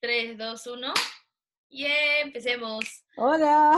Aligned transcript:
3, 0.00 0.36
2, 0.38 0.66
1. 0.66 0.94
Y 1.70 1.86
empecemos. 2.22 3.04
Hola. 3.16 3.76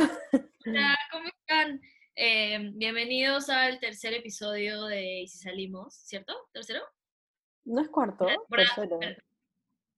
Hola, 0.67 0.99
¿cómo 1.11 1.29
están? 1.29 1.81
Eh, 2.15 2.71
bienvenidos 2.75 3.49
al 3.49 3.81
tercer 3.81 4.13
episodio 4.15 4.85
de 4.85 5.21
Y 5.23 5.29
si 5.29 5.39
salimos, 5.39 5.95
¿cierto? 5.95 6.35
¿Tercero? 6.53 6.83
No 7.65 7.81
es 7.81 7.89
cuarto, 7.89 8.27
tercero. 8.51 8.99
ter- 8.99 9.25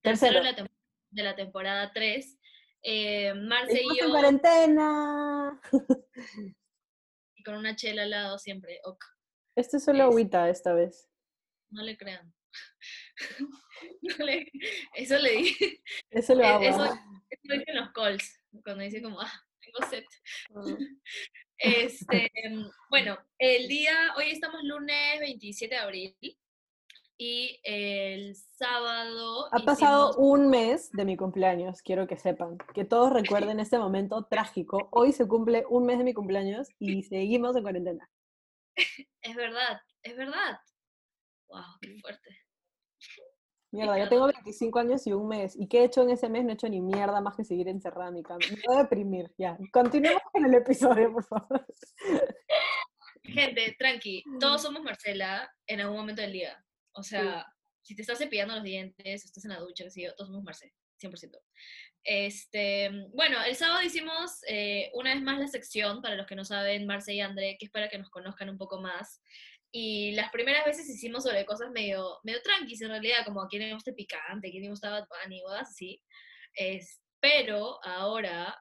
Tercero. 0.03 0.43
de 0.43 0.53
la, 0.53 0.71
de 1.11 1.23
la 1.23 1.35
temporada 1.37 1.93
3. 1.93 2.39
Eh, 2.83 3.35
Marce 3.35 3.73
Estamos 3.75 3.97
y 3.97 4.01
en 4.01 4.07
yo, 4.07 4.11
cuarentena. 4.13 5.61
y 7.35 7.43
con 7.43 7.55
una 7.57 7.77
chela 7.77 8.03
al 8.03 8.11
lado 8.11 8.39
siempre. 8.39 8.81
ok, 8.85 9.05
Este 9.57 9.77
es 9.79 9.85
solo 9.85 9.99
Es- 9.99 10.05
agüita 10.05 10.49
esta 10.49 10.73
vez. 10.73 11.09
no 11.71 11.83
le 11.83 11.97
crean. 11.97 12.33
No 14.03 14.25
le- 14.25 14.51
eso 14.95 15.19
le 15.19 15.31
dije. 15.37 15.83
Es 16.11 16.27
solo 16.27 16.43
Eh, 16.43 16.47
agua. 16.47 16.67
eso- 16.69 16.85
Eso 17.31 17.41
lo 17.45 17.55
dije 17.55 17.71
en 17.71 17.77
los 17.77 17.93
calls, 17.93 18.41
cuando 18.65 18.85
dice 18.85 19.03
como, 19.03 19.21
ah, 19.21 19.33
tengo 19.61 19.91
set. 19.91 20.05
Ah. 20.55 20.63
Este, 21.65 22.29
bueno, 22.91 23.17
el 23.39 23.69
día, 23.69 24.15
hoy 24.17 24.31
estamos 24.31 24.65
lunes 24.65 25.21
27 25.21 25.77
de 25.77 25.81
abril 25.81 26.17
y 27.17 27.61
el 27.63 28.35
sábado... 28.35 29.47
Ha 29.55 29.61
pasado 29.61 30.17
un 30.17 30.51
mes 30.51 30.91
de 30.91 31.05
mi 31.05 31.17
cumpleaños, 31.17 31.81
quiero 31.83 32.09
que 32.09 32.17
sepan. 32.19 32.59
Que 32.75 32.85
todos 32.85 33.13
recuerden 33.53 33.61
este 33.61 33.79
momento 33.79 34.27
trágico. 34.29 34.89
Hoy 34.91 35.13
se 35.13 35.29
cumple 35.29 35.65
un 35.69 35.87
mes 35.87 35.99
de 35.99 36.05
mi 36.05 36.13
cumpleaños 36.15 36.67
y 36.81 37.05
seguimos 37.05 37.55
en 37.55 37.63
cuarentena. 37.63 38.11
Es 39.21 39.37
verdad, 39.37 39.81
es 40.03 40.17
verdad. 40.17 40.59
Wow, 41.47 41.63
qué 41.81 41.97
fuerte. 42.01 42.42
Mierda, 43.73 43.99
yo 43.99 44.09
tengo 44.09 44.27
25 44.27 44.79
años 44.79 45.07
y 45.07 45.13
un 45.15 45.29
mes. 45.29 45.57
¿Y 45.57 45.67
qué 45.67 45.81
he 45.81 45.85
hecho 45.85 46.03
en 46.03 46.11
ese 46.11 46.29
mes? 46.29 46.45
No 46.45 46.51
he 46.51 46.55
hecho 46.55 46.69
ni 46.69 46.83
mierda 46.83 47.23
más 47.23 47.35
que 47.35 47.43
seguir 47.43 47.69
encerrada 47.69 48.09
en 48.09 48.15
mi 48.15 48.23
cama. 48.23 48.41
Me 48.51 48.59
voy 48.67 48.77
a 48.77 48.83
deprimir, 48.83 49.33
ya. 49.39 49.57
Continuemos 49.73 50.23
con 50.31 50.45
el 50.45 50.55
episodio, 50.55 51.11
por 51.11 51.25
favor. 51.25 51.67
Gente, 53.25 53.75
tranqui, 53.79 54.25
todos 54.39 54.61
somos 54.61 54.83
Marcela 54.83 55.51
en 55.67 55.81
algún 55.81 55.97
momento 55.97 56.21
del 56.21 56.33
día. 56.33 56.63
O 56.93 57.03
sea, 57.03 57.47
si 57.81 57.97
te 57.97 58.03
estás 58.03 58.19
cepillando 58.19 58.55
los 58.55 58.65
dientes, 58.65 59.25
estás 59.25 59.45
en 59.45 59.53
la 59.53 59.61
ducha, 59.61 59.85
yo, 59.95 60.15
todos 60.17 60.29
somos 60.29 60.45
Marcela, 60.45 60.73
100%. 61.01 61.39
Este, 62.05 62.91
bueno, 63.15 63.43
el 63.45 63.55
sábado 63.55 63.81
hicimos 63.83 64.41
eh, 64.49 64.91
una 64.95 65.15
vez 65.15 65.23
más 65.23 65.39
la 65.39 65.49
sección, 65.49 66.03
para 66.03 66.17
los 66.17 66.27
que 66.27 66.35
no 66.35 66.45
saben, 66.45 66.87
Marce 66.87 67.15
y 67.15 67.21
André, 67.21 67.57
que 67.59 67.67
es 67.67 67.71
para 67.71 67.89
que 67.89 67.97
nos 67.97 68.11
conozcan 68.11 68.51
un 68.51 68.59
poco 68.59 68.81
más. 68.81 69.23
Y 69.75 70.13
las 70.13 70.31
primeras 70.31 70.67
veces 70.67 70.89
hicimos 70.89 71.25
sobre 71.25 71.47
cosas 71.47 71.71
medio, 71.71 72.19
medio 72.25 72.43
tranquis 72.43 72.83
en 72.83 72.91
realidad, 72.91 73.25
como 73.25 73.41
a 73.43 73.49
quién 73.49 73.63
le 73.63 73.73
gusta 73.73 73.93
picante, 73.93 74.51
quién 74.51 74.65
le 74.65 74.69
gusta 74.71 74.91
Bad 74.91 75.07
Bunny, 75.09 75.43
cosas 75.43 75.71
así. 75.71 76.03
Es, 76.55 77.01
pero 77.21 77.83
ahora 77.85 78.55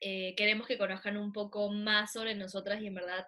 eh, 0.00 0.34
queremos 0.34 0.66
que 0.66 0.78
conozcan 0.78 1.18
un 1.18 1.32
poco 1.32 1.70
más 1.70 2.12
sobre 2.12 2.34
nosotras 2.34 2.80
y 2.80 2.86
en 2.86 2.94
verdad 2.94 3.26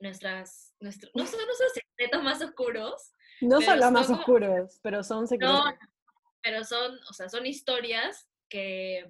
nuestras, 0.00 0.74
nuestro, 0.80 1.10
no 1.14 1.24
son 1.26 1.44
nuestros 1.46 1.72
secretos 1.74 2.22
más 2.24 2.42
oscuros, 2.42 3.12
No 3.40 3.60
son 3.60 3.78
los 3.78 3.92
más 3.92 4.06
como- 4.08 4.18
oscuros, 4.18 4.80
pero 4.82 5.04
son 5.04 5.28
secretos. 5.28 5.64
no, 5.64 5.78
pero 6.42 6.64
son, 6.64 6.98
o 7.08 7.12
sea, 7.12 7.28
son 7.28 7.46
historias 7.46 8.28
que 8.48 9.08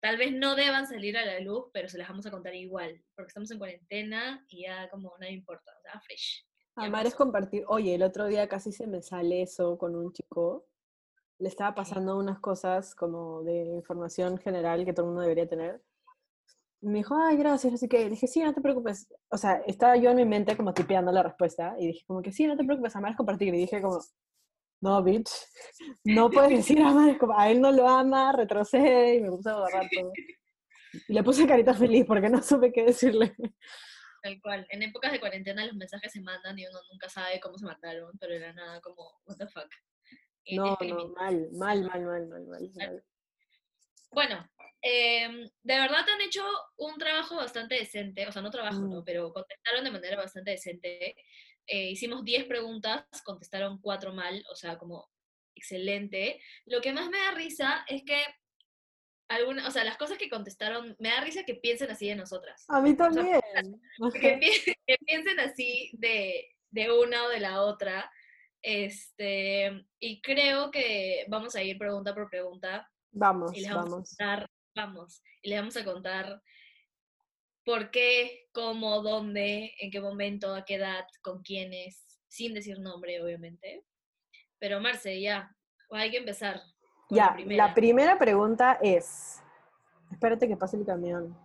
tal 0.00 0.16
vez 0.16 0.32
no 0.32 0.54
deban 0.54 0.86
salir 0.86 1.16
a 1.16 1.24
la 1.24 1.40
luz, 1.40 1.66
pero 1.72 1.88
se 1.88 1.98
las 1.98 2.08
vamos 2.08 2.26
a 2.26 2.30
contar 2.30 2.54
igual, 2.54 3.02
porque 3.14 3.28
estamos 3.28 3.50
en 3.50 3.58
cuarentena 3.58 4.44
y 4.48 4.62
ya 4.62 4.88
como 4.90 5.12
nada 5.18 5.32
importa, 5.32 5.72
o 5.76 5.82
sea, 5.82 6.00
fresh. 6.00 6.44
Amar 6.76 7.06
es 7.06 7.14
compartir. 7.14 7.64
Oye, 7.66 7.94
el 7.94 8.02
otro 8.04 8.26
día 8.26 8.48
casi 8.48 8.70
se 8.70 8.86
me 8.86 9.02
sale 9.02 9.42
eso 9.42 9.76
con 9.76 9.96
un 9.96 10.12
chico. 10.12 10.66
Le 11.40 11.48
estaba 11.48 11.74
pasando 11.74 12.16
unas 12.16 12.38
cosas 12.38 12.94
como 12.94 13.42
de 13.42 13.64
información 13.64 14.38
general 14.38 14.84
que 14.84 14.92
todo 14.92 15.06
el 15.06 15.08
mundo 15.08 15.22
debería 15.22 15.48
tener. 15.48 15.82
Me 16.80 16.98
dijo, 16.98 17.16
ay, 17.16 17.36
gracias, 17.36 17.74
así 17.74 17.88
que 17.88 18.04
le 18.04 18.10
dije, 18.10 18.28
sí, 18.28 18.40
no 18.40 18.54
te 18.54 18.60
preocupes. 18.60 19.12
O 19.28 19.36
sea, 19.36 19.54
estaba 19.66 19.96
yo 19.96 20.10
en 20.10 20.16
mi 20.18 20.24
mente 20.24 20.56
como 20.56 20.72
tipeando 20.72 21.10
la 21.10 21.24
respuesta 21.24 21.74
y 21.80 21.88
dije 21.88 22.04
como 22.06 22.22
que 22.22 22.32
sí, 22.32 22.46
no 22.46 22.56
te 22.56 22.62
preocupes, 22.62 22.94
amar 22.94 23.10
es 23.10 23.16
compartir. 23.16 23.52
Y 23.52 23.58
dije 23.58 23.82
como, 23.82 24.00
no, 24.80 25.02
bitch, 25.02 25.30
no 26.04 26.30
puedes 26.30 26.50
decir 26.50 26.80
amar 26.80 27.10
es. 27.10 27.18
A 27.36 27.50
él 27.50 27.60
no 27.60 27.72
lo 27.72 27.88
ama, 27.88 28.32
retrocede 28.32 29.16
y 29.16 29.20
me 29.20 29.30
puse 29.30 29.50
a 29.50 29.56
borrar 29.56 29.88
todo. 29.94 30.12
Y 31.08 31.12
le 31.12 31.22
puse 31.22 31.46
carita 31.46 31.74
feliz 31.74 32.04
porque 32.06 32.28
no 32.28 32.42
supe 32.42 32.72
qué 32.72 32.84
decirle. 32.84 33.34
Tal 34.22 34.40
cual. 34.40 34.66
En 34.70 34.82
épocas 34.82 35.12
de 35.12 35.20
cuarentena 35.20 35.66
los 35.66 35.74
mensajes 35.74 36.12
se 36.12 36.20
mandan 36.20 36.58
y 36.58 36.66
uno 36.66 36.78
nunca 36.90 37.08
sabe 37.08 37.40
cómo 37.40 37.58
se 37.58 37.66
mandaron, 37.66 38.16
pero 38.18 38.34
era 38.34 38.52
nada 38.52 38.80
como, 38.80 39.20
what 39.26 39.36
the 39.36 39.46
fuck. 39.48 39.68
Y 40.44 40.56
No, 40.56 40.76
que 40.76 40.88
no, 40.88 41.08
mal, 41.08 41.48
mal, 41.52 41.82
mal, 41.82 42.04
mal, 42.06 42.28
mal, 42.28 42.46
mal. 42.46 42.70
mal. 42.74 43.04
Bueno, 44.10 44.48
em, 44.80 45.48
de 45.62 45.74
verdad 45.74 46.08
han 46.08 46.20
hecho 46.22 46.42
un 46.78 46.96
trabajo 46.98 47.36
bastante 47.36 47.74
decente, 47.74 48.26
o 48.26 48.32
sea, 48.32 48.42
no 48.42 48.50
trabajo, 48.50 48.80
¿no? 48.80 49.00
Mm. 49.00 49.04
pero 49.04 49.32
contestaron 49.32 49.84
de 49.84 49.90
manera 49.90 50.16
bastante 50.16 50.52
decente. 50.52 51.14
Eh, 51.68 51.90
hicimos 51.90 52.24
10 52.24 52.46
preguntas, 52.46 53.04
contestaron 53.24 53.78
4 53.80 54.12
mal, 54.12 54.44
o 54.50 54.56
sea, 54.56 54.78
como 54.78 55.08
excelente. 55.54 56.40
Lo 56.66 56.80
que 56.80 56.92
más 56.92 57.08
me 57.10 57.18
da 57.18 57.32
risa 57.32 57.84
es 57.88 58.02
que 58.04 58.20
alguna, 59.28 59.68
o 59.68 59.70
sea, 59.70 59.84
las 59.84 59.98
cosas 59.98 60.16
que 60.18 60.30
contestaron, 60.30 60.96
me 60.98 61.10
da 61.10 61.20
risa 61.20 61.44
que 61.44 61.54
piensen 61.54 61.90
así 61.90 62.08
de 62.08 62.16
nosotras. 62.16 62.64
A 62.68 62.80
mí 62.80 62.96
también. 62.96 63.40
Que, 64.20 64.38
pi- 64.38 64.74
que 64.86 64.96
piensen 65.04 65.38
así 65.40 65.90
de, 65.94 66.56
de 66.70 66.90
una 66.90 67.24
o 67.24 67.28
de 67.28 67.40
la 67.40 67.62
otra. 67.62 68.10
Este, 68.62 69.84
y 70.00 70.20
creo 70.22 70.70
que 70.70 71.24
vamos 71.28 71.54
a 71.54 71.62
ir 71.62 71.78
pregunta 71.78 72.14
por 72.14 72.28
pregunta 72.28 72.90
Vamos, 73.12 73.56
y 73.56 73.60
les 73.60 73.70
vamos, 73.70 73.90
vamos. 73.90 74.12
a 74.12 74.24
contar, 74.24 74.50
vamos, 74.74 75.22
y 75.42 75.48
les 75.50 75.58
vamos 75.60 75.76
a 75.76 75.84
contar 75.84 76.42
por 77.68 77.90
qué, 77.90 78.48
cómo, 78.54 79.02
dónde, 79.02 79.74
en 79.78 79.90
qué 79.90 80.00
momento, 80.00 80.54
a 80.54 80.64
qué 80.64 80.76
edad, 80.76 81.04
con 81.20 81.42
quiénes, 81.42 82.02
sin 82.26 82.54
decir 82.54 82.80
nombre, 82.80 83.22
obviamente. 83.22 83.84
Pero 84.58 84.80
Marce, 84.80 85.20
ya, 85.20 85.54
hay 85.90 86.10
que 86.10 86.16
empezar. 86.16 86.62
con 87.06 87.18
Ya, 87.18 87.26
la 87.26 87.34
primera. 87.34 87.66
la 87.66 87.74
primera 87.74 88.18
pregunta 88.18 88.78
es. 88.80 89.42
Espérate 90.10 90.48
que 90.48 90.56
pase 90.56 90.78
el 90.78 90.86
camión. 90.86 91.36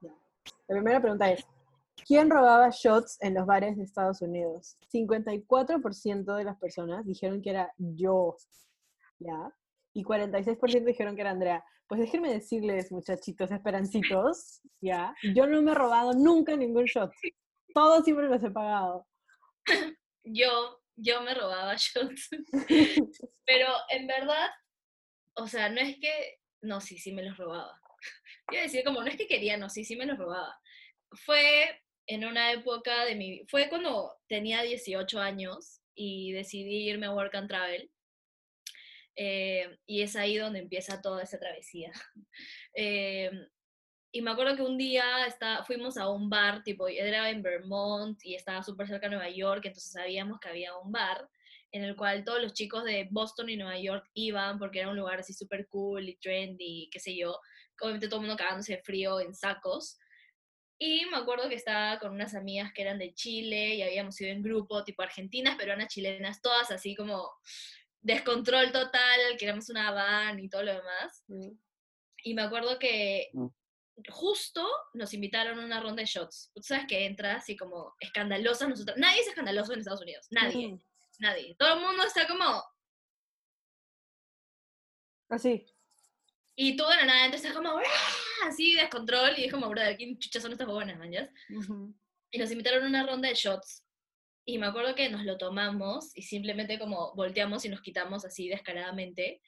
La 0.00 0.74
primera 0.74 1.00
pregunta 1.02 1.30
es: 1.30 1.46
¿Quién 2.06 2.30
robaba 2.30 2.70
shots 2.70 3.18
en 3.20 3.34
los 3.34 3.44
bares 3.44 3.76
de 3.76 3.84
Estados 3.84 4.22
Unidos? 4.22 4.78
54% 4.90 6.34
de 6.34 6.44
las 6.44 6.56
personas 6.56 7.04
dijeron 7.04 7.42
que 7.42 7.50
era 7.50 7.74
yo. 7.76 8.38
¿Ya? 9.18 9.54
Y 9.96 10.04
46% 10.04 10.84
dijeron 10.84 11.16
que 11.16 11.22
era 11.22 11.30
Andrea. 11.30 11.64
Pues 11.88 11.98
déjenme 11.98 12.30
decirles, 12.30 12.92
muchachitos 12.92 13.50
esperancitos, 13.50 14.60
¿ya? 14.78 15.14
Yo 15.34 15.46
no 15.46 15.62
me 15.62 15.72
he 15.72 15.74
robado 15.74 16.12
nunca 16.12 16.54
ningún 16.54 16.84
shot. 16.84 17.10
Todos 17.72 18.04
siempre 18.04 18.28
los 18.28 18.44
he 18.44 18.50
pagado. 18.50 19.06
yo, 20.22 20.82
yo 20.96 21.22
me 21.22 21.32
robaba 21.32 21.74
shots. 21.78 22.28
Pero 23.46 23.68
en 23.88 24.06
verdad, 24.06 24.50
o 25.32 25.46
sea, 25.48 25.70
no 25.70 25.80
es 25.80 25.96
que, 25.98 26.40
no, 26.60 26.82
sí, 26.82 26.98
sí 26.98 27.12
me 27.12 27.22
los 27.22 27.38
robaba. 27.38 27.80
Iba 28.50 28.60
a 28.60 28.64
decir 28.64 28.84
como, 28.84 29.00
no 29.00 29.06
es 29.06 29.16
que 29.16 29.26
quería, 29.26 29.56
no, 29.56 29.70
sí, 29.70 29.86
sí 29.86 29.96
me 29.96 30.04
los 30.04 30.18
robaba. 30.18 30.60
Fue 31.24 31.82
en 32.06 32.26
una 32.26 32.52
época 32.52 33.06
de 33.06 33.14
mi, 33.14 33.46
fue 33.48 33.70
cuando 33.70 34.12
tenía 34.28 34.60
18 34.60 35.18
años 35.18 35.80
y 35.94 36.32
decidí 36.32 36.86
irme 36.90 37.06
a 37.06 37.14
Work 37.14 37.34
and 37.34 37.48
Travel. 37.48 37.90
Eh, 39.16 39.78
y 39.86 40.02
es 40.02 40.14
ahí 40.14 40.36
donde 40.36 40.58
empieza 40.58 41.00
toda 41.00 41.22
esa 41.22 41.38
travesía. 41.38 41.92
Eh, 42.78 43.30
y 44.12 44.20
me 44.20 44.30
acuerdo 44.30 44.54
que 44.54 44.62
un 44.62 44.76
día 44.76 45.26
está, 45.26 45.64
fuimos 45.64 45.96
a 45.96 46.10
un 46.10 46.28
bar, 46.28 46.62
tipo, 46.62 46.88
era 46.88 47.30
en 47.30 47.42
Vermont 47.42 48.18
y 48.22 48.34
estaba 48.34 48.62
súper 48.62 48.86
cerca 48.86 49.08
de 49.08 49.16
Nueva 49.16 49.30
York, 49.30 49.64
entonces 49.64 49.92
sabíamos 49.92 50.38
que 50.40 50.50
había 50.50 50.76
un 50.76 50.92
bar 50.92 51.26
en 51.72 51.84
el 51.84 51.96
cual 51.96 52.24
todos 52.24 52.42
los 52.42 52.52
chicos 52.52 52.84
de 52.84 53.08
Boston 53.10 53.50
y 53.50 53.56
Nueva 53.56 53.78
York 53.78 54.08
iban 54.14 54.58
porque 54.58 54.80
era 54.80 54.90
un 54.90 54.96
lugar 54.96 55.20
así 55.20 55.32
súper 55.32 55.68
cool 55.68 56.08
y 56.08 56.16
trendy, 56.16 56.88
qué 56.90 57.00
sé 57.00 57.16
yo. 57.16 57.38
Obviamente 57.80 58.08
todo 58.08 58.20
el 58.20 58.26
mundo 58.26 58.38
cagándose 58.38 58.76
de 58.76 58.82
frío 58.82 59.20
en 59.20 59.34
sacos. 59.34 59.98
Y 60.78 61.06
me 61.06 61.16
acuerdo 61.16 61.48
que 61.48 61.54
estaba 61.54 61.98
con 61.98 62.12
unas 62.12 62.34
amigas 62.34 62.72
que 62.72 62.82
eran 62.82 62.98
de 62.98 63.14
Chile 63.14 63.74
y 63.74 63.82
habíamos 63.82 64.20
ido 64.20 64.30
en 64.30 64.42
grupo, 64.42 64.84
tipo 64.84 65.02
argentinas, 65.02 65.56
peruanas, 65.56 65.88
chilenas, 65.88 66.40
todas 66.40 66.70
así 66.70 66.94
como 66.94 67.30
descontrol 68.06 68.70
total, 68.72 69.36
queríamos 69.38 69.68
una 69.68 69.90
van 69.90 70.38
y 70.38 70.48
todo 70.48 70.62
lo 70.62 70.72
demás. 70.74 71.24
Y 72.22 72.34
me 72.34 72.42
acuerdo 72.42 72.78
que 72.78 73.30
Mm. 73.32 73.46
justo 74.10 74.66
nos 74.94 75.12
invitaron 75.14 75.58
a 75.58 75.64
una 75.64 75.80
ronda 75.80 76.00
de 76.02 76.06
shots. 76.06 76.50
Tú 76.54 76.62
sabes 76.62 76.86
que 76.86 77.04
entras 77.06 77.42
así 77.42 77.56
como 77.56 77.94
escandalosa 77.98 78.68
nosotros. 78.68 78.96
Nadie 78.96 79.20
es 79.22 79.28
escandaloso 79.28 79.72
en 79.72 79.80
Estados 79.80 80.02
Unidos. 80.02 80.26
Nadie. 80.30 80.68
Mm. 80.68 80.82
Nadie. 81.18 81.54
Todo 81.58 81.74
el 81.74 81.80
mundo 81.80 82.04
está 82.04 82.26
como. 82.28 82.62
Así. 85.28 85.66
Y 86.54 86.76
tú 86.76 86.84
de 86.86 86.96
la 86.96 87.04
nada 87.06 87.24
entras 87.26 87.52
como. 87.54 87.70
"Ah", 87.78 87.82
Así 88.48 88.74
descontrol. 88.74 89.36
Y 89.38 89.44
es 89.46 89.52
como, 89.52 89.68
brother, 89.68 89.96
¿quién 89.96 90.18
chuchas 90.18 90.42
son 90.42 90.52
estas 90.52 90.66
buenas, 90.68 90.98
manjas? 90.98 91.30
Y 92.30 92.38
nos 92.38 92.50
invitaron 92.50 92.84
a 92.84 92.88
una 92.88 93.06
ronda 93.06 93.28
de 93.28 93.34
shots. 93.34 93.82
Y 94.48 94.58
me 94.58 94.66
acuerdo 94.66 94.94
que 94.94 95.10
nos 95.10 95.24
lo 95.24 95.36
tomamos 95.36 96.16
y 96.16 96.22
simplemente 96.22 96.78
como 96.78 97.12
volteamos 97.14 97.64
y 97.64 97.68
nos 97.68 97.82
quitamos 97.82 98.24
así 98.24 98.48
descaradamente. 98.48 99.42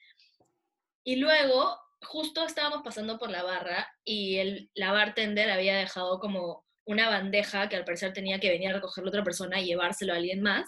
Y 1.05 1.15
luego, 1.15 1.79
justo 2.01 2.45
estábamos 2.45 2.81
pasando 2.83 3.17
por 3.17 3.29
la 3.31 3.43
barra 3.43 3.87
y 4.03 4.37
el, 4.37 4.69
la 4.73 4.91
bartender 4.91 5.49
había 5.49 5.77
dejado 5.77 6.19
como 6.19 6.65
una 6.85 7.09
bandeja 7.09 7.69
que 7.69 7.77
al 7.77 7.85
parecer 7.85 8.11
tenía 8.11 8.39
que 8.39 8.49
venir 8.49 8.69
a 8.69 8.73
recogerlo 8.73 9.09
otra 9.09 9.23
persona 9.23 9.61
y 9.61 9.67
llevárselo 9.67 10.11
a 10.11 10.17
alguien 10.17 10.41
más. 10.41 10.67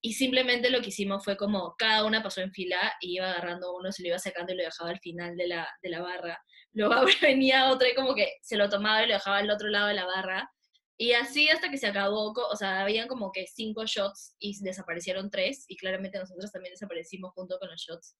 Y 0.00 0.14
simplemente 0.14 0.70
lo 0.70 0.80
que 0.80 0.88
hicimos 0.88 1.22
fue 1.22 1.36
como 1.36 1.74
cada 1.76 2.04
una 2.04 2.22
pasó 2.22 2.40
en 2.40 2.52
fila 2.52 2.94
y 3.00 3.16
iba 3.16 3.28
agarrando 3.30 3.76
uno, 3.76 3.92
se 3.92 4.02
lo 4.02 4.08
iba 4.08 4.18
sacando 4.18 4.52
y 4.52 4.56
lo 4.56 4.64
dejaba 4.64 4.90
al 4.90 5.00
final 5.00 5.36
de 5.36 5.48
la, 5.48 5.68
de 5.82 5.90
la 5.90 6.00
barra. 6.00 6.40
Luego 6.72 6.94
venía 7.20 7.70
otra 7.70 7.90
y 7.90 7.94
como 7.94 8.14
que 8.14 8.34
se 8.40 8.56
lo 8.56 8.70
tomaba 8.70 9.02
y 9.02 9.08
lo 9.08 9.14
dejaba 9.14 9.38
al 9.38 9.50
otro 9.50 9.68
lado 9.68 9.88
de 9.88 9.94
la 9.94 10.06
barra. 10.06 10.50
Y 10.98 11.12
así 11.12 11.48
hasta 11.48 11.70
que 11.70 11.76
se 11.76 11.86
acabó, 11.86 12.32
o 12.32 12.56
sea, 12.56 12.80
habían 12.80 13.06
como 13.06 13.30
que 13.30 13.46
cinco 13.46 13.84
shots 13.84 14.34
y 14.38 14.58
desaparecieron 14.62 15.30
tres, 15.30 15.66
y 15.68 15.76
claramente 15.76 16.18
nosotros 16.18 16.50
también 16.50 16.72
desaparecimos 16.72 17.32
junto 17.34 17.58
con 17.58 17.68
los 17.68 17.80
shots. 17.80 18.16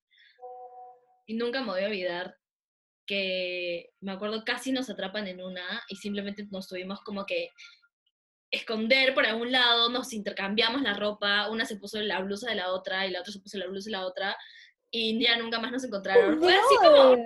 Y 1.26 1.34
nunca 1.34 1.61
me 1.61 1.69
voy 1.69 1.82
a 1.82 1.87
olvidar 1.87 2.37
que, 3.06 3.90
me 4.00 4.12
acuerdo, 4.12 4.44
casi 4.44 4.73
nos 4.73 4.90
atrapan 4.90 5.26
en 5.26 5.43
una 5.43 5.82
y 5.88 5.96
simplemente 5.96 6.46
nos 6.50 6.69
tuvimos 6.69 7.00
como 7.00 7.25
que 7.25 7.50
esconder 8.50 9.14
por 9.14 9.26
algún 9.26 9.52
lado, 9.52 9.88
nos 9.88 10.12
intercambiamos 10.12 10.82
la 10.82 10.94
ropa, 10.94 11.50
una 11.50 11.64
se 11.64 11.76
puso 11.76 12.00
la 12.00 12.20
blusa 12.20 12.50
de 12.50 12.56
la 12.56 12.73
otra 12.73 13.06
y 13.06 13.11
la 13.11 13.20
otra 13.20 13.32
se 13.32 13.40
puso 13.40 13.58
la 13.58 13.67
blusa 13.67 13.87
de 13.87 13.93
la 13.93 14.06
otra, 14.06 14.37
y 14.90 15.23
ya 15.23 15.37
nunca 15.37 15.58
más 15.58 15.73
nos 15.73 15.84
encontraron. 15.84 16.38
Fue 16.38 16.55
así 16.55 16.76
como, 16.76 17.17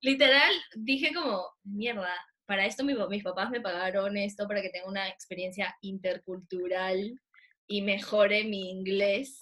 literal, 0.00 0.52
dije 0.74 1.12
como, 1.14 1.48
mierda, 1.62 2.14
para 2.46 2.66
esto 2.66 2.84
mis 2.84 3.22
papás 3.22 3.50
me 3.50 3.60
pagaron 3.60 4.16
esto 4.16 4.46
para 4.46 4.62
que 4.62 4.70
tenga 4.70 4.88
una 4.88 5.08
experiencia 5.08 5.76
intercultural 5.80 7.18
y 7.66 7.82
mejore 7.82 8.44
mi 8.44 8.70
inglés. 8.70 9.38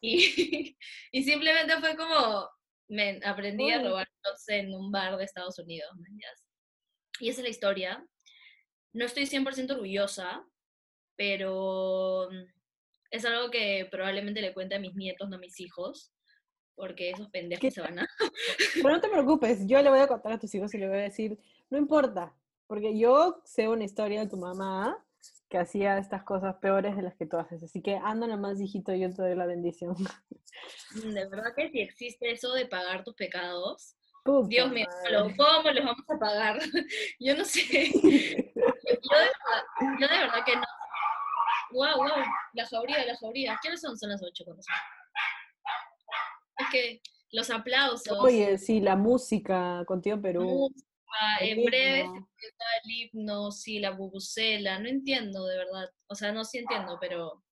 Y, 0.00 0.76
y 1.12 1.22
simplemente 1.22 1.78
fue 1.78 1.96
como, 1.96 2.48
me 2.88 3.20
aprendí 3.24 3.70
a 3.70 3.82
robar 3.82 4.08
en 4.48 4.74
un 4.74 4.90
bar 4.90 5.16
de 5.16 5.24
Estados 5.24 5.58
Unidos. 5.58 5.90
Y 7.20 7.28
esa 7.28 7.40
es 7.40 7.44
la 7.44 7.50
historia. 7.50 8.06
No 8.92 9.04
estoy 9.04 9.24
100% 9.24 9.72
orgullosa, 9.72 10.44
pero 11.16 12.28
es 13.10 13.24
algo 13.24 13.50
que 13.50 13.86
probablemente 13.90 14.40
le 14.40 14.52
cuente 14.52 14.74
a 14.74 14.80
mis 14.80 14.94
nietos, 14.94 15.28
no 15.28 15.36
a 15.36 15.40
mis 15.40 15.60
hijos, 15.60 16.12
porque 16.74 17.10
esos 17.10 17.28
pendejos 17.28 17.74
se 17.74 17.80
van 17.80 18.00
a... 18.00 18.08
Pero 18.74 18.90
no 18.90 19.00
te 19.00 19.08
preocupes, 19.08 19.66
yo 19.66 19.80
le 19.82 19.90
voy 19.90 20.00
a 20.00 20.08
contar 20.08 20.32
a 20.32 20.38
tus 20.38 20.54
hijos 20.54 20.74
y 20.74 20.78
le 20.78 20.88
voy 20.88 20.98
a 20.98 21.02
decir, 21.02 21.38
no 21.70 21.78
importa, 21.78 22.34
porque 22.66 22.98
yo 22.98 23.40
sé 23.44 23.68
una 23.68 23.84
historia 23.84 24.20
de 24.20 24.28
tu 24.28 24.36
mamá 24.36 25.02
que 25.48 25.58
hacía 25.58 25.98
estas 25.98 26.22
cosas 26.22 26.56
peores 26.56 26.96
de 26.96 27.02
las 27.02 27.16
que 27.16 27.26
tú 27.26 27.36
haces. 27.36 27.62
Así 27.62 27.82
que 27.82 27.96
anda 27.96 28.26
nomás, 28.26 28.60
hijito, 28.60 28.94
yo 28.94 29.10
te 29.10 29.22
doy 29.22 29.34
la 29.34 29.46
bendición. 29.46 29.96
De 30.94 31.28
verdad 31.28 31.54
que 31.56 31.70
si 31.70 31.80
existe 31.80 32.30
eso 32.30 32.52
de 32.52 32.66
pagar 32.66 33.02
tus 33.02 33.14
pecados, 33.14 33.96
Dios 34.48 34.70
mío, 34.70 34.86
¿cómo 35.36 35.70
los 35.70 35.84
vamos 35.84 36.04
a 36.08 36.18
pagar? 36.18 36.58
Yo 37.18 37.36
no 37.36 37.44
sé. 37.44 37.62
Yo 37.62 37.68
de, 40.08 40.08
verdad, 40.08 40.44
que 40.44 40.56
no. 40.56 40.62
Wow, 41.72 41.96
wow, 41.96 42.08
la 42.52 42.66
jauría, 42.66 43.06
la 43.06 43.16
jauría. 43.16 43.58
¿Qué 43.62 43.76
son? 43.76 43.96
Son 43.96 44.10
las 44.10 44.22
ocho, 44.22 44.44
cuando 44.44 44.62
Es 46.58 46.66
que 46.70 47.00
los 47.32 47.50
aplausos. 47.50 48.18
Oye, 48.20 48.58
sí, 48.58 48.80
la 48.80 48.96
música, 48.96 49.84
contigo 49.86 50.20
Perú. 50.20 50.70
En 51.40 51.64
breve 51.64 52.02
se 52.02 52.16
empieza 52.16 52.64
el 52.82 52.90
himno, 52.90 53.50
sí, 53.50 53.78
la 53.78 53.90
bubucela, 53.90 54.78
no 54.78 54.88
entiendo 54.88 55.46
de 55.46 55.58
verdad. 55.58 55.90
O 56.06 56.14
sea, 56.14 56.32
no 56.32 56.44
sí 56.44 56.58
entiendo, 56.58 56.98
pero. 57.00 57.42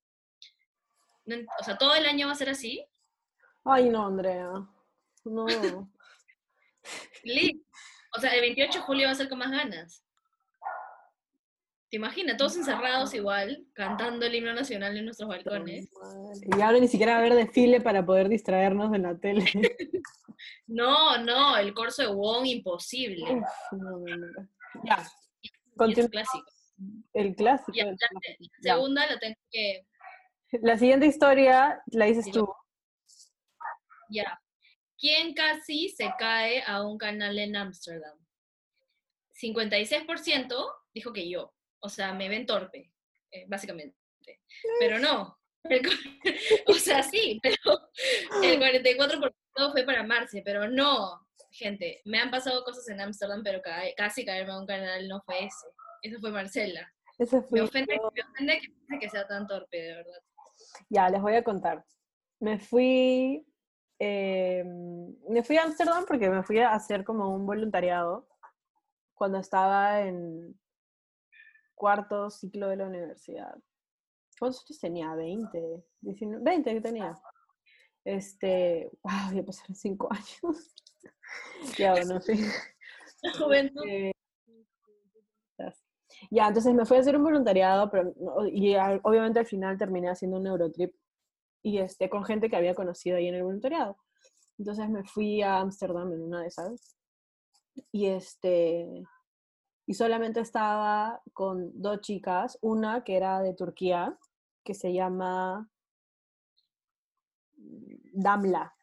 o 1.26 1.64
sea, 1.64 1.76
¿todo 1.76 1.94
el 1.94 2.06
año 2.06 2.26
va 2.26 2.32
a 2.32 2.37
ser 2.37 2.50
así? 2.50 2.87
Ay, 3.64 3.88
no, 3.90 4.06
Andrea. 4.06 4.50
No. 5.25 5.46
o 8.16 8.20
sea, 8.20 8.31
el 8.34 8.40
28 8.40 8.78
de 8.78 8.84
julio 8.84 9.06
va 9.06 9.12
a 9.12 9.16
ser 9.16 9.28
con 9.28 9.38
más 9.38 9.50
ganas. 9.50 10.05
¿Te 11.90 11.96
imaginas? 11.96 12.37
Todos 12.37 12.56
encerrados 12.56 13.14
igual, 13.14 13.67
cantando 13.73 14.26
el 14.26 14.35
himno 14.35 14.52
nacional 14.52 14.94
en 14.96 15.06
nuestros 15.06 15.26
balcones. 15.26 15.88
Y 16.55 16.61
ahora 16.61 16.81
ni 16.81 16.88
siquiera 16.88 17.12
va 17.12 17.19
a 17.19 17.20
haber 17.23 17.35
desfile 17.35 17.81
para 17.81 18.05
poder 18.05 18.29
distraernos 18.29 18.90
de 18.93 18.99
la 18.99 19.19
tele. 19.19 19.44
no, 20.67 21.17
no, 21.25 21.56
el 21.56 21.73
corso 21.73 22.02
de 22.02 22.08
Wong, 22.08 22.44
imposible. 22.44 23.25
Ya. 24.85 25.02
el 25.79 26.11
clásico. 26.11 26.50
El 27.14 27.35
clásico. 27.35 27.73
la, 27.73 27.96
segunda 28.61 29.06
la 29.06 29.19
tengo 29.19 29.41
que... 29.50 29.87
La 30.61 30.76
siguiente 30.76 31.06
historia 31.06 31.82
la 31.87 32.05
dices 32.05 32.31
tú. 32.31 32.46
Ya. 34.11 34.38
¿Quién 34.99 35.32
casi 35.32 35.88
se 35.88 36.12
cae 36.19 36.62
a 36.67 36.82
un 36.87 36.99
canal 36.99 37.38
en 37.38 37.56
Ámsterdam? 37.56 38.19
56% 39.41 40.73
dijo 40.93 41.12
que 41.12 41.31
yo 41.31 41.55
o 41.81 41.89
sea, 41.89 42.13
me 42.15 42.29
ven 42.29 42.47
torpe, 42.47 42.93
eh, 43.31 43.45
básicamente. 43.49 43.97
Pero 44.79 44.99
no. 44.99 45.39
o 46.67 46.75
sea, 46.75 47.03
sí, 47.03 47.41
pero 47.43 47.57
el 48.43 48.61
44% 48.61 49.73
fue 49.73 49.85
para 49.85 50.03
Marce, 50.03 50.43
pero 50.45 50.69
no, 50.69 51.27
gente, 51.51 52.01
me 52.05 52.19
han 52.19 52.31
pasado 52.31 52.65
cosas 52.65 52.89
en 52.89 53.01
Ámsterdam, 53.01 53.43
pero 53.43 53.61
casi 53.97 54.25
caerme 54.25 54.53
a 54.53 54.59
un 54.59 54.67
canal 54.67 55.09
no 55.09 55.21
fue 55.23 55.45
ese. 55.45 55.67
Eso 56.03 56.21
fue 56.21 56.31
Marcela. 56.31 56.91
me, 57.51 57.61
ofende, 57.61 57.99
que, 57.99 58.99
que 58.99 59.11
sea 59.11 59.27
tan 59.27 59.47
torpe, 59.47 59.77
de 59.77 59.95
verdad. 59.97 60.23
Ya, 60.89 61.09
les 61.09 61.21
voy 61.21 61.35
a 61.35 61.45
contar. 61.45 61.85
Me 62.41 62.59
fui, 62.59 63.45
eh, 63.99 64.65
me 64.65 65.43
fui 65.43 65.57
a 65.57 65.65
Ámsterdam 65.65 66.05
porque 66.07 66.31
me 66.31 66.43
fui 66.43 66.59
a 66.59 66.73
hacer 66.73 67.05
como 67.05 67.35
un 67.35 67.47
voluntariado 67.47 68.29
cuando 69.15 69.39
estaba 69.39 70.03
en, 70.03 70.57
cuarto 71.79 72.31
ciclo 72.31 72.69
de 72.69 72.77
la 72.77 72.87
universidad. 72.87 73.57
¿Cuántos 74.39 74.65
años 74.69 74.81
tenía? 74.81 75.15
¿20? 75.15 75.85
19, 76.01 76.45
20 76.45 76.75
que 76.75 76.81
tenía. 76.81 77.19
Este, 78.05 78.91
wow, 79.03 79.35
ya 79.35 79.43
pasaron 79.43 79.75
cinco 79.75 80.09
años. 80.11 80.75
ya, 81.79 81.93
bueno, 81.93 82.21
sí. 82.21 82.35
Juventud. 83.39 83.83
Este, 83.87 84.13
ya, 86.31 86.49
entonces 86.49 86.75
me 86.75 86.85
fui 86.85 86.97
a 86.97 87.01
hacer 87.01 87.17
un 87.17 87.25
voluntariado, 87.25 87.91
pero 87.91 88.13
y 88.53 88.75
obviamente 89.03 89.39
al 89.39 89.47
final 89.47 89.79
terminé 89.79 90.09
haciendo 90.09 90.39
un 90.39 90.47
Eurotrip 90.47 90.95
y 91.63 91.79
este, 91.79 92.09
con 92.09 92.25
gente 92.25 92.49
que 92.49 92.57
había 92.57 92.75
conocido 92.75 93.17
ahí 93.17 93.29
en 93.29 93.35
el 93.35 93.45
voluntariado. 93.45 93.97
Entonces 94.59 94.89
me 94.89 95.05
fui 95.05 95.43
a 95.43 95.59
Ámsterdam 95.59 96.13
en 96.13 96.23
una 96.23 96.43
de 96.43 96.49
esas. 96.49 96.97
Y 97.93 98.06
este, 98.06 99.05
y 99.89 99.95
solamente 99.95 100.41
estaba 100.41 101.23
con 101.33 101.73
dos 101.81 102.03
chicas, 102.03 102.59
una 102.61 103.05
que 103.05 103.17
era 103.17 103.41
de 103.41 103.55
Turquía, 103.55 104.19
que 104.63 104.75
se 104.75 104.93
llama 104.93 105.67
Damla. 107.57 108.75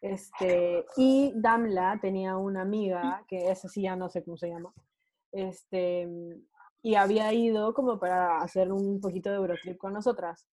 Este, 0.00 0.86
y 0.96 1.32
Damla 1.34 1.98
tenía 2.00 2.36
una 2.36 2.62
amiga, 2.62 3.24
que 3.26 3.50
esa 3.50 3.68
sí 3.68 3.82
ya 3.82 3.96
no 3.96 4.08
sé 4.08 4.22
cómo 4.22 4.36
se 4.36 4.50
llama, 4.50 4.72
este, 5.32 6.08
y 6.80 6.94
había 6.94 7.32
ido 7.32 7.74
como 7.74 7.98
para 7.98 8.38
hacer 8.38 8.70
un 8.70 9.00
poquito 9.00 9.30
de 9.30 9.36
Eurotrip 9.36 9.78
con 9.78 9.94
nosotras. 9.94 10.46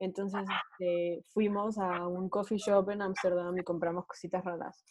Entonces 0.00 0.44
este, 0.72 1.22
fuimos 1.28 1.78
a 1.78 2.08
un 2.08 2.28
coffee 2.28 2.58
shop 2.58 2.90
en 2.90 3.02
Amsterdam 3.02 3.56
y 3.56 3.62
compramos 3.62 4.06
cositas 4.06 4.44
raras. 4.44 4.84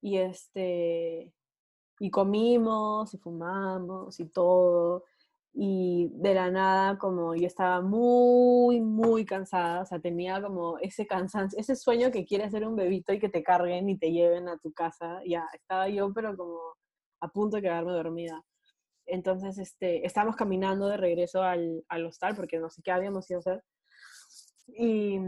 Y 0.00 0.18
este, 0.18 1.34
y 2.00 2.10
comimos 2.10 3.14
y 3.14 3.18
fumamos 3.18 4.18
y 4.20 4.26
todo. 4.26 5.04
Y 5.52 6.10
de 6.14 6.34
la 6.34 6.50
nada, 6.50 6.98
como 6.98 7.34
yo 7.36 7.46
estaba 7.46 7.80
muy, 7.80 8.80
muy 8.80 9.24
cansada, 9.24 9.82
o 9.82 9.86
sea, 9.86 10.00
tenía 10.00 10.42
como 10.42 10.78
ese 10.78 11.06
cansancio, 11.06 11.58
ese 11.58 11.76
sueño 11.76 12.10
que 12.10 12.24
quiere 12.26 12.50
ser 12.50 12.66
un 12.66 12.74
bebito 12.74 13.12
y 13.12 13.20
que 13.20 13.28
te 13.28 13.44
carguen 13.44 13.88
y 13.88 13.96
te 13.96 14.10
lleven 14.10 14.48
a 14.48 14.58
tu 14.58 14.72
casa. 14.72 15.20
Ya, 15.26 15.46
estaba 15.52 15.88
yo, 15.88 16.12
pero 16.12 16.36
como 16.36 16.58
a 17.20 17.28
punto 17.28 17.56
de 17.56 17.62
quedarme 17.62 17.92
dormida. 17.92 18.42
Entonces, 19.06 19.58
este, 19.58 20.06
estábamos 20.06 20.36
caminando 20.36 20.88
de 20.88 20.96
regreso 20.96 21.42
al, 21.42 21.84
al 21.88 22.06
hostal 22.06 22.34
porque 22.34 22.58
no 22.58 22.70
sé 22.70 22.82
qué 22.82 22.90
habíamos 22.90 23.30
ido 23.30 23.38
a 23.38 23.40
hacer. 23.40 23.64
Y, 24.66 25.18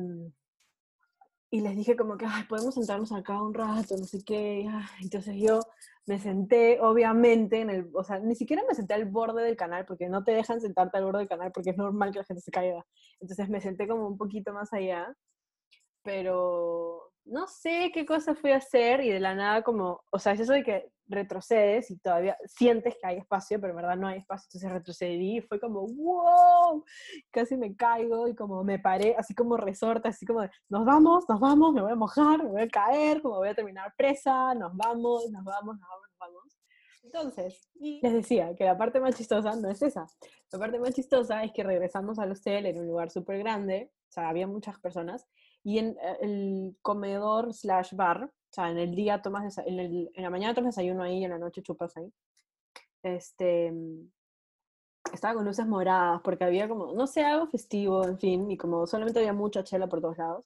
y 1.51 1.61
les 1.61 1.77
dije 1.77 1.97
como 1.97 2.17
que, 2.17 2.27
ay, 2.27 2.45
podemos 2.45 2.75
sentarnos 2.75 3.13
acá 3.13 3.41
un 3.41 3.55
rato, 3.55 3.97
no 3.97 4.05
sé 4.05 4.25
qué. 4.25 4.69
Entonces 5.01 5.37
yo 5.39 5.61
me 6.07 6.19
senté, 6.19 6.81
obviamente, 6.81 7.61
en 7.61 7.71
el, 7.71 7.91
o 7.93 8.05
sea, 8.05 8.19
ni 8.21 8.35
siquiera 8.35 8.63
me 8.69 8.75
senté 8.75 8.95
al 8.95 9.07
borde 9.07 9.43
del 9.43 9.57
canal, 9.57 9.85
porque 9.87 10.09
no 10.09 10.23
te 10.25 10.33
dejan 10.33 10.61
sentarte 10.61 10.99
al 10.99 11.05
borde 11.05 11.21
del 11.21 11.29
canal, 11.29 11.53
porque 11.53 11.71
es 11.71 11.77
normal 11.77 12.13
que 12.13 12.21
la 12.21 12.25
gente 12.25 12.43
se 12.43 12.51
caiga. 12.51 12.85
Entonces 13.21 13.49
me 13.49 13.61
senté 13.61 13.89
como 13.89 14.07
un 14.07 14.17
poquito 14.17 14.53
más 14.53 14.73
allá, 14.73 15.13
pero 16.03 17.13
no 17.25 17.47
sé 17.49 17.91
qué 17.93 18.07
cosa 18.07 18.35
fui 18.37 18.53
a 18.53 18.59
hacer 18.59 19.01
y 19.01 19.11
de 19.11 19.21
la 19.21 19.35
nada 19.35 19.63
como, 19.63 20.05
o 20.11 20.19
sea, 20.19 20.33
es 20.33 20.41
eso 20.41 20.53
de 20.53 20.63
que 20.63 20.91
retrocedes 21.09 21.91
y 21.91 21.99
todavía 21.99 22.37
sientes 22.47 22.95
que 23.01 23.07
hay 23.07 23.19
espacio, 23.19 23.61
pero 23.61 23.73
en 23.73 23.77
verdad 23.77 23.97
no 23.97 24.09
hay 24.09 24.19
espacio, 24.19 24.47
entonces 24.49 24.73
retrocedí 24.73 25.39
y 25.39 25.41
fue 25.41 25.61
como, 25.61 25.87
wow, 25.87 26.85
casi 27.31 27.57
me 27.57 27.75
caigo 27.77 28.29
y 28.29 28.35
como 28.35 28.65
me 28.65 28.79
paré, 28.79 29.15
así 29.19 29.35
como 29.35 29.57
resorte, 29.57 30.09
así 30.09 30.27
como, 30.27 30.43
nos 30.69 30.85
vamos, 30.85 31.25
nos 31.29 31.41
vamos, 31.41 31.73
me 31.73 31.83
voy 31.83 31.93
a 31.93 31.97
mojar, 31.97 32.43
me 32.43 32.51
voy 32.51 32.63
a 32.63 32.69
caer, 32.69 33.23
como 33.23 33.37
voy 33.37 33.49
a 33.49 33.55
terminar 33.55 33.93
presa, 33.97 34.55
nos 34.55 34.77
vamos, 34.77 35.31
nos 35.31 35.45
vamos, 35.45 35.79
nos 35.79 35.89
vamos, 35.89 36.09
nos 36.11 36.19
vamos. 36.19 36.57
Entonces, 37.07 37.69
les 37.81 38.13
decía 38.13 38.55
que 38.57 38.65
la 38.65 38.77
parte 38.77 39.01
más 39.01 39.17
chistosa 39.17 39.55
no 39.55 39.71
es 39.71 39.81
esa. 39.81 40.07
La 40.53 40.59
parte 40.59 40.79
más 40.79 40.93
chistosa 40.93 41.45
es 41.45 41.53
que 41.53 41.63
regresamos 41.63 42.19
al 42.19 42.33
hostel 42.33 42.67
en 42.67 42.79
un 42.79 42.87
lugar 42.87 43.11
súper 43.11 43.39
grande, 43.39 43.93
o 44.09 44.13
sea, 44.13 44.29
había 44.29 44.47
muchas 44.47 44.79
personas, 44.81 45.27
y 45.63 45.79
en 45.79 45.97
eh, 46.01 46.17
el 46.21 46.77
comedor 46.83 47.53
slash 47.53 47.95
bar, 47.95 48.31
sea, 48.57 48.71
en 48.71 48.79
el 48.79 48.95
día 48.95 49.23
tomas, 49.23 49.59
en, 49.59 49.79
en 49.79 50.23
la 50.23 50.31
mañana 50.31 50.55
tomas 50.55 50.75
desayuno 50.75 51.03
ahí 51.03 51.19
y 51.19 51.25
en 51.25 51.31
la 51.31 51.39
noche 51.39 51.63
chupas 51.63 51.97
ahí. 51.97 52.13
Este, 53.03 53.73
estaba 55.13 55.35
con 55.35 55.45
luces 55.45 55.67
moradas 55.67 56.21
porque 56.23 56.45
había 56.45 56.69
como, 56.69 56.93
no 56.93 57.07
sé, 57.07 57.25
algo 57.25 57.47
festivo, 57.47 58.05
en 58.05 58.19
fin, 58.19 58.51
y 58.51 58.57
como 58.57 58.87
solamente 58.87 59.21
había 59.21 59.33
mucha 59.33 59.65
chela 59.65 59.89
por 59.89 60.01
todos 60.01 60.19
lados. 60.19 60.45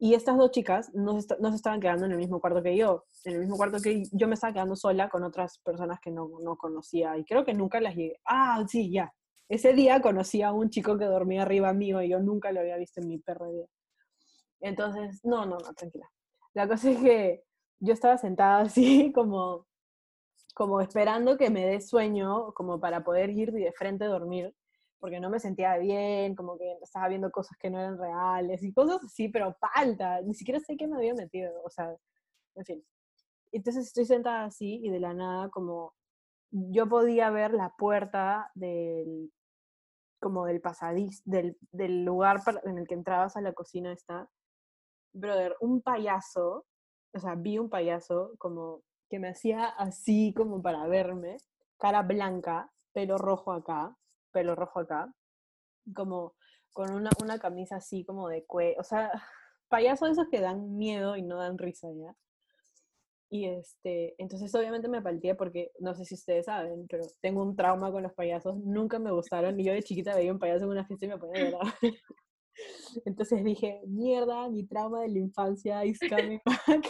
Y 0.00 0.14
estas 0.14 0.36
dos 0.38 0.52
chicas 0.52 0.94
no 0.94 1.20
se, 1.20 1.36
no 1.40 1.50
se, 1.50 1.56
estaban 1.56 1.80
quedando 1.80 2.06
en 2.06 2.12
el 2.12 2.18
mismo 2.18 2.40
cuarto 2.40 2.62
que 2.62 2.76
yo. 2.76 3.06
En 3.24 3.34
el 3.34 3.40
mismo 3.40 3.56
cuarto 3.56 3.78
que 3.80 4.04
yo 4.12 4.28
me 4.28 4.34
estaba 4.34 4.52
quedando 4.52 4.76
sola 4.76 5.08
con 5.08 5.24
otras 5.24 5.58
personas 5.58 5.98
que 6.00 6.12
no, 6.12 6.30
no 6.40 6.56
conocía. 6.56 7.16
Y 7.18 7.24
creo 7.24 7.44
que 7.44 7.52
nunca 7.52 7.80
las 7.80 7.96
llegué. 7.96 8.20
Ah, 8.24 8.64
sí, 8.68 8.92
ya. 8.92 9.12
Ese 9.48 9.72
día 9.72 10.00
conocí 10.00 10.42
a 10.42 10.52
un 10.52 10.70
chico 10.70 10.96
que 10.98 11.04
dormía 11.06 11.42
arriba 11.42 11.72
mío 11.72 12.00
y 12.00 12.10
yo 12.10 12.20
nunca 12.20 12.52
lo 12.52 12.60
había 12.60 12.76
visto 12.76 13.00
en 13.00 13.08
mi 13.08 13.18
perro. 13.18 13.48
Entonces, 14.60 15.20
no, 15.24 15.46
no, 15.46 15.58
no, 15.58 15.74
tranquila. 15.74 16.08
La 16.58 16.66
cosa 16.66 16.90
es 16.90 16.98
que 16.98 17.44
yo 17.78 17.92
estaba 17.92 18.18
sentada 18.18 18.62
así 18.62 19.12
como, 19.14 19.68
como 20.56 20.80
esperando 20.80 21.38
que 21.38 21.50
me 21.50 21.64
dé 21.64 21.80
sueño, 21.80 22.52
como 22.52 22.80
para 22.80 23.04
poder 23.04 23.30
ir 23.30 23.52
de 23.52 23.70
frente 23.70 24.06
a 24.06 24.08
dormir 24.08 24.52
porque 24.98 25.20
no 25.20 25.30
me 25.30 25.38
sentía 25.38 25.76
bien, 25.76 26.34
como 26.34 26.58
que 26.58 26.72
estaba 26.82 27.06
viendo 27.06 27.30
cosas 27.30 27.56
que 27.58 27.70
no 27.70 27.78
eran 27.78 27.96
reales 27.96 28.60
y 28.64 28.72
cosas 28.72 29.04
así, 29.04 29.28
pero 29.28 29.54
falta, 29.54 30.20
ni 30.22 30.34
siquiera 30.34 30.58
sé 30.58 30.76
qué 30.76 30.88
me 30.88 30.96
había 30.96 31.14
metido, 31.14 31.52
o 31.62 31.70
sea, 31.70 31.94
en 32.56 32.64
fin. 32.64 32.84
Entonces 33.52 33.86
estoy 33.86 34.06
sentada 34.06 34.46
así 34.46 34.80
y 34.82 34.90
de 34.90 34.98
la 34.98 35.14
nada 35.14 35.50
como 35.50 35.94
yo 36.50 36.88
podía 36.88 37.30
ver 37.30 37.52
la 37.52 37.72
puerta 37.78 38.50
del 38.56 39.32
como 40.18 40.46
del 40.46 40.60
pasadizo, 40.60 41.22
del, 41.24 41.56
del 41.70 42.04
lugar 42.04 42.40
en 42.64 42.78
el 42.78 42.88
que 42.88 42.94
entrabas 42.94 43.36
a 43.36 43.42
la 43.42 43.52
cocina 43.52 43.92
está, 43.92 44.28
brother, 45.18 45.56
un 45.60 45.82
payaso, 45.82 46.66
o 47.12 47.18
sea, 47.18 47.34
vi 47.34 47.58
un 47.58 47.70
payaso 47.70 48.32
como 48.38 48.82
que 49.10 49.18
me 49.18 49.28
hacía 49.28 49.66
así 49.66 50.32
como 50.36 50.62
para 50.62 50.86
verme, 50.86 51.38
cara 51.78 52.02
blanca, 52.02 52.70
pelo 52.92 53.18
rojo 53.18 53.52
acá, 53.52 53.96
pelo 54.32 54.54
rojo 54.54 54.80
acá, 54.80 55.12
como 55.94 56.34
con 56.72 56.92
una, 56.92 57.10
una 57.22 57.38
camisa 57.38 57.76
así 57.76 58.04
como 58.04 58.28
de 58.28 58.44
cuello, 58.44 58.76
o 58.80 58.84
sea, 58.84 59.10
payasos 59.68 60.10
esos 60.10 60.28
que 60.30 60.40
dan 60.40 60.76
miedo 60.76 61.16
y 61.16 61.22
no 61.22 61.38
dan 61.38 61.58
risa 61.58 61.88
ya. 61.92 62.14
Y 63.30 63.44
este, 63.46 64.14
entonces 64.18 64.54
obviamente 64.54 64.88
me 64.88 65.02
palteé 65.02 65.34
porque, 65.34 65.70
no 65.80 65.94
sé 65.94 66.04
si 66.06 66.14
ustedes 66.14 66.46
saben, 66.46 66.86
pero 66.88 67.04
tengo 67.20 67.42
un 67.42 67.56
trauma 67.56 67.92
con 67.92 68.02
los 68.02 68.14
payasos, 68.14 68.56
nunca 68.56 68.98
me 68.98 69.12
gustaron, 69.12 69.58
y 69.60 69.64
yo 69.64 69.72
de 69.72 69.82
chiquita 69.82 70.14
veía 70.14 70.32
un 70.32 70.38
payaso 70.38 70.64
en 70.64 70.70
una 70.70 70.86
fiesta 70.86 71.06
y 71.06 71.08
me 71.08 71.18
ponía 71.18 71.42
a 71.42 71.50
llorar. 71.50 71.74
Entonces 73.04 73.44
dije, 73.44 73.82
mierda, 73.86 74.48
mi 74.48 74.66
trauma 74.66 75.02
de 75.02 75.08
la 75.08 75.18
infancia 75.18 75.84
is 75.84 75.98
coming 76.00 76.40
back. 76.44 76.86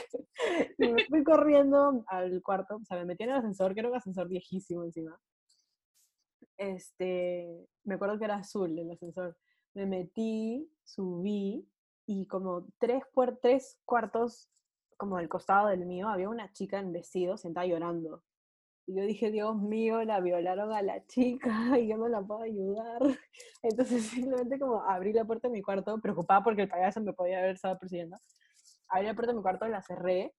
me 0.78 1.04
fui 1.08 1.24
corriendo 1.24 2.04
al 2.08 2.42
cuarto, 2.42 2.76
o 2.76 2.84
sea, 2.84 2.98
me 2.98 3.04
metí 3.04 3.24
en 3.24 3.30
el 3.30 3.36
ascensor, 3.36 3.74
que 3.74 3.80
era 3.80 3.88
un 3.88 3.96
ascensor 3.96 4.28
viejísimo 4.28 4.84
encima 4.84 5.18
este, 6.58 7.66
me 7.84 7.94
acuerdo 7.94 8.18
que 8.18 8.24
era 8.24 8.36
azul 8.36 8.78
el 8.78 8.90
ascensor. 8.90 9.36
Me 9.74 9.86
metí, 9.86 10.70
subí 10.84 11.66
y 12.06 12.26
como 12.26 12.66
tres, 12.78 13.02
tres 13.40 13.78
cuartos 13.84 14.50
como 14.96 15.16
al 15.16 15.28
costado 15.28 15.68
del 15.68 15.86
mío 15.86 16.08
había 16.08 16.28
una 16.28 16.52
chica 16.52 16.78
en 16.80 16.92
vestido 16.92 17.36
sentada 17.36 17.66
llorando. 17.66 18.24
Y 18.88 18.94
yo 18.94 19.02
dije, 19.04 19.30
Dios 19.30 19.54
mío, 19.54 20.02
la 20.02 20.18
violaron 20.18 20.72
a 20.72 20.80
la 20.80 21.04
chica 21.04 21.50
y 21.78 21.88
yo 21.88 21.98
no 21.98 22.08
la 22.08 22.22
puedo 22.22 22.40
ayudar. 22.40 23.02
Entonces 23.62 24.02
simplemente 24.04 24.58
como 24.58 24.82
abrí 24.82 25.12
la 25.12 25.26
puerta 25.26 25.48
de 25.48 25.52
mi 25.52 25.60
cuarto, 25.60 26.00
preocupada 26.00 26.42
porque 26.42 26.62
el 26.62 26.70
payaso 26.70 27.02
me 27.02 27.12
podía 27.12 27.38
haber 27.38 27.50
estado 27.56 27.78
persiguiendo. 27.78 28.16
Abrí 28.88 29.06
la 29.06 29.14
puerta 29.14 29.32
de 29.32 29.36
mi 29.36 29.42
cuarto, 29.42 29.68
la 29.68 29.82
cerré, 29.82 30.34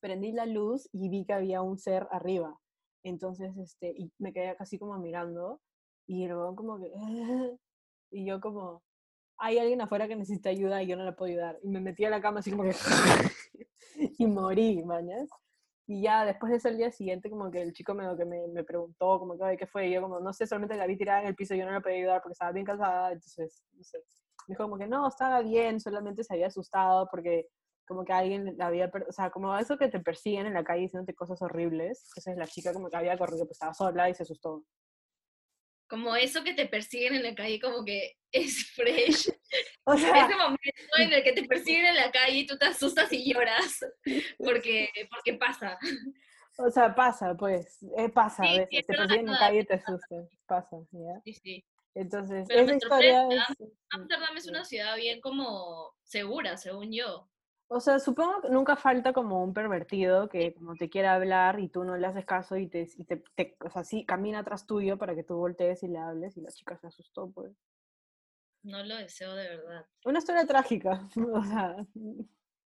prendí 0.00 0.32
la 0.32 0.44
luz 0.44 0.86
y 0.92 1.08
vi 1.08 1.24
que 1.24 1.32
había 1.32 1.62
un 1.62 1.78
ser 1.78 2.06
arriba. 2.10 2.60
Entonces, 3.02 3.56
este, 3.56 3.88
y 3.96 4.12
me 4.18 4.34
quedé 4.34 4.54
casi 4.56 4.78
como 4.78 4.98
mirando 4.98 5.62
y 6.06 6.26
luego 6.26 6.54
como 6.56 6.78
que, 6.78 6.92
y 8.10 8.26
yo 8.26 8.38
como, 8.38 8.82
hay 9.38 9.58
alguien 9.58 9.80
afuera 9.80 10.08
que 10.08 10.16
necesita 10.16 10.50
ayuda 10.50 10.82
y 10.82 10.88
yo 10.88 10.96
no 10.96 11.04
la 11.04 11.16
puedo 11.16 11.30
ayudar. 11.30 11.58
Y 11.62 11.70
me 11.70 11.80
metí 11.80 12.04
a 12.04 12.10
la 12.10 12.20
cama 12.20 12.40
así 12.40 12.50
como 12.50 12.64
que, 12.64 12.74
y 14.18 14.26
morí, 14.26 14.84
mañas. 14.84 15.30
Y 15.88 16.02
ya 16.02 16.24
después 16.24 16.50
de 16.50 16.58
eso, 16.58 16.68
el 16.68 16.78
día 16.78 16.90
siguiente, 16.90 17.30
como 17.30 17.50
que 17.50 17.62
el 17.62 17.72
chico 17.72 17.94
me, 17.94 18.04
que 18.16 18.24
me, 18.24 18.48
me 18.48 18.64
preguntó, 18.64 19.18
como 19.20 19.38
que, 19.38 19.56
¿qué 19.56 19.66
fue? 19.66 19.88
Y 19.88 19.94
yo 19.94 20.02
como, 20.02 20.18
no 20.18 20.32
sé, 20.32 20.46
solamente 20.46 20.76
la 20.76 20.86
vi 20.86 20.96
tirada 20.96 21.20
en 21.22 21.28
el 21.28 21.36
piso 21.36 21.54
yo 21.54 21.64
no 21.64 21.70
la 21.70 21.80
podía 21.80 21.98
ayudar 21.98 22.22
porque 22.22 22.32
estaba 22.32 22.52
bien 22.52 22.66
cansada, 22.66 23.12
entonces, 23.12 23.62
no 23.72 23.84
sé. 23.84 23.98
Me 24.48 24.54
dijo 24.54 24.64
como 24.64 24.78
que, 24.78 24.86
no, 24.88 25.06
estaba 25.06 25.42
bien, 25.42 25.80
solamente 25.80 26.24
se 26.24 26.34
había 26.34 26.48
asustado 26.48 27.08
porque 27.10 27.48
como 27.86 28.04
que 28.04 28.12
alguien 28.12 28.56
la 28.58 28.66
había, 28.66 28.90
o 29.08 29.12
sea, 29.12 29.30
como 29.30 29.56
eso 29.56 29.78
que 29.78 29.88
te 29.88 30.00
persiguen 30.00 30.46
en 30.46 30.54
la 30.54 30.64
calle 30.64 30.82
diciéndote 30.82 31.14
cosas 31.14 31.40
horribles. 31.40 32.04
Entonces 32.10 32.36
la 32.36 32.46
chica 32.46 32.72
como 32.72 32.90
que 32.90 32.96
había 32.96 33.16
corrido, 33.16 33.44
pues 33.44 33.52
estaba 33.52 33.74
sola 33.74 34.10
y 34.10 34.14
se 34.14 34.24
asustó. 34.24 34.64
Como 35.88 36.16
eso 36.16 36.42
que 36.42 36.54
te 36.54 36.66
persiguen 36.66 37.14
en 37.14 37.22
la 37.22 37.34
calle, 37.34 37.60
como 37.60 37.84
que 37.84 38.16
es 38.32 38.70
fresh. 38.74 39.30
O 39.88 39.96
sea, 39.96 40.26
ese 40.26 40.34
momento 40.34 40.96
en 40.98 41.12
el 41.12 41.22
que 41.22 41.32
te 41.32 41.44
persiguen 41.44 41.86
en 41.86 41.94
la 41.94 42.10
calle 42.10 42.38
y 42.38 42.46
tú 42.46 42.58
te 42.58 42.66
asustas 42.66 43.12
y 43.12 43.32
lloras, 43.32 43.78
porque, 44.38 44.90
porque 45.08 45.34
pasa. 45.38 45.78
O 46.58 46.68
sea, 46.70 46.92
pasa, 46.92 47.36
pues, 47.36 47.78
eh, 47.96 48.08
pasa 48.08 48.42
a 48.42 48.52
veces, 48.52 48.84
te 48.86 48.94
persiguen 48.94 49.20
en 49.20 49.32
la 49.32 49.38
calle 49.38 49.60
y 49.60 49.64
te 49.64 49.74
asustas, 49.74 50.28
pasa, 50.44 50.76
¿ya? 50.90 51.20
Sí, 51.24 51.34
sí. 51.34 51.64
Entonces, 51.94 52.46
esa 52.50 52.74
historia 52.74 53.28
es... 53.30 53.68
Amsterdam 53.90 54.36
es 54.36 54.48
una 54.48 54.64
ciudad 54.64 54.96
bien 54.96 55.20
como 55.20 55.94
segura, 56.02 56.56
según 56.56 56.92
yo. 56.92 57.28
O 57.68 57.80
sea, 57.80 57.98
supongo 57.98 58.42
que 58.42 58.48
nunca 58.48 58.76
falta 58.76 59.12
como 59.12 59.42
un 59.42 59.52
pervertido 59.52 60.28
que 60.28 60.54
como 60.54 60.76
te 60.76 60.88
quiere 60.88 61.08
hablar 61.08 61.58
y 61.58 61.68
tú 61.68 61.82
no 61.82 61.96
le 61.96 62.06
haces 62.06 62.24
caso 62.24 62.56
y 62.56 62.68
te, 62.68 62.88
y 62.96 63.04
te, 63.04 63.24
o 63.60 63.70
sea, 63.70 63.82
sí, 63.82 64.04
camina 64.04 64.40
atrás 64.40 64.66
tuyo 64.66 64.96
para 64.98 65.16
que 65.16 65.24
tú 65.24 65.36
voltees 65.36 65.82
y 65.82 65.88
le 65.88 65.98
hables 65.98 66.36
y 66.36 66.42
la 66.42 66.52
chica 66.52 66.76
se 66.76 66.86
asustó, 66.86 67.28
pues. 67.30 67.52
No 68.62 68.82
lo 68.84 68.96
deseo 68.96 69.34
de 69.34 69.48
verdad. 69.48 69.86
Una 70.04 70.18
historia 70.18 70.46
trágica, 70.46 71.08
o 71.32 71.44
sea, 71.44 71.76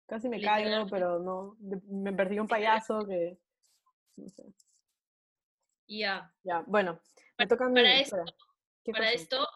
casi 0.06 0.30
me 0.30 0.40
caigo, 0.40 0.86
pero 0.86 1.18
no, 1.18 1.56
me 1.88 2.12
perdí 2.14 2.38
un 2.38 2.48
payaso 2.48 3.06
que, 3.06 3.38
no 4.16 4.28
sé. 4.30 4.44
Ya. 5.88 6.34
Ya, 6.42 6.64
bueno, 6.66 7.00
me 7.38 7.46
toca 7.46 7.66
a 7.66 7.68
mí. 7.68 7.74
Para 7.74 8.00
esto, 8.00 8.24
para 8.92 9.12
esto, 9.12 9.48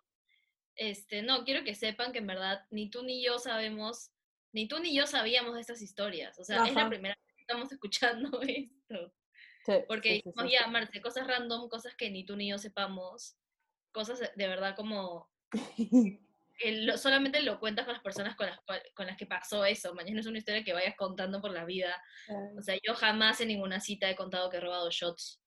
este, 0.75 1.23
no, 1.23 1.44
quiero 1.44 1.64
que 1.64 1.75
sepan 1.75 2.12
que 2.12 2.18
en 2.18 2.26
verdad 2.26 2.66
ni 2.70 2.90
tú 2.90 3.02
ni 3.02 3.25
yo 3.25 3.38
sabemos 3.38 4.12
ni 4.52 4.69
tú 4.69 4.78
ni 4.78 4.95
yo 4.95 5.07
sabíamos 5.07 5.54
de 5.54 5.61
estas 5.61 5.83
historias. 5.83 6.38
O 6.38 6.45
sea, 6.45 6.64
es 6.66 6.75
la 6.75 6.88
primera 6.88 7.14
vez 7.14 7.35
que 7.37 7.42
estamos 7.42 7.73
escuchando 7.73 8.40
esto. 8.42 9.12
Porque 9.87 10.14
dijimos, 10.14 10.50
ya, 10.50 10.66
Marce, 10.66 11.00
cosas 11.00 11.26
random, 11.26 11.69
cosas 11.69 11.95
que 11.95 12.11
ni 12.11 12.25
tú 12.25 12.37
ni 12.37 12.50
yo 12.50 12.59
sepamos, 12.59 13.37
cosas 13.92 14.21
de 14.35 14.49
verdad 14.49 14.75
como... 14.76 15.28
solamente 16.97 17.40
lo 17.42 17.59
cuentas 17.59 17.87
con 17.87 17.95
las 17.95 18.02
personas 18.02 18.37
con 18.37 18.47
las, 18.47 18.61
con 18.95 19.07
las 19.07 19.16
que 19.16 19.26
pasó 19.26 19.64
eso. 19.64 19.95
Mañana 19.95 20.21
es 20.21 20.26
una 20.26 20.38
historia 20.38 20.62
que 20.62 20.75
vayas 20.75 20.95
contando 20.97 21.40
por 21.40 21.52
la 21.52 21.64
vida. 21.64 22.02
O 22.57 22.62
sea, 22.62 22.76
yo 22.87 22.95
jamás 22.95 23.40
en 23.40 23.49
ninguna 23.49 23.80
cita 23.80 24.11
he 24.11 24.16
contado 24.16 24.50
que 24.50 24.59
he 24.59 24.61
robado 24.61 24.90
shots. 24.90 25.40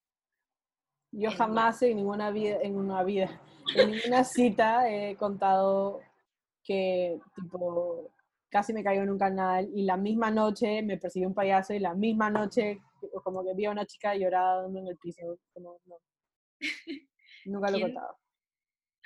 Yo 1.12 1.30
jamás 1.30 1.82
en 1.84 1.98
ninguna 1.98 2.32
vida, 2.32 2.58
en 2.64 2.76
una 2.76 3.04
vida, 3.04 3.40
en 3.76 3.92
ninguna 3.92 4.24
cita 4.24 4.90
he 4.90 5.16
contado 5.16 6.02
que 6.64 7.20
tipo 7.36 8.12
casi 8.54 8.72
me 8.72 8.84
caigo 8.84 9.02
en 9.02 9.10
un 9.10 9.18
canal 9.18 9.68
y 9.74 9.84
la 9.84 9.98
misma 9.98 10.30
noche 10.30 10.84
me 10.84 11.00
persiguió 11.00 11.28
un 11.28 11.34
payaso 11.34 11.74
y 11.74 11.80
la 11.80 11.96
misma 11.96 12.30
noche 12.30 12.80
como 13.24 13.44
que 13.44 13.56
vi 13.56 13.66
a 13.66 13.72
una 13.72 13.88
chica 13.88 14.16
llorando 14.16 14.78
en 14.78 14.88
el 14.88 14.98
piso. 14.98 15.40
Como, 15.52 15.82
no. 15.86 15.98
Nunca 17.46 17.72
lo 17.72 17.78
he 17.78 17.82
contado. 17.82 18.16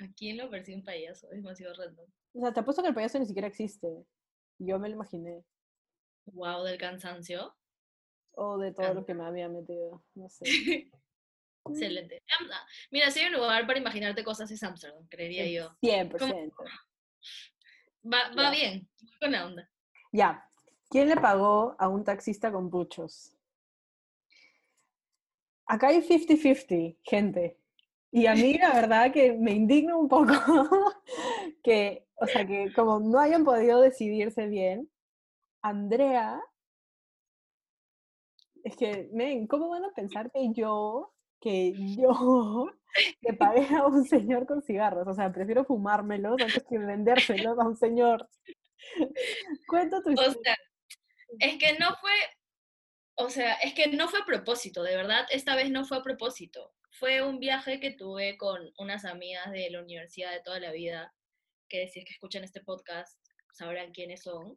¿A 0.00 0.06
quién 0.14 0.36
lo 0.36 0.50
persigue 0.50 0.76
un 0.76 0.84
payaso? 0.84 1.30
Es 1.30 1.38
demasiado 1.42 1.74
random. 1.74 2.10
O 2.34 2.40
sea, 2.40 2.52
te 2.52 2.60
apuesto 2.60 2.82
que 2.82 2.88
el 2.88 2.94
payaso 2.94 3.18
ni 3.18 3.24
siquiera 3.24 3.48
existe. 3.48 3.88
Yo 4.58 4.78
me 4.78 4.90
lo 4.90 4.96
imaginé. 4.96 5.42
Wow, 6.26 6.62
del 6.64 6.76
cansancio. 6.76 7.56
O 8.32 8.58
de 8.58 8.74
todo 8.74 8.92
lo 8.92 9.06
que 9.06 9.14
me 9.14 9.24
había 9.24 9.48
metido. 9.48 10.04
No 10.14 10.28
sé. 10.28 10.44
Excelente. 11.64 12.22
Mira, 12.90 13.10
si 13.10 13.20
hay 13.20 13.26
un 13.28 13.40
lugar 13.40 13.66
para 13.66 13.78
imaginarte 13.78 14.22
cosas 14.22 14.50
es 14.50 14.62
Amsterdam, 14.62 15.06
creería 15.08 15.46
yo. 15.46 15.74
100%. 15.80 16.52
Va, 18.12 18.30
va 18.36 18.50
bien, 18.50 18.88
la 19.20 19.46
onda. 19.46 19.70
Ya. 20.12 20.44
¿Quién 20.90 21.08
le 21.08 21.16
pagó 21.16 21.76
a 21.78 21.88
un 21.88 22.02
taxista 22.02 22.50
con 22.50 22.70
puchos? 22.70 23.38
acá 25.68 25.88
hay 25.88 26.00
50-50, 26.00 26.96
gente. 27.02 27.56
Y 28.10 28.26
a 28.26 28.34
mí 28.34 28.54
la 28.54 28.72
verdad 28.74 29.12
que 29.12 29.34
me 29.34 29.52
indigna 29.52 29.96
un 29.96 30.08
poco 30.08 30.32
que, 31.62 32.06
o 32.16 32.26
sea, 32.26 32.46
que 32.46 32.72
como 32.72 32.98
no 32.98 33.20
hayan 33.20 33.44
podido 33.44 33.80
decidirse 33.80 34.48
bien, 34.48 34.90
Andrea, 35.62 36.40
es 38.64 38.76
que, 38.76 39.08
men, 39.12 39.46
¿cómo 39.46 39.68
van 39.68 39.84
a 39.84 39.92
pensar 39.92 40.30
que 40.32 40.52
yo, 40.52 41.12
que 41.40 41.72
yo, 41.96 42.66
le 43.20 43.32
pagué 43.34 43.66
a 43.74 43.86
un 43.86 44.04
señor 44.04 44.46
con 44.46 44.62
cigarros? 44.62 45.06
O 45.06 45.14
sea, 45.14 45.32
prefiero 45.32 45.64
fumármelos 45.64 46.40
antes 46.40 46.64
que 46.68 46.78
vendérselos 46.78 47.58
a 47.58 47.66
un 47.66 47.76
señor. 47.76 48.28
Cuenta 49.66 50.02
tu 50.02 50.10
historia. 50.10 50.30
O 50.30 50.42
sea, 50.42 50.56
es 51.40 51.58
que 51.58 51.78
no 51.78 51.94
fue, 52.00 52.12
o 53.16 53.30
sea, 53.30 53.54
es 53.54 53.74
que 53.74 53.88
no 53.88 54.08
fue 54.08 54.20
a 54.20 54.24
propósito, 54.24 54.82
de 54.82 54.96
verdad, 54.96 55.26
esta 55.30 55.56
vez 55.56 55.70
no 55.70 55.84
fue 55.84 55.98
a 55.98 56.02
propósito. 56.02 56.72
Fue 56.92 57.22
un 57.22 57.38
viaje 57.38 57.80
que 57.80 57.92
tuve 57.92 58.36
con 58.38 58.72
unas 58.78 59.04
amigas 59.04 59.50
de 59.52 59.70
la 59.70 59.82
universidad 59.82 60.32
de 60.32 60.42
toda 60.42 60.58
la 60.58 60.72
vida, 60.72 61.14
que 61.68 61.86
si 61.88 62.00
es 62.00 62.04
que 62.04 62.12
escuchan 62.12 62.44
este 62.44 62.60
podcast 62.62 63.18
sabrán 63.52 63.92
quiénes 63.92 64.22
son. 64.22 64.56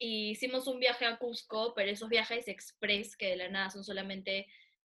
Y 0.00 0.30
hicimos 0.30 0.66
un 0.66 0.78
viaje 0.78 1.04
a 1.04 1.18
Cusco, 1.18 1.74
pero 1.74 1.90
esos 1.90 2.08
viajes 2.08 2.48
express 2.48 3.16
que 3.16 3.30
de 3.30 3.36
la 3.36 3.48
nada 3.48 3.70
son 3.70 3.84
solamente 3.84 4.46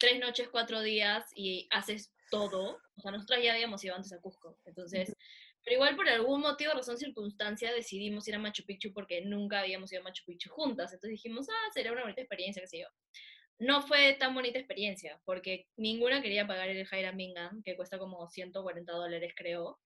tres 0.04 0.20
noches, 0.20 0.48
cuatro 0.50 0.82
días 0.82 1.30
y 1.34 1.66
haces 1.70 2.12
todo. 2.30 2.78
O 2.96 3.00
sea, 3.00 3.10
nosotros 3.10 3.38
ya 3.42 3.54
habíamos 3.54 3.82
ido 3.82 3.94
antes 3.94 4.12
a 4.12 4.20
Cusco. 4.20 4.58
Entonces, 4.66 5.16
pero 5.64 5.76
igual 5.76 5.96
por 5.96 6.06
algún 6.10 6.42
motivo, 6.42 6.74
razón, 6.74 6.98
circunstancia, 6.98 7.72
decidimos 7.72 8.28
ir 8.28 8.34
a 8.34 8.38
Machu 8.38 8.64
Picchu 8.66 8.92
porque 8.92 9.22
nunca 9.22 9.60
habíamos 9.60 9.90
ido 9.90 10.02
a 10.02 10.04
Machu 10.04 10.22
Picchu 10.26 10.50
juntas. 10.50 10.92
Entonces 10.92 11.12
dijimos, 11.12 11.48
ah, 11.48 11.70
sería 11.72 11.92
una 11.92 12.02
bonita 12.02 12.20
experiencia, 12.20 12.60
qué 12.60 12.68
sé 12.68 12.78
yo. 12.80 12.86
No 13.58 13.80
fue 13.80 14.12
tan 14.14 14.34
bonita 14.34 14.58
experiencia 14.58 15.18
porque 15.24 15.68
ninguna 15.76 16.20
quería 16.20 16.46
pagar 16.46 16.68
el 16.68 16.84
Jaira 16.84 17.12
Mingan, 17.12 17.62
que 17.62 17.74
cuesta 17.74 17.98
como 17.98 18.28
140 18.28 18.92
dólares, 18.92 19.32
creo. 19.34 19.80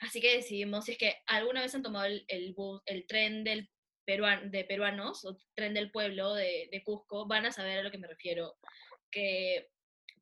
Así 0.00 0.20
que 0.20 0.38
decidimos, 0.38 0.86
si 0.86 0.92
es 0.92 0.98
que 0.98 1.14
alguna 1.26 1.60
vez 1.60 1.72
han 1.76 1.84
tomado 1.84 2.06
el, 2.06 2.24
el, 2.26 2.54
bus, 2.54 2.82
el 2.86 3.06
tren 3.06 3.44
del 3.44 3.70
peruan, 4.04 4.50
de 4.50 4.64
peruanos 4.64 5.24
o 5.24 5.38
tren 5.54 5.74
del 5.74 5.92
pueblo 5.92 6.34
de, 6.34 6.68
de 6.72 6.82
Cusco, 6.82 7.28
van 7.28 7.46
a 7.46 7.52
saber 7.52 7.78
a 7.78 7.82
lo 7.82 7.92
que 7.92 7.98
me 7.98 8.08
refiero. 8.08 8.56
Que 9.12 9.70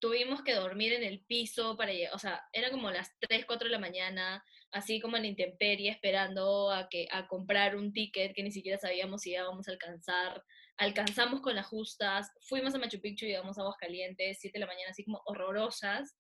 tuvimos 0.01 0.43
que 0.43 0.55
dormir 0.55 0.93
en 0.93 1.05
el 1.05 1.25
piso 1.25 1.77
para 1.77 1.93
llegar, 1.93 2.15
o 2.15 2.19
sea, 2.19 2.43
era 2.53 2.71
como 2.71 2.91
las 2.91 3.11
3, 3.21 3.45
4 3.47 3.67
de 3.67 3.73
la 3.73 3.79
mañana, 3.79 4.45
así 4.73 5.01
como 5.01 5.17
en 5.17 5.23
la 5.23 5.29
intemperie, 5.29 5.91
esperando 5.91 6.71
a, 6.71 6.89
que, 6.89 7.07
a 7.11 7.29
comprar 7.29 7.77
un 7.77 7.93
ticket 7.93 8.35
que 8.35 8.43
ni 8.43 8.51
siquiera 8.51 8.79
sabíamos 8.79 9.23
si 9.23 9.33
íbamos 9.33 9.69
a 9.69 9.73
alcanzar. 9.73 10.43
Alcanzamos 10.79 11.43
con 11.43 11.55
las 11.55 11.67
justas, 11.67 12.31
fuimos 12.41 12.75
a 12.75 12.79
Machu 12.79 13.01
Picchu, 13.01 13.27
llegamos 13.27 13.59
a 13.59 13.61
Aguascalientes, 13.61 14.39
7 14.41 14.59
de 14.59 14.61
la 14.61 14.67
mañana, 14.67 14.91
así 14.91 15.05
como 15.05 15.23
horrorosas. 15.27 16.17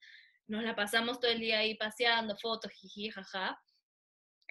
Nos 0.47 0.63
la 0.63 0.77
pasamos 0.77 1.19
todo 1.19 1.31
el 1.31 1.41
día 1.41 1.61
ahí 1.61 1.77
paseando, 1.77 2.37
fotos, 2.37 2.73
jiji, 2.73 3.11
jaja. 3.11 3.59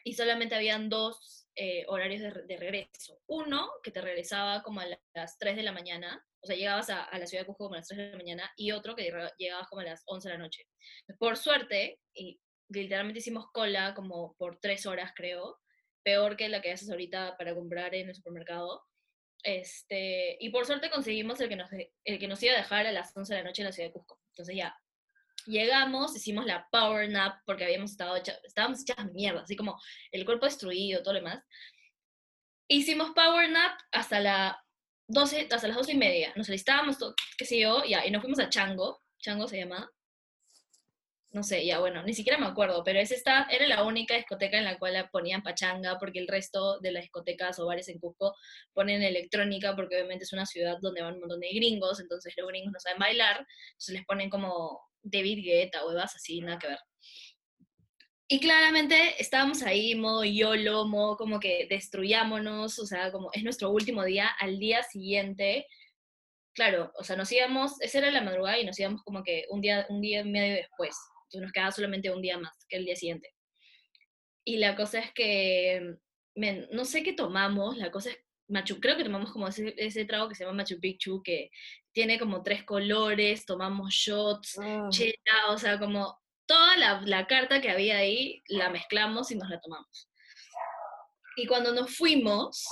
Y 0.04 0.14
solamente 0.14 0.56
habían 0.56 0.90
dos 0.90 1.48
eh, 1.56 1.84
horarios 1.88 2.22
de, 2.22 2.44
de, 2.48 2.58
regreso. 2.58 3.20
Uno, 3.28 3.70
que 3.84 3.92
te 3.92 4.02
regresaba 4.02 4.64
como 4.64 4.80
a 4.80 4.86
las 5.14 5.38
3 5.38 5.58
de 5.58 5.64
la 5.64 5.74
mañana, 5.74 6.26
o 6.42 6.48
sea, 6.48 6.56
llegabas 6.56 6.90
a, 6.90 7.04
a, 7.04 7.20
la 7.20 7.28
ciudad 7.28 7.44
de 7.44 7.48
Cusco 7.48 7.66
como 7.66 7.76
a 7.76 7.80
las 7.80 7.88
3 7.88 7.98
de 7.98 8.12
la 8.12 8.18
mañana, 8.18 8.52
y 8.56 8.72
otro 8.72 8.96
que 8.96 9.12
llegabas 9.38 9.68
como 9.68 9.82
a 9.82 9.86
las 9.86 10.04
11 10.06 10.28
de 10.30 10.34
la 10.34 10.44
noche. 10.44 10.64
Por 11.18 11.38
suerte, 11.38 12.00
y 12.14 12.40
literalmente 12.70 13.20
hicimos 13.20 13.48
cola 13.52 13.94
como 13.94 14.36
por 14.38 14.60
3 14.60 14.86
horas, 14.86 15.12
creo, 15.16 15.58
peor 16.04 16.38
que 16.38 16.50
la 16.50 16.62
que 16.62 16.72
haces 16.72 16.90
ahorita 16.90 17.38
para 17.38 17.54
comprar 17.54 17.94
en 17.96 18.10
el 18.10 18.16
supermercado. 18.16 18.84
Este, 19.44 20.38
y 20.40 20.50
por 20.50 20.66
suerte 20.66 20.90
conseguimos 20.90 21.40
el 21.40 21.50
que, 21.50 21.56
nos, 21.56 21.70
el 21.72 22.20
que 22.20 22.28
nos 22.28 22.42
iba 22.44 22.54
a 22.54 22.58
dejar 22.58 22.86
a 22.88 22.92
las 22.92 23.16
11 23.16 23.34
de 23.34 23.40
la 23.40 23.48
noche 23.48 23.62
en 23.62 23.68
la 23.68 23.72
ciudad 23.72 23.90
de 23.90 23.94
Cusco. 23.94 24.20
Entonces 24.32 24.56
ya, 24.56 24.78
llegamos, 25.46 26.16
hicimos 26.16 26.46
la 26.46 26.68
power 26.72 27.10
nap 27.10 27.42
porque 27.46 27.64
habíamos 27.64 27.92
estado 27.92 28.16
hecha, 28.16 28.38
estábamos 28.44 28.82
hechas 28.82 29.12
mierda, 29.14 29.42
así 29.42 29.56
como 29.56 29.80
el 30.12 30.26
cuerpo 30.26 30.46
destruido, 30.46 31.02
todo 31.02 31.14
lo 31.14 31.20
demás. 31.20 31.44
Hicimos 32.68 33.12
power 33.12 33.50
nap 33.50 33.80
hasta 33.92 34.20
la 34.20 34.64
12, 35.10 35.48
hasta 35.52 35.68
las 35.68 35.78
12 35.78 35.94
y 35.94 35.98
media. 35.98 36.32
Nos 36.36 36.50
alistábamos, 36.50 36.98
qué 37.38 37.46
sé 37.46 37.60
yo, 37.60 37.84
ya, 37.84 38.06
y 38.06 38.12
nos 38.12 38.22
fuimos 38.22 38.40
a 38.40 38.50
Chango. 38.50 39.02
Chango 39.18 39.48
se 39.48 39.58
llama. 39.58 39.92
No 41.32 41.44
sé, 41.44 41.64
ya 41.66 41.80
bueno, 41.80 42.02
ni 42.04 42.14
siquiera 42.14 42.40
me 42.40 42.48
acuerdo, 42.48 42.84
pero 42.84 43.00
esa 43.00 43.14
esta, 43.14 43.44
era 43.52 43.68
la 43.68 43.84
única 43.84 44.16
discoteca 44.16 44.58
en 44.58 44.64
la 44.64 44.80
cual 44.80 45.10
ponían 45.12 45.44
pachanga, 45.44 46.00
porque 46.00 46.18
el 46.18 46.28
resto 46.28 46.80
de 46.80 46.92
las 46.92 47.04
discotecas 47.04 47.60
o 47.60 47.68
bares 47.68 47.88
en 47.88 48.00
Cusco 48.00 48.36
ponen 48.74 49.04
electrónica, 49.04 49.76
porque 49.76 49.96
obviamente 49.96 50.24
es 50.24 50.34
una 50.34 50.48
ciudad 50.48 50.78
donde 50.82 51.04
van 51.04 51.16
un 51.16 51.20
montón 51.20 51.40
de 51.40 51.50
gringos, 51.54 52.00
entonces 52.00 52.34
los 52.36 52.48
gringos 52.48 52.74
no 52.74 52.80
saben 52.80 52.98
bailar, 52.98 53.46
entonces 53.72 53.94
les 53.94 54.06
ponen 54.06 54.32
como 54.32 54.82
David 55.04 55.44
Guetta 55.44 55.86
huevas 55.86 56.16
así, 56.16 56.42
nada 56.42 56.58
que 56.58 56.68
ver. 56.70 56.80
Y 58.32 58.40
claramente 58.40 59.16
estábamos 59.18 59.64
ahí, 59.64 59.96
modo 59.96 60.24
YOLO, 60.24 60.88
modo 60.88 61.18
como 61.18 61.40
que 61.40 61.66
destruyámonos, 61.68 62.78
o 62.78 62.86
sea, 62.86 63.12
como 63.12 63.32
es 63.34 63.44
nuestro 63.44 63.72
último 63.72 64.04
día, 64.04 64.28
al 64.40 64.60
día 64.60 64.84
siguiente, 64.84 65.66
claro, 66.54 66.92
o 66.96 67.04
sea, 67.04 67.16
nos 67.16 67.32
íbamos, 67.32 67.82
esa 67.82 67.98
era 67.98 68.12
la 68.12 68.22
madrugada 68.22 68.60
y 68.60 68.66
nos 68.68 68.80
íbamos 68.80 69.02
como 69.02 69.24
que 69.24 69.46
un 69.50 69.62
día, 69.62 69.88
un 69.90 70.00
día 70.00 70.20
y 70.20 70.26
medio 70.26 70.58
después, 70.58 70.96
entonces 71.24 71.42
nos 71.42 71.52
quedaba 71.52 71.72
solamente 71.72 72.12
un 72.12 72.22
día 72.22 72.38
más 72.38 72.54
que 72.70 72.78
el 72.78 72.86
día 72.86 72.96
siguiente. 72.96 73.34
Y 74.46 74.58
la 74.58 74.76
cosa 74.76 75.00
es 75.00 75.12
que, 75.12 75.96
men, 76.36 76.68
no 76.72 76.86
sé 76.86 77.02
qué 77.02 77.14
tomamos, 77.14 77.78
la 77.78 77.90
cosa 77.90 78.12
es, 78.12 78.20
Machu, 78.48 78.80
creo 78.80 78.96
que 78.96 79.04
tomamos 79.04 79.32
como 79.32 79.48
ese, 79.48 79.74
ese 79.76 80.06
trago 80.06 80.30
que 80.30 80.36
se 80.36 80.44
llama 80.44 80.58
Machu 80.58 80.80
Picchu, 80.80 81.24
que 81.24 81.50
tiene 81.92 82.20
como 82.20 82.44
tres 82.44 82.64
colores, 82.64 83.48
tomamos 83.48 83.92
shots, 83.92 84.60
oh. 84.60 84.90
chela, 84.92 85.50
o 85.50 85.58
sea, 85.58 85.80
como 85.80 86.19
toda 86.50 86.76
la, 87.06 87.28
carta 87.28 87.62
que 87.62 87.70
había 87.70 87.98
ahí 88.00 88.42
la 88.48 88.70
mezclamos 88.70 89.30
y 89.30 89.36
nos 89.36 89.50
la 89.50 89.62
tomamos. 89.62 90.10
Y 91.38 91.46
cuando 91.46 91.72
nos 91.72 91.96
fuimos 91.96 92.66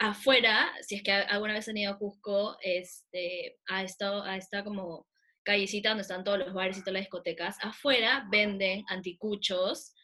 afuera, 0.00 0.68
si 0.82 0.96
es 0.96 1.02
que 1.04 1.12
alguna 1.12 1.54
vez 1.54 1.68
han 1.68 1.76
ido 1.76 1.92
a 1.92 1.98
Cusco, 1.98 2.58
este, 2.60 3.56
a 3.68 3.84
esta 3.84 4.64
como 4.64 5.06
callecita 5.44 5.90
donde 5.90 6.02
están 6.02 6.24
todos 6.24 6.40
los 6.40 6.52
bares 6.52 6.76
y 6.76 6.80
todas 6.80 6.94
las 6.94 7.02
discotecas, 7.02 7.56
afuera 7.62 8.26
venden 8.32 8.84
anticuchos 8.88 9.94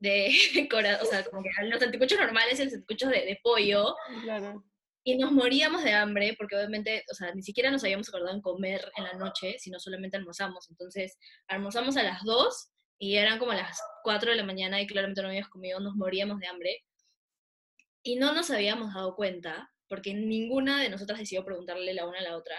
de 0.00 0.28
o 1.00 1.04
sea, 1.04 1.24
como 1.24 1.44
que 1.44 1.50
los 1.62 1.80
anticuchos 1.80 2.18
normales 2.18 2.58
y 2.58 2.64
los 2.64 2.74
anticuchos 2.74 3.08
de, 3.08 3.24
de 3.24 3.40
pollo. 3.40 3.94
Claro 4.24 4.64
y 5.08 5.16
nos 5.16 5.30
moríamos 5.30 5.84
de 5.84 5.92
hambre 5.92 6.34
porque 6.36 6.56
obviamente, 6.56 7.04
o 7.08 7.14
sea, 7.14 7.32
ni 7.32 7.40
siquiera 7.40 7.70
nos 7.70 7.84
habíamos 7.84 8.08
acordado 8.08 8.34
en 8.34 8.42
comer 8.42 8.90
en 8.96 9.04
la 9.04 9.12
noche, 9.12 9.54
sino 9.56 9.78
solamente 9.78 10.16
almorzamos. 10.16 10.68
Entonces, 10.68 11.16
almorzamos 11.46 11.96
a 11.96 12.02
las 12.02 12.24
2 12.24 12.72
y 12.98 13.14
eran 13.14 13.38
como 13.38 13.52
las 13.52 13.80
4 14.02 14.32
de 14.32 14.36
la 14.36 14.42
mañana 14.42 14.80
y 14.80 14.86
claramente 14.88 15.22
no 15.22 15.28
habíamos 15.28 15.48
comido, 15.48 15.78
nos 15.78 15.94
moríamos 15.94 16.40
de 16.40 16.48
hambre. 16.48 16.84
Y 18.02 18.16
no 18.16 18.34
nos 18.34 18.50
habíamos 18.50 18.94
dado 18.94 19.14
cuenta, 19.14 19.72
porque 19.88 20.12
ninguna 20.12 20.82
de 20.82 20.88
nosotras 20.88 21.20
decidió 21.20 21.44
preguntarle 21.44 21.94
la 21.94 22.08
una 22.08 22.18
a 22.18 22.22
la 22.22 22.36
otra 22.36 22.56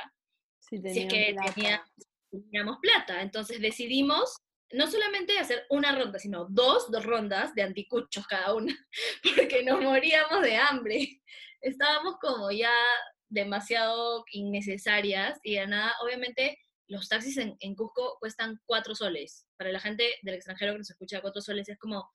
si, 0.62 0.78
si 0.78 1.00
es 1.02 1.12
que 1.12 1.36
tenía, 1.54 1.84
teníamos 2.32 2.78
plata. 2.82 3.24
Entonces 3.24 3.60
decidimos 3.60 4.38
no 4.72 4.90
solamente 4.90 5.38
hacer 5.38 5.66
una 5.70 5.94
ronda, 5.94 6.18
sino 6.18 6.46
dos, 6.50 6.90
dos 6.92 7.04
rondas 7.06 7.54
de 7.56 7.64
anticuchos 7.64 8.26
cada 8.26 8.54
una, 8.54 8.74
porque 9.36 9.64
nos 9.64 9.82
moríamos 9.82 10.42
de 10.44 10.56
hambre 10.56 11.22
estábamos 11.62 12.18
como 12.22 12.52
ya 12.52 12.74
demasiado 13.30 14.24
innecesarias 14.32 15.40
y 15.44 15.56
de 15.56 15.68
nada, 15.68 15.94
obviamente 16.04 16.58
los 16.88 17.10
taxis 17.10 17.38
en, 17.38 17.58
en, 17.60 17.76
Cusco 17.76 18.18
cuestan 18.20 18.60
cuatro 18.66 18.96
soles. 18.96 19.46
Para 19.58 19.72
la 19.72 19.80
gente 19.80 20.16
del 20.22 20.36
extranjero 20.36 20.74
que 20.74 20.80
nos 20.80 20.90
escucha, 20.90 21.22
cuatro 21.22 21.42
soles 21.42 21.68
es 21.68 21.78
como 21.78 22.10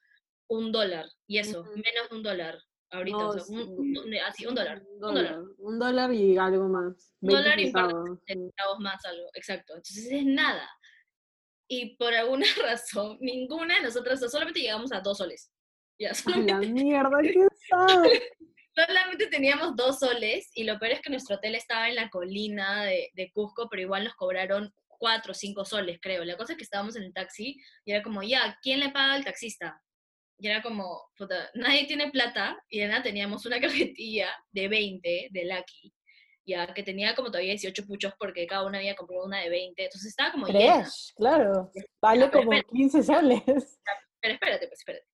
un 0.49 0.73
dólar, 0.73 1.07
y 1.27 1.39
eso, 1.39 1.61
uh 1.61 1.65
-huh. 1.65 1.75
menos 1.75 2.11
de 2.11 2.17
un 2.17 2.23
dólar. 2.23 2.59
Ahorita, 2.91 3.17
no, 3.17 3.29
o 3.29 3.39
sea, 3.39 3.57
un, 3.57 3.69
un, 3.71 3.99
un, 3.99 4.15
así, 4.27 4.47
un 4.47 4.55
dólar, 4.55 4.83
un 4.87 5.01
dólar. 5.01 5.41
Un 5.57 5.79
dólar 5.79 6.13
y 6.13 6.37
algo 6.37 6.69
más. 6.69 7.15
Un 7.23 7.31
dólar 7.31 7.59
y 7.59 7.67
un 7.67 7.73
par 7.73 7.89
de 7.89 8.17
centavos 8.27 8.79
más, 8.81 9.03
algo, 9.07 9.31
exacto. 9.33 9.73
Entonces 9.75 10.13
es 10.13 10.25
nada. 10.27 10.69
Y 11.69 11.97
por 11.97 12.13
alguna 12.13 12.45
razón, 12.63 13.17
ninguna 13.21 13.77
de 13.77 13.85
nosotras, 13.85 14.21
solamente 14.31 14.61
llegamos 14.61 14.93
a 14.93 15.01
dos 15.01 15.19
soles. 15.19 15.51
Ya, 15.99 16.13
solamente... 16.13 16.53
la 16.53 16.61
mierda, 16.61 17.19
qué. 17.23 17.49
solamente 18.75 19.27
teníamos 19.27 19.77
dos 19.77 19.99
soles 19.99 20.51
y 20.55 20.65
lo 20.65 20.79
peor 20.79 20.93
es 20.93 21.01
que 21.01 21.11
nuestro 21.11 21.37
hotel 21.37 21.55
estaba 21.55 21.89
en 21.89 21.97
la 21.97 22.09
colina 22.09 22.85
de, 22.85 23.11
de, 23.15 23.31
Cusco, 23.33 23.69
pero 23.69 23.83
igual 23.83 24.05
nos 24.05 24.15
cobraron 24.15 24.73
cuatro 25.03 25.33
o 25.33 25.35
cinco 25.35 25.65
soles, 25.65 25.99
creo. 26.01 26.25
La 26.25 26.37
cosa 26.37 26.53
es 26.53 26.57
que 26.57 26.65
estábamos 26.65 26.97
en 26.97 27.03
el 27.03 27.13
taxi 27.13 27.57
y 27.85 27.93
era 27.93 28.03
como, 28.03 28.23
ya, 28.23 28.57
¿quién 28.63 28.81
le 28.81 28.91
paga 28.91 29.15
al 29.15 29.25
taxista? 29.25 29.81
Y 30.39 30.49
era 30.49 30.63
como, 30.63 31.03
puta, 31.17 31.51
nadie 31.55 31.87
tiene 31.87 32.11
plata 32.11 32.61
y 32.69 32.81
de 32.81 32.89
nada 32.89 33.03
teníamos 33.03 33.45
una 33.47 33.61
cajetilla 33.61 34.31
de 34.53 34.69
20 34.69 35.29
de 35.31 35.45
Lucky, 35.45 35.93
ya 36.47 36.73
que 36.73 36.83
tenía 36.83 37.15
como 37.15 37.29
todavía 37.29 37.53
18 37.53 37.87
puchos 37.87 38.15
porque 38.19 38.47
cada 38.47 38.67
uno 38.67 38.79
había 38.79 38.97
comprado 38.97 39.25
una 39.25 39.41
de 39.41 39.51
20, 39.51 39.85
entonces 39.85 40.09
estaba 40.09 40.33
como 40.33 40.47
Fresh, 40.47 40.59
llena. 40.61 40.91
claro, 41.17 41.71
vale 42.01 42.21
ya, 42.23 42.31
como 42.31 42.53
espérate. 42.53 42.77
15 42.77 43.03
soles. 43.03 43.43
Pero 44.21 44.35
espérate, 44.35 44.69
pues 44.69 44.81
espérate. 44.81 45.07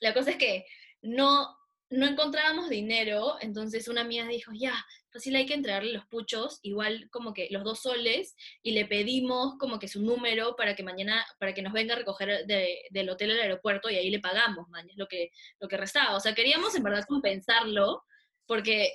La 0.00 0.12
cosa 0.12 0.30
es 0.30 0.36
que 0.36 0.66
no 1.02 1.56
no 1.90 2.06
encontrábamos 2.06 2.68
dinero, 2.70 3.36
entonces 3.40 3.88
una 3.88 4.00
amiga 4.00 4.26
dijo, 4.26 4.50
ya, 4.54 4.74
fácil 5.12 5.36
hay 5.36 5.46
que 5.46 5.54
entregarle 5.54 5.92
los 5.92 6.06
puchos, 6.06 6.58
igual 6.62 7.08
como 7.10 7.32
que 7.34 7.48
los 7.50 7.62
dos 7.62 7.80
soles, 7.82 8.34
y 8.62 8.72
le 8.72 8.84
pedimos 8.86 9.56
como 9.58 9.78
que 9.78 9.86
su 9.86 10.02
número 10.02 10.56
para 10.56 10.74
que 10.74 10.82
mañana, 10.82 11.24
para 11.38 11.54
que 11.54 11.62
nos 11.62 11.72
venga 11.72 11.94
a 11.94 11.98
recoger 11.98 12.46
de- 12.46 12.82
del 12.90 13.10
hotel 13.10 13.30
al 13.32 13.40
aeropuerto 13.42 13.90
y 13.90 13.96
ahí 13.96 14.10
le 14.10 14.18
pagamos, 14.20 14.68
man, 14.70 14.88
es 14.90 14.96
lo 14.96 15.06
que, 15.06 15.30
lo 15.60 15.68
que 15.68 15.76
restaba. 15.76 16.16
O 16.16 16.20
sea, 16.20 16.34
queríamos 16.34 16.74
en 16.74 16.82
verdad 16.82 17.04
compensarlo, 17.06 18.02
porque 18.46 18.92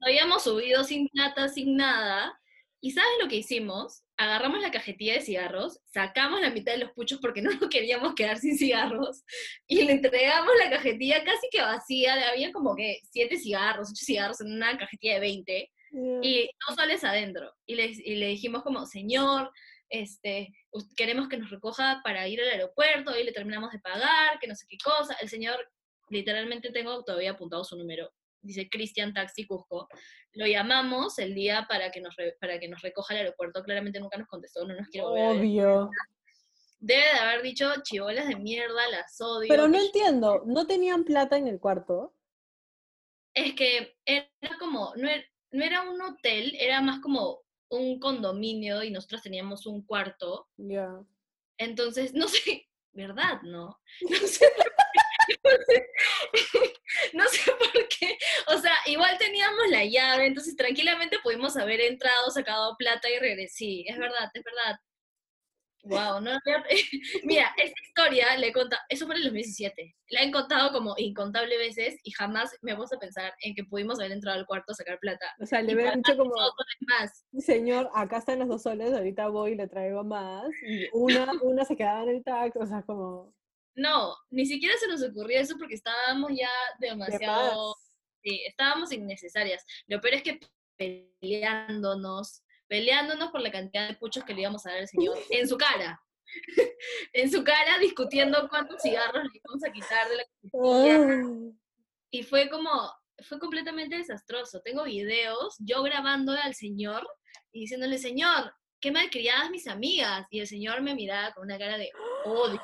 habíamos 0.00 0.44
subido 0.44 0.82
sin 0.84 1.08
plata, 1.08 1.48
sin 1.48 1.76
nada, 1.76 2.40
y 2.84 2.90
¿sabes 2.90 3.12
lo 3.18 3.28
que 3.28 3.36
hicimos? 3.36 4.02
Agarramos 4.18 4.60
la 4.60 4.70
cajetilla 4.70 5.14
de 5.14 5.22
cigarros, 5.22 5.80
sacamos 5.86 6.42
la 6.42 6.50
mitad 6.50 6.72
de 6.72 6.80
los 6.80 6.92
puchos 6.92 7.18
porque 7.18 7.40
no 7.42 7.50
nos 7.50 7.70
queríamos 7.70 8.14
quedar 8.14 8.36
sin 8.36 8.58
cigarros, 8.58 9.22
y 9.66 9.84
le 9.84 9.92
entregamos 9.92 10.52
la 10.62 10.68
cajetilla 10.68 11.24
casi 11.24 11.48
que 11.50 11.62
vacía, 11.62 12.28
había 12.28 12.52
como 12.52 12.76
que 12.76 13.00
siete 13.10 13.38
cigarros, 13.38 13.88
ocho 13.90 14.04
cigarros 14.04 14.42
en 14.42 14.52
una 14.52 14.76
cajetilla 14.76 15.14
de 15.14 15.20
20, 15.20 15.72
Ya. 15.92 16.18
y 16.22 16.50
dos 16.66 16.76
soles 16.76 17.02
adentro. 17.04 17.54
Y 17.64 17.76
le, 17.76 17.86
y 17.86 18.16
le 18.16 18.26
dijimos 18.26 18.62
como, 18.62 18.84
señor, 18.84 19.50
este, 19.88 20.52
queremos 20.94 21.28
que 21.28 21.38
nos 21.38 21.48
recoja 21.48 22.02
para 22.04 22.28
ir 22.28 22.42
al 22.42 22.50
aeropuerto, 22.50 23.18
y 23.18 23.24
le 23.24 23.32
terminamos 23.32 23.72
de 23.72 23.78
pagar, 23.78 24.38
que 24.40 24.46
no 24.46 24.54
sé 24.56 24.66
qué 24.68 24.76
cosa. 24.84 25.16
El 25.22 25.30
señor, 25.30 25.56
literalmente 26.10 26.70
tengo 26.70 27.02
todavía 27.02 27.30
apuntado 27.30 27.64
su 27.64 27.78
número, 27.78 28.12
dice 28.44 28.68
Cristian 28.68 29.12
Taxi 29.12 29.46
Cusco. 29.46 29.88
Lo 30.32 30.46
llamamos 30.46 31.18
el 31.18 31.34
día 31.34 31.66
para 31.68 31.90
que, 31.90 32.00
nos 32.00 32.14
re- 32.16 32.36
para 32.40 32.58
que 32.58 32.68
nos 32.68 32.80
recoja 32.82 33.14
al 33.14 33.20
aeropuerto, 33.20 33.62
claramente 33.62 34.00
nunca 34.00 34.18
nos 34.18 34.28
contestó, 34.28 34.64
no 34.66 34.74
nos 34.74 34.88
quiere 34.88 35.06
volver. 35.06 35.38
Obvio. 35.38 35.90
Debe 36.80 37.02
de 37.02 37.18
haber 37.18 37.42
dicho 37.42 37.72
chivolas 37.82 38.28
de 38.28 38.36
mierda, 38.36 38.88
las 38.90 39.18
odio. 39.20 39.48
Pero 39.48 39.68
no 39.68 39.78
entiendo, 39.80 40.42
¿no 40.46 40.66
tenían 40.66 41.04
plata 41.04 41.36
en 41.38 41.48
el 41.48 41.58
cuarto? 41.58 42.14
Es 43.32 43.54
que 43.54 43.96
era 44.04 44.28
como, 44.58 44.92
no 44.96 45.08
era, 45.08 45.24
no 45.50 45.64
era 45.64 45.82
un 45.90 46.00
hotel, 46.02 46.54
era 46.60 46.80
más 46.80 47.00
como 47.00 47.40
un 47.70 47.98
condominio 47.98 48.82
y 48.84 48.90
nosotros 48.90 49.22
teníamos 49.22 49.66
un 49.66 49.82
cuarto. 49.86 50.48
Ya. 50.56 50.90
Entonces, 51.56 52.12
no 52.14 52.28
sé, 52.28 52.68
¿verdad? 52.92 53.40
No. 53.42 53.78
No 54.10 54.16
sé. 54.26 54.46
No 57.12 57.24
sé, 57.28 57.50
por 57.52 57.88
qué. 57.88 58.18
O 58.48 58.58
sea, 58.58 58.74
igual 58.86 59.16
teníamos 59.18 59.68
la 59.70 59.84
llave, 59.84 60.26
entonces 60.26 60.56
tranquilamente 60.56 61.18
pudimos 61.22 61.56
haber 61.56 61.80
entrado, 61.80 62.30
sacado 62.30 62.76
plata 62.76 63.08
y 63.10 63.18
regresé. 63.18 63.54
Sí, 63.54 63.84
es 63.86 63.96
verdad, 63.98 64.30
es 64.34 64.42
verdad. 64.42 64.76
Wow, 65.84 66.18
no, 66.20 66.30
mira, 67.24 67.50
esta 67.58 67.80
historia 67.86 68.36
le 68.38 68.48
he 68.48 68.52
contado, 68.52 68.80
eso 68.88 69.04
fue 69.04 69.16
en 69.16 69.18
el 69.18 69.24
2017, 69.24 69.94
la 70.10 70.22
he 70.22 70.32
contado 70.32 70.72
como 70.72 70.94
incontable 70.96 71.58
veces 71.58 71.96
y 72.02 72.10
jamás 72.12 72.56
me 72.62 72.74
puse 72.74 72.96
a 72.96 72.98
pensar 72.98 73.34
en 73.42 73.54
que 73.54 73.64
pudimos 73.64 74.00
haber 74.00 74.12
entrado 74.12 74.38
al 74.38 74.46
cuarto 74.46 74.72
a 74.72 74.76
sacar 74.76 74.98
plata. 74.98 75.26
O 75.40 75.46
sea, 75.46 75.60
le 75.60 75.74
hubieran 75.74 76.00
dicho 76.00 76.16
como, 76.16 76.32
más. 76.88 77.26
señor, 77.38 77.90
acá 77.94 78.16
están 78.16 78.38
los 78.38 78.48
dos 78.48 78.62
soles, 78.62 78.94
ahorita 78.94 79.28
voy 79.28 79.52
y 79.52 79.56
le 79.56 79.68
traigo 79.68 80.02
más. 80.04 80.48
Y 80.66 80.88
una, 80.94 81.30
una 81.42 81.64
se 81.66 81.76
quedaba 81.76 82.04
en 82.04 82.08
el 82.08 82.24
tax, 82.24 82.56
o 82.56 82.66
sea, 82.66 82.82
como... 82.82 83.34
No, 83.74 84.16
ni 84.30 84.46
siquiera 84.46 84.74
se 84.78 84.88
nos 84.88 85.02
ocurrió 85.02 85.40
eso 85.40 85.56
porque 85.58 85.74
estábamos 85.74 86.30
ya 86.36 86.50
de 86.78 86.88
demasiado, 86.88 87.74
sí, 88.22 88.42
estábamos 88.46 88.92
innecesarias. 88.92 89.64
Lo 89.86 90.00
peor 90.00 90.14
es 90.14 90.22
que 90.22 90.40
peleándonos, 90.76 92.42
peleándonos 92.68 93.30
por 93.30 93.40
la 93.40 93.50
cantidad 93.50 93.88
de 93.88 93.96
puchos 93.96 94.24
que 94.24 94.34
le 94.34 94.42
íbamos 94.42 94.64
a 94.66 94.70
dar 94.70 94.80
al 94.80 94.88
señor 94.88 95.16
en 95.30 95.48
su 95.48 95.56
cara. 95.56 96.00
en 97.12 97.30
su 97.30 97.44
cara 97.44 97.78
discutiendo 97.78 98.48
cuántos 98.48 98.80
cigarros 98.82 99.24
le 99.24 99.40
íbamos 99.42 99.64
a 99.64 99.72
quitar 99.72 100.08
de 100.08 100.16
la. 100.16 100.24
Y 102.10 102.22
fue 102.22 102.48
como, 102.48 102.92
fue 103.28 103.38
completamente 103.40 103.96
desastroso. 103.96 104.60
Tengo 104.60 104.84
videos, 104.84 105.56
yo 105.58 105.82
grabando 105.82 106.32
al 106.32 106.54
señor 106.54 107.06
y 107.52 107.60
diciéndole, 107.60 107.98
señor, 107.98 108.54
qué 108.80 108.92
malcriadas 108.92 109.50
mis 109.50 109.66
amigas. 109.66 110.26
Y 110.30 110.40
el 110.40 110.46
señor 110.46 110.80
me 110.82 110.94
miraba 110.94 111.32
con 111.32 111.44
una 111.44 111.58
cara 111.58 111.78
de 111.78 111.90
odio. 112.24 112.60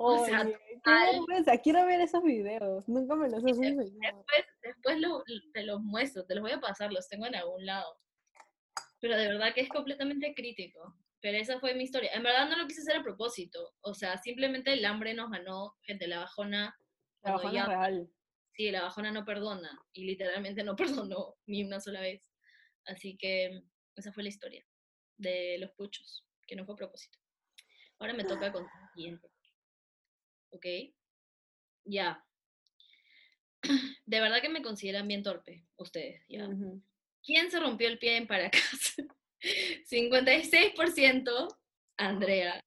O 0.00 0.24
sea, 0.24 0.42
Oye, 0.42 0.56
total. 0.76 1.10
vergüenza, 1.12 1.58
quiero 1.58 1.84
ver 1.84 2.00
esos 2.00 2.22
videos. 2.22 2.88
Nunca 2.88 3.16
me 3.16 3.28
los 3.28 3.44
has 3.44 3.58
enseñado. 3.58 3.82
Después, 3.82 4.44
después 4.62 5.00
lo- 5.00 5.24
te 5.52 5.64
los 5.64 5.80
muestro, 5.80 6.24
te 6.24 6.36
los 6.36 6.42
voy 6.42 6.52
a 6.52 6.60
pasar, 6.60 6.92
los 6.92 7.08
tengo 7.08 7.26
en 7.26 7.34
algún 7.34 7.66
lado. 7.66 7.98
Pero 9.00 9.16
de 9.16 9.26
verdad 9.26 9.52
que 9.54 9.62
es 9.62 9.68
completamente 9.68 10.34
crítico. 10.34 10.94
Pero 11.20 11.36
esa 11.38 11.58
fue 11.58 11.74
mi 11.74 11.82
historia. 11.82 12.12
En 12.12 12.22
verdad 12.22 12.48
no 12.48 12.56
lo 12.56 12.68
quise 12.68 12.82
hacer 12.82 12.96
a 12.98 13.02
propósito. 13.02 13.74
O 13.80 13.92
sea, 13.92 14.16
simplemente 14.18 14.72
el 14.72 14.84
hambre 14.84 15.14
nos 15.14 15.30
ganó, 15.30 15.76
gente, 15.82 16.06
la 16.06 16.20
bajona. 16.20 16.78
La 17.22 17.32
bajona 17.32 17.52
ya- 17.52 17.66
real. 17.66 18.08
Sí, 18.52 18.70
la 18.70 18.82
bajona 18.82 19.10
no 19.10 19.24
perdona. 19.24 19.80
Y 19.92 20.04
literalmente 20.04 20.62
no 20.62 20.76
perdonó 21.08 21.34
ni 21.46 21.64
una 21.64 21.80
sola 21.80 22.00
vez. 22.00 22.22
Así 22.86 23.16
que 23.16 23.62
esa 23.96 24.12
fue 24.12 24.22
la 24.22 24.28
historia 24.28 24.64
de 25.16 25.58
los 25.58 25.72
puchos, 25.72 26.24
que 26.46 26.54
no 26.54 26.64
fue 26.64 26.74
a 26.74 26.76
propósito. 26.76 27.18
Ahora 27.98 28.14
me 28.14 28.22
toca 28.22 28.52
contar 28.52 28.72
el 28.84 28.88
siguiente. 28.94 29.28
¿Ok? 30.50 30.66
Ya. 31.84 32.24
De 34.06 34.20
verdad 34.20 34.40
que 34.40 34.48
me 34.48 34.62
consideran 34.62 35.08
bien 35.08 35.22
torpe, 35.22 35.66
ustedes. 35.76 36.22
¿Quién 37.24 37.50
se 37.50 37.60
rompió 37.60 37.88
el 37.88 37.98
pie 37.98 38.16
en 38.16 38.26
Paracas? 38.26 38.94
56% 39.90 41.56
Andrea, 41.96 42.60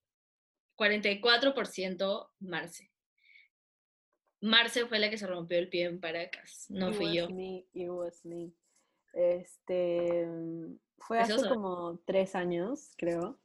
44% 0.78 2.30
Marce. 2.40 2.92
Marce 4.42 4.86
fue 4.88 5.00
la 5.00 5.10
que 5.10 5.18
se 5.18 5.28
rompió 5.28 5.58
el 5.60 5.70
pie 5.70 5.86
en 5.86 6.00
Paracas, 6.00 6.66
no 6.70 6.90
It 6.90 6.96
fui 6.96 7.06
was 7.06 7.16
yo. 7.16 7.30
me, 7.30 7.66
it 7.74 7.90
was 7.90 8.26
me. 8.26 8.52
Este, 9.14 10.26
mm, 10.26 10.80
fue 10.98 11.20
hace 11.20 11.48
como 11.48 12.00
tres 12.06 12.36
años, 12.36 12.94
creo. 12.98 13.40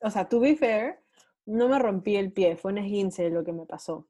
O 0.00 0.10
sea, 0.10 0.28
to 0.28 0.38
be 0.40 0.54
fair, 0.56 1.02
no 1.50 1.68
me 1.68 1.78
rompí 1.78 2.16
el 2.16 2.32
pie, 2.32 2.56
fue 2.56 2.72
un 2.72 2.78
esguince 2.78 3.28
lo 3.30 3.44
que 3.44 3.52
me 3.52 3.66
pasó. 3.66 4.08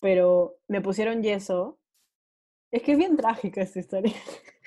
Pero 0.00 0.58
me 0.68 0.80
pusieron 0.80 1.22
yeso. 1.22 1.78
Es 2.70 2.82
que 2.82 2.92
es 2.92 2.98
bien 2.98 3.16
trágica 3.16 3.62
esta 3.62 3.80
historia. 3.80 4.14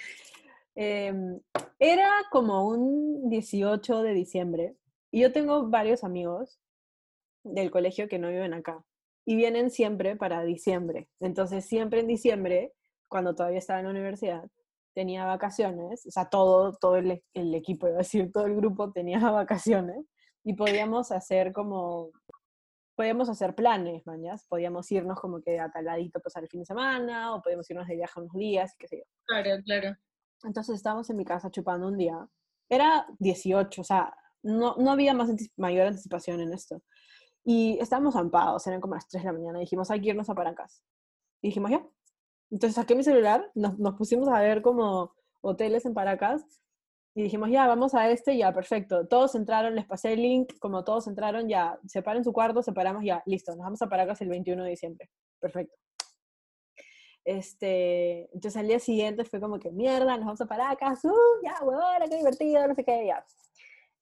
Em, 0.82 1.42
era 1.78 2.10
como 2.32 2.70
un 2.70 3.30
18 3.30 4.02
de 4.02 4.14
diciembre 4.14 4.78
y 5.12 5.20
yo 5.20 5.34
tengo 5.34 5.68
varios 5.68 6.06
amigos 6.06 6.62
del 7.44 7.70
colegio 7.70 8.08
que 8.08 8.18
no 8.18 8.30
viven 8.30 8.54
acá 8.54 8.86
y 9.26 9.36
vienen 9.36 9.72
siempre 9.72 10.16
para 10.16 10.44
diciembre. 10.44 11.10
Entonces, 11.20 11.66
siempre 11.66 12.00
en 12.00 12.08
diciembre, 12.08 12.72
cuando 13.10 13.36
todavía 13.36 13.60
estaba 13.60 13.80
en 13.80 13.88
la 13.88 13.92
universidad, 13.92 14.50
tenía 14.94 15.26
vacaciones, 15.26 16.06
o 16.06 16.12
sea, 16.12 16.30
todo, 16.30 16.72
todo 16.78 16.96
el, 16.96 17.24
el 17.34 17.56
equipo, 17.56 17.88
iba 17.88 17.98
a 17.98 18.00
decir, 18.00 18.32
todo 18.32 18.46
el 18.46 18.56
grupo 18.56 18.94
tenía 18.94 19.20
vacaciones 19.32 20.06
y 20.50 20.54
podíamos 20.56 21.12
hacer 21.12 21.54
como, 21.54 22.10
podíamos 22.96 23.30
hacer 23.30 23.54
planes, 23.54 24.04
mañas, 24.08 24.48
podíamos 24.50 24.92
irnos 24.92 25.20
como 25.20 25.42
que 25.42 25.60
a 25.60 25.70
tal 25.70 25.86
ladito 25.86 26.20
pasar 26.20 26.42
el 26.42 26.50
fin 26.50 26.62
de 26.62 26.66
semana 26.66 27.36
o 27.36 27.42
podíamos 27.44 27.70
irnos 27.70 27.88
de 27.88 27.98
viaje 27.98 28.20
unos 28.20 28.34
días, 28.34 28.74
qué 28.80 28.88
sé 28.88 28.98
yo. 28.98 29.04
Claro, 29.28 29.62
claro. 29.64 29.96
Entonces 30.44 30.76
estábamos 30.78 31.08
en 31.12 31.18
mi 31.18 31.24
casa 31.24 31.52
chupando 31.52 31.88
un 31.88 31.98
día. 31.98 32.28
Era 32.68 33.06
18, 33.20 33.80
o 33.80 33.84
sea, 33.84 34.12
no, 34.42 34.76
no 34.78 34.90
había 34.90 35.14
más 35.14 35.30
mayor 35.56 35.86
anticipación 35.86 36.40
en 36.40 36.52
esto. 36.52 36.82
Y 37.46 37.78
estábamos 37.80 38.16
ampados, 38.16 38.66
eran 38.66 38.82
como 38.82 38.96
las 38.96 39.08
3 39.08 39.22
de 39.22 39.28
la 39.32 39.38
mañana. 39.38 39.60
Dijimos, 39.60 39.92
hay 39.92 40.02
que 40.02 40.10
irnos 40.10 40.32
a 40.32 40.34
Paracas. 40.34 40.84
Y 41.44 41.50
dijimos, 41.50 41.70
ya. 41.70 41.88
Entonces 42.50 42.74
saqué 42.74 42.96
mi 42.96 43.04
celular, 43.04 43.52
nos, 43.54 43.78
nos 43.78 43.94
pusimos 43.94 44.28
a 44.30 44.40
ver 44.40 44.64
como 44.64 45.14
hoteles 45.42 45.86
en 45.86 45.94
Paracas. 45.94 46.44
Y 47.16 47.24
dijimos, 47.24 47.50
ya, 47.50 47.68
vamos 47.68 47.96
a 47.96 48.10
este, 48.10 48.38
ya, 48.38 48.54
perfecto. 48.54 49.08
Todos 49.08 49.36
entraron, 49.36 49.76
les 49.76 49.86
pasé 49.86 50.14
el 50.14 50.22
link, 50.22 50.54
como 50.60 50.84
todos 50.84 51.08
entraron, 51.08 51.50
ya, 51.50 51.80
separen 51.88 52.24
su 52.24 52.32
cuarto, 52.32 52.62
separamos, 52.62 53.04
ya, 53.04 53.24
listo, 53.26 53.52
nos 53.56 53.66
vamos 53.66 53.82
a 53.82 53.90
Paracas 53.90 54.22
el 54.22 54.30
21 54.30 54.64
de 54.64 54.70
diciembre. 54.70 55.10
Perfecto. 55.40 55.76
Este, 57.26 58.30
entonces 58.34 58.58
al 58.58 58.68
día 58.68 58.80
siguiente 58.80 59.26
fue 59.26 59.40
como 59.40 59.60
que 59.60 59.72
mierda, 59.72 60.16
nos 60.18 60.26
vamos 60.26 60.42
a 60.42 60.46
Paracas, 60.46 61.04
uh, 61.06 61.44
ya, 61.44 61.64
huevona, 61.64 62.08
qué 62.08 62.18
divertido, 62.18 62.68
no 62.68 62.76
sé 62.76 62.84
qué, 62.84 63.06
ya. 63.08 63.26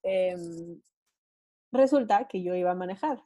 Em, 0.02 0.80
resulta 1.72 2.26
que 2.28 2.42
yo 2.42 2.54
iba 2.54 2.70
a 2.70 2.74
manejar. 2.74 3.22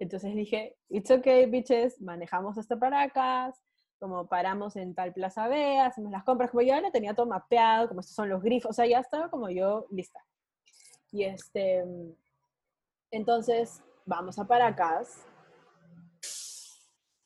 Entonces 0.00 0.34
dije, 0.34 0.76
it's 0.88 1.10
okay, 1.10 1.46
bitches, 1.46 2.00
manejamos 2.00 2.56
hasta 2.56 2.78
Paracas, 2.78 3.60
como 3.98 4.26
paramos 4.26 4.76
en 4.76 4.94
tal 4.94 5.12
plaza 5.12 5.48
B, 5.48 5.78
hacemos 5.80 6.12
las 6.12 6.24
compras, 6.24 6.50
como 6.50 6.62
ya 6.62 6.80
lo 6.80 6.90
tenía 6.90 7.14
todo 7.14 7.26
mapeado, 7.26 7.88
como 7.88 8.00
estos 8.00 8.14
son 8.14 8.28
los 8.28 8.42
grifos, 8.42 8.70
o 8.70 8.72
sea, 8.72 8.86
ya 8.86 9.00
estaba 9.00 9.28
como 9.30 9.50
yo 9.50 9.86
lista. 9.90 10.24
Y 11.10 11.24
este, 11.24 11.84
entonces 13.10 13.82
vamos 14.06 14.38
a 14.38 14.46
Paracas, 14.46 15.26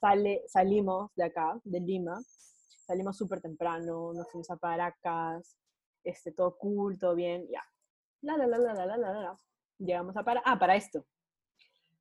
sale, 0.00 0.42
salimos 0.48 1.10
de 1.14 1.24
acá, 1.24 1.60
de 1.64 1.80
Lima, 1.80 2.20
salimos 2.86 3.16
súper 3.16 3.40
temprano, 3.40 4.12
nos 4.12 4.30
fuimos 4.30 4.50
a 4.50 4.56
Paracas, 4.56 5.56
este, 6.04 6.32
todo 6.32 6.56
cool, 6.58 6.98
todo 6.98 7.14
bien, 7.14 7.46
ya. 7.48 7.62
La, 8.22 8.36
la, 8.36 8.46
la, 8.46 8.58
la, 8.58 8.74
la, 8.74 8.86
la, 8.86 8.96
la, 8.96 9.12
la. 9.12 9.40
Llegamos 9.78 10.16
a 10.16 10.22
Paracas. 10.22 10.52
Ah, 10.52 10.58
para 10.58 10.76
esto. 10.76 11.04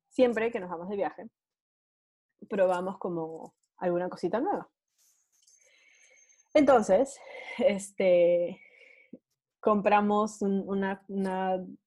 Siempre 0.08 0.50
que 0.50 0.60
nos 0.60 0.70
vamos 0.70 0.88
de 0.88 0.96
viaje, 0.96 1.28
probamos 2.48 2.98
como 2.98 3.54
alguna 3.82 4.08
cosita 4.08 4.40
nueva. 4.40 4.68
Entonces, 6.54 7.18
este, 7.58 8.60
compramos 9.60 10.40
una, 10.42 11.04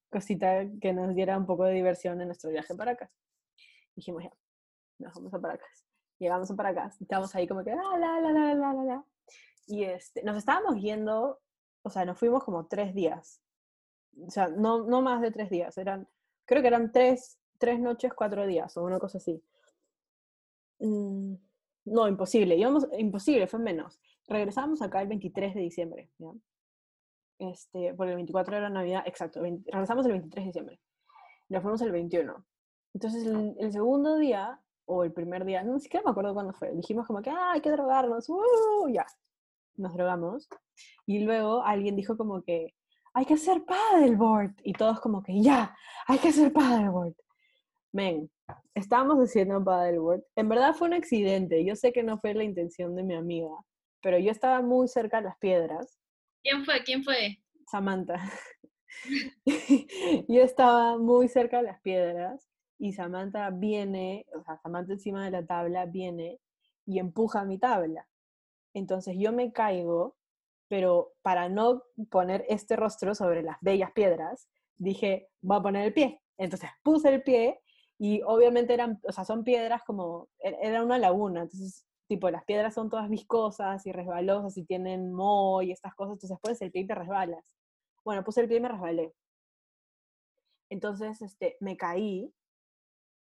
cosita 0.09 0.65
que 0.81 0.93
nos 0.93 1.13
diera 1.13 1.37
un 1.37 1.45
poco 1.45 1.65
de 1.65 1.73
diversión 1.73 2.21
en 2.21 2.27
nuestro 2.27 2.49
viaje 2.49 2.75
para 2.75 2.91
acá. 2.91 3.11
Dijimos, 3.95 4.23
ya, 4.23 4.31
nos 4.99 5.13
vamos 5.13 5.33
a 5.33 5.39
Paracas. 5.39 5.85
Llegamos 6.19 6.49
a 6.51 6.55
Paracas, 6.55 7.01
estábamos 7.01 7.33
ahí 7.35 7.47
como 7.47 7.63
que, 7.63 7.71
ah, 7.71 7.97
la, 7.97 8.19
la, 8.21 8.31
la, 8.31 8.53
la, 8.53 8.73
la, 8.73 8.83
la. 8.83 9.05
Y 9.67 9.83
este, 9.83 10.23
nos 10.23 10.37
estábamos 10.37 10.81
yendo, 10.81 11.41
o 11.81 11.89
sea, 11.89 12.05
nos 12.05 12.17
fuimos 12.17 12.43
como 12.43 12.67
tres 12.67 12.93
días. 12.93 13.41
O 14.25 14.31
sea, 14.31 14.47
no, 14.47 14.85
no 14.85 15.01
más 15.01 15.21
de 15.21 15.31
tres 15.31 15.49
días, 15.49 15.77
eran, 15.77 16.07
creo 16.45 16.61
que 16.61 16.69
eran 16.69 16.91
tres, 16.91 17.37
tres 17.57 17.79
noches, 17.79 18.13
cuatro 18.13 18.45
días, 18.45 18.75
o 18.77 18.83
una 18.83 18.99
cosa 18.99 19.17
así. 19.17 19.43
Mm, 20.79 21.35
no, 21.85 22.07
imposible, 22.07 22.55
íbamos, 22.55 22.87
imposible, 22.97 23.47
fue 23.47 23.59
menos. 23.59 23.99
Regresamos 24.27 24.81
acá 24.81 25.01
el 25.01 25.07
23 25.07 25.53
de 25.53 25.61
diciembre, 25.61 26.09
¿ya? 26.17 26.31
Este, 27.37 27.93
porque 27.93 28.11
el 28.11 28.15
24 28.15 28.57
era 28.57 28.69
Navidad, 28.69 29.03
exacto, 29.05 29.41
regresamos 29.41 30.05
el 30.05 30.13
23 30.13 30.43
de 30.43 30.47
diciembre. 30.47 30.79
Nos 31.49 31.61
fuimos 31.61 31.81
el 31.81 31.91
21. 31.91 32.45
Entonces, 32.93 33.25
el, 33.25 33.71
segundo 33.71 34.17
día, 34.17 34.59
o 34.85 35.03
el 35.03 35.11
primer 35.11 35.45
día, 35.45 35.63
no 35.63 35.79
siquiera 35.79 36.03
me 36.05 36.11
acuerdo 36.11 36.33
cuándo 36.33 36.53
fue, 36.53 36.71
dijimos 36.73 37.05
como 37.05 37.21
que, 37.21 37.29
ah, 37.29 37.51
hay 37.51 37.61
que 37.61 37.71
drogarnos, 37.71 38.29
¡uh! 38.29 38.87
ya, 38.89 39.05
nos 39.75 39.93
drogamos. 39.93 40.47
Y 41.05 41.19
luego 41.19 41.61
alguien 41.61 41.95
dijo 41.95 42.17
como 42.17 42.41
que, 42.41 42.73
hay 43.13 43.25
que 43.25 43.35
hacer 43.35 43.63
paddleboard. 43.65 44.55
Y 44.63 44.73
todos 44.73 44.99
como 44.99 45.21
que, 45.21 45.41
ya, 45.41 45.75
hay 46.07 46.19
que 46.19 46.29
hacer 46.29 46.51
paddleboard. 46.51 47.15
Men, 47.95 48.29
estábamos 48.73 49.17
haciendo 49.19 49.63
paddleboard. 49.63 50.21
En 50.35 50.49
verdad 50.49 50.73
fue 50.73 50.89
un 50.89 50.95
accidente. 50.95 51.63
Yo 51.63 51.77
sé 51.77 51.93
que 51.93 52.03
no 52.03 52.17
fue 52.17 52.33
la 52.33 52.43
intención 52.43 52.93
de 52.93 53.03
mi 53.03 53.15
amiga, 53.15 53.55
pero 54.01 54.19
yo 54.19 54.31
estaba 54.31 54.61
muy 54.61 54.89
cerca 54.89 55.17
de 55.17 55.29
las 55.29 55.37
piedras. 55.37 55.97
¿Quién 56.43 56.65
fue? 56.65 56.83
¿Quién 56.83 57.05
fue? 57.05 57.37
Samantha. 57.71 58.15
yo 60.27 60.41
estaba 60.41 60.97
muy 60.97 61.29
cerca 61.29 61.57
de 61.57 61.63
las 61.63 61.79
piedras 61.79 62.49
y 62.77 62.91
Samantha 62.91 63.49
viene, 63.49 64.25
o 64.37 64.43
sea, 64.43 64.57
Samantha 64.57 64.91
encima 64.91 65.23
de 65.23 65.31
la 65.31 65.45
tabla 65.45 65.85
viene 65.85 66.41
y 66.85 66.99
empuja 66.99 67.45
mi 67.45 67.57
tabla. 67.57 68.05
Entonces 68.73 69.15
yo 69.17 69.31
me 69.31 69.53
caigo, 69.53 70.17
pero 70.67 71.13
para 71.21 71.47
no 71.47 71.83
poner 72.09 72.43
este 72.49 72.75
rostro 72.75 73.15
sobre 73.15 73.41
las 73.41 73.55
bellas 73.61 73.93
piedras, 73.93 74.49
dije, 74.75 75.29
voy 75.39 75.59
a 75.59 75.61
poner 75.61 75.85
el 75.85 75.93
pie. 75.93 76.21
Entonces 76.37 76.69
puse 76.83 77.07
el 77.07 77.23
pie 77.23 77.61
y 77.99 78.21
obviamente 78.23 78.73
eran, 78.73 78.99
o 79.03 79.11
sea, 79.11 79.25
son 79.25 79.43
piedras 79.43 79.83
como, 79.85 80.29
e-, 80.39 80.57
era 80.61 80.83
una 80.83 80.97
laguna, 80.99 81.43
entonces 81.43 81.85
tipo 82.07 82.29
las 82.29 82.43
piedras 82.45 82.73
son 82.73 82.89
todas 82.89 83.09
viscosas 83.09 83.85
y 83.85 83.91
resbalosas 83.91 84.57
y 84.57 84.65
tienen 84.65 85.13
moho 85.13 85.61
y 85.61 85.71
estas 85.71 85.95
cosas, 85.95 86.13
entonces 86.13 86.37
pones 86.41 86.61
el 86.61 86.71
pie 86.71 86.83
y 86.83 86.87
te 86.87 86.95
resbalas. 86.95 87.43
Bueno, 88.03 88.23
puse 88.23 88.41
el 88.41 88.47
pie 88.47 88.57
y 88.57 88.61
me 88.61 88.69
resbalé. 88.69 89.13
Entonces, 90.69 91.21
este, 91.21 91.57
me 91.59 91.77
caí 91.77 92.31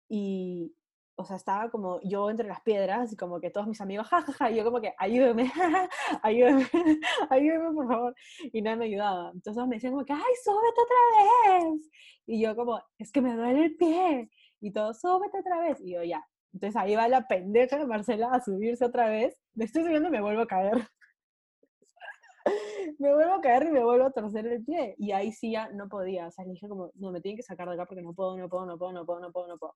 y, 0.09 0.75
o 1.15 1.25
sea, 1.25 1.37
estaba 1.37 1.69
como 1.71 1.99
yo 2.03 2.29
entre 2.29 2.47
las 2.47 2.61
piedras 2.61 3.13
y 3.13 3.15
como 3.15 3.39
que 3.39 3.49
todos 3.49 3.67
mis 3.67 3.81
amigos, 3.81 4.07
jajaja, 4.07 4.33
ja, 4.33 4.45
ja, 4.45 4.51
y 4.51 4.57
yo 4.57 4.63
como 4.65 4.81
que 4.81 4.93
ayúdeme, 4.97 5.51
ayúdeme, 6.23 6.67
ayúdeme 7.29 7.73
por 7.73 7.87
favor. 7.87 8.15
Y 8.53 8.61
nadie 8.61 8.77
me 8.77 8.85
ayudaba. 8.85 9.31
Entonces 9.33 9.67
me 9.67 9.75
decían 9.75 9.93
como 9.93 10.05
que, 10.05 10.13
ay, 10.13 10.33
súbete 10.43 10.81
otra 10.81 11.59
vez. 11.59 11.89
Y 12.27 12.41
yo 12.41 12.55
como, 12.55 12.81
es 12.97 13.11
que 13.11 13.21
me 13.21 13.35
duele 13.35 13.65
el 13.65 13.75
pie. 13.77 14.29
Y 14.61 14.71
todos, 14.71 14.99
súbete 14.99 15.39
otra 15.39 15.59
vez. 15.59 15.79
Y 15.81 15.93
yo 15.93 16.03
ya. 16.03 16.25
Entonces 16.53 16.75
ahí 16.81 16.95
va 16.95 17.07
la 17.07 17.27
pendeja 17.27 17.77
de 17.77 17.85
Marcela 17.85 18.31
a 18.31 18.41
subirse 18.41 18.85
otra 18.85 19.09
vez. 19.09 19.37
Me 19.53 19.65
estoy 19.65 19.83
subiendo 19.83 20.09
y 20.09 20.11
me 20.11 20.21
vuelvo 20.21 20.41
a 20.41 20.47
caer. 20.47 20.87
me 22.99 23.13
vuelvo 23.13 23.33
a 23.33 23.41
caer 23.41 23.63
y 23.67 23.71
me 23.71 23.83
vuelvo 23.83 24.05
a 24.05 24.11
torcer 24.11 24.47
el 24.47 24.63
pie. 24.63 24.95
Y 24.97 25.11
ahí 25.11 25.31
sí 25.31 25.51
ya 25.51 25.69
no 25.69 25.89
podía. 25.89 26.27
O 26.27 26.31
sea, 26.31 26.45
le 26.45 26.51
dije 26.51 26.69
como, 26.69 26.91
no, 26.95 27.11
me 27.11 27.21
tienen 27.21 27.37
que 27.37 27.43
sacar 27.43 27.67
de 27.67 27.75
acá 27.75 27.85
porque 27.85 28.01
no 28.01 28.13
puedo, 28.13 28.37
no 28.37 28.47
puedo, 28.49 28.65
no 28.65 28.77
puedo, 28.77 28.93
no 28.93 29.05
puedo, 29.05 29.19
no 29.19 29.31
puedo, 29.31 29.47
no 29.47 29.57
puedo 29.57 29.75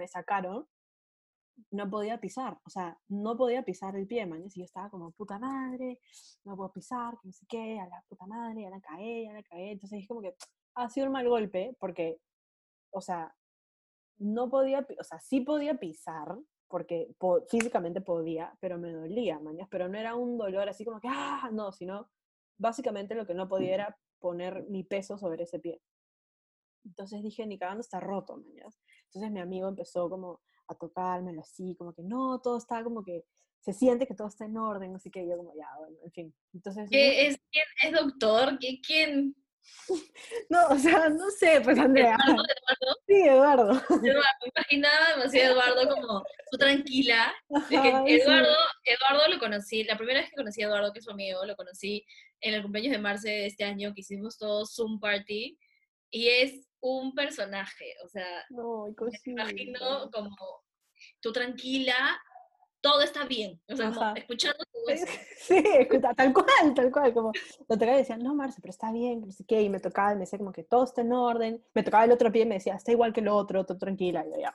me 0.00 0.08
sacaron, 0.08 0.66
no 1.70 1.90
podía 1.90 2.18
pisar, 2.18 2.58
o 2.64 2.70
sea, 2.70 2.98
no 3.08 3.36
podía 3.36 3.62
pisar 3.62 3.94
el 3.96 4.06
pie, 4.06 4.26
man. 4.26 4.42
Y 4.46 4.60
yo 4.60 4.64
estaba 4.64 4.88
como, 4.88 5.12
puta 5.12 5.38
madre, 5.38 6.00
no 6.44 6.56
puedo 6.56 6.72
pisar, 6.72 7.18
que 7.20 7.28
no 7.28 7.32
sé 7.32 7.46
qué, 7.46 7.78
a 7.78 7.86
la 7.86 8.02
puta 8.08 8.26
madre, 8.26 8.62
ya 8.62 8.70
la 8.70 8.80
caí, 8.80 9.26
ya 9.26 9.34
la 9.34 9.42
caí. 9.42 9.70
Entonces 9.70 10.00
es 10.00 10.08
como 10.08 10.22
que 10.22 10.34
ha 10.74 10.88
sido 10.88 11.06
un 11.06 11.12
mal 11.12 11.28
golpe 11.28 11.76
porque, 11.78 12.18
o 12.90 13.00
sea, 13.00 13.34
no 14.20 14.48
podía, 14.50 14.86
o 14.98 15.04
sea, 15.04 15.18
sí 15.18 15.40
podía 15.40 15.74
pisar, 15.74 16.36
porque 16.68 17.08
físicamente 17.48 18.00
podía, 18.00 18.56
pero 18.60 18.78
me 18.78 18.92
dolía, 18.92 19.40
mañas, 19.40 19.66
pero 19.70 19.88
no 19.88 19.98
era 19.98 20.14
un 20.14 20.38
dolor 20.38 20.68
así 20.68 20.84
como 20.84 21.00
que, 21.00 21.08
ah, 21.10 21.50
no, 21.52 21.72
sino 21.72 22.08
básicamente 22.58 23.16
lo 23.16 23.26
que 23.26 23.34
no 23.34 23.48
podía 23.48 23.74
era 23.74 23.98
poner 24.20 24.64
mi 24.68 24.84
peso 24.84 25.18
sobre 25.18 25.44
ese 25.44 25.58
pie. 25.58 25.82
Entonces 26.84 27.22
dije, 27.22 27.46
ni 27.46 27.58
cagando 27.58 27.80
está 27.80 27.98
roto, 27.98 28.36
mañas. 28.36 28.78
Entonces 29.06 29.32
mi 29.32 29.40
amigo 29.40 29.68
empezó 29.68 30.08
como 30.08 30.40
a 30.68 30.74
tocármelo 30.74 31.40
así, 31.40 31.74
como 31.74 31.92
que 31.92 32.02
no, 32.02 32.40
todo 32.40 32.58
está 32.58 32.84
como 32.84 33.02
que 33.02 33.24
se 33.60 33.72
siente 33.72 34.06
que 34.06 34.14
todo 34.14 34.28
está 34.28 34.44
en 34.44 34.56
orden, 34.56 34.94
así 34.94 35.10
que 35.10 35.26
yo 35.26 35.36
como 35.36 35.54
ya, 35.54 35.68
bueno, 35.78 35.96
en 36.04 36.12
fin. 36.12 36.34
Entonces, 36.54 36.88
¿Qué 36.88 37.26
es, 37.26 37.38
¿Quién 37.50 37.64
es 37.82 38.00
doctor? 38.00 38.58
¿Quién? 38.86 39.34
No, 40.48 40.68
o 40.68 40.78
sea, 40.78 41.08
no 41.08 41.30
sé, 41.30 41.60
pues 41.62 41.78
Andrea. 41.78 42.16
¿Eduardo? 42.24 42.44
¿Eduardo? 42.44 42.96
Sí, 43.06 43.20
Eduardo. 43.22 43.72
Eduardo. 43.72 44.22
Me 44.42 44.52
imaginaba 44.56 45.08
demasiado 45.16 45.52
Eduardo 45.52 45.94
como 45.94 46.24
tú 46.50 46.58
tranquila. 46.58 47.34
Eduardo, 47.70 48.56
Eduardo 48.84 49.28
lo 49.28 49.38
conocí, 49.38 49.84
la 49.84 49.96
primera 49.96 50.20
vez 50.20 50.30
que 50.30 50.36
conocí 50.36 50.62
a 50.62 50.66
Eduardo, 50.66 50.92
que 50.92 51.00
es 51.00 51.04
su 51.04 51.10
amigo, 51.10 51.44
lo 51.44 51.56
conocí 51.56 52.06
en 52.40 52.54
el 52.54 52.62
cumpleaños 52.62 52.92
de 52.92 52.98
Marce 52.98 53.28
de 53.28 53.46
este 53.46 53.64
año, 53.64 53.92
que 53.94 54.00
hicimos 54.00 54.38
todos 54.38 54.74
Zoom 54.74 55.00
Party, 55.00 55.58
y 56.10 56.28
es 56.28 56.68
un 56.80 57.14
personaje, 57.14 57.94
o 58.04 58.08
sea, 58.08 58.46
me 58.50 59.32
imagino 59.32 60.10
como 60.10 60.34
tú 61.20 61.32
tranquila, 61.32 62.20
todo 62.80 63.02
está 63.02 63.24
bien, 63.24 63.60
o 63.68 63.76
sea, 63.76 63.92
como 63.92 64.14
escuchando 64.16 64.64
todo 64.72 64.88
eso. 64.88 65.06
Sí, 65.40 65.62
tal 66.16 66.32
cual, 66.32 66.74
tal 66.74 66.92
cual, 66.92 67.14
como 67.14 67.32
lo 67.68 67.78
tocaba 67.78 67.94
y 67.94 68.00
decían, 68.00 68.22
no, 68.22 68.34
Marce, 68.34 68.60
pero 68.60 68.70
está 68.70 68.92
bien, 68.92 69.22
no 69.22 69.32
sé 69.32 69.44
qué, 69.44 69.62
y 69.62 69.68
me 69.68 69.80
tocaba 69.80 70.12
y 70.12 70.14
me 70.14 70.20
decía 70.20 70.38
como 70.38 70.52
que 70.52 70.62
todo 70.62 70.84
está 70.84 71.00
en 71.00 71.12
orden, 71.12 71.64
me 71.74 71.82
tocaba 71.82 72.04
el 72.04 72.12
otro 72.12 72.30
pie 72.30 72.42
y 72.42 72.46
me 72.46 72.54
decía, 72.56 72.74
está 72.74 72.92
igual 72.92 73.12
que 73.12 73.20
el 73.20 73.28
otro, 73.28 73.64
todo 73.64 73.78
tranquila, 73.78 74.24
y 74.26 74.40
ya. 74.40 74.54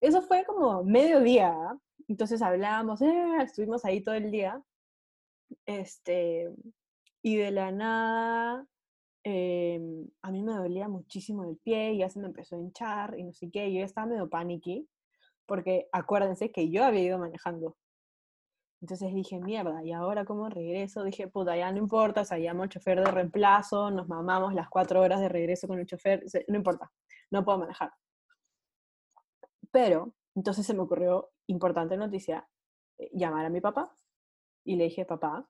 Eso 0.00 0.22
fue 0.22 0.44
como 0.44 0.84
mediodía, 0.84 1.54
entonces 2.08 2.40
hablábamos, 2.40 3.02
eh, 3.02 3.36
estuvimos 3.42 3.84
ahí 3.84 4.00
todo 4.00 4.14
el 4.14 4.30
día, 4.30 4.62
este, 5.66 6.48
y 7.22 7.36
de 7.36 7.50
la 7.50 7.72
nada 7.72 8.66
Em, 9.22 10.08
a 10.22 10.30
mí 10.30 10.42
me 10.42 10.54
dolía 10.54 10.88
muchísimo 10.88 11.44
el 11.44 11.58
pie 11.58 11.92
y 11.92 11.98
ya 11.98 12.08
se 12.08 12.20
me 12.20 12.26
empezó 12.26 12.56
a 12.56 12.58
hinchar 12.58 13.18
y 13.18 13.24
no 13.24 13.32
sé 13.34 13.50
qué, 13.50 13.70
yo 13.72 13.82
estaba 13.84 14.06
medio 14.06 14.30
paniqui, 14.30 14.88
porque 15.46 15.88
acuérdense 15.92 16.52
que 16.52 16.70
yo 16.70 16.84
había 16.84 17.02
ido 17.02 17.18
manejando. 17.18 17.76
Entonces 18.80 19.14
dije, 19.14 19.38
mierda, 19.40 19.84
¿y 19.84 19.92
ahora 19.92 20.24
cómo 20.24 20.48
regreso? 20.48 21.04
Dije, 21.04 21.28
puta, 21.28 21.54
ya 21.56 21.70
no 21.70 21.78
importa, 21.78 22.22
o 22.22 22.24
sea, 22.24 22.38
llamo 22.38 22.62
al 22.62 22.70
chofer 22.70 23.04
de 23.04 23.10
reemplazo, 23.10 23.90
nos 23.90 24.08
mamamos 24.08 24.54
las 24.54 24.68
cuatro 24.70 25.02
horas 25.02 25.20
de 25.20 25.28
regreso 25.28 25.68
con 25.68 25.78
el 25.78 25.86
chofer, 25.86 26.24
no 26.48 26.56
importa, 26.56 26.90
no 27.30 27.44
puedo 27.44 27.58
manejar. 27.58 27.92
Pero, 29.70 30.14
entonces 30.34 30.66
se 30.66 30.74
me 30.74 30.80
ocurrió, 30.80 31.30
importante 31.46 31.96
noticia, 31.96 32.48
eh, 32.98 33.10
llamar 33.12 33.44
a 33.46 33.50
mi 33.50 33.60
papá 33.60 33.94
y 34.64 34.76
le 34.76 34.84
dije, 34.84 35.04
papá, 35.04 35.46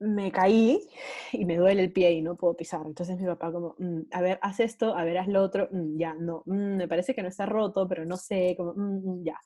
me 0.00 0.32
caí 0.32 0.80
y 1.32 1.44
me 1.44 1.56
duele 1.56 1.82
el 1.82 1.92
pie 1.92 2.12
y 2.12 2.22
no 2.22 2.36
puedo 2.36 2.56
pisar. 2.56 2.82
Entonces 2.86 3.18
mi 3.18 3.26
papá 3.26 3.52
como, 3.52 3.74
mm, 3.78 4.00
a 4.12 4.20
ver, 4.20 4.38
haz 4.42 4.60
esto, 4.60 4.96
a 4.96 5.04
ver, 5.04 5.18
haz 5.18 5.28
lo 5.28 5.42
otro, 5.42 5.68
mm, 5.70 5.98
ya, 5.98 6.14
no, 6.14 6.42
mm, 6.46 6.76
me 6.76 6.88
parece 6.88 7.14
que 7.14 7.22
no 7.22 7.28
está 7.28 7.46
roto, 7.46 7.88
pero 7.88 8.04
no 8.04 8.16
sé, 8.16 8.54
como, 8.56 8.74
ya. 9.24 9.38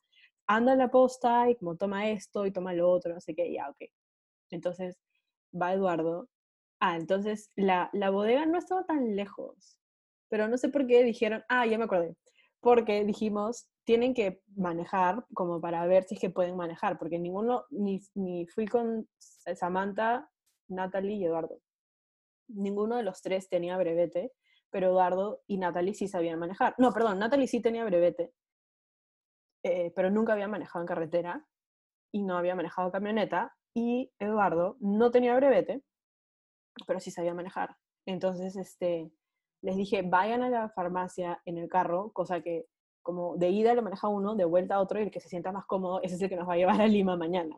Anda 0.47 0.73
a 0.73 0.77
la 0.77 0.91
posta 0.91 1.51
y 1.51 1.57
como 1.57 1.77
toma 1.77 2.09
esto 2.11 2.47
y 2.47 2.53
toma 2.53 2.73
lo 2.73 2.91
otro, 2.91 3.15
no 3.15 3.21
sé 3.21 3.35
qué, 3.35 3.53
ya, 3.53 3.69
ok. 3.71 3.79
Entonces 4.51 4.99
va 5.55 5.73
Eduardo. 5.75 6.29
Ah, 6.81 6.97
entonces 6.97 7.51
la, 7.57 7.91
la 7.93 8.11
bodega 8.11 8.47
no 8.47 8.59
estaba 8.59 8.85
tan 8.85 9.17
lejos, 9.17 9.79
pero 10.29 10.49
no 10.49 10.57
sé 10.59 10.69
por 10.69 10.87
qué 10.87 11.03
dijeron, 11.05 11.43
ah, 11.49 11.67
ya 11.67 11.79
me 11.79 11.85
acordé, 11.85 12.17
porque 12.61 13.05
dijimos, 13.05 13.69
tienen 13.85 14.15
que 14.15 14.43
manejar 14.57 15.25
como 15.35 15.61
para 15.61 15.87
ver 15.87 16.05
si 16.05 16.15
es 16.15 16.21
que 16.21 16.31
pueden 16.31 16.57
manejar, 16.57 16.99
porque 16.99 17.19
ninguno, 17.19 17.65
ni, 17.71 18.01
ni 18.15 18.47
fui 18.47 18.67
con 18.67 19.09
Samantha 19.19 20.29
Natalie 20.68 21.16
y 21.16 21.24
Eduardo. 21.24 21.61
Ninguno 22.48 22.96
de 22.96 23.02
los 23.02 23.20
tres 23.20 23.48
tenía 23.48 23.76
brevete, 23.76 24.33
pero 24.70 24.88
Eduardo 24.88 25.42
y 25.46 25.59
Natalie 25.59 25.94
sí 25.94 26.09
sabían 26.09 26.38
manejar. 26.38 26.74
No, 26.78 26.92
perdón, 26.92 27.18
Natalie 27.18 27.46
sí 27.46 27.61
tenía 27.61 27.85
brevete, 27.85 28.33
eh, 29.62 29.92
pero 29.94 30.11
nunca 30.11 30.33
había 30.33 30.48
manejado 30.48 30.83
en 30.83 30.88
carretera 30.88 31.46
y 32.12 32.22
no 32.22 32.37
había 32.37 32.54
manejado 32.54 32.90
camioneta. 32.92 33.54
Y 33.74 34.12
Eduardo 34.18 34.76
no 34.81 35.11
tenía 35.11 35.37
brevete, 35.37 35.83
pero 36.87 37.00
sí 37.00 37.11
sabía 37.11 37.35
manejar. 37.35 37.76
Entonces, 38.07 38.57
este, 38.57 39.12
les 39.62 39.76
dije, 39.76 40.02
vayan 40.02 40.42
a 40.42 40.50
la 40.50 40.68
farmacia 40.70 41.40
en 41.44 41.59
el 41.59 41.68
carro, 41.68 42.12
cosa 42.12 42.40
que 42.40 42.66
como 43.02 43.37
de 43.37 43.50
ida 43.50 43.74
lo 43.74 43.83
maneja 43.83 44.09
uno, 44.09 44.35
de 44.35 44.44
vuelta 44.44 44.81
otro, 44.81 45.00
y 45.00 45.04
el 45.04 45.11
que 45.11 45.20
se 45.20 45.28
sienta 45.28 45.52
más 45.52 45.66
cómodo, 45.66 46.02
ese 46.02 46.16
es 46.16 46.22
el 46.22 46.28
que 46.28 46.37
nos 46.37 46.48
va 46.48 46.54
a 46.54 46.57
llevar 46.57 46.81
a 46.81 46.87
Lima 46.87 47.16
mañana. 47.16 47.57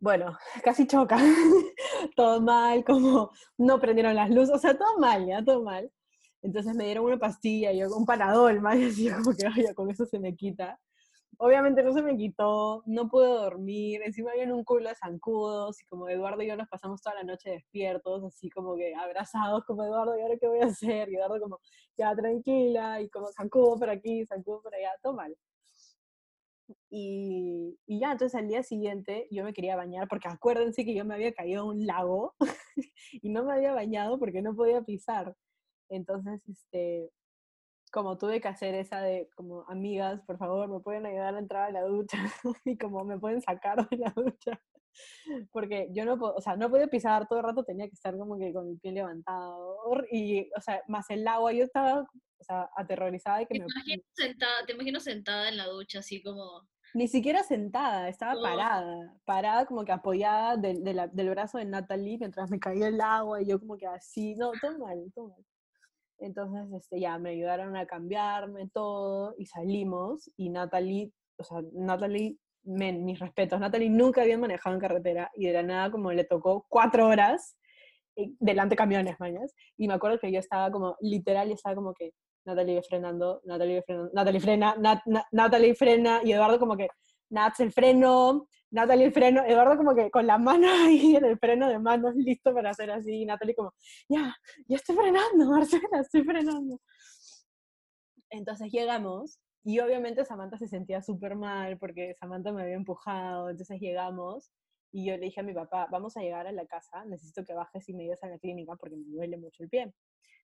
Bueno, 0.00 0.36
casi 0.64 0.86
choca, 0.86 1.16
todo 2.16 2.40
mal, 2.40 2.84
como 2.84 3.32
no 3.56 3.80
prendieron 3.80 4.14
las 4.14 4.30
luces, 4.30 4.54
o 4.54 4.58
sea, 4.58 4.76
todo 4.78 4.98
mal, 4.98 5.26
ya, 5.26 5.44
todo 5.44 5.62
mal. 5.62 5.90
Entonces 6.42 6.74
me 6.76 6.84
dieron 6.84 7.04
una 7.04 7.18
pastilla, 7.18 7.72
yo 7.72 7.88
un 7.96 8.06
panadol, 8.06 8.60
más, 8.60 8.76
y 8.76 8.84
así 8.84 9.10
como 9.10 9.36
que, 9.36 9.48
vaya, 9.48 9.74
con 9.74 9.90
eso 9.90 10.06
se 10.06 10.18
me 10.20 10.36
quita. 10.36 10.78
Obviamente 11.38 11.82
no 11.84 11.92
se 11.92 12.02
me 12.02 12.16
quitó, 12.16 12.82
no 12.86 13.08
pude 13.08 13.28
dormir, 13.28 14.02
encima 14.04 14.32
había 14.32 14.52
un 14.52 14.64
culo 14.64 14.88
de 14.88 14.94
zancudos 14.96 15.80
y 15.80 15.86
como 15.86 16.08
Eduardo 16.08 16.42
y 16.42 16.48
yo 16.48 16.56
nos 16.56 16.68
pasamos 16.68 17.00
toda 17.00 17.16
la 17.16 17.22
noche 17.24 17.50
despiertos, 17.50 18.24
así 18.24 18.50
como 18.50 18.76
que 18.76 18.94
abrazados 18.94 19.64
como 19.64 19.84
Eduardo, 19.84 20.18
¿y 20.18 20.22
ahora 20.22 20.36
qué 20.40 20.48
voy 20.48 20.60
a 20.60 20.66
hacer? 20.66 21.08
Y 21.10 21.16
Eduardo 21.16 21.40
como, 21.40 21.60
ya 21.96 22.14
tranquila, 22.16 23.00
y 23.00 23.08
como 23.10 23.28
zancudo 23.32 23.78
por 23.78 23.90
aquí, 23.90 24.26
zancudo 24.26 24.62
por 24.62 24.74
allá, 24.74 24.90
todo 25.02 25.14
mal. 25.14 25.36
Y, 26.90 27.78
ya, 27.86 28.12
entonces 28.12 28.34
al 28.38 28.48
día 28.48 28.62
siguiente 28.62 29.26
yo 29.30 29.44
me 29.44 29.52
quería 29.52 29.76
bañar, 29.76 30.08
porque 30.08 30.28
acuérdense 30.28 30.84
que 30.84 30.94
yo 30.94 31.04
me 31.04 31.14
había 31.14 31.32
caído 31.32 31.62
a 31.62 31.66
un 31.66 31.86
lago 31.86 32.34
y 33.12 33.28
no 33.30 33.44
me 33.44 33.54
había 33.54 33.72
bañado 33.72 34.18
porque 34.18 34.42
no 34.42 34.54
podía 34.54 34.82
pisar. 34.82 35.34
Entonces, 35.90 36.42
este, 36.48 37.10
como 37.92 38.18
tuve 38.18 38.40
que 38.40 38.48
hacer 38.48 38.74
esa 38.74 39.00
de, 39.00 39.28
como, 39.36 39.64
amigas, 39.68 40.20
por 40.26 40.38
favor, 40.38 40.68
me 40.68 40.80
pueden 40.80 41.06
ayudar 41.06 41.34
a 41.34 41.38
entrar 41.38 41.64
a 41.64 41.72
la 41.72 41.82
ducha 41.82 42.18
y 42.64 42.76
como 42.76 43.04
me 43.04 43.18
pueden 43.18 43.42
sacar 43.42 43.88
de 43.88 43.96
la 43.96 44.12
ducha. 44.14 44.60
Porque 45.52 45.88
yo 45.92 46.04
no, 46.04 46.14
o 46.14 46.40
sea, 46.40 46.56
no 46.56 46.70
podía 46.70 46.86
pisar 46.86 47.26
todo 47.26 47.40
el 47.40 47.44
rato, 47.44 47.64
tenía 47.64 47.86
que 47.86 47.94
estar 47.94 48.16
como 48.16 48.38
que 48.38 48.52
con 48.52 48.68
el 48.68 48.78
pie 48.78 48.92
levantado. 48.92 49.76
Y, 50.10 50.48
o 50.56 50.60
sea, 50.60 50.82
más 50.88 51.08
el 51.10 51.26
agua, 51.26 51.52
yo 51.52 51.64
estaba, 51.64 52.00
o 52.00 52.44
sea, 52.44 52.68
aterrorizada 52.76 53.38
de 53.38 53.46
que 53.46 53.58
me... 53.58 53.66
Imagino 53.66 54.02
sentada, 54.14 54.66
te 54.66 54.72
imagino 54.72 55.00
sentada 55.00 55.48
en 55.48 55.56
la 55.56 55.66
ducha, 55.66 56.00
así 56.00 56.22
como... 56.22 56.68
Ni 56.94 57.06
siquiera 57.06 57.42
sentada, 57.42 58.08
estaba 58.08 58.40
parada, 58.40 59.14
parada 59.26 59.66
como 59.66 59.84
que 59.84 59.92
apoyada 59.92 60.56
del, 60.56 60.82
del 60.82 61.30
brazo 61.30 61.58
de 61.58 61.66
Natalie 61.66 62.16
mientras 62.16 62.50
me 62.50 62.58
caía 62.58 62.88
el 62.88 62.98
agua 63.02 63.42
y 63.42 63.46
yo 63.46 63.60
como 63.60 63.76
que 63.76 63.86
así, 63.86 64.34
no, 64.36 64.52
todo 64.58 64.78
mal, 64.78 64.96
todo 65.14 65.28
mal. 65.28 65.44
Entonces, 66.20 66.66
este, 66.72 67.00
ya 67.00 67.18
me 67.18 67.30
ayudaron 67.30 67.76
a 67.76 67.86
cambiarme 67.86 68.68
todo 68.68 69.34
y 69.38 69.46
salimos. 69.46 70.30
Y 70.36 70.50
Natalie, 70.50 71.12
o 71.38 71.44
sea, 71.44 71.58
Natalie, 71.72 72.36
mis 72.68 73.18
respetos, 73.18 73.58
Natalie 73.58 73.88
nunca 73.88 74.22
había 74.22 74.36
manejado 74.36 74.74
en 74.74 74.80
carretera 74.80 75.30
y 75.34 75.46
de 75.46 75.52
la 75.54 75.62
nada 75.62 75.90
como 75.90 76.12
le 76.12 76.24
tocó 76.24 76.66
cuatro 76.68 77.06
horas 77.08 77.56
eh, 78.16 78.30
delante 78.38 78.76
camiones, 78.76 79.18
mañas. 79.18 79.54
Y 79.76 79.88
me 79.88 79.94
acuerdo 79.94 80.18
que 80.18 80.30
yo 80.30 80.38
estaba 80.38 80.70
como, 80.70 80.96
literal, 81.00 81.48
y 81.48 81.52
estaba 81.52 81.74
como 81.74 81.94
que 81.94 82.12
Natalie 82.44 82.82
frenando, 82.82 83.40
Natalie 83.44 83.82
frenando, 83.82 84.10
Natalie 84.12 84.40
frena, 84.40 84.76
Natalie 85.32 85.74
frena, 85.74 86.20
y 86.24 86.32
Eduardo 86.32 86.58
como 86.58 86.76
que, 86.76 86.88
Nats 87.30 87.60
el 87.60 87.72
freno, 87.72 88.48
Natalie 88.70 89.06
el 89.06 89.12
freno, 89.12 89.44
Eduardo 89.46 89.76
como 89.76 89.94
que 89.94 90.10
con 90.10 90.26
la 90.26 90.36
mano 90.38 90.66
ahí 90.86 91.16
en 91.16 91.24
el 91.24 91.38
freno 91.38 91.68
de 91.68 91.78
manos 91.78 92.14
listo 92.16 92.52
para 92.52 92.70
hacer 92.70 92.90
así, 92.90 93.22
y 93.22 93.24
Natalie 93.24 93.54
como, 93.54 93.72
ya, 94.08 94.34
ya 94.66 94.76
estoy 94.76 94.96
frenando, 94.96 95.50
Marcela, 95.50 96.00
estoy 96.00 96.24
frenando. 96.24 96.80
Entonces 98.30 98.70
llegamos, 98.70 99.38
y 99.64 99.80
obviamente 99.80 100.24
Samantha 100.24 100.56
se 100.58 100.68
sentía 100.68 101.02
súper 101.02 101.36
mal 101.36 101.78
porque 101.78 102.14
Samantha 102.14 102.52
me 102.52 102.62
había 102.62 102.76
empujado, 102.76 103.50
entonces 103.50 103.80
llegamos, 103.80 104.52
y 104.90 105.06
yo 105.06 105.16
le 105.16 105.26
dije 105.26 105.40
a 105.40 105.42
mi 105.42 105.52
papá, 105.52 105.86
vamos 105.90 106.16
a 106.16 106.20
llegar 106.20 106.46
a 106.46 106.52
la 106.52 106.66
casa, 106.66 107.04
necesito 107.04 107.44
que 107.44 107.52
bajes 107.52 107.88
y 107.88 107.94
me 107.94 108.04
lleves 108.04 108.22
a 108.24 108.28
la 108.28 108.38
clínica 108.38 108.76
porque 108.76 108.96
me 108.96 109.04
duele 109.04 109.36
mucho 109.36 109.62
el 109.62 109.68
pie. 109.68 109.92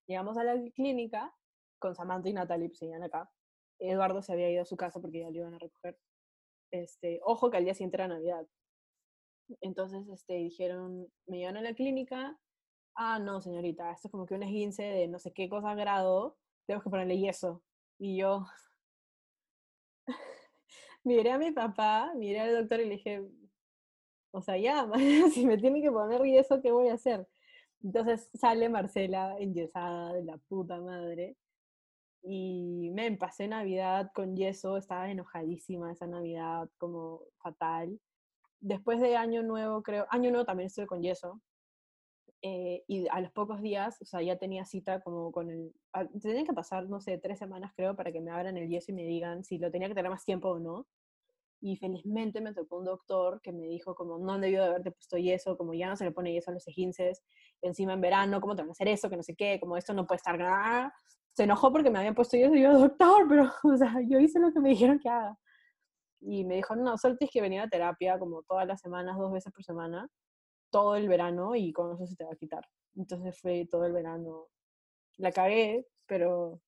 Llegamos 0.07 0.37
a 0.37 0.45
la 0.45 0.55
clínica 0.75 1.35
con 1.79 1.95
Samantha 1.95 2.29
y 2.29 2.35
Natalie, 2.35 2.69
pues 2.69 2.79
seguían 2.79 3.03
acá. 3.03 3.31
Eduardo 3.79 4.23
se 4.23 4.33
había 4.33 4.51
ido 4.51 4.63
a 4.63 4.67
su 4.67 4.77
casa 4.77 5.01
porque 5.01 5.21
ya 5.21 5.31
lo 5.31 5.37
iban 5.37 5.55
a 5.55 5.59
recoger 5.59 5.99
este, 6.71 7.21
ojo 7.25 7.51
que 7.51 7.57
al 7.57 7.65
día 7.65 7.75
siguiente 7.75 7.97
era 7.97 8.09
Navidad. 8.09 8.47
Entonces, 9.61 10.09
este, 10.09 10.35
dijeron, 10.35 11.09
me 11.27 11.39
llevan 11.39 11.57
a 11.57 11.63
la 11.63 11.75
clínica, 11.75 12.39
ah, 12.97 13.19
no, 13.19 13.41
señorita, 13.41 13.93
esto 13.93 14.09
es 14.09 14.13
como 14.13 14.27
que 14.27 14.35
un 14.35 14.43
esguince 14.43 14.83
de 14.83 15.09
no 15.09 15.19
sé 15.19 15.33
qué 15.33 15.49
cosa 15.49 15.75
grado, 15.75 16.37
tenemos 16.67 16.83
que 16.83 16.91
ponerle 16.91 17.19
yeso. 17.19 17.63
Y 17.99 18.19
yo 18.19 18.47
miré 21.05 21.31
a 21.33 21.39
mi 21.39 21.53
papá, 21.53 22.13
miré 22.17 22.41
al 22.41 22.55
doctor 22.55 22.81
y 22.81 22.85
le 22.87 22.91
dije, 22.93 23.23
o 24.33 24.43
sea, 24.43 24.57
ya, 24.59 24.89
si 25.33 25.47
me 25.47 25.59
tiene 25.59 25.81
que 25.81 25.91
poner 25.91 26.23
yeso, 26.23 26.61
¿qué 26.61 26.73
voy 26.73 26.89
a 26.89 26.95
hacer? 26.95 27.27
Entonces 27.83 28.31
sale 28.35 28.69
Marcela 28.69 29.37
enyesada 29.39 30.15
de 30.15 30.25
la 30.25 30.39
puta 30.39 30.81
madre 30.81 31.37
y 32.23 32.91
me 32.95 33.13
pasé 33.17 33.47
Navidad 33.47 34.11
con 34.15 34.37
yeso, 34.37 34.79
estaba 34.79 35.11
enojadísima 35.11 35.93
esa 35.93 36.07
Navidad, 36.07 36.69
como 36.79 37.21
fatal. 37.39 38.01
Después 38.61 39.01
de 39.01 39.17
Año 39.17 39.43
Nuevo, 39.43 39.83
creo, 39.83 40.07
Año 40.11 40.31
Nuevo 40.31 40.47
también 40.47 40.69
estuve 40.69 40.87
con 40.87 41.03
yeso. 41.03 41.41
Eh, 42.47 42.85
y 42.87 43.09
a 43.09 43.23
los 43.23 43.33
pocos 43.33 43.63
días, 43.63 43.97
o 44.03 44.05
sea, 44.05 44.21
ya 44.21 44.37
tenía 44.37 44.67
cita 44.67 45.01
como 45.01 45.33
con 45.33 45.51
el... 45.51 45.73
Tenía 46.21 46.45
que 46.45 46.53
pasar, 46.53 46.87
no 46.91 47.01
sé, 47.01 47.17
tres 47.17 47.39
semanas 47.39 47.73
creo 47.75 47.97
para 47.97 48.13
que 48.13 48.21
me 48.21 48.31
abran 48.31 48.59
el 48.59 48.69
yeso 48.69 48.93
y 48.93 48.95
me 48.95 49.05
digan 49.05 49.45
si 49.45 49.57
lo 49.57 49.71
tenía 49.71 49.89
que 49.89 49.95
tener 49.95 50.11
más 50.11 50.27
tiempo 50.27 50.51
o 50.51 50.59
no. 50.59 50.87
Y 51.63 51.77
felizmente 51.77 52.43
me 52.43 52.53
tocó 52.53 52.79
un 52.79 52.85
doctor 52.85 53.41
que 53.41 53.51
me 53.53 53.67
dijo 53.67 53.95
como, 53.95 54.19
no 54.19 54.39
debió 54.39 54.61
de 54.61 54.69
haberte 54.69 54.91
puesto 54.91 55.17
yeso, 55.17 55.57
como 55.57 55.73
ya 55.73 55.89
no 55.89 55.97
se 55.97 56.05
le 56.05 56.13
pone 56.13 56.35
yeso 56.35 56.51
a 56.51 56.55
los 56.55 56.69
ejinces, 56.69 57.23
encima 57.63 57.95
en 57.95 58.03
verano, 58.03 58.43
¿cómo 58.43 58.55
te 58.55 58.61
van 58.61 58.69
a 58.69 58.73
hacer 58.73 58.89
eso? 58.89 59.09
Que 59.09 59.17
no 59.17 59.23
sé 59.23 59.35
qué, 59.35 59.59
como 59.59 59.79
esto 59.79 59.95
no 59.95 60.07
puede 60.07 60.19
estar 60.19 60.39
nada 60.39 60.93
se 61.35 61.43
enojó 61.43 61.73
porque 61.73 61.91
me 61.91 61.99
habían 61.99 62.15
puesto 62.15 62.37
yo, 62.37 62.55
yo 62.55 62.79
doctor, 62.79 63.27
pero, 63.29 63.51
o 63.65 63.77
sea, 63.77 63.97
yo 64.09 64.19
hice 64.21 64.39
lo 64.39 64.53
que 64.53 64.61
me 64.61 64.71
dijeron 64.71 64.99
que 64.99 65.09
haga. 65.09 65.37
Y 66.21 66.45
me 66.45 66.57
dijo, 66.57 66.75
no, 66.77 66.97
solo 66.97 67.17
tienes 67.17 67.33
que 67.33 67.43
venir 67.43 67.61
a 67.61 67.69
terapia 67.69 68.19
como 68.19 68.43
todas 68.45 68.67
las 68.67 68.81
semanas, 68.81 69.19
dos 69.19 69.33
veces 69.33 69.53
por 69.53 69.65
semana, 69.65 70.09
todo 70.75 70.97
el 70.97 71.09
verano 71.09 71.55
y 71.55 71.73
con 71.73 71.95
eso 71.95 72.05
se 72.05 72.17
te 72.17 72.25
va 72.25 72.33
a 72.33 72.37
quitar. 72.37 72.69
Entonces 72.97 73.39
fue 73.41 73.69
todo 73.71 73.85
el 73.87 73.93
verano. 73.93 74.49
La 75.19 75.31
cagué, 75.31 75.87
pero, 76.05 76.61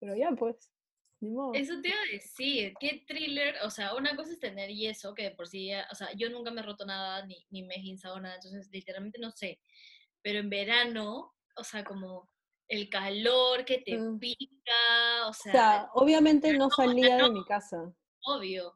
pero 0.00 0.16
ya 0.16 0.30
pues. 0.30 0.72
Ni 1.20 1.30
modo. 1.30 1.52
Eso 1.52 1.74
te 1.82 1.88
iba 1.88 1.98
a 1.98 2.12
decir, 2.12 2.72
qué 2.80 3.04
thriller, 3.06 3.56
o 3.62 3.68
sea, 3.68 3.94
una 3.94 4.16
cosa 4.16 4.32
es 4.32 4.40
tener 4.40 4.70
yeso, 4.70 5.12
que 5.12 5.24
de 5.24 5.30
por 5.32 5.48
sí, 5.48 5.70
o 5.90 5.94
sea, 5.94 6.08
yo 6.14 6.30
nunca 6.30 6.50
me 6.50 6.62
he 6.62 6.64
roto 6.64 6.86
nada, 6.86 7.26
ni, 7.26 7.46
ni 7.50 7.62
me 7.62 7.74
he 7.74 7.80
guinzado 7.80 8.18
nada, 8.20 8.36
entonces 8.36 8.70
literalmente 8.72 9.18
no 9.18 9.30
sé, 9.30 9.60
pero 10.22 10.40
en 10.40 10.50
verano, 10.50 11.34
o 11.56 11.64
sea, 11.64 11.84
como 11.84 12.28
el 12.68 12.88
calor 12.88 13.64
que 13.64 13.78
te 13.78 13.98
mm. 13.98 14.18
pica, 14.18 15.26
o 15.26 15.32
sea... 15.32 15.50
O 15.50 15.52
sea, 15.52 15.90
obviamente 15.94 16.52
no 16.56 16.68
salía 16.70 17.16
de 17.16 17.30
mi 17.30 17.44
casa. 17.44 17.94
Obvio. 18.24 18.74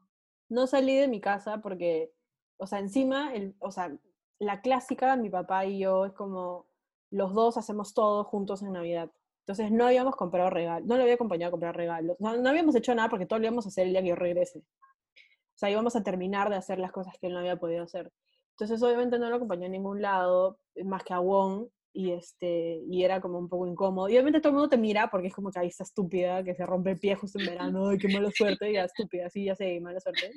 No 0.49 0.65
salí 0.65 0.95
de 0.95 1.07
mi 1.07 1.21
casa 1.21 1.61
porque, 1.61 2.11
o 2.57 2.65
sea, 2.65 2.79
encima, 2.79 3.35
el, 3.35 3.55
o 3.59 3.71
sea, 3.71 3.95
la 4.41 4.61
clásica, 4.61 5.15
mi 5.15 5.29
papá 5.29 5.65
y 5.65 5.79
yo, 5.79 6.05
es 6.05 6.13
como, 6.13 6.65
los 7.11 7.33
dos 7.33 7.57
hacemos 7.57 7.93
todo 7.93 8.23
juntos 8.23 8.63
en 8.63 8.73
Navidad. 8.73 9.11
Entonces 9.41 9.71
no 9.71 9.85
habíamos 9.85 10.15
comprado 10.15 10.49
regalos, 10.49 10.87
no 10.87 10.95
le 10.97 11.03
había 11.03 11.13
acompañado 11.13 11.49
a 11.49 11.51
comprar 11.51 11.75
regalos, 11.75 12.17
no, 12.19 12.29
habíamos 12.29 12.75
hecho 12.75 12.95
nada 12.95 13.07
porque 13.07 13.27
todo 13.27 13.39
lo 13.39 13.45
íbamos 13.45 13.65
a 13.65 13.69
hacer 13.69 13.85
el 13.85 13.93
día 13.93 14.01
que 14.01 14.09
yo 14.09 14.15
regrese. 14.15 14.59
O 14.59 15.57
sea, 15.61 15.69
íbamos 15.69 15.95
a 15.95 16.01
terminar 16.01 16.49
de 16.49 16.55
hacer 16.55 16.79
las 16.79 16.91
cosas 16.91 17.13
que 17.19 17.27
él 17.27 17.33
no 17.33 17.39
había 17.39 17.57
podido 17.57 17.83
hacer. 17.83 18.11
Entonces 18.51 18.81
obviamente 18.81 19.19
no 19.19 19.29
lo 19.29 19.35
acompañé 19.35 19.67
a 19.67 19.69
ningún 19.69 20.01
lado, 20.01 20.57
más 20.85 21.03
que 21.03 21.13
a 21.13 21.19
Wong, 21.19 21.67
y, 21.93 22.11
este, 22.11 22.81
y 22.89 23.03
era 23.03 23.21
como 23.21 23.37
un 23.37 23.47
poco 23.47 23.67
incómodo. 23.67 24.09
Y 24.09 24.13
obviamente 24.13 24.39
todo 24.39 24.49
el 24.49 24.55
mundo 24.55 24.69
te 24.69 24.77
mira 24.77 25.11
porque 25.11 25.27
es 25.27 25.35
como 25.35 25.51
que 25.51 25.59
ahí 25.59 25.67
está 25.67 25.83
estúpida, 25.83 26.43
que 26.43 26.55
se 26.55 26.65
rompe 26.65 26.91
el 26.91 26.99
pie 26.99 27.15
justo 27.15 27.39
en 27.39 27.45
verano, 27.45 27.89
¡ay, 27.89 27.99
qué 27.99 28.07
mala 28.07 28.31
suerte! 28.31 28.73
Ya 28.73 28.85
estúpida, 28.85 29.29
sí, 29.29 29.45
ya 29.45 29.55
sé, 29.55 29.79
mala 29.81 29.99
suerte. 29.99 30.31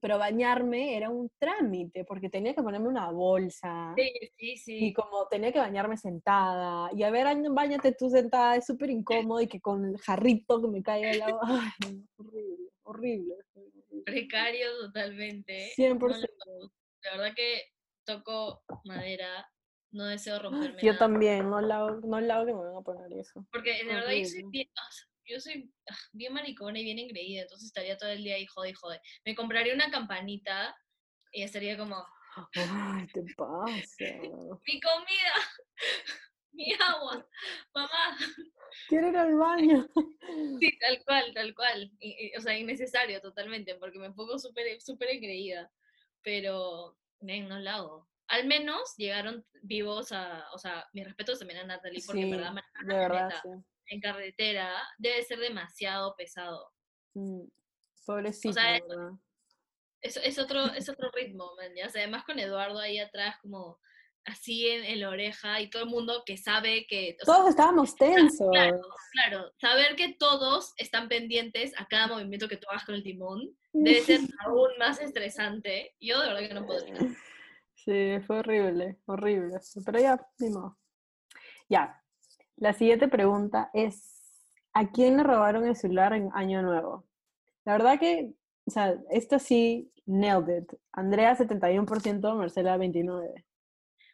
Pero 0.00 0.18
bañarme 0.18 0.96
era 0.96 1.10
un 1.10 1.30
trámite, 1.38 2.04
porque 2.04 2.28
tenía 2.28 2.54
que 2.54 2.62
ponerme 2.62 2.88
una 2.88 3.10
bolsa. 3.10 3.94
Sí, 3.96 4.12
sí, 4.36 4.56
sí. 4.56 4.84
Y 4.86 4.92
como 4.92 5.26
tenía 5.28 5.52
que 5.52 5.58
bañarme 5.58 5.96
sentada. 5.96 6.90
Y 6.94 7.02
a 7.02 7.10
ver, 7.10 7.26
bañate 7.50 7.92
tú 7.92 8.10
sentada, 8.10 8.56
es 8.56 8.66
súper 8.66 8.90
incómodo 8.90 9.40
y 9.40 9.48
que 9.48 9.60
con 9.60 9.84
el 9.84 9.98
jarrito 9.98 10.60
que 10.60 10.68
me 10.68 10.82
caiga 10.82 11.10
el 11.10 11.22
agua. 11.22 11.40
Ay, 11.86 12.04
horrible, 12.16 12.70
horrible, 12.82 13.34
horrible. 13.54 14.02
Precario 14.04 14.66
totalmente. 14.80 15.72
100%. 15.76 16.28
la 17.04 17.10
verdad 17.12 17.34
que 17.34 17.62
toco 18.04 18.62
madera 18.84 19.48
no 19.90 20.04
deseo 20.04 20.38
romperme. 20.38 20.80
Yo 20.82 20.96
también, 20.98 21.48
no 21.48 21.60
lado, 21.60 22.00
no 22.00 22.20
lado 22.20 22.46
que 22.46 22.52
me 22.52 22.60
van 22.60 22.76
a 22.76 22.80
poner 22.82 23.12
eso. 23.14 23.46
Porque 23.50 23.84
de 23.84 23.94
verdad 23.94 24.12
yo 24.12 24.24
soy 24.24 24.44
bien, 24.50 24.68
ah, 24.76 24.88
yo 25.28 25.40
soy 25.40 25.72
ah, 25.90 25.96
bien 26.12 26.32
maricona 26.32 26.78
y 26.78 26.84
bien 26.84 26.98
engreída, 26.98 27.42
entonces 27.42 27.66
estaría 27.66 27.96
todo 27.96 28.10
el 28.10 28.22
día 28.22 28.36
ahí 28.36 28.46
jode 28.46 28.70
y 28.70 28.74
jode. 28.74 29.00
Me 29.24 29.34
compraría 29.34 29.74
una 29.74 29.90
campanita 29.90 30.76
y 31.32 31.42
estaría 31.42 31.76
como... 31.76 32.04
Ay, 32.54 33.06
te 33.08 33.22
pasa. 33.36 34.04
mi 34.66 34.80
comida, 34.80 35.34
mi 36.52 36.72
agua, 36.74 37.26
mamá. 37.74 38.18
Quiero 38.88 39.08
ir 39.08 39.16
al 39.16 39.34
baño. 39.34 39.88
Sí, 40.60 40.78
tal 40.78 41.02
cual, 41.04 41.34
tal 41.34 41.54
cual. 41.54 41.92
o 42.36 42.40
sea, 42.40 42.56
innecesario 42.56 43.20
totalmente, 43.20 43.74
porque 43.76 43.98
me 43.98 44.12
pongo 44.12 44.38
súper 44.38 44.80
súper 44.80 45.10
engreída. 45.10 45.70
Pero, 46.22 46.96
ven, 47.20 47.48
no 47.48 47.58
lo 47.58 47.70
hago 47.70 48.08
al 48.28 48.46
menos 48.46 48.94
llegaron 48.96 49.44
vivos 49.62 50.12
a, 50.12 50.46
o 50.52 50.58
sea, 50.58 50.86
mis 50.92 51.04
respetos 51.04 51.38
también 51.38 51.60
a 51.60 51.64
Natalie, 51.64 52.02
porque 52.06 52.22
sí, 52.22 52.30
verdad, 52.30 52.54
de 52.86 52.94
verdad, 52.94 53.32
en 53.90 54.00
carretera 54.00 54.72
debe 54.98 55.22
ser 55.22 55.38
demasiado 55.38 56.14
pesado. 56.16 56.72
Mm, 57.14 57.42
Pobrecito, 58.06 58.54
sea, 58.54 58.72
¿verdad? 58.72 59.12
Es, 60.00 60.16
es, 60.16 60.38
otro, 60.38 60.66
es 60.74 60.88
otro 60.88 61.10
ritmo. 61.12 61.44
O 61.44 61.90
sea, 61.90 62.02
además 62.02 62.24
con 62.24 62.38
Eduardo 62.38 62.78
ahí 62.78 62.98
atrás, 62.98 63.36
como 63.42 63.78
así 64.24 64.68
en, 64.68 64.84
en 64.84 65.00
la 65.00 65.08
oreja, 65.08 65.60
y 65.60 65.70
todo 65.70 65.82
el 65.82 65.88
mundo 65.88 66.22
que 66.24 66.36
sabe 66.36 66.86
que... 66.86 67.16
o 67.20 67.24
sea, 67.24 67.34
Todos 67.34 67.50
estábamos 67.50 67.96
tensos. 67.96 68.48
Claro, 68.50 68.80
claro, 69.12 69.52
saber 69.60 69.96
que 69.96 70.14
todos 70.14 70.72
están 70.76 71.08
pendientes 71.08 71.72
a 71.78 71.86
cada 71.86 72.06
movimiento 72.06 72.48
que 72.48 72.56
tú 72.56 72.68
hagas 72.70 72.84
con 72.84 72.94
el 72.94 73.02
timón 73.02 73.56
debe 73.72 74.00
ser 74.02 74.20
aún 74.44 74.70
más 74.78 75.00
estresante. 75.00 75.94
Yo 76.00 76.20
de 76.20 76.28
verdad 76.28 76.48
que 76.48 76.54
no 76.54 76.66
podría. 76.66 76.94
Sí, 77.74 78.18
fue 78.26 78.40
horrible, 78.40 78.98
horrible. 79.06 79.58
Pero 79.84 80.00
ya, 80.00 80.28
ni 80.38 80.50
modo. 80.50 80.78
Ya. 81.68 81.97
La 82.60 82.72
siguiente 82.72 83.08
pregunta 83.08 83.70
es: 83.72 84.18
¿A 84.72 84.90
quién 84.90 85.16
le 85.16 85.22
robaron 85.22 85.66
el 85.66 85.76
celular 85.76 86.12
en 86.12 86.30
Año 86.34 86.62
Nuevo? 86.62 87.06
La 87.64 87.72
verdad 87.72 87.98
que, 87.98 88.32
o 88.64 88.70
sea, 88.70 88.94
esto 89.10 89.38
sí, 89.38 89.92
nailed 90.06 90.62
it. 90.62 90.72
Andrea 90.92 91.36
71%, 91.36 92.34
Marcela 92.34 92.76
29%. 92.76 93.44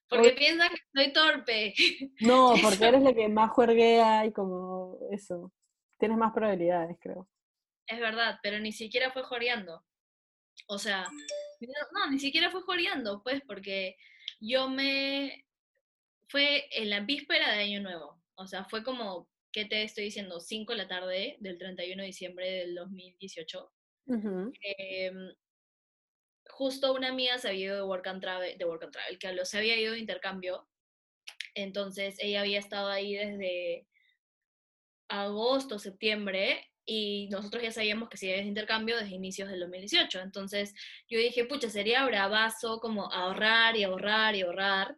Porque 0.08 0.28
Oye. 0.28 0.36
piensan 0.36 0.68
que 0.70 0.80
soy 0.94 1.12
torpe. 1.12 1.74
No, 2.20 2.54
porque 2.62 2.84
eres 2.84 3.02
la 3.02 3.14
que 3.14 3.28
más 3.28 3.50
juerguea 3.50 4.26
y 4.26 4.32
como 4.32 4.98
eso. 5.10 5.52
Tienes 5.98 6.18
más 6.18 6.32
probabilidades, 6.32 6.96
creo. 7.00 7.28
Es 7.86 8.00
verdad, 8.00 8.38
pero 8.42 8.58
ni 8.58 8.72
siquiera 8.72 9.10
fue 9.12 9.22
joreando. 9.22 9.82
O 10.66 10.78
sea, 10.78 11.06
no, 11.60 11.68
no, 11.92 12.10
ni 12.10 12.18
siquiera 12.18 12.50
fue 12.50 12.62
joreando, 12.62 13.22
pues, 13.22 13.42
porque 13.46 13.96
yo 14.40 14.68
me... 14.68 15.46
Fue 16.28 16.66
en 16.70 16.90
la 16.90 17.00
víspera 17.00 17.52
de 17.52 17.62
Año 17.62 17.82
Nuevo. 17.82 18.23
O 18.36 18.46
sea, 18.46 18.64
fue 18.64 18.82
como, 18.84 19.28
¿qué 19.52 19.64
te 19.64 19.82
estoy 19.82 20.04
diciendo? 20.04 20.40
5 20.40 20.72
de 20.72 20.78
la 20.78 20.88
tarde 20.88 21.36
del 21.40 21.58
31 21.58 22.02
de 22.02 22.08
diciembre 22.08 22.50
del 22.50 22.74
2018. 22.74 23.72
Ujú. 24.06 24.52
Em, 24.62 25.34
justo 26.48 26.94
una 26.94 27.08
amiga 27.08 27.38
se 27.38 27.48
había 27.48 27.66
ido 27.66 27.76
de 27.76 27.82
Work 27.82 28.06
and 28.06 28.20
Travel, 28.22 28.56
de 28.58 28.64
Work 28.64 28.84
and 28.84 28.92
Travel, 28.92 29.18
que 29.18 29.32
lo- 29.32 29.44
se 29.44 29.58
había 29.58 29.78
ido 29.78 29.92
de 29.92 29.98
intercambio. 29.98 30.68
Entonces, 31.54 32.16
ella 32.20 32.42
había 32.42 32.58
estado 32.60 32.88
ahí 32.90 33.14
desde 33.14 33.88
agosto, 35.08 35.78
septiembre, 35.78 36.70
y 36.86 37.28
nosotros 37.30 37.62
ya 37.62 37.72
sabíamos 37.72 38.08
que 38.10 38.26
iba 38.26 38.36
de 38.36 38.42
intercambio 38.42 38.96
desde 38.98 39.14
inicios 39.14 39.48
del 39.48 39.60
2018. 39.60 40.20
Entonces 40.20 40.74
yo 41.08 41.18
dije, 41.18 41.46
pucha, 41.46 41.70
sería 41.70 42.04
bravazo 42.04 42.78
como 42.80 43.10
ahorrar 43.12 43.76
y 43.76 43.84
ahorrar 43.84 44.34
y 44.36 44.42
ahorrar 44.42 44.96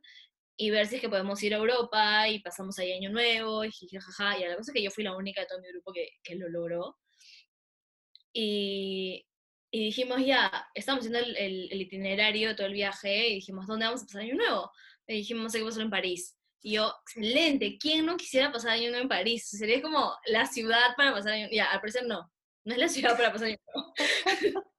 y 0.56 0.70
ver 0.70 0.86
si 0.86 0.96
es 0.96 1.00
que 1.00 1.08
podemos 1.08 1.42
ir 1.42 1.54
a 1.54 1.58
Europa 1.58 2.28
y 2.28 2.40
pasamos 2.40 2.78
ahí 2.78 2.92
año 2.92 3.10
nuevo 3.10 3.64
y 3.64 3.70
jijajaja. 3.72 4.38
Y 4.38 4.42
la 4.44 4.56
cosa 4.56 4.70
es 4.72 4.74
que 4.74 4.82
yo 4.82 4.90
fui 4.90 5.04
la 5.04 5.16
única 5.16 5.40
de 5.42 5.46
todo 5.48 5.60
mi 5.60 5.68
grupo 5.68 5.92
que, 5.92 6.08
que 6.22 6.36
lo 6.36 6.48
logró. 6.48 6.96
Y, 8.32 9.26
y 9.70 9.84
dijimos, 9.86 10.18
ya, 10.24 10.50
estamos 10.74 11.00
haciendo 11.06 11.18
el, 11.20 11.36
el- 11.36 11.68
el 11.72 11.80
itinerario 11.82 12.48
de 12.50 12.54
todo 12.54 12.66
el 12.66 12.72
viaje 12.74 13.28
y 13.28 13.34
dijimos, 13.36 13.66
¿dónde 13.66 13.86
vamos 13.86 14.02
a 14.02 14.06
pasar 14.06 14.22
año 14.22 14.34
nuevo? 14.34 14.70
Y 15.06 15.14
dijimos, 15.18 15.54
hay 15.54 15.60
que 15.60 15.64
pasarlo 15.66 15.84
en 15.84 15.90
París. 15.90 16.36
Y 16.62 16.72
yo, 16.74 16.92
excelente, 17.02 17.78
¿quién 17.78 18.04
no 18.06 18.16
quisiera 18.16 18.52
pasar 18.52 18.72
año 18.72 18.88
nuevo 18.90 19.02
en 19.04 19.08
París? 19.08 19.48
Sería 19.48 19.80
como 19.82 20.12
la 20.26 20.46
ciudad 20.46 20.94
para 20.96 21.12
pasar 21.12 21.32
año 21.34 21.48
Ya, 21.52 21.66
al 21.70 21.80
parecer 21.80 22.04
no, 22.06 22.30
no 22.64 22.72
es 22.74 22.78
la 22.80 22.88
ciudad 22.88 23.16
para 23.16 23.32
pasar 23.32 23.48
año 23.48 23.56
nuevo. 23.74 23.94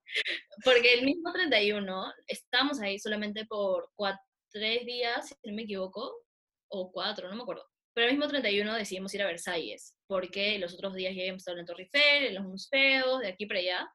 Porque 0.64 0.94
el 0.94 1.04
mismo 1.04 1.32
31, 1.32 2.12
estamos 2.26 2.80
ahí 2.80 2.98
solamente 2.98 3.44
por 3.46 3.90
cuatro, 3.94 4.20
tres 4.50 4.84
días, 4.86 5.28
si 5.28 5.34
no 5.50 5.54
me 5.54 5.62
equivoco, 5.62 6.24
o 6.68 6.92
cuatro, 6.92 7.28
no 7.28 7.36
me 7.36 7.42
acuerdo. 7.42 7.64
Pero 7.94 8.08
el 8.08 8.14
mismo 8.14 8.28
31 8.28 8.74
decidimos 8.74 9.12
ir 9.14 9.22
a 9.22 9.26
Versalles, 9.26 9.96
porque 10.06 10.58
los 10.58 10.74
otros 10.74 10.94
días 10.94 11.14
ya 11.14 11.22
habíamos 11.22 11.40
estado 11.40 11.56
en 11.56 11.64
la 11.64 11.66
Torre 11.66 11.82
Eiffel, 11.92 12.26
en 12.26 12.34
los 12.34 12.44
museos, 12.44 13.20
de 13.20 13.28
aquí 13.28 13.46
para 13.46 13.60
allá. 13.60 13.92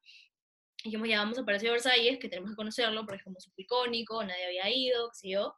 Y 0.83 0.89
dijimos, 0.89 1.07
ya 1.07 1.19
vamos 1.19 1.39
a 1.39 1.45
Palacio 1.45 1.69
de 1.69 1.73
Versalles, 1.73 2.19
que 2.19 2.27
tenemos 2.27 2.51
que 2.51 2.55
conocerlo, 2.55 3.05
porque 3.05 3.17
es 3.17 3.23
como 3.23 3.39
súper 3.39 3.63
icónico, 3.63 4.23
nadie 4.23 4.45
había 4.45 4.69
ido, 4.69 5.09
qué 5.09 5.15
sé 5.15 5.29
yo. 5.29 5.55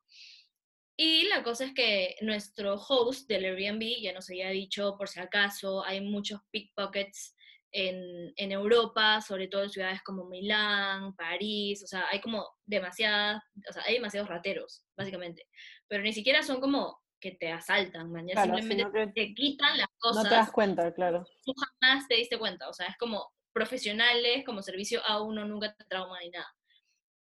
Y 0.97 1.23
la 1.27 1.43
cosa 1.43 1.65
es 1.65 1.73
que 1.73 2.15
nuestro 2.21 2.75
host 2.75 3.27
del 3.27 3.45
Airbnb 3.45 4.01
ya 4.01 4.13
nos 4.13 4.29
había 4.29 4.49
dicho, 4.49 4.95
por 4.97 5.09
si 5.09 5.19
acaso, 5.19 5.83
hay 5.83 6.01
muchos 6.01 6.39
pickpockets 6.51 7.34
en, 7.77 8.31
en 8.37 8.51
Europa, 8.53 9.19
sobre 9.19 9.49
todo 9.49 9.63
en 9.63 9.69
ciudades 9.69 10.01
como 10.01 10.29
Milán, 10.29 11.13
París, 11.13 11.83
o 11.83 11.87
sea, 11.87 12.07
hay 12.09 12.21
como 12.21 12.47
demasiadas, 12.65 13.43
o 13.69 13.73
sea, 13.73 13.83
hay 13.83 13.95
demasiados 13.95 14.29
rateros, 14.29 14.85
básicamente. 14.95 15.45
Pero 15.89 16.01
ni 16.01 16.13
siquiera 16.13 16.41
son 16.41 16.61
como 16.61 16.97
que 17.19 17.31
te 17.31 17.51
asaltan, 17.51 18.13
man, 18.13 18.27
ya 18.27 18.33
Claro, 18.33 18.57
simplemente 18.59 19.11
te 19.13 19.33
quitan 19.33 19.77
las 19.77 19.87
no 19.87 19.97
cosas 19.99 20.29
te 20.29 20.35
das 20.35 20.51
cuenta, 20.53 20.93
claro. 20.93 21.25
tú 21.43 21.53
jamás 21.81 22.07
te 22.07 22.15
diste 22.15 22.39
cuenta, 22.39 22.69
o 22.69 22.73
sea, 22.73 22.87
es 22.87 22.97
como 22.97 23.29
profesionales, 23.51 24.45
como 24.45 24.61
servicio 24.61 25.01
a 25.05 25.21
uno, 25.21 25.43
nunca 25.43 25.75
te 25.75 25.83
trauma 25.83 26.17
ni 26.21 26.29
nada. 26.29 26.49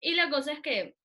Y 0.01 0.15
la 0.15 0.29
cosa 0.29 0.51
es 0.51 0.59
que 0.59 0.97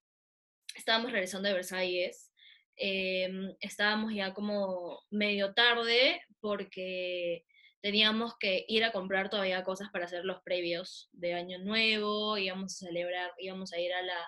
estábamos 0.74 1.12
regresando 1.12 1.48
de 1.48 1.54
Versalles, 1.54 2.32
eh, 2.76 3.30
estábamos 3.60 4.12
ya 4.12 4.34
como 4.34 5.02
medio 5.10 5.54
tarde 5.54 6.20
porque 6.40 7.44
teníamos 7.86 8.36
que 8.40 8.64
ir 8.66 8.82
a 8.82 8.90
comprar 8.90 9.30
todavía 9.30 9.62
cosas 9.62 9.90
para 9.92 10.06
hacer 10.06 10.24
los 10.24 10.42
previos 10.42 11.08
de 11.12 11.34
Año 11.34 11.60
Nuevo, 11.60 12.36
íbamos 12.36 12.72
a 12.82 12.86
celebrar, 12.86 13.30
íbamos 13.38 13.72
a 13.72 13.78
ir 13.78 13.92
a 13.92 14.02
la, 14.02 14.26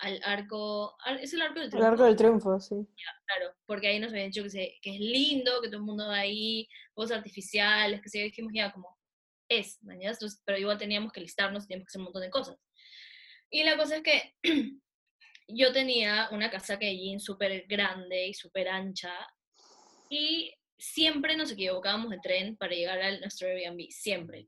al 0.00 0.20
arco, 0.22 0.94
es 1.18 1.32
el 1.32 1.40
arco 1.40 1.60
del 1.60 1.64
El 1.64 1.70
triunfo, 1.70 1.88
arco 1.92 2.04
del 2.04 2.16
triunfo, 2.16 2.60
sí. 2.60 2.74
claro, 3.24 3.54
porque 3.64 3.86
ahí 3.88 3.98
nos 3.98 4.12
habían 4.12 4.26
dicho 4.28 4.42
que, 4.42 4.50
se- 4.50 4.78
que 4.82 4.96
es 4.96 5.00
lindo, 5.00 5.62
que 5.62 5.68
todo 5.68 5.78
el 5.78 5.84
mundo 5.86 6.08
va 6.08 6.18
ahí, 6.18 6.68
fuegos 6.92 7.10
artificiales, 7.12 8.02
que 8.02 8.10
se 8.10 8.18
dijimos 8.18 8.52
ya 8.54 8.70
como 8.70 8.98
es, 9.48 9.82
mañana, 9.82 10.14
pero 10.44 10.58
igual 10.58 10.76
teníamos 10.76 11.10
que 11.10 11.22
listarnos, 11.22 11.66
teníamos 11.66 11.86
que 11.86 11.90
hacer 11.92 12.00
un 12.00 12.04
montón 12.04 12.20
de 12.22 12.28
cosas. 12.30 12.58
Y 13.48 13.64
la 13.64 13.78
cosa 13.78 13.96
es 13.96 14.02
que 14.02 14.34
yo 15.48 15.72
tenía 15.72 16.28
una 16.32 16.50
casaca 16.50 16.84
de 16.84 16.98
jeans 16.98 17.24
súper 17.24 17.64
grande 17.66 18.26
y 18.26 18.34
súper 18.34 18.68
ancha 18.68 19.14
y 20.10 20.52
siempre 20.84 21.36
nos 21.36 21.52
equivocábamos 21.52 22.10
de 22.10 22.18
tren 22.18 22.56
para 22.56 22.74
llegar 22.74 23.00
a 23.00 23.18
nuestro 23.18 23.48
Airbnb, 23.48 23.90
siempre. 23.90 24.46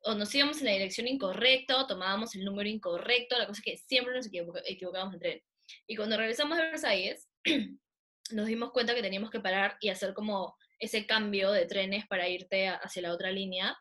O 0.00 0.14
nos 0.14 0.34
íbamos 0.34 0.58
en 0.60 0.66
la 0.66 0.72
dirección 0.72 1.06
incorrecta 1.08 1.80
o 1.80 1.86
tomábamos 1.86 2.34
el 2.34 2.44
número 2.44 2.68
incorrecto, 2.68 3.38
la 3.38 3.46
cosa 3.46 3.60
es 3.60 3.64
que 3.64 3.76
siempre 3.76 4.14
nos 4.14 4.26
equivocábamos 4.26 5.14
de 5.14 5.18
tren. 5.18 5.42
Y 5.86 5.96
cuando 5.96 6.16
regresamos 6.16 6.56
de 6.58 6.64
Versalles, 6.64 7.28
nos 8.30 8.46
dimos 8.46 8.72
cuenta 8.72 8.94
que 8.94 9.02
teníamos 9.02 9.30
que 9.30 9.40
parar 9.40 9.76
y 9.80 9.88
hacer 9.88 10.14
como 10.14 10.56
ese 10.78 11.06
cambio 11.06 11.50
de 11.52 11.66
trenes 11.66 12.06
para 12.06 12.28
irte 12.28 12.68
hacia 12.68 13.02
la 13.02 13.12
otra 13.12 13.30
línea. 13.30 13.76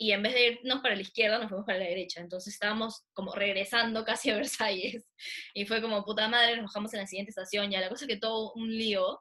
Y 0.00 0.12
en 0.12 0.22
vez 0.22 0.34
de 0.34 0.46
irnos 0.46 0.80
para 0.80 0.94
la 0.94 1.02
izquierda, 1.02 1.38
nos 1.38 1.48
fuimos 1.48 1.66
para 1.66 1.78
la 1.78 1.86
derecha. 1.86 2.20
Entonces 2.20 2.54
estábamos 2.54 3.04
como 3.14 3.34
regresando 3.34 4.04
casi 4.04 4.30
a 4.30 4.36
Versalles. 4.36 5.04
Y 5.54 5.66
fue 5.66 5.82
como, 5.82 6.04
puta 6.04 6.28
madre, 6.28 6.56
nos 6.56 6.66
bajamos 6.66 6.94
en 6.94 7.00
la 7.00 7.06
siguiente 7.06 7.30
estación. 7.30 7.70
Ya 7.70 7.80
la 7.80 7.88
cosa 7.88 8.04
es 8.04 8.08
que 8.08 8.16
todo 8.16 8.52
un 8.54 8.70
lío. 8.70 9.20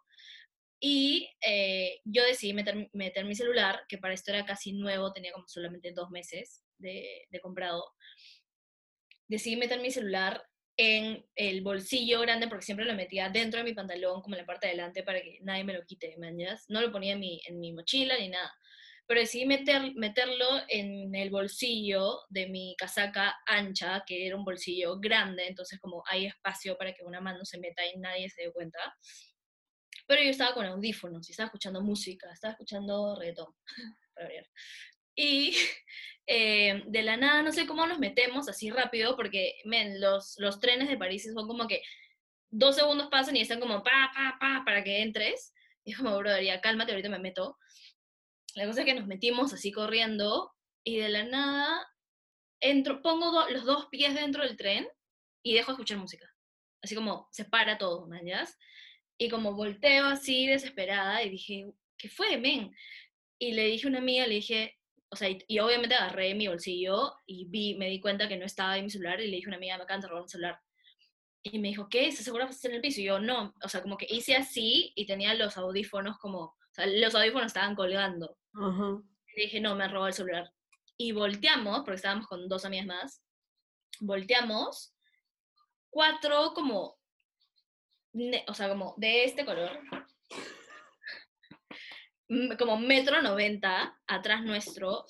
Y 0.79 1.29
eh, 1.41 2.01
yo 2.05 2.23
decidí 2.23 2.53
meter, 2.53 2.89
meter 2.93 3.25
mi 3.25 3.35
celular, 3.35 3.81
que 3.87 3.97
para 3.97 4.13
esto 4.13 4.31
era 4.31 4.45
casi 4.45 4.73
nuevo, 4.73 5.11
tenía 5.11 5.31
como 5.31 5.47
solamente 5.47 5.91
dos 5.91 6.09
meses 6.09 6.63
de, 6.77 7.25
de 7.29 7.39
comprado. 7.39 7.83
Decidí 9.27 9.55
meter 9.55 9.81
mi 9.81 9.91
celular 9.91 10.43
en 10.77 11.25
el 11.35 11.61
bolsillo 11.61 12.21
grande, 12.21 12.47
porque 12.47 12.65
siempre 12.65 12.85
lo 12.85 12.93
metía 12.93 13.29
dentro 13.29 13.57
de 13.57 13.63
mi 13.63 13.73
pantalón, 13.73 14.21
como 14.21 14.35
en 14.35 14.41
la 14.41 14.45
parte 14.45 14.67
de 14.67 14.73
adelante, 14.73 15.03
para 15.03 15.21
que 15.21 15.39
nadie 15.41 15.63
me 15.63 15.73
lo 15.73 15.83
quite, 15.85 16.15
mañas. 16.17 16.65
No 16.69 16.81
lo 16.81 16.91
ponía 16.91 17.13
en 17.13 17.19
mi, 17.19 17.41
en 17.47 17.59
mi 17.59 17.73
mochila 17.73 18.15
ni 18.19 18.29
nada. 18.29 18.53
Pero 19.07 19.21
decidí 19.21 19.45
meter, 19.45 19.93
meterlo 19.95 20.45
en 20.67 21.15
el 21.15 21.29
bolsillo 21.31 22.19
de 22.29 22.47
mi 22.47 22.75
casaca 22.77 23.37
ancha, 23.47 24.03
que 24.05 24.27
era 24.27 24.35
un 24.35 24.43
bolsillo 24.43 24.99
grande, 24.99 25.47
entonces 25.47 25.79
como 25.79 26.03
hay 26.07 26.25
espacio 26.27 26.77
para 26.77 26.93
que 26.93 27.03
una 27.03 27.21
mano 27.21 27.43
se 27.45 27.57
meta 27.57 27.83
y 27.85 27.97
nadie 27.97 28.29
se 28.29 28.43
dé 28.43 28.51
cuenta. 28.51 28.79
Pero 30.07 30.23
yo 30.23 30.29
estaba 30.29 30.53
con 30.53 30.65
audífonos 30.65 31.27
y 31.27 31.31
estaba 31.31 31.47
escuchando 31.47 31.81
música, 31.81 32.31
estaba 32.31 32.53
escuchando 32.53 33.15
reggaetón. 33.19 33.53
Y 35.19 35.55
eh, 36.27 36.83
de 36.85 37.01
la 37.03 37.17
nada, 37.17 37.41
no 37.41 37.51
sé 37.51 37.65
cómo 37.65 37.85
nos 37.87 37.99
metemos 37.99 38.47
así 38.47 38.69
rápido, 38.69 39.15
porque, 39.15 39.55
los, 39.99 40.35
los 40.37 40.59
trenes 40.59 40.89
de 40.89 40.97
París 40.97 41.29
son 41.33 41.47
como 41.47 41.67
que 41.67 41.81
dos 42.49 42.75
segundos 42.75 43.09
pasan 43.09 43.35
y 43.35 43.41
están 43.41 43.59
como 43.59 43.83
pa, 43.83 44.11
pa, 44.13 44.37
pa, 44.39 44.63
para 44.65 44.83
que 44.83 45.01
entres. 45.01 45.53
Y 45.87 45.91
es 45.91 45.97
como, 45.97 46.17
brother, 46.17 46.43
ya 46.43 46.59
cálmate, 46.59 46.91
ahorita 46.91 47.07
me 47.07 47.17
meto. 47.17 47.57
La 48.55 48.65
cosa 48.65 48.81
es 48.81 48.85
que 48.85 48.93
nos 48.93 49.07
metimos 49.07 49.53
así 49.53 49.71
corriendo 49.71 50.53
y 50.83 50.97
de 50.97 51.07
la 51.07 51.23
nada 51.23 51.87
entro, 52.59 53.01
pongo 53.01 53.31
do- 53.31 53.49
los 53.49 53.63
dos 53.63 53.87
pies 53.87 54.13
dentro 54.13 54.43
del 54.43 54.57
tren 54.57 54.85
y 55.43 55.53
dejo 55.53 55.71
de 55.71 55.75
escuchar 55.75 55.97
música. 55.97 56.29
Así 56.81 56.93
como 56.93 57.29
se 57.31 57.45
para 57.45 57.77
todo, 57.77 58.05
¿man? 58.07 58.25
Y 59.17 59.29
como 59.29 59.53
volteo 59.53 60.05
así 60.05 60.47
desesperada 60.47 61.23
y 61.23 61.29
dije, 61.29 61.71
¿qué 61.97 62.09
fue, 62.09 62.37
men? 62.37 62.75
Y 63.39 63.53
le 63.53 63.65
dije 63.65 63.87
a 63.87 63.89
una 63.89 63.99
amiga, 63.99 64.27
le 64.27 64.35
dije, 64.35 64.77
o 65.09 65.15
sea, 65.15 65.29
y, 65.29 65.43
y 65.47 65.59
obviamente 65.59 65.95
agarré 65.95 66.35
mi 66.35 66.47
bolsillo 66.47 67.13
y 67.25 67.45
vi, 67.45 67.75
me 67.75 67.89
di 67.89 67.99
cuenta 67.99 68.27
que 68.27 68.37
no 68.37 68.45
estaba 68.45 68.73
ahí 68.73 68.83
mi 68.83 68.89
celular 68.89 69.19
y 69.21 69.27
le 69.27 69.37
dije 69.37 69.47
a 69.47 69.49
una 69.49 69.57
amiga, 69.57 69.77
me 69.77 69.83
acaban 69.83 70.01
de 70.01 70.07
robar 70.07 70.23
un 70.23 70.29
celular. 70.29 70.59
Y 71.43 71.59
me 71.59 71.69
dijo, 71.69 71.87
¿qué? 71.89 72.07
¿Estás 72.07 72.25
segura 72.25 72.45
que 72.45 72.51
estás 72.51 72.65
en 72.65 72.75
el 72.75 72.81
piso? 72.81 73.01
Y 73.01 73.05
yo, 73.05 73.19
no. 73.19 73.53
O 73.63 73.69
sea, 73.69 73.81
como 73.81 73.97
que 73.97 74.07
hice 74.09 74.35
así 74.35 74.91
y 74.95 75.05
tenía 75.05 75.33
los 75.33 75.57
audífonos 75.57 76.17
como, 76.17 76.39
o 76.39 76.73
sea, 76.73 76.85
los 76.87 77.15
audífonos 77.15 77.47
estaban 77.47 77.75
colgando. 77.75 78.37
Ajá. 78.53 79.01
Le 79.35 79.43
dije, 79.43 79.61
no, 79.61 79.75
me 79.75 79.85
han 79.85 79.91
robado 79.91 80.07
el 80.07 80.13
celular. 80.13 80.51
Y 80.97 81.11
volteamos, 81.11 81.79
porque 81.79 81.95
estábamos 81.95 82.27
con 82.27 82.47
dos 82.49 82.65
amigas 82.65 82.87
más, 82.87 83.23
volteamos, 83.99 84.95
cuatro 85.89 86.53
como, 86.53 86.97
o 88.47 88.53
sea, 88.53 88.69
como 88.69 88.93
de 88.97 89.23
este 89.25 89.45
color, 89.45 89.79
como 92.57 92.77
metro 92.77 93.21
noventa 93.21 93.97
atrás 94.07 94.43
nuestro, 94.43 95.05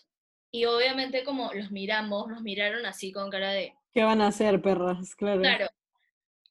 y 0.52 0.66
obviamente 0.66 1.24
como 1.24 1.54
los 1.54 1.72
miramos, 1.72 2.28
nos 2.28 2.42
miraron 2.42 2.86
así 2.86 3.12
con 3.12 3.30
cara 3.30 3.52
de, 3.52 3.74
¿Qué 3.98 4.04
van 4.04 4.22
a 4.22 4.28
hacer, 4.28 4.62
perras? 4.62 5.16
Claro. 5.16 5.42
claro. 5.42 5.68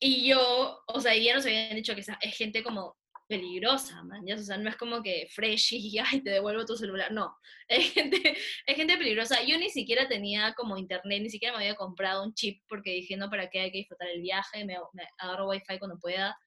Y 0.00 0.28
yo, 0.28 0.82
o 0.88 1.00
sea, 1.00 1.16
ya 1.16 1.34
nos 1.34 1.46
habían 1.46 1.76
dicho 1.76 1.94
que 1.94 2.00
es 2.00 2.36
gente 2.36 2.64
como 2.64 2.96
peligrosa, 3.26 4.02
man, 4.04 4.24
¿ya? 4.24 4.36
O 4.36 4.38
sea, 4.38 4.56
no 4.56 4.68
es 4.68 4.76
como 4.76 5.02
que 5.02 5.26
fresh 5.30 5.72
y 5.74 5.98
ay, 6.04 6.20
te 6.22 6.30
devuelvo 6.30 6.64
tu 6.64 6.76
celular, 6.76 7.12
no, 7.12 7.36
es 7.68 7.92
gente, 7.92 8.36
es 8.66 8.76
gente 8.76 8.96
peligrosa. 8.96 9.42
Yo 9.42 9.58
ni 9.58 9.70
siquiera 9.70 10.08
tenía 10.08 10.54
como 10.54 10.76
internet, 10.76 11.22
ni 11.22 11.30
siquiera 11.30 11.56
me 11.56 11.64
había 11.64 11.76
comprado 11.76 12.24
un 12.24 12.34
chip 12.34 12.62
porque 12.68 12.90
dije, 12.90 13.16
no, 13.16 13.28
¿para 13.30 13.48
qué 13.50 13.60
hay 13.60 13.72
que 13.72 13.78
disfrutar 13.78 14.08
el 14.08 14.22
viaje? 14.22 14.64
Me, 14.64 14.76
me 14.92 15.08
agarro 15.18 15.48
wifi 15.48 15.78
cuando 15.78 15.98
pueda. 15.98 16.38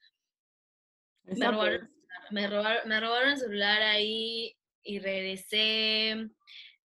Me 1.23 1.51
robaron, 1.51 1.89
me, 2.31 2.47
robaron, 2.47 2.89
me 2.89 2.99
robaron 2.99 3.31
el 3.31 3.37
celular 3.37 3.81
ahí 3.81 4.55
y 4.81 4.99
regresé, 4.99 6.29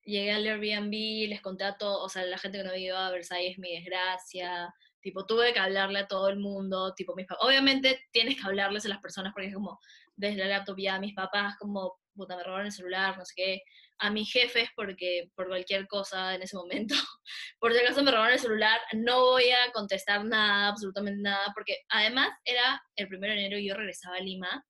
llegué 0.05 0.33
al 0.33 0.47
Airbnb, 0.47 1.29
les 1.29 1.41
conté 1.41 1.65
a 1.65 1.79
todos, 1.79 2.05
o 2.05 2.09
sea, 2.09 2.25
la 2.25 2.37
gente 2.37 2.59
que 2.59 2.65
no 2.65 2.71
había 2.71 2.87
ido 2.87 2.99
a 2.99 3.11
Versalles 3.11 3.59
mi 3.59 3.73
desgracia, 3.73 4.75
tipo, 5.05 5.27
tuve 5.27 5.53
que 5.53 5.59
hablarle 5.61 5.99
a 6.01 6.09
todo 6.09 6.29
el 6.31 6.39
mundo, 6.39 6.95
tipo, 6.95 7.15
mis 7.15 7.27
pa- 7.27 7.37
obviamente 7.41 8.07
tienes 8.11 8.37
que 8.41 8.47
hablarles 8.47 8.87
a 8.87 8.89
las 8.89 9.01
personas 9.01 9.33
porque 9.35 9.49
es 9.49 9.55
como, 9.55 9.79
desde 10.17 10.39
la 10.39 10.47
laptop 10.47 10.79
ya, 10.79 10.99
mis 10.99 11.15
papás 11.15 11.57
como, 11.59 12.01
puta, 12.15 12.37
me 12.37 12.43
robaron 12.43 12.67
el 12.67 12.73
celular, 12.73 13.19
no 13.19 13.25
sé 13.27 13.35
qué, 13.37 13.63
a 13.99 14.11
mis 14.11 14.33
jefes 14.33 14.71
porque, 14.75 15.31
por 15.35 15.47
cualquier 15.49 15.87
cosa 15.89 16.35
en 16.35 16.43
ese 16.43 16.57
momento, 16.57 16.95
por 17.61 17.73
si 17.75 17.81
acaso 17.81 18.03
me 18.03 18.11
robaron 18.13 18.33
el 18.33 18.39
celular, 18.41 18.81
no 18.95 19.21
voy 19.21 19.51
a 19.51 19.71
contestar 19.73 20.25
nada, 20.25 20.69
absolutamente 20.69 21.21
nada, 21.21 21.53
porque 21.55 21.77
además 21.91 22.31
era 22.45 22.83
el 22.97 23.07
primero 23.09 23.35
de 23.35 23.41
enero 23.41 23.59
y 23.59 23.69
yo 23.69 23.75
regresaba 23.75 24.17
a 24.17 24.21
Lima 24.21 24.65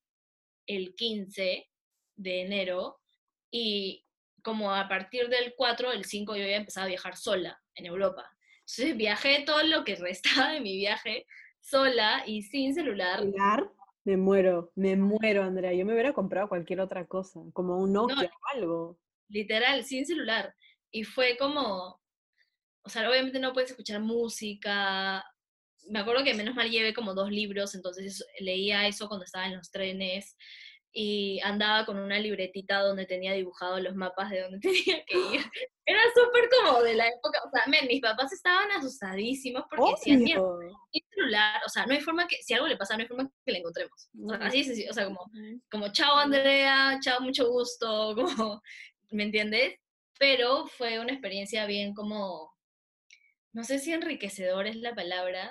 el 0.66 0.94
15 0.96 1.70
de 2.16 2.40
enero 2.40 3.00
y 3.52 4.04
como 4.42 4.74
a 4.74 4.88
partir 4.88 5.28
del 5.28 5.54
4, 5.56 5.92
el 5.92 6.04
5 6.04 6.34
yo 6.34 6.44
ya 6.44 6.56
empezaba 6.56 6.86
a 6.86 6.88
viajar 6.88 7.16
sola 7.16 7.62
en 7.76 7.86
Europa. 7.86 8.33
Entonces 8.66 8.96
viajé 8.96 9.44
todo 9.44 9.62
lo 9.62 9.84
que 9.84 9.96
restaba 9.96 10.52
de 10.52 10.60
mi 10.60 10.76
viaje 10.76 11.26
sola 11.60 12.22
y 12.26 12.42
sin 12.42 12.74
celular. 12.74 13.20
celular, 13.20 13.70
me 14.04 14.16
muero, 14.16 14.72
me 14.74 14.96
muero, 14.96 15.42
Andrea. 15.42 15.72
Yo 15.72 15.84
me 15.86 15.92
hubiera 15.92 16.12
comprado 16.12 16.48
cualquier 16.48 16.80
otra 16.80 17.06
cosa, 17.06 17.40
como 17.52 17.78
un 17.78 17.92
Nokia 17.92 18.30
o 18.30 18.56
algo. 18.56 18.98
literal, 19.28 19.84
sin 19.84 20.04
celular. 20.06 20.54
Y 20.90 21.04
fue 21.04 21.36
como, 21.38 22.00
o 22.82 22.88
sea, 22.88 23.08
obviamente 23.08 23.38
no 23.38 23.52
puedes 23.52 23.70
escuchar 23.70 24.00
música. 24.00 25.24
Me 25.88 25.98
acuerdo 25.98 26.24
que 26.24 26.34
menos 26.34 26.54
mal 26.54 26.70
llevé 26.70 26.94
como 26.94 27.14
dos 27.14 27.30
libros, 27.30 27.74
entonces 27.74 28.24
leía 28.40 28.86
eso 28.86 29.08
cuando 29.08 29.24
estaba 29.24 29.46
en 29.46 29.56
los 29.56 29.70
trenes 29.70 30.36
y 30.96 31.40
andaba 31.40 31.84
con 31.84 31.98
una 31.98 32.20
libretita 32.20 32.78
donde 32.80 33.04
tenía 33.04 33.32
dibujados 33.32 33.82
los 33.82 33.96
mapas 33.96 34.30
de 34.30 34.42
donde 34.42 34.58
tenía 34.60 35.04
que 35.04 35.18
ir. 35.18 35.44
Era 35.84 36.00
súper 36.14 36.48
como 36.48 36.82
de 36.82 36.94
la 36.94 37.08
época, 37.08 37.40
o 37.44 37.50
sea, 37.50 37.66
men, 37.66 37.88
mis 37.88 38.00
papás 38.00 38.32
estaban 38.32 38.70
asustadísimos 38.70 39.64
porque 39.68 39.82
Obvio. 39.82 40.58
mi 40.92 41.00
celular, 41.10 41.60
o 41.66 41.68
sea, 41.68 41.84
no 41.84 41.94
hay 41.94 42.00
forma 42.00 42.28
que, 42.28 42.36
si 42.42 42.54
algo 42.54 42.68
le 42.68 42.76
pasa, 42.76 42.94
no 42.96 43.02
hay 43.02 43.08
forma 43.08 43.28
que 43.44 43.52
le 43.52 43.58
encontremos. 43.58 44.08
O 44.24 44.28
sea, 44.28 44.38
No. 44.38 44.44
así 44.44 44.60
es, 44.60 44.88
o 44.88 44.92
sea, 44.92 45.04
como, 45.06 45.28
como 45.68 45.88
chao 45.92 46.14
Andrea, 46.16 46.96
chao, 47.02 47.20
mucho 47.20 47.50
gusto, 47.50 48.14
como, 48.48 48.62
¿me 49.10 49.24
entiendes? 49.24 49.74
Pero 50.16 50.66
fue 50.68 51.00
una 51.00 51.12
experiencia 51.12 51.66
bien 51.66 51.92
como, 51.92 52.54
no 53.52 53.64
sé 53.64 53.80
si 53.80 53.92
enriquecedor 53.92 54.68
es 54.68 54.76
la 54.76 54.94
palabra, 54.94 55.50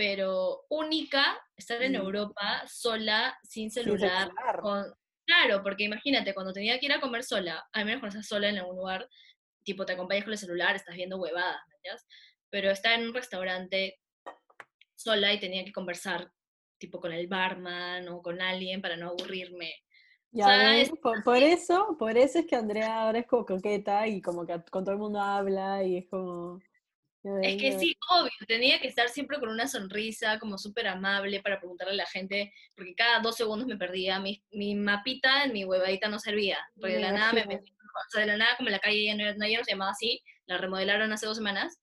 pero 0.00 0.62
única, 0.70 1.38
estar 1.58 1.82
en 1.82 1.92
Mm. 1.92 1.96
Europa 1.96 2.62
sola, 2.66 3.36
sin 3.42 3.70
Sin 3.70 3.82
celular, 3.84 4.28
celular. 4.28 4.60
con... 4.62 4.84
Claro, 5.26 5.62
porque 5.62 5.84
imagínate, 5.84 6.32
cuando 6.32 6.54
tenía 6.54 6.78
que 6.80 6.86
ir 6.86 6.92
a 6.94 7.00
comer 7.02 7.22
sola, 7.22 7.68
al 7.74 7.84
menos 7.84 8.00
cuando 8.00 8.16
estás 8.18 8.28
sola 8.28 8.48
en 8.48 8.56
algún 8.56 8.76
lugar, 8.76 9.06
tipo 9.62 9.84
te 9.84 9.92
acompañas 9.92 10.24
con 10.24 10.32
el 10.32 10.38
celular, 10.38 10.74
estás 10.74 10.96
viendo 10.96 11.18
huevadas. 11.18 11.60
Pero 12.48 12.70
estaba 12.70 12.94
en 12.94 13.08
un 13.08 13.14
restaurante 13.14 14.00
sola 14.96 15.34
y 15.34 15.38
tenía 15.38 15.66
que 15.66 15.72
conversar 15.72 16.32
tipo 16.78 16.98
con 16.98 17.12
el 17.12 17.26
barman 17.26 18.08
o 18.08 18.22
con 18.22 18.40
alguien 18.40 18.80
para 18.80 18.96
no 18.96 19.08
aburrirme. 19.10 19.70
Ya 20.32 20.46
sea, 20.46 20.56
ves, 20.70 20.88
es- 20.88 20.98
por, 20.98 21.22
por 21.22 21.36
eso, 21.42 21.94
por 21.98 22.16
eso 22.16 22.38
es 22.38 22.46
que 22.46 22.56
Andrea 22.56 23.02
ahora 23.02 23.18
es 23.18 23.26
como 23.26 23.44
coqueta 23.44 24.06
y 24.06 24.22
como 24.22 24.46
que 24.46 24.58
con 24.70 24.82
todo 24.82 24.94
el 24.94 24.98
mundo 25.00 25.20
habla 25.20 25.84
y 25.84 25.98
es 25.98 26.08
como... 26.08 26.58
Es 27.42 27.60
que 27.60 27.78
sí, 27.78 27.94
obvio, 28.08 28.30
tenía 28.48 28.80
que 28.80 28.88
estar 28.88 29.10
siempre 29.10 29.38
con 29.38 29.50
una 29.50 29.68
sonrisa, 29.68 30.38
como 30.38 30.56
súper 30.56 30.88
amable 30.88 31.42
para 31.42 31.58
preguntarle 31.58 31.92
a 31.92 31.96
la 31.96 32.06
gente, 32.06 32.52
porque 32.74 32.94
cada 32.94 33.20
dos 33.20 33.36
segundos 33.36 33.66
me 33.68 33.76
perdía, 33.76 34.18
mi, 34.18 34.42
mi 34.52 34.74
mapita 34.74 35.44
en 35.44 35.52
mi 35.52 35.64
huevadita 35.64 36.08
no 36.08 36.18
servía, 36.18 36.58
porque 36.80 36.94
de 36.94 37.00
la 37.00 37.12
nada 37.12 37.32
me 37.34 37.44
metí, 37.44 37.72
o 37.72 38.10
sea, 38.10 38.22
de 38.22 38.26
la 38.26 38.38
nada 38.38 38.56
como 38.56 38.70
la 38.70 38.78
calle 38.78 39.04
ya 39.04 39.14
no, 39.14 39.24
ya 39.46 39.58
no 39.58 39.64
se 39.64 39.72
llamaba 39.72 39.90
así, 39.90 40.22
la 40.46 40.56
remodelaron 40.56 41.12
hace 41.12 41.26
dos 41.26 41.36
semanas, 41.36 41.78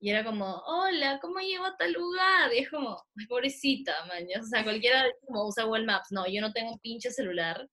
y 0.00 0.10
era 0.10 0.24
como, 0.24 0.56
hola, 0.66 1.20
¿cómo 1.22 1.38
llego 1.38 1.64
a 1.64 1.76
tal 1.76 1.92
lugar? 1.92 2.52
Y 2.52 2.58
es 2.58 2.70
como, 2.70 3.00
pobrecita, 3.28 4.04
man, 4.06 4.24
o 4.40 4.44
sea, 4.44 4.64
cualquiera 4.64 5.04
como 5.24 5.46
usa 5.46 5.62
Google 5.62 5.86
Maps, 5.86 6.08
no, 6.10 6.26
yo 6.26 6.40
no 6.40 6.52
tengo 6.52 6.72
un 6.72 6.80
pinche 6.80 7.12
celular, 7.12 7.68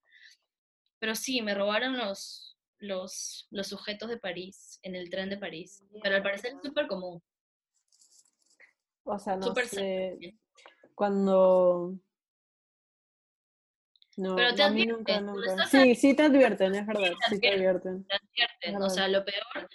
pero 1.00 1.16
sí, 1.16 1.42
me 1.42 1.56
robaron 1.56 1.98
los, 1.98 2.49
los, 2.80 3.48
los 3.52 3.68
sujetos 3.68 4.10
de 4.10 4.18
París, 4.18 4.80
en 4.84 4.96
el 4.96 5.10
tren 5.10 5.30
de 5.30 5.38
París, 5.38 5.84
pero 6.02 6.16
al 6.16 6.24
parecer 6.24 6.54
es 6.56 6.62
súper 6.64 6.88
común. 6.88 7.22
O 9.04 9.18
sea, 9.18 9.36
no 9.36 9.44
Súper 9.44 9.68
sé, 9.68 10.36
cuando... 10.94 11.96
No, 14.18 14.36
Pero 14.36 14.54
te 14.54 14.64
advierten, 14.64 14.98
nunca, 14.98 15.22
nunca. 15.22 15.66
Sí, 15.68 15.96
sí 15.96 16.14
te 16.14 16.24
advierten, 16.24 16.76
es 16.76 16.86
verdad, 16.86 17.14
te 17.30 17.36
sí 17.36 17.40
te 17.40 17.54
advierten. 17.54 18.06
te 18.06 18.16
advierten. 18.16 18.82
O 18.82 18.90
sea, 18.90 19.08
lo 19.08 19.24
peor, 19.24 19.70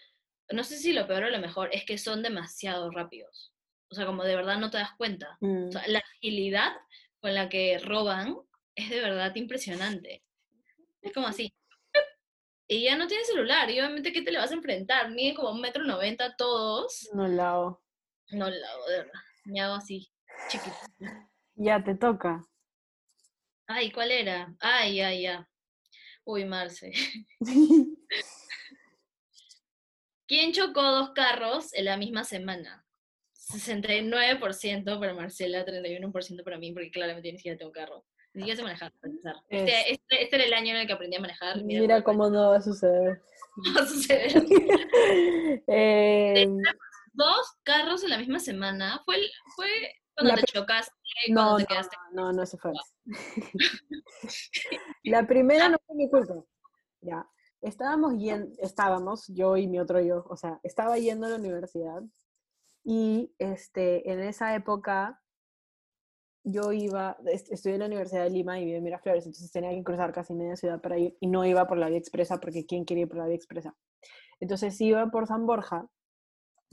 no 0.52 0.64
sé 0.64 0.76
si 0.76 0.92
lo 0.92 1.06
peor 1.06 1.24
o 1.24 1.30
lo 1.30 1.38
mejor, 1.38 1.70
es 1.72 1.84
que 1.86 1.96
son 1.96 2.22
demasiado 2.22 2.90
rápidos. 2.90 3.54
O 3.88 3.94
sea, 3.94 4.04
como 4.04 4.22
de 4.22 4.36
verdad 4.36 4.58
no 4.58 4.70
te 4.70 4.76
das 4.76 4.92
cuenta. 4.98 5.38
Mm. 5.40 5.68
O 5.68 5.72
sea, 5.72 5.86
la 5.88 6.00
agilidad 6.00 6.72
con 7.20 7.32
la 7.32 7.48
que 7.48 7.78
roban 7.78 8.36
es 8.74 8.90
de 8.90 9.00
verdad 9.00 9.34
impresionante. 9.34 10.22
Es 11.00 11.12
como 11.12 11.26
así. 11.26 11.54
Y 12.66 12.84
ya 12.84 12.96
no 12.96 13.06
tienes 13.06 13.26
celular, 13.26 13.70
y 13.70 13.78
obviamente, 13.78 14.12
¿qué 14.12 14.22
te 14.22 14.32
le 14.32 14.38
vas 14.38 14.50
a 14.50 14.54
enfrentar? 14.54 15.10
Miden 15.10 15.34
como 15.34 15.50
un 15.50 15.60
metro 15.60 15.84
noventa 15.84 16.34
todos. 16.36 17.08
No 17.12 17.28
la 17.28 17.50
hago. 17.50 17.84
No 18.30 18.48
lo 18.48 18.66
hago, 18.66 18.86
de 18.88 18.96
verdad. 18.98 19.20
Me 19.44 19.60
hago 19.60 19.74
así, 19.74 20.10
chiquito. 20.48 20.74
Ya 21.56 21.84
te 21.84 21.94
toca. 21.94 22.42
Ay, 23.66 23.92
¿cuál 23.92 24.10
era? 24.10 24.54
Ay, 24.60 24.96
ya, 24.96 25.12
ya. 25.12 25.48
Uy, 26.24 26.46
Marce. 26.46 26.92
¿Quién 30.26 30.52
chocó 30.52 30.82
dos 30.82 31.10
carros 31.10 31.74
en 31.74 31.84
la 31.84 31.98
misma 31.98 32.24
semana? 32.24 32.86
69% 33.34 34.98
para 34.98 35.12
Marcela, 35.12 35.66
31% 35.66 36.44
para 36.44 36.58
mí, 36.58 36.72
porque 36.72 36.90
claramente 36.90 37.30
ni 37.30 37.36
siquiera 37.36 37.58
tengo 37.58 37.72
carro. 37.72 38.06
Ni 38.34 38.40
siquiera 38.42 38.56
sé 38.56 38.62
manejar, 38.64 38.92
Este, 39.48 39.92
este, 39.92 40.22
este 40.24 40.36
era 40.36 40.44
el 40.44 40.54
año 40.54 40.70
en 40.70 40.76
el 40.78 40.86
que 40.86 40.92
aprendí 40.92 41.16
a 41.16 41.20
manejar. 41.20 41.62
Mira 41.62 42.02
cómo 42.02 42.28
no 42.28 42.50
va 42.50 42.56
a 42.56 42.62
suceder. 42.62 43.22
va 43.76 43.82
a 43.82 43.86
suceder. 43.86 44.32
Eh, 45.68 46.46
Dos 47.12 47.46
carros 47.62 48.02
en 48.02 48.10
la 48.10 48.18
misma 48.18 48.40
semana. 48.40 49.00
Fue, 49.04 49.14
el- 49.16 49.30
fue 49.54 49.68
cuando 50.16 50.34
La 50.34 50.40
te 50.40 50.46
chocaste, 50.52 50.92
no, 51.28 51.34
cuando 51.34 51.56
te 51.58 51.62
no, 51.62 51.66
quedaste. 51.68 51.96
no, 52.12 52.32
no, 52.32 52.42
eso 52.42 52.58
fue. 52.58 52.72
La 55.04 55.26
primera 55.26 55.68
no 55.68 55.76
fue 55.86 55.96
mi 55.96 56.10
culpa. 56.10 56.34
Ya. 57.00 57.28
Estábamos 57.60 58.18
yendo, 58.18 58.50
estábamos, 58.60 59.26
yo 59.28 59.56
y 59.56 59.66
mi 59.66 59.78
otro 59.80 60.00
yo, 60.00 60.24
o 60.28 60.36
sea, 60.36 60.60
estaba 60.62 60.98
yendo 60.98 61.26
a 61.26 61.30
la 61.30 61.36
universidad 61.36 62.02
y 62.84 63.32
este, 63.38 64.10
en 64.12 64.20
esa 64.20 64.54
época 64.54 65.22
yo 66.44 66.72
iba, 66.72 67.16
est- 67.26 67.50
estudié 67.52 67.74
en 67.76 67.80
la 67.80 67.86
Universidad 67.86 68.24
de 68.24 68.30
Lima 68.30 68.58
y 68.60 68.64
viví 68.66 68.76
en 68.76 68.84
Miraflores, 68.84 69.26
entonces 69.26 69.50
tenía 69.50 69.70
que 69.70 69.82
cruzar 69.84 70.12
casi 70.12 70.34
media 70.34 70.56
ciudad 70.56 70.80
para 70.80 70.98
ir 70.98 71.16
y 71.20 71.26
no 71.28 71.44
iba 71.44 71.66
por 71.66 71.78
la 71.78 71.88
vía 71.88 71.98
expresa 71.98 72.38
porque 72.40 72.66
¿quién 72.66 72.84
quería 72.84 73.02
ir 73.04 73.08
por 73.08 73.18
la 73.18 73.26
vía 73.26 73.36
expresa? 73.36 73.74
Entonces 74.40 74.80
iba 74.80 75.06
por 75.10 75.26
San 75.26 75.46
Borja, 75.46 75.88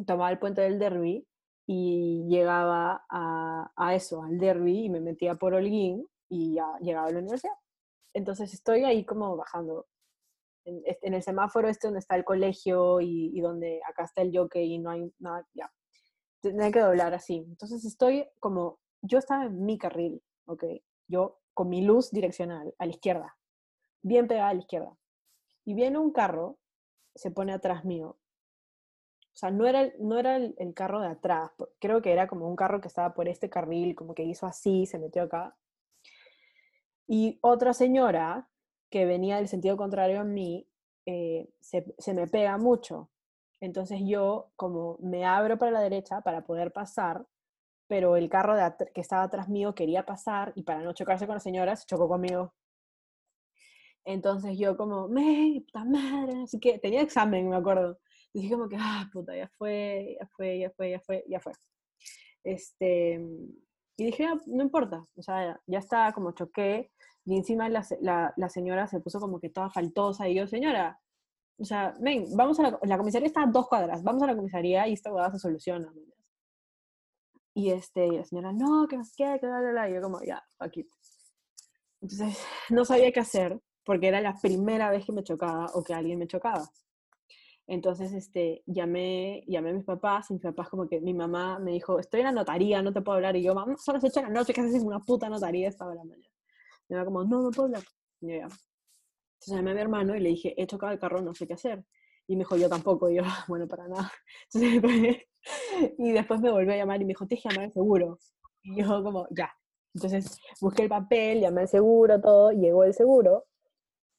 tomaba 0.05 0.31
el 0.31 0.39
puente 0.39 0.61
del 0.61 0.79
Derby 0.79 1.27
y 1.67 2.25
llegaba 2.29 3.05
a, 3.09 3.71
a 3.75 3.95
eso, 3.95 4.23
al 4.23 4.37
Derby 4.39 4.85
y 4.85 4.89
me 4.89 4.99
metía 4.99 5.35
por 5.35 5.53
Holguín 5.53 6.07
y 6.29 6.55
ya 6.55 6.67
llegaba 6.81 7.07
a 7.07 7.11
la 7.11 7.19
universidad. 7.19 7.53
Entonces 8.13 8.53
estoy 8.53 8.83
ahí 8.83 9.05
como 9.05 9.37
bajando. 9.37 9.87
En, 10.65 10.81
este- 10.85 11.07
el 11.07 11.23
semáforo 11.23 11.69
este 11.69 11.87
donde 11.87 11.99
está 12.01 12.15
el 12.15 12.25
colegio 12.25 13.01
y, 13.01 13.31
y 13.37 13.41
donde 13.41 13.81
acá 13.87 14.03
está 14.03 14.21
el 14.21 14.35
jockey 14.37 14.73
y 14.75 14.79
no 14.79 14.91
hay 14.91 15.11
nada, 15.19 15.47
ya. 15.53 15.71
tenía 16.41 16.71
que 16.71 16.79
doblar 16.81 17.13
así. 17.15 17.37
Entonces 17.47 17.85
estoy 17.85 18.27
como, 18.39 18.80
yo 19.01 19.17
estaba 19.17 19.45
en 19.45 19.65
mi 19.65 19.77
carril, 19.77 20.21
¿ok? 20.45 20.63
Yo 21.07 21.39
con 21.53 21.69
mi 21.69 21.81
luz 21.81 22.11
direccional 22.11 22.73
a 22.77 22.85
la 22.85 22.91
izquierda, 22.91 23.37
bien 24.01 24.27
pegada 24.27 24.49
a 24.49 24.53
la 24.53 24.61
izquierda. 24.61 24.97
Y 25.65 25.73
viene 25.73 25.97
un 25.97 26.11
carro, 26.11 26.57
se 27.15 27.31
pone 27.31 27.53
atrás 27.53 27.85
mío. 27.85 28.17
O 29.33 29.37
sea, 29.41 29.51
no 29.51 29.65
era, 29.65 29.91
no 29.99 30.19
era 30.19 30.35
el, 30.35 30.73
carro 30.73 30.99
de 30.99 31.07
atrás, 31.07 31.51
creo 31.79 32.01
que 32.01 32.11
era 32.11 32.27
como 32.27 32.47
un 32.47 32.55
carro 32.55 32.81
que 32.81 32.87
estaba 32.87 33.13
por 33.13 33.27
este 33.27 33.49
carril, 33.49 33.95
como 33.95 34.13
que 34.13 34.23
hizo 34.23 34.45
así, 34.45 34.85
se 34.85 34.99
metió 34.99 35.23
acá. 35.23 35.55
Y 37.07 37.39
otra 37.41 37.73
señora 37.73 38.49
que 38.89 39.05
venía 39.05 39.37
del 39.37 39.47
sentido 39.47 39.77
contrario 39.77 40.21
a 40.21 40.25
mí, 40.25 40.67
eh, 41.05 41.49
se, 41.59 41.93
se 41.97 42.13
me 42.13 42.27
pega 42.27 42.57
mucho. 42.57 43.09
Entonces 43.61 44.01
yo 44.05 44.51
como 44.55 44.97
me 45.01 45.25
abro 45.25 45.57
para 45.57 45.71
la 45.71 45.81
derecha 45.81 46.21
para 46.21 46.43
poder 46.45 46.71
pasar, 46.73 47.25
pero 47.91 48.15
el 48.15 48.29
carro 48.29 48.55
que 48.95 49.01
estaba 49.01 49.23
atrás 49.23 49.49
mío 49.49 49.75
quería 49.75 50.05
pasar 50.05 50.53
y 50.55 50.63
para 50.63 50.81
no 50.81 50.93
chocarse 50.93 51.27
con 51.27 51.35
la 51.35 51.41
señora 51.41 51.75
se 51.75 51.85
chocó 51.85 52.07
conmigo. 52.07 52.53
Entonces 54.05 54.57
yo 54.57 54.77
como, 54.77 55.09
me, 55.09 55.61
puta 55.65 55.83
madre, 55.83 56.43
así 56.43 56.57
que 56.57 56.79
tenía 56.79 57.01
examen, 57.01 57.49
me 57.49 57.57
acuerdo. 57.57 57.99
Dije 58.33 58.49
como 58.53 58.69
que, 58.69 58.77
ah, 58.79 59.09
puta, 59.11 59.35
ya 59.35 59.49
fue, 59.57 60.15
ya 60.17 60.25
fue, 60.37 60.59
ya 60.59 60.69
fue, 60.71 60.91
ya 60.91 60.99
fue, 61.01 61.25
ya 61.27 61.39
fue. 61.41 61.51
Este, 62.45 63.19
y 63.97 64.05
dije, 64.05 64.25
"Ah, 64.25 64.37
no 64.45 64.63
importa, 64.63 65.05
o 65.17 65.21
sea, 65.21 65.59
ya 65.67 65.79
está, 65.79 66.13
como 66.13 66.31
choqué, 66.31 66.91
y 67.25 67.35
encima 67.35 67.67
la, 67.67 67.85
la, 67.99 68.33
la 68.37 68.47
señora 68.49 68.87
se 68.87 69.01
puso 69.01 69.19
como 69.19 69.37
que 69.41 69.49
toda 69.49 69.69
faltosa, 69.69 70.29
y 70.29 70.35
yo, 70.35 70.47
señora, 70.47 70.97
o 71.59 71.65
sea, 71.65 71.93
ven, 71.99 72.25
vamos 72.37 72.57
a 72.61 72.63
la, 72.63 72.79
la 72.83 72.97
comisaría 72.97 73.27
está 73.27 73.43
a 73.43 73.47
dos 73.47 73.67
cuadras, 73.67 74.01
vamos 74.01 74.23
a 74.23 74.27
la 74.27 74.35
comisaría 74.37 74.87
y 74.87 74.93
esta 74.93 75.11
huevada 75.11 75.33
se 75.33 75.39
soluciona. 75.39 75.91
Y 77.53 77.71
este, 77.71 78.07
y 78.07 78.17
la 78.17 78.25
señora, 78.25 78.53
no, 78.53 78.87
que 78.87 78.97
no 78.97 79.03
sé 79.03 79.13
qué, 79.17 79.37
que 79.39 79.47
bla, 79.47 79.59
bla, 79.59 79.71
bla", 79.71 79.89
y 79.89 79.93
yo 79.95 80.01
como, 80.01 80.21
ya, 80.23 80.43
it. 80.73 80.87
Entonces, 82.01 82.37
no 82.69 82.85
sabía 82.85 83.11
qué 83.11 83.19
hacer, 83.19 83.59
porque 83.83 84.07
era 84.07 84.21
la 84.21 84.35
primera 84.41 84.89
vez 84.89 85.05
que 85.05 85.11
me 85.11 85.23
chocaba 85.23 85.67
o 85.73 85.83
que 85.83 85.93
alguien 85.93 86.19
me 86.19 86.27
chocaba. 86.27 86.69
Entonces, 87.67 88.11
este, 88.13 88.63
llamé, 88.65 89.43
llamé 89.47 89.69
a 89.69 89.73
mis 89.73 89.85
papás, 89.85 90.29
y 90.29 90.33
mis 90.33 90.43
papás 90.43 90.69
como 90.69 90.87
que, 90.87 90.99
mi 91.01 91.13
mamá 91.13 91.59
me 91.59 91.71
dijo, 91.71 91.99
estoy 91.99 92.21
en 92.21 92.27
la 92.27 92.31
notaría, 92.33 92.81
no 92.81 92.91
te 92.93 93.01
puedo 93.01 93.15
hablar, 93.17 93.35
y 93.35 93.43
yo, 93.43 93.53
mamá, 93.55 93.77
son 93.77 93.95
las 93.95 94.03
8 94.03 94.19
de 94.21 94.27
la 94.27 94.33
noche, 94.33 94.53
¿qué 94.53 94.61
haces 94.61 94.75
en 94.75 94.87
una 94.87 94.99
puta 94.99 95.29
notaría 95.29 95.69
esta 95.69 95.85
hora 95.85 95.93
de 95.93 95.99
la 95.99 96.05
mañana? 96.05 96.29
Y 96.89 96.93
me 96.95 97.05
como, 97.05 97.23
no, 97.23 97.41
no 97.43 97.51
puedo 97.51 97.67
hablar. 97.67 97.83
Y 98.21 98.27
yo, 98.29 98.35
ya. 98.35 98.47
Entonces 99.41 99.55
llamé 99.57 99.71
a 99.71 99.73
mi 99.75 99.81
hermano 99.81 100.15
y 100.15 100.19
le 100.19 100.29
dije, 100.29 100.53
he 100.61 100.67
chocado 100.67 100.91
el 100.91 100.99
carro, 100.99 101.21
no 101.21 101.33
sé 101.33 101.47
qué 101.47 101.53
hacer. 101.53 101.83
Y 102.27 102.35
me 102.35 102.39
dijo, 102.41 102.57
yo 102.57 102.69
tampoco. 102.69 103.09
Y 103.09 103.15
yo, 103.17 103.23
bueno, 103.47 103.67
para 103.67 103.87
nada. 103.87 104.11
Entonces, 104.53 104.83
me. 104.83 105.30
Y 105.97 106.11
después 106.11 106.39
me 106.41 106.51
volvió 106.51 106.73
a 106.73 106.77
llamar 106.77 107.01
y 107.01 107.05
me 107.05 107.09
dijo, 107.09 107.27
tienes 107.27 107.43
que 107.43 107.49
llamar 107.49 107.65
al 107.65 107.73
seguro. 107.73 108.19
Y 108.63 108.75
yo 108.81 109.03
como, 109.03 109.27
ya. 109.31 109.51
Entonces 109.93 110.39
busqué 110.61 110.83
el 110.83 110.89
papel, 110.89 111.41
llamé 111.41 111.61
al 111.61 111.67
seguro, 111.67 112.21
todo, 112.21 112.51
llegó 112.51 112.83
el 112.83 112.93
seguro. 112.93 113.45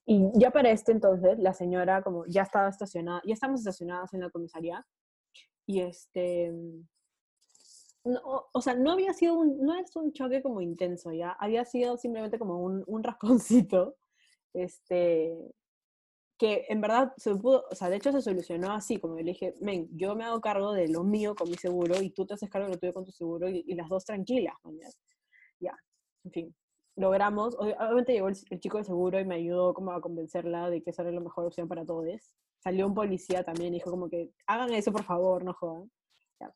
Y 0.05 0.31
ya 0.35 0.51
para 0.51 0.71
este 0.71 0.93
entonces, 0.93 1.39
la 1.39 1.55
señora 1.55 2.03
como 2.03 2.25
ya 2.27 2.43
estaba 2.43 2.69
estacionada, 2.69 3.23
ya 3.25 3.35
estamos 3.35 3.61
estacionadas 3.61 4.13
en 4.15 4.21
la 4.21 4.31
comisaría. 4.31 4.85
Y 5.65 5.81
este, 5.81 6.53
no, 8.05 8.49
o 8.53 8.61
sea, 8.61 8.75
no 8.75 8.93
había 8.93 9.13
sido 9.15 9.35
un, 9.35 9.61
no 9.61 9.75
es 9.77 9.95
un 9.97 10.13
choque 10.13 10.43
como 10.43 10.61
intenso, 10.61 11.13
ya, 11.13 11.31
había 11.33 11.65
sido 11.65 11.97
simplemente 11.97 12.39
como 12.39 12.59
un, 12.59 12.83
un 12.87 13.03
rasponcito, 13.05 13.97
este, 14.55 15.37
que 16.43 16.67
en 16.69 16.81
verdad 16.81 17.13
se 17.17 17.35
pudo, 17.37 17.65
o 17.71 17.75
sea, 17.77 17.89
de 17.91 17.97
hecho 17.97 18.13
se 18.13 18.23
solucionó 18.23 18.73
así, 18.73 18.99
como 19.01 19.17
yo 19.19 19.25
le 19.25 19.33
dije, 19.33 19.55
men, 19.61 19.89
yo 19.93 20.17
me 20.17 20.25
hago 20.25 20.41
cargo 20.41 20.73
de 20.73 20.89
lo 20.89 21.05
mío 21.05 21.35
con 21.37 21.49
mi 21.51 21.57
seguro 21.57 22.03
y 22.03 22.11
tú 22.11 22.27
te 22.27 22.35
haces 22.35 22.51
cargo 22.51 22.69
de 22.69 22.75
lo 22.75 22.81
tuyo 22.81 22.93
con 22.95 23.05
tu 23.05 23.13
seguro 23.13 23.49
y, 23.49 23.65
y 23.67 23.75
las 23.75 23.89
dos 23.89 24.05
tranquilas, 24.05 24.55
man, 24.65 24.77
ya. 24.81 24.89
Ya, 25.61 25.77
en 26.25 26.33
fin, 26.33 26.57
logramos, 26.97 27.57
ob- 27.59 27.77
obviamente 27.79 28.13
llegó 28.15 28.29
el, 28.29 28.37
el 28.51 28.61
chico 28.61 28.79
del 28.79 28.87
seguro 28.87 29.21
y 29.21 29.25
me 29.25 29.37
ayudó 29.37 29.75
como 29.75 29.93
a 29.93 30.01
convencerla 30.01 30.71
de 30.71 30.83
que 30.83 30.91
esa 30.91 31.03
era 31.03 31.13
la 31.13 31.21
mejor 31.21 31.47
opción 31.47 31.69
para 31.69 31.85
todos. 31.87 32.07
Salió 32.59 32.87
un 32.87 32.95
policía 32.95 33.45
también 33.45 33.75
y 33.75 33.79
dijo 33.79 33.91
como 33.91 34.09
que, 34.11 34.33
hagan 34.47 34.73
eso 34.75 34.93
por 34.93 35.05
favor, 35.05 35.45
no 35.45 35.53
jodan. 35.55 35.91
Ya. 36.41 36.55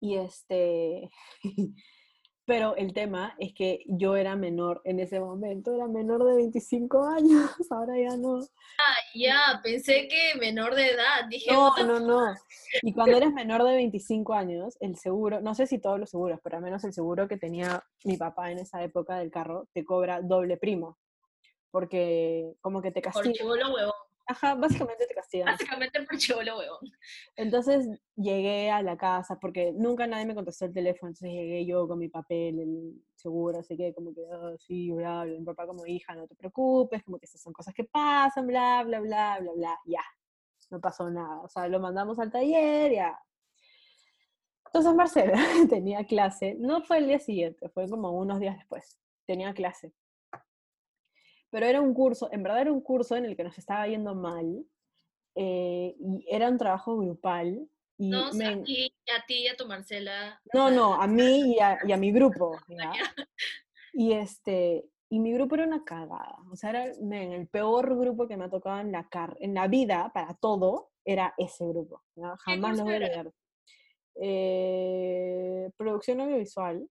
Y 0.00 0.16
este, 0.16 1.10
pero 2.50 2.74
el 2.74 2.92
tema 2.92 3.36
es 3.38 3.54
que 3.54 3.84
yo 3.86 4.16
era 4.16 4.34
menor 4.34 4.80
en 4.82 4.98
ese 4.98 5.20
momento, 5.20 5.72
era 5.72 5.86
menor 5.86 6.24
de 6.24 6.34
25 6.34 7.06
años, 7.06 7.48
ahora 7.70 7.94
ya 7.96 8.16
no. 8.16 8.40
Ya, 9.14 9.60
pensé 9.62 10.08
que 10.08 10.36
menor 10.36 10.74
de 10.74 10.88
edad. 10.88 11.28
Dije, 11.30 11.52
No, 11.52 11.72
no, 11.86 12.00
no. 12.00 12.34
Y 12.82 12.92
cuando 12.92 13.18
eres 13.18 13.32
menor 13.32 13.62
de 13.62 13.76
25 13.76 14.34
años, 14.34 14.76
el 14.80 14.96
seguro, 14.96 15.40
no 15.40 15.54
sé 15.54 15.68
si 15.68 15.78
todos 15.78 16.00
los 16.00 16.10
seguros, 16.10 16.40
pero 16.42 16.56
al 16.56 16.64
menos 16.64 16.82
el 16.82 16.92
seguro 16.92 17.28
que 17.28 17.36
tenía 17.36 17.84
mi 18.02 18.16
papá 18.16 18.50
en 18.50 18.58
esa 18.58 18.82
época 18.82 19.18
del 19.20 19.30
carro, 19.30 19.68
te 19.72 19.84
cobra 19.84 20.20
doble 20.20 20.56
primo. 20.56 20.98
Porque 21.70 22.54
como 22.60 22.82
que 22.82 22.90
te 22.90 23.00
por 23.00 23.12
castiga. 23.12 23.32
chivolo 23.32 23.72
huevón. 23.72 24.09
Ajá, 24.26 24.54
básicamente 24.54 25.06
te 25.06 25.14
castigan. 25.14 25.46
Básicamente 25.46 26.02
por 26.04 26.16
chivolo 26.16 26.58
huevón. 26.58 26.78
Entonces 27.36 27.88
llegué 28.14 28.70
a 28.70 28.82
la 28.82 28.96
casa 28.96 29.38
porque 29.40 29.72
nunca 29.72 30.06
nadie 30.06 30.26
me 30.26 30.34
contestó 30.34 30.66
el 30.66 30.72
teléfono, 30.72 31.10
entonces 31.10 31.30
llegué 31.32 31.66
yo 31.66 31.88
con 31.88 31.98
mi 31.98 32.08
papel, 32.08 32.60
el 32.60 33.04
seguro, 33.16 33.58
así 33.58 33.76
que 33.76 33.92
como 33.92 34.14
que, 34.14 34.22
"Ah, 34.32 34.52
sí, 34.58 34.90
bla, 34.92 35.24
bla, 35.24 35.38
mi 35.38 35.44
papá 35.44 35.66
como 35.66 35.84
hija, 35.86 36.14
no 36.14 36.26
te 36.28 36.36
preocupes, 36.36 37.02
como 37.02 37.18
que 37.18 37.26
estas 37.26 37.42
son 37.42 37.52
cosas 37.52 37.74
que 37.74 37.84
pasan, 37.84 38.46
bla, 38.46 38.82
bla, 38.84 39.00
bla, 39.00 39.38
bla, 39.40 39.52
bla, 39.52 39.78
ya, 39.84 40.02
no 40.70 40.80
pasó 40.80 41.10
nada, 41.10 41.40
o 41.42 41.48
sea, 41.48 41.66
lo 41.68 41.80
mandamos 41.80 42.18
al 42.20 42.30
taller, 42.30 42.92
ya. 42.92 43.18
Entonces 44.66 44.94
Marcela 44.94 45.32
tenía 45.68 46.04
clase, 46.06 46.54
no 46.58 46.82
fue 46.82 46.98
el 46.98 47.06
día 47.08 47.18
siguiente, 47.18 47.68
fue 47.70 47.88
como 47.88 48.12
unos 48.12 48.38
días 48.38 48.56
después, 48.56 49.00
tenía 49.26 49.52
clase. 49.54 49.92
Pero 51.50 51.66
era 51.66 51.80
un 51.80 51.94
curso, 51.94 52.28
en 52.32 52.42
verdad 52.42 52.62
era 52.62 52.72
un 52.72 52.80
curso 52.80 53.16
en 53.16 53.24
el 53.24 53.36
que 53.36 53.44
nos 53.44 53.58
estaba 53.58 53.86
yendo 53.86 54.14
mal, 54.14 54.64
eh, 55.34 55.94
y 55.98 56.26
era 56.28 56.48
un 56.48 56.58
trabajo 56.58 56.96
grupal. 56.96 57.68
Y 57.98 58.08
No, 58.08 58.32
men, 58.32 58.60
a 58.60 58.62
ti, 58.62 58.92
a 59.14 59.26
ti 59.26 59.34
y 59.42 59.48
a 59.48 59.56
tu 59.56 59.66
Marcela. 59.66 60.40
no, 60.54 60.70
no, 60.70 60.94
a 60.94 61.06
mí 61.06 61.54
y 61.54 61.60
a, 61.60 61.78
y 61.86 61.92
a 61.92 61.96
mi 61.96 62.12
grupo. 62.12 62.58
Y 63.92 64.12
este, 64.12 64.88
y 65.08 65.18
mi 65.18 65.32
grupo 65.32 65.56
era 65.56 65.66
una 65.66 65.84
cagada. 65.84 66.38
O 66.52 66.56
sea, 66.56 66.70
era 66.70 66.84
el 66.84 67.48
peor 67.48 67.98
grupo 67.98 68.28
que 68.28 68.36
me 68.36 68.44
ha 68.44 68.50
tocado 68.50 68.78
en 68.78 68.92
la, 68.92 69.08
car 69.08 69.36
en 69.40 69.54
la 69.54 69.66
vida, 69.66 70.10
para 70.14 70.34
todo, 70.34 70.92
era 71.04 71.34
ese 71.36 71.66
grupo. 71.66 72.02
¿ya? 72.14 72.36
¿Qué 72.44 72.52
Jamás 72.52 72.78
lo 72.78 72.84
voy 72.84 72.94
a 72.94 72.96
olvidar. 72.98 73.32
Eh, 74.14 75.70
producción 75.76 76.20
audiovisual. 76.20 76.88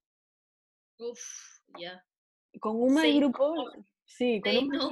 Uf, 0.97 1.21
ya. 1.79 2.05
Con 2.59 2.81
un 2.81 2.93
mal 2.93 3.09
no 3.09 3.19
grupo. 3.19 3.55
Sí, 4.09 4.41
con 4.41 4.57
un 4.57 4.67
no. 4.69 4.91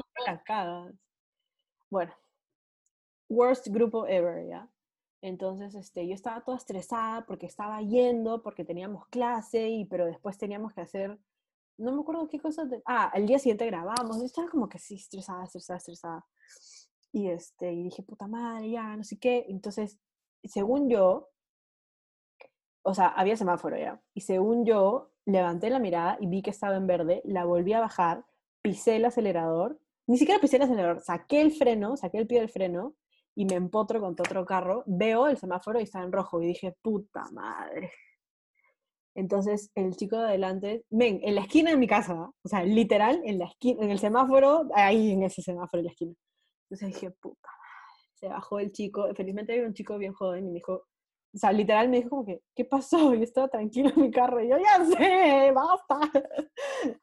Bueno, 1.89 2.13
worst 3.30 3.68
grupo 3.68 4.07
ever, 4.07 4.47
¿ya? 4.47 4.70
Entonces, 5.22 5.74
este, 5.76 6.07
yo 6.07 6.13
estaba 6.13 6.43
toda 6.43 6.57
estresada 6.57 7.26
porque 7.26 7.47
estaba 7.47 7.82
yendo, 7.82 8.43
porque 8.43 8.63
teníamos 8.63 9.07
clase, 9.07 9.68
y, 9.70 9.86
pero 9.86 10.05
después 10.05 10.38
teníamos 10.38 10.74
que 10.74 10.82
hacer, 10.82 11.18
no 11.78 11.91
me 11.91 12.01
acuerdo 12.01 12.28
qué 12.28 12.39
cosa, 12.39 12.68
ah, 12.86 13.11
el 13.15 13.26
día 13.26 13.39
siguiente 13.39 13.65
grabamos, 13.65 14.18
yo 14.20 14.26
estaba 14.26 14.49
como 14.49 14.70
que 14.70 14.80
sí, 14.80 14.95
estresada, 14.95 15.43
estresada, 15.43 15.78
estresada. 15.78 16.26
Y, 17.11 17.30
este, 17.30 17.74
y 17.74 17.84
dije, 17.84 18.03
puta 18.03 18.28
madre, 18.28 18.70
ya, 18.70 18.95
no 18.95 19.03
sé 19.03 19.18
qué. 19.18 19.45
Entonces, 19.49 19.97
según 20.43 20.89
yo, 20.89 21.30
o 22.84 22.93
sea, 22.93 23.07
había 23.07 23.36
semáforo 23.36 23.78
ya, 23.78 24.01
y 24.13 24.22
según 24.22 24.65
yo, 24.65 25.11
levanté 25.26 25.70
la 25.70 25.80
mirada 25.80 26.18
y 26.22 26.28
vi 26.28 26.41
que 26.41 26.51
estaba 26.51 26.76
en 26.78 26.88
verde, 26.88 27.22
la 27.26 27.43
volví 27.43 27.74
a 27.74 27.82
bajar, 27.82 28.26
pisé 28.68 28.97
el 28.97 29.05
acelerador, 29.05 29.80
ni 30.07 30.18
siquiera 30.18 30.41
pisé 30.41 30.57
el 30.57 30.63
acelerador, 30.63 31.01
saqué 31.01 31.41
el 31.41 31.51
freno, 31.51 31.95
saqué 31.95 32.18
el 32.18 32.28
pie 32.28 32.39
del 32.39 32.49
freno, 32.49 32.95
y 33.36 33.45
me 33.45 33.55
empotro 33.55 33.99
contra 34.01 34.24
otro 34.24 34.45
carro, 34.45 34.84
veo 34.88 35.28
el 35.28 35.38
semáforo 35.38 35.80
y 35.80 35.84
está 35.84 36.01
en 36.01 36.11
rojo, 36.11 36.41
y 36.41 36.47
dije, 36.47 36.76
puta 36.82 37.24
madre. 37.32 37.91
Entonces 39.15 39.72
el 39.76 39.95
chico 39.95 40.18
de 40.18 40.26
adelante, 40.26 40.86
ven, 40.89 41.20
en 41.24 41.36
la 41.36 41.41
esquina 41.41 41.72
de 41.72 41.78
mi 41.78 41.88
casa, 41.88 42.30
o 42.43 42.47
sea, 42.47 42.63
literal, 42.63 43.22
en 43.26 43.39
la 43.39 43.45
esquina, 43.45 43.84
en 43.84 43.91
el 43.91 43.99
semáforo, 43.99 44.68
ahí 44.74 45.11
en 45.11 45.24
ese 45.24 45.41
semáforo 45.41 45.80
en 45.80 45.86
la 45.86 45.91
esquina. 45.91 46.13
Entonces 46.70 46.93
dije, 46.93 47.11
puta. 47.11 47.49
Se 48.15 48.28
bajó 48.28 48.59
el 48.59 48.72
chico, 48.72 49.07
felizmente 49.15 49.53
había 49.53 49.68
un 49.68 49.74
chico 49.74 49.97
bien 49.97 50.13
joven 50.13 50.45
y 50.45 50.49
me 50.49 50.55
dijo, 50.55 50.88
o 51.34 51.38
sea, 51.38 51.51
literal 51.51 51.89
me 51.89 51.97
dijo 51.97 52.09
como 52.09 52.25
que, 52.25 52.41
¿qué 52.55 52.65
pasó? 52.65 53.13
Y 53.13 53.23
estaba 53.23 53.47
tranquilo 53.47 53.89
en 53.95 54.01
mi 54.01 54.11
carro, 54.11 54.41
y 54.43 54.49
yo, 54.49 54.57
ya 54.57 54.86
sé, 54.86 55.51
basta. 55.51 55.99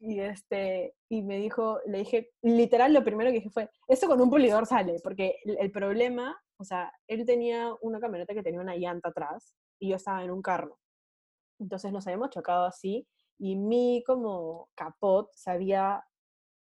Y, 0.00 0.20
este, 0.20 0.94
y 1.08 1.22
me 1.22 1.36
dijo, 1.36 1.78
le 1.86 1.98
dije, 1.98 2.30
literal 2.42 2.92
lo 2.92 3.04
primero 3.04 3.30
que 3.30 3.36
dije 3.36 3.50
fue, 3.50 3.68
esto 3.86 4.08
con 4.08 4.20
un 4.20 4.30
pulidor 4.30 4.66
sale, 4.66 4.98
porque 5.02 5.36
el, 5.44 5.58
el 5.60 5.70
problema, 5.70 6.36
o 6.58 6.64
sea, 6.64 6.92
él 7.06 7.24
tenía 7.26 7.72
una 7.82 8.00
camioneta 8.00 8.34
que 8.34 8.42
tenía 8.42 8.60
una 8.60 8.74
llanta 8.76 9.10
atrás 9.10 9.54
y 9.78 9.90
yo 9.90 9.96
estaba 9.96 10.24
en 10.24 10.30
un 10.30 10.42
carro. 10.42 10.78
Entonces 11.58 11.92
nos 11.92 12.06
habíamos 12.06 12.30
chocado 12.30 12.64
así 12.64 13.06
y 13.38 13.56
mi 13.56 14.02
como 14.06 14.68
capot 14.74 15.30
se 15.34 15.50
había, 15.50 16.04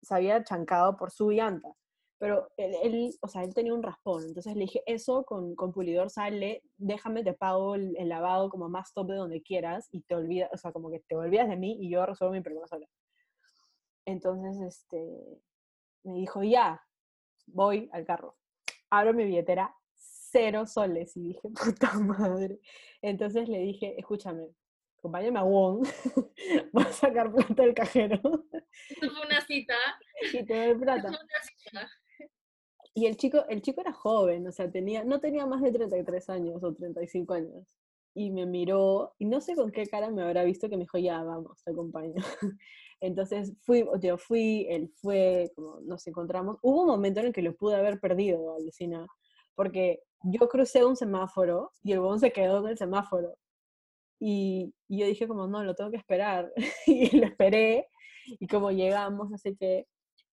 se 0.01 0.15
había 0.15 0.43
chancado 0.43 0.97
por 0.97 1.11
su 1.11 1.31
llanta. 1.31 1.69
Pero 2.17 2.47
él, 2.57 2.75
él, 2.83 3.11
o 3.21 3.27
sea, 3.27 3.43
él 3.43 3.53
tenía 3.53 3.73
un 3.73 3.83
raspón, 3.83 4.23
entonces 4.23 4.55
le 4.55 4.61
dije, 4.61 4.83
eso 4.85 5.23
con, 5.25 5.55
con 5.55 5.71
pulidor 5.73 6.09
sale, 6.09 6.63
déjame, 6.77 7.23
te 7.23 7.33
pago 7.33 7.75
el, 7.75 7.95
el 7.97 8.09
lavado 8.09 8.49
como 8.49 8.69
más 8.69 8.93
top 8.93 9.09
de 9.09 9.15
donde 9.15 9.41
quieras 9.41 9.89
y 9.91 10.01
te 10.01 10.15
olvidas, 10.15 10.49
o 10.53 10.57
sea, 10.57 10.71
como 10.71 10.89
que 10.89 11.01
te 11.01 11.15
olvidas 11.15 11.49
de 11.49 11.57
mí 11.57 11.77
y 11.79 11.89
yo 11.89 12.05
resuelvo 12.05 12.33
mi 12.33 12.41
problema 12.41 12.67
sola. 12.67 12.87
Entonces, 14.05 14.61
este, 14.61 15.41
me 16.03 16.13
dijo, 16.19 16.43
ya, 16.43 16.81
voy 17.47 17.89
al 17.91 18.05
carro. 18.05 18.37
Abro 18.89 19.13
mi 19.13 19.25
billetera, 19.25 19.75
cero 19.95 20.65
soles. 20.65 21.15
Y 21.17 21.29
dije, 21.29 21.49
puta 21.63 21.93
madre. 21.99 22.59
Entonces 23.01 23.49
le 23.49 23.59
dije, 23.59 23.95
escúchame, 23.97 24.49
acompáñame 24.99 25.39
a 25.39 25.43
Wong, 25.43 25.85
voy 26.73 26.83
a 26.83 26.91
sacar 26.91 27.31
plata 27.31 27.63
del 27.63 27.73
cajero 27.73 28.19
Eso 28.89 29.11
fue 29.11 29.25
una 29.25 29.41
cita. 29.41 29.75
y 30.33 30.45
te 30.45 30.67
doy 30.67 30.79
plata. 30.79 31.09
Eso 31.09 31.17
fue 31.17 31.25
una 31.25 31.43
cita. 31.43 31.91
Y 32.97 33.07
el 33.07 33.17
chico, 33.17 33.45
el 33.49 33.61
chico 33.61 33.81
era 33.81 33.91
joven, 33.91 34.47
o 34.47 34.51
sea, 34.53 34.71
tenía, 34.71 35.03
no 35.03 35.19
tenía 35.19 35.45
más 35.45 35.61
de 35.61 35.71
33 35.73 36.29
años 36.29 36.63
o 36.63 36.73
35 36.73 37.33
años. 37.33 37.67
Y 38.13 38.31
me 38.31 38.45
miró, 38.45 39.13
y 39.19 39.25
no 39.25 39.41
sé 39.41 39.53
con 39.55 39.71
qué 39.71 39.85
cara 39.87 40.09
me 40.09 40.23
habrá 40.23 40.45
visto 40.45 40.69
que 40.69 40.77
me 40.77 40.83
dijo, 40.85 40.97
ya, 40.97 41.21
vamos, 41.21 41.61
te 41.63 41.71
acompaño. 41.71 42.15
Entonces 43.01 43.53
fui, 43.63 43.85
yo 44.01 44.17
fui, 44.17 44.65
él 44.69 44.89
fue, 44.95 45.51
como 45.55 45.81
nos 45.81 46.07
encontramos. 46.07 46.57
Hubo 46.61 46.83
un 46.83 46.87
momento 46.87 47.19
en 47.19 47.27
el 47.27 47.33
que 47.33 47.41
lo 47.41 47.53
pude 47.55 47.75
haber 47.75 47.99
perdido, 47.99 48.55
Alucina, 48.55 49.05
porque 49.55 50.01
yo 50.23 50.47
crucé 50.47 50.85
un 50.85 50.95
semáforo 50.95 51.73
y 51.83 51.91
el 51.91 51.99
huevón 51.99 52.21
se 52.21 52.31
quedó 52.31 52.59
en 52.59 52.69
el 52.69 52.77
semáforo. 52.77 53.37
Y, 54.19 54.73
y 54.87 54.99
yo 54.99 55.07
dije 55.07 55.27
como, 55.27 55.47
no, 55.47 55.63
lo 55.65 55.75
tengo 55.75 55.91
que 55.91 55.97
esperar. 55.97 56.53
y 56.87 57.17
lo 57.17 57.27
esperé, 57.27 57.89
y 58.25 58.47
como 58.47 58.71
llegamos, 58.71 59.29
no 59.29 59.37
sé 59.37 59.55
qué. 59.57 59.85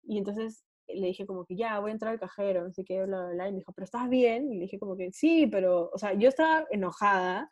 Y 0.05 0.19
entonces 0.19 0.65
le 0.95 1.09
dije 1.09 1.27
como 1.27 1.45
que 1.45 1.57
ya, 1.57 1.79
voy 1.81 1.91
a 1.91 1.95
entrar 1.95 2.13
al 2.13 2.21
cajero, 2.21 2.65
no 2.65 2.73
sé 2.73 2.85
qué, 2.85 3.05
bla, 3.05 3.19
bla, 3.19 3.31
bla. 3.33 3.49
Y 3.49 3.53
me 3.53 3.59
dijo, 3.59 3.73
pero 3.73 3.85
¿estás 3.85 4.09
bien? 4.09 4.53
Y 4.53 4.57
le 4.57 4.63
dije 4.63 4.79
como 4.79 4.97
que 4.97 5.13
sí, 5.13 5.47
pero, 5.47 5.91
o 5.93 5.99
sea, 5.99 6.15
yo 6.15 6.29
estaba 6.29 6.65
enojada 6.71 7.51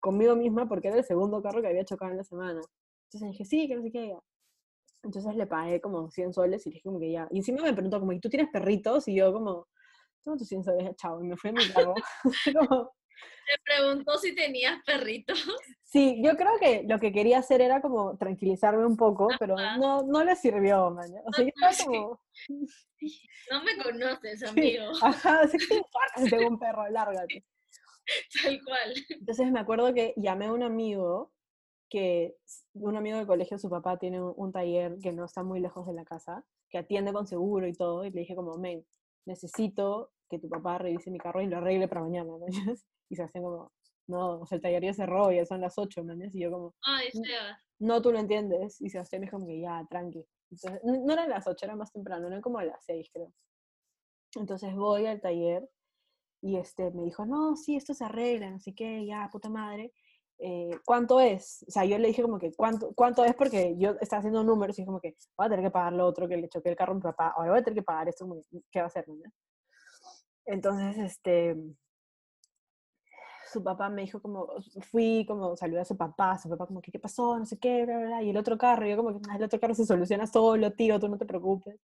conmigo 0.00 0.36
misma 0.36 0.68
porque 0.68 0.88
era 0.88 0.98
el 0.98 1.04
segundo 1.04 1.42
carro 1.42 1.62
que 1.62 1.68
había 1.68 1.84
chocado 1.84 2.10
en 2.10 2.18
la 2.18 2.24
semana. 2.24 2.60
Entonces 3.06 3.30
dije, 3.30 3.44
sí, 3.44 3.68
que 3.68 3.76
no 3.76 3.82
sé 3.82 3.92
qué, 3.92 4.08
ya. 4.08 4.18
Entonces 5.04 5.34
le 5.36 5.46
pagué 5.46 5.80
como 5.80 6.10
100 6.10 6.32
soles 6.32 6.66
y 6.66 6.70
le 6.70 6.74
dije 6.74 6.88
como 6.88 7.00
que 7.00 7.12
ya. 7.12 7.28
Y 7.30 7.38
encima 7.38 7.62
me 7.62 7.72
preguntó 7.72 8.00
como, 8.00 8.12
¿y 8.12 8.20
tú 8.20 8.28
tienes 8.28 8.48
perritos? 8.52 9.08
Y 9.08 9.16
yo 9.16 9.32
como, 9.32 9.68
tengo 10.22 10.36
tus 10.36 10.48
100 10.48 10.64
soles, 10.64 10.96
chao. 10.96 11.22
Y 11.22 11.26
me 11.26 11.36
fui 11.36 11.50
a 11.50 11.52
mi 11.52 11.68
carro. 11.72 11.94
Como, 12.70 12.92
Te 13.46 13.60
preguntó 13.64 14.18
si 14.18 14.34
tenías 14.34 14.82
perritos. 14.84 15.44
sí, 15.82 16.20
yo 16.24 16.36
creo 16.36 16.52
que 16.60 16.84
lo 16.88 16.98
que 16.98 17.12
quería 17.12 17.38
hacer 17.38 17.60
era 17.60 17.80
como 17.82 18.16
tranquilizarme 18.16 18.86
un 18.86 18.96
poco, 18.96 19.28
pero 19.38 19.58
Ajá. 19.58 19.76
no, 19.78 20.02
no 20.02 20.24
le 20.24 20.36
sirvió, 20.36 20.90
man. 20.90 21.10
O 21.26 21.32
sea, 21.32 21.44
yo 21.44 21.48
estaba 21.54 21.72
Sí. 21.72 21.84
como, 21.84 22.20
No 23.50 23.62
me 23.64 23.76
conoces, 23.82 24.40
sí, 24.40 24.46
amigo. 24.46 24.84
ajá, 25.02 25.40
así 25.40 25.58
que 25.58 25.74
importa 25.74 26.12
si 26.16 26.30
tengo 26.30 26.46
un 26.48 26.58
perro, 26.60 26.88
lárgate. 26.88 27.44
Tal 28.42 28.60
cual. 28.64 28.94
Entonces 29.10 29.50
me 29.52 29.60
acuerdo 29.60 29.92
que 29.94 30.14
llamé 30.16 30.46
a 30.46 30.52
un 30.52 30.62
amigo, 30.62 31.32
que 31.88 32.36
un 32.74 32.96
amigo 32.96 33.18
del 33.18 33.26
colegio, 33.26 33.58
su 33.58 33.68
papá 33.68 33.98
tiene 33.98 34.22
un, 34.22 34.32
un 34.36 34.52
taller 34.52 34.96
que 35.02 35.12
no 35.12 35.24
está 35.24 35.42
muy 35.42 35.60
lejos 35.60 35.86
de 35.86 35.92
la 35.94 36.04
casa, 36.04 36.44
que 36.70 36.78
atiende 36.78 37.12
con 37.12 37.26
seguro 37.26 37.66
y 37.66 37.72
todo, 37.74 38.04
y 38.04 38.10
le 38.10 38.20
dije 38.20 38.34
como, 38.34 38.56
men, 38.56 38.84
necesito 39.26 40.10
que 40.32 40.38
tu 40.40 40.48
papá 40.48 40.78
revise 40.78 41.10
mi 41.10 41.18
carro 41.18 41.42
y 41.42 41.46
lo 41.46 41.58
arregle 41.58 41.86
para 41.88 42.00
mañana, 42.02 42.32
¿no? 42.38 42.46
Y 43.10 43.14
se 43.16 43.22
hacen 43.22 43.42
como, 43.42 43.70
no, 44.08 44.40
o 44.40 44.46
sea, 44.46 44.56
el 44.56 44.62
taller 44.62 44.82
ya 44.84 44.94
cerró, 44.94 45.30
ya 45.30 45.44
son 45.44 45.60
las 45.60 45.76
8, 45.76 46.02
¿no? 46.02 46.14
Y 46.14 46.40
yo 46.40 46.50
como, 46.50 46.74
Ay, 46.82 47.10
Seba. 47.12 47.58
no, 47.78 48.00
tú 48.00 48.10
lo 48.10 48.18
entiendes. 48.18 48.80
Y 48.80 48.88
Sebastián 48.88 49.20
me 49.20 49.26
dijo 49.26 49.36
como 49.36 49.46
que 49.46 49.60
ya, 49.60 49.86
tranqui. 49.90 50.24
Entonces, 50.50 50.80
no, 50.84 51.12
eran 51.12 51.28
las 51.30 51.46
8, 51.46 51.66
era 51.66 51.76
más 51.76 51.92
temprano, 51.92 52.26
eran 52.28 52.40
como 52.40 52.60
las 52.62 52.82
6, 52.86 53.10
creo. 53.12 53.32
Entonces 54.34 54.74
voy 54.74 55.06
al 55.06 55.20
taller 55.20 55.68
y 56.40 56.56
este, 56.56 56.90
me 56.92 57.04
dijo, 57.04 57.26
no, 57.26 57.54
sí, 57.54 57.76
esto 57.76 57.92
se 57.94 58.04
arregla, 58.04 58.50
no 58.50 58.58
sé 58.60 58.74
qué, 58.74 59.04
ya, 59.06 59.28
puta 59.30 59.48
madre. 59.50 59.92
eh, 60.38 60.70
¿Cuánto 60.86 61.20
es? 61.20 61.64
O 61.68 61.70
sea, 61.70 61.84
yo 61.84 61.98
le 61.98 62.08
dije 62.08 62.22
como 62.22 62.38
que, 62.38 62.50
¿cuánto, 62.54 62.92
¿cuánto 62.94 63.24
es? 63.24 63.34
Porque 63.34 63.76
yo 63.78 63.90
estaba 64.00 64.20
haciendo 64.20 64.42
números 64.42 64.78
y 64.78 64.84
como 64.86 65.00
que, 65.00 65.14
voy 65.36 65.46
a 65.46 65.50
tener 65.50 65.64
que 65.66 65.70
pagar 65.70 65.92
lo 65.92 66.06
otro 66.06 66.26
que 66.28 66.36
le 66.38 66.48
choqué 66.48 66.70
el 66.70 66.76
carro 66.76 66.92
a 66.92 66.96
mi 66.96 67.02
papá, 67.02 67.34
ahora 67.36 67.50
voy 67.50 67.60
a 67.60 67.62
tener 67.62 67.76
que 67.78 67.84
pagar 67.84 68.08
esto, 68.08 68.26
que, 68.50 68.60
¿qué 68.70 68.78
va 68.80 68.84
a 68.84 68.88
hacer? 68.88 69.06
no? 69.08 69.14
Entonces, 70.46 70.96
este, 70.98 71.56
su 73.50 73.62
papá 73.62 73.88
me 73.90 74.02
dijo 74.02 74.20
como, 74.22 74.48
fui 74.90 75.24
como, 75.26 75.56
saludé 75.56 75.80
a 75.80 75.84
su 75.84 75.96
papá, 75.96 76.38
su 76.38 76.48
papá 76.48 76.66
como 76.66 76.80
que, 76.80 76.90
¿qué 76.92 76.98
pasó? 76.98 77.38
No 77.38 77.44
sé 77.46 77.58
qué, 77.58 77.84
bla, 77.84 77.98
bla, 77.98 78.06
bla. 78.08 78.22
Y 78.22 78.30
el 78.30 78.36
otro 78.36 78.56
carro, 78.58 78.86
yo 78.86 78.96
como 78.96 79.12
que, 79.12 79.20
"Ah, 79.30 79.36
el 79.36 79.44
otro 79.44 79.60
carro 79.60 79.74
se 79.74 79.84
soluciona 79.86 80.26
solo, 80.26 80.72
tío, 80.72 80.98
tú 81.00 81.08
no 81.08 81.18
te 81.18 81.26
preocupes. 81.26 81.80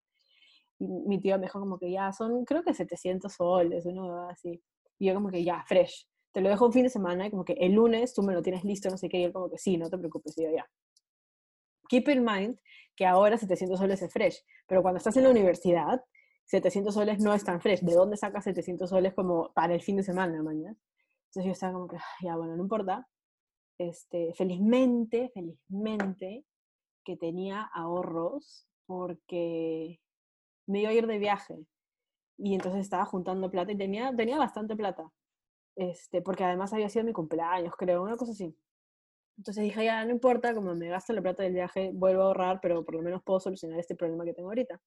Y 0.80 0.86
mi 0.88 1.20
tío 1.20 1.36
me 1.38 1.44
dijo 1.46 1.60
como 1.60 1.78
que 1.78 1.90
ya, 1.92 2.12
son 2.12 2.44
creo 2.46 2.62
que 2.64 2.74
700 2.74 3.34
soles, 3.34 3.86
uno 3.86 4.28
así. 4.30 4.62
Y 4.98 5.06
yo 5.08 5.14
como 5.14 5.30
que 5.30 5.44
ya, 5.44 5.64
fresh. 5.68 6.08
Te 6.32 6.40
lo 6.42 6.48
dejo 6.50 6.66
un 6.66 6.72
fin 6.72 6.84
de 6.84 6.90
semana 6.90 7.26
y 7.26 7.30
como 7.30 7.44
que 7.44 7.54
el 7.54 7.72
lunes 7.74 8.14
tú 8.14 8.22
me 8.22 8.34
lo 8.34 8.42
tienes 8.42 8.64
listo, 8.64 8.90
no 8.90 8.98
sé 8.98 9.08
qué, 9.08 9.18
y 9.20 9.24
él 9.24 9.32
como 9.32 9.50
que 9.50 9.58
sí, 9.58 9.78
no 9.78 9.90
te 9.90 9.98
preocupes, 9.98 10.36
y 10.38 10.44
yo 10.44 10.50
ya. 10.52 10.66
Keep 11.90 12.08
in 12.08 12.24
mind 12.24 12.58
que 12.96 13.06
ahora 13.06 13.38
700 13.38 13.78
soles 13.78 14.02
es 14.02 14.12
fresh, 14.12 14.42
pero 14.66 14.82
cuando 14.82 14.98
estás 14.98 15.16
en 15.16 15.24
la 15.24 15.30
universidad, 15.30 16.02
700 16.48 16.94
soles 16.94 17.20
no 17.20 17.34
es 17.34 17.44
tan 17.44 17.60
fresh. 17.62 17.82
¿De 17.82 17.94
dónde 17.94 18.18
sacas 18.18 18.44
700 18.44 18.90
soles 18.90 19.14
como 19.14 19.52
para 19.54 19.74
el 19.74 19.82
fin 19.82 19.96
de 19.98 20.04
semana, 20.04 20.42
mañana? 20.42 20.76
Entonces 21.28 21.46
yo 21.46 21.52
estaba 21.52 21.74
como 21.74 21.88
que, 21.88 21.96
"Ah, 21.98 22.02
ya, 22.22 22.36
bueno, 22.36 22.56
no 22.56 22.64
importa. 22.64 23.08
Este, 23.78 24.34
felizmente, 24.34 25.30
felizmente, 25.34 26.44
que 27.04 27.16
tenía 27.16 27.62
ahorros 27.74 28.66
porque 28.86 30.00
me 30.66 30.82
iba 30.82 30.90
a 30.90 30.94
ir 30.94 31.06
de 31.06 31.18
viaje. 31.18 31.58
Y 32.38 32.54
entonces 32.54 32.82
estaba 32.82 33.04
juntando 33.06 33.50
plata 33.50 33.72
y 33.72 33.78
tenía, 33.78 34.14
tenía 34.16 34.38
bastante 34.38 34.76
plata. 34.76 35.10
Este, 35.76 36.22
porque 36.22 36.44
además 36.44 36.72
había 36.74 36.88
sido 36.90 37.04
mi 37.06 37.12
cumpleaños, 37.14 37.74
creo, 37.76 38.02
una 38.04 38.16
cosa 38.16 38.32
así. 38.32 38.56
Entonces 39.38 39.64
dije, 39.64 39.84
ya, 39.84 40.04
no 40.04 40.10
importa, 40.12 40.54
como 40.54 40.74
me 40.74 40.88
gasto 40.88 41.12
la 41.12 41.22
plata 41.22 41.42
del 41.44 41.54
viaje, 41.54 41.90
vuelvo 41.94 42.22
a 42.22 42.26
ahorrar, 42.26 42.60
pero 42.62 42.84
por 42.84 42.96
lo 42.96 43.02
menos 43.02 43.22
puedo 43.24 43.40
solucionar 43.40 43.78
este 43.80 43.94
problema 43.96 44.24
que 44.24 44.34
tengo 44.34 44.48
ahorita. 44.50 44.80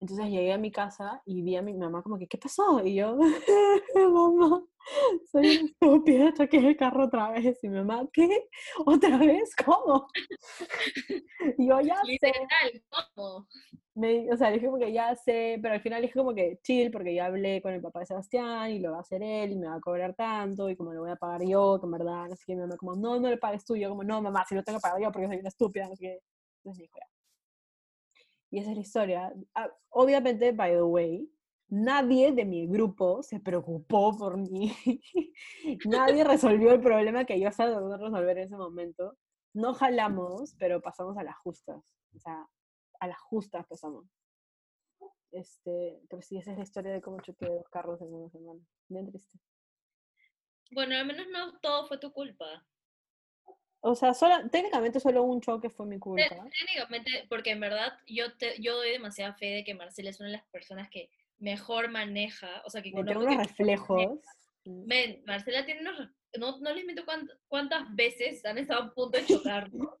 Entonces 0.00 0.26
llegué 0.28 0.52
a 0.52 0.58
mi 0.58 0.70
casa 0.70 1.22
y 1.24 1.42
vi 1.42 1.56
a 1.56 1.62
mi 1.62 1.74
mamá 1.74 2.02
como 2.02 2.18
que, 2.18 2.26
¿qué 2.28 2.38
pasó? 2.38 2.82
Y 2.84 2.96
yo, 2.96 3.16
mamá, 3.96 4.62
soy 5.32 5.48
estúpida, 5.66 6.32
choqué 6.34 6.58
el 6.58 6.76
carro 6.76 7.04
otra 7.06 7.30
vez. 7.30 7.58
Y 7.62 7.68
mi 7.68 7.78
mamá, 7.78 8.06
¿qué? 8.12 8.48
¿Otra 8.86 9.18
vez? 9.18 9.54
¿Cómo? 9.64 10.08
Y 11.58 11.68
yo, 11.68 11.80
ya 11.80 11.96
sé. 11.96 12.06
Literal, 12.12 12.82
¿cómo? 13.14 13.46
Me- 13.94 14.30
o 14.32 14.36
sea, 14.36 14.50
dije 14.50 14.66
como 14.66 14.78
que 14.78 14.92
ya 14.92 15.14
sé, 15.16 15.58
pero 15.62 15.74
al 15.74 15.80
final 15.80 16.02
dije 16.02 16.14
como 16.14 16.34
que 16.34 16.58
chill, 16.62 16.90
porque 16.90 17.14
ya 17.14 17.26
hablé 17.26 17.62
con 17.62 17.72
el 17.72 17.80
papá 17.80 18.00
de 18.00 18.06
Sebastián 18.06 18.70
y 18.70 18.78
lo 18.80 18.92
va 18.92 18.98
a 18.98 19.00
hacer 19.00 19.22
él 19.22 19.52
y 19.52 19.56
me 19.56 19.68
va 19.68 19.76
a 19.76 19.80
cobrar 19.80 20.14
tanto 20.14 20.68
y 20.70 20.76
como 20.76 20.92
lo 20.92 21.00
voy 21.02 21.10
a 21.10 21.16
pagar 21.16 21.42
yo, 21.46 21.78
que 21.80 21.86
en 21.86 21.92
verdad, 21.92 22.26
no 22.28 22.36
sé 22.36 22.44
qué, 22.46 22.54
mi 22.54 22.60
mamá 22.62 22.76
como, 22.76 22.94
no, 22.96 23.18
no 23.20 23.30
le 23.30 23.38
pagues 23.38 23.64
tú, 23.64 23.74
Y 23.76 23.80
yo 23.80 23.88
como, 23.90 24.04
no, 24.04 24.20
mamá, 24.22 24.44
si 24.48 24.54
lo 24.54 24.62
tengo 24.62 24.78
que 24.78 24.82
pagar 24.82 25.00
yo 25.00 25.10
porque 25.12 25.28
soy 25.28 25.38
una 25.38 25.48
estúpida, 25.48 25.88
no 25.88 25.96
sé 25.96 26.02
qué. 26.04 26.20
Entonces 26.64 26.82
dijo 26.82 26.96
ya. 27.00 27.15
Y 28.50 28.60
esa 28.60 28.70
es 28.70 28.76
la 28.76 28.82
historia. 28.82 29.34
Ah, 29.54 29.70
obviamente, 29.90 30.52
by 30.52 30.72
the 30.72 30.82
way, 30.82 31.30
nadie 31.68 32.32
de 32.32 32.44
mi 32.44 32.66
grupo 32.66 33.22
se 33.22 33.40
preocupó 33.40 34.16
por 34.16 34.36
mí. 34.36 34.72
nadie 35.86 36.24
resolvió 36.24 36.72
el 36.72 36.80
problema 36.80 37.24
que 37.24 37.40
yo 37.40 37.48
estaba 37.48 37.70
tratando 37.70 37.96
de 37.96 38.04
resolver 38.04 38.38
en 38.38 38.44
ese 38.44 38.56
momento. 38.56 39.16
No 39.52 39.74
jalamos, 39.74 40.54
pero 40.58 40.80
pasamos 40.80 41.16
a 41.18 41.24
las 41.24 41.36
justas. 41.38 41.82
O 42.14 42.18
sea, 42.18 42.46
a 43.00 43.06
las 43.06 43.20
justas 43.20 43.66
pasamos. 43.66 44.06
Este, 45.32 46.00
pero 46.08 46.22
sí, 46.22 46.38
esa 46.38 46.52
es 46.52 46.58
la 46.58 46.64
historia 46.64 46.92
de 46.92 47.02
cómo 47.02 47.20
choqué 47.20 47.46
dos 47.46 47.68
carros 47.68 48.00
en 48.00 48.12
una 48.12 48.30
semana. 48.30 48.60
Bien 48.88 49.06
triste. 49.06 49.38
Bueno, 50.72 50.96
al 50.96 51.06
menos 51.06 51.26
no 51.30 51.58
todo 51.60 51.86
fue 51.86 51.98
tu 51.98 52.12
culpa. 52.12 52.66
O 53.80 53.94
sea, 53.94 54.14
sola- 54.14 54.48
técnicamente 54.50 54.98
solo 55.00 55.22
un 55.22 55.40
choque 55.40 55.70
fue 55.70 55.86
mi 55.86 55.98
culpa. 55.98 56.24
Técnicamente, 56.58 57.26
porque 57.28 57.50
en 57.50 57.60
verdad 57.60 57.92
yo, 58.06 58.36
te, 58.36 58.60
yo 58.60 58.76
doy 58.76 58.90
demasiada 58.90 59.34
fe 59.34 59.46
de 59.46 59.64
que 59.64 59.74
Marcela 59.74 60.10
es 60.10 60.18
una 60.20 60.30
de 60.30 60.36
las 60.36 60.46
personas 60.48 60.88
que 60.90 61.10
mejor 61.38 61.88
maneja, 61.90 62.62
o 62.64 62.70
sea, 62.70 62.82
que 62.82 62.90
conozco 62.92 63.20
unos 63.20 63.46
reflejos. 63.46 64.18
Men, 64.64 65.22
Marcela 65.26 65.64
tiene 65.64 65.82
unos... 65.82 66.08
No, 66.38 66.58
no 66.58 66.74
les 66.74 66.84
miento 66.84 67.04
cuánt- 67.06 67.30
cuántas 67.46 67.82
veces 67.94 68.44
han 68.44 68.58
estado 68.58 68.82
a 68.84 68.92
punto 68.94 69.18
de 69.18 69.26
chocar, 69.26 69.72
¿no? 69.72 69.98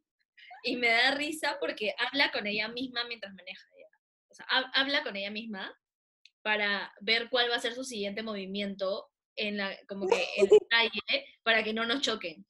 Y 0.64 0.76
me 0.76 0.88
da 0.88 1.12
risa 1.12 1.56
porque 1.60 1.94
habla 1.98 2.32
con 2.32 2.46
ella 2.46 2.68
misma 2.68 3.04
mientras 3.04 3.32
maneja. 3.34 3.64
ella. 3.76 3.98
O 4.30 4.34
sea, 4.34 4.46
ha- 4.50 4.70
habla 4.80 5.02
con 5.04 5.14
ella 5.16 5.30
misma 5.30 5.72
para 6.42 6.92
ver 7.00 7.28
cuál 7.30 7.50
va 7.50 7.56
a 7.56 7.60
ser 7.60 7.74
su 7.74 7.84
siguiente 7.84 8.22
movimiento 8.22 9.08
en 9.36 9.56
la, 9.58 9.76
como 9.88 10.06
que 10.08 10.16
en 10.36 10.46
la 10.50 10.58
calle 10.70 11.24
para 11.44 11.62
que 11.62 11.72
no 11.72 11.86
nos 11.86 12.00
choquen. 12.00 12.44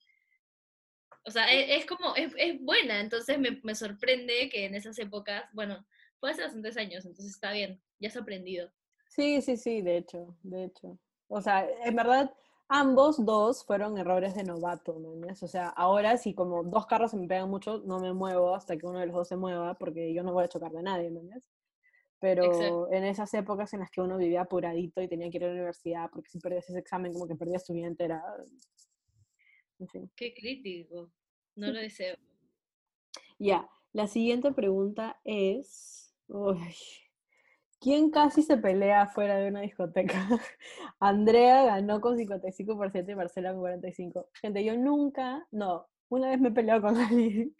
O 1.27 1.31
sea, 1.31 1.51
e, 1.53 1.75
es, 1.75 1.81
es 1.81 1.85
como, 1.85 2.15
es, 2.15 2.33
es 2.37 2.59
buena, 2.61 2.99
entonces 3.01 3.37
me, 3.37 3.59
me 3.63 3.75
sorprende 3.75 4.49
que 4.49 4.65
en 4.65 4.75
esas 4.75 4.97
épocas, 4.97 5.43
bueno, 5.53 5.85
fue 6.19 6.31
hace 6.31 6.41
bastantes 6.41 6.77
años, 6.77 7.05
entonces 7.05 7.33
está 7.33 7.51
bien, 7.51 7.81
ya 7.99 8.09
has 8.09 8.17
aprendido. 8.17 8.71
Sí, 9.09 9.41
sí, 9.41 9.57
sí, 9.57 9.81
de 9.81 9.97
hecho, 9.97 10.35
de 10.43 10.65
hecho. 10.65 10.97
O 11.27 11.41
sea, 11.41 11.67
en 11.83 11.95
verdad, 11.95 12.33
ambos 12.69 13.23
dos 13.25 13.65
fueron 13.65 13.97
errores 13.97 14.35
de 14.35 14.43
novato, 14.43 14.99
¿mañas? 14.99 15.43
O 15.43 15.47
sea, 15.47 15.67
ahora 15.69 16.17
si 16.17 16.33
como 16.33 16.63
dos 16.63 16.85
carros 16.85 17.11
se 17.11 17.17
me 17.17 17.27
pegan 17.27 17.49
mucho, 17.49 17.79
no 17.85 17.99
me 17.99 18.13
muevo 18.13 18.55
hasta 18.55 18.77
que 18.77 18.85
uno 18.85 18.99
de 18.99 19.07
los 19.07 19.15
dos 19.15 19.27
se 19.27 19.35
mueva, 19.35 19.75
porque 19.75 20.13
yo 20.13 20.23
no 20.23 20.33
voy 20.33 20.45
a 20.45 20.49
chocar 20.49 20.71
de 20.71 20.83
nadie, 20.83 21.11
¿mañas? 21.11 21.43
pero 22.19 22.91
en 22.91 23.03
esas 23.03 23.31
épocas 23.35 23.73
en 23.73 23.81
las 23.81 23.91
que 23.91 24.01
uno 24.01 24.17
vivía 24.17 24.41
apuradito 24.41 25.01
y 25.01 25.07
tenía 25.07 25.29
que 25.29 25.37
ir 25.37 25.43
a 25.43 25.47
la 25.47 25.53
universidad, 25.53 26.09
porque 26.11 26.29
si 26.29 26.39
perdías 26.39 26.67
ese 26.69 26.79
examen, 26.79 27.13
como 27.13 27.27
que 27.27 27.35
perdías 27.35 27.63
tu 27.63 27.73
vida 27.73 27.87
entera. 27.87 28.23
Qué 30.15 30.33
crítico. 30.33 31.11
No 31.55 31.67
lo 31.67 31.79
deseo. 31.79 32.15
Ya, 33.39 33.69
la 33.93 34.07
siguiente 34.07 34.51
pregunta 34.51 35.19
es... 35.23 36.15
¿Quién 37.79 38.09
casi 38.09 38.41
se 38.41 38.57
pelea 38.57 39.05
fuera 39.07 39.37
de 39.37 39.49
una 39.49 39.61
discoteca? 39.61 40.27
Andrea 40.99 41.63
ganó 41.63 42.01
con 42.01 42.17
55% 42.17 43.11
y 43.11 43.15
Marcela 43.15 43.53
con 43.53 43.61
45%. 43.61 44.27
Gente, 44.41 44.63
yo 44.63 44.75
nunca, 44.75 45.47
no, 45.51 45.87
una 46.09 46.29
vez 46.29 46.39
me 46.39 46.49
he 46.49 46.51
peleado 46.51 46.81
con 46.81 46.95
alguien, 46.97 47.55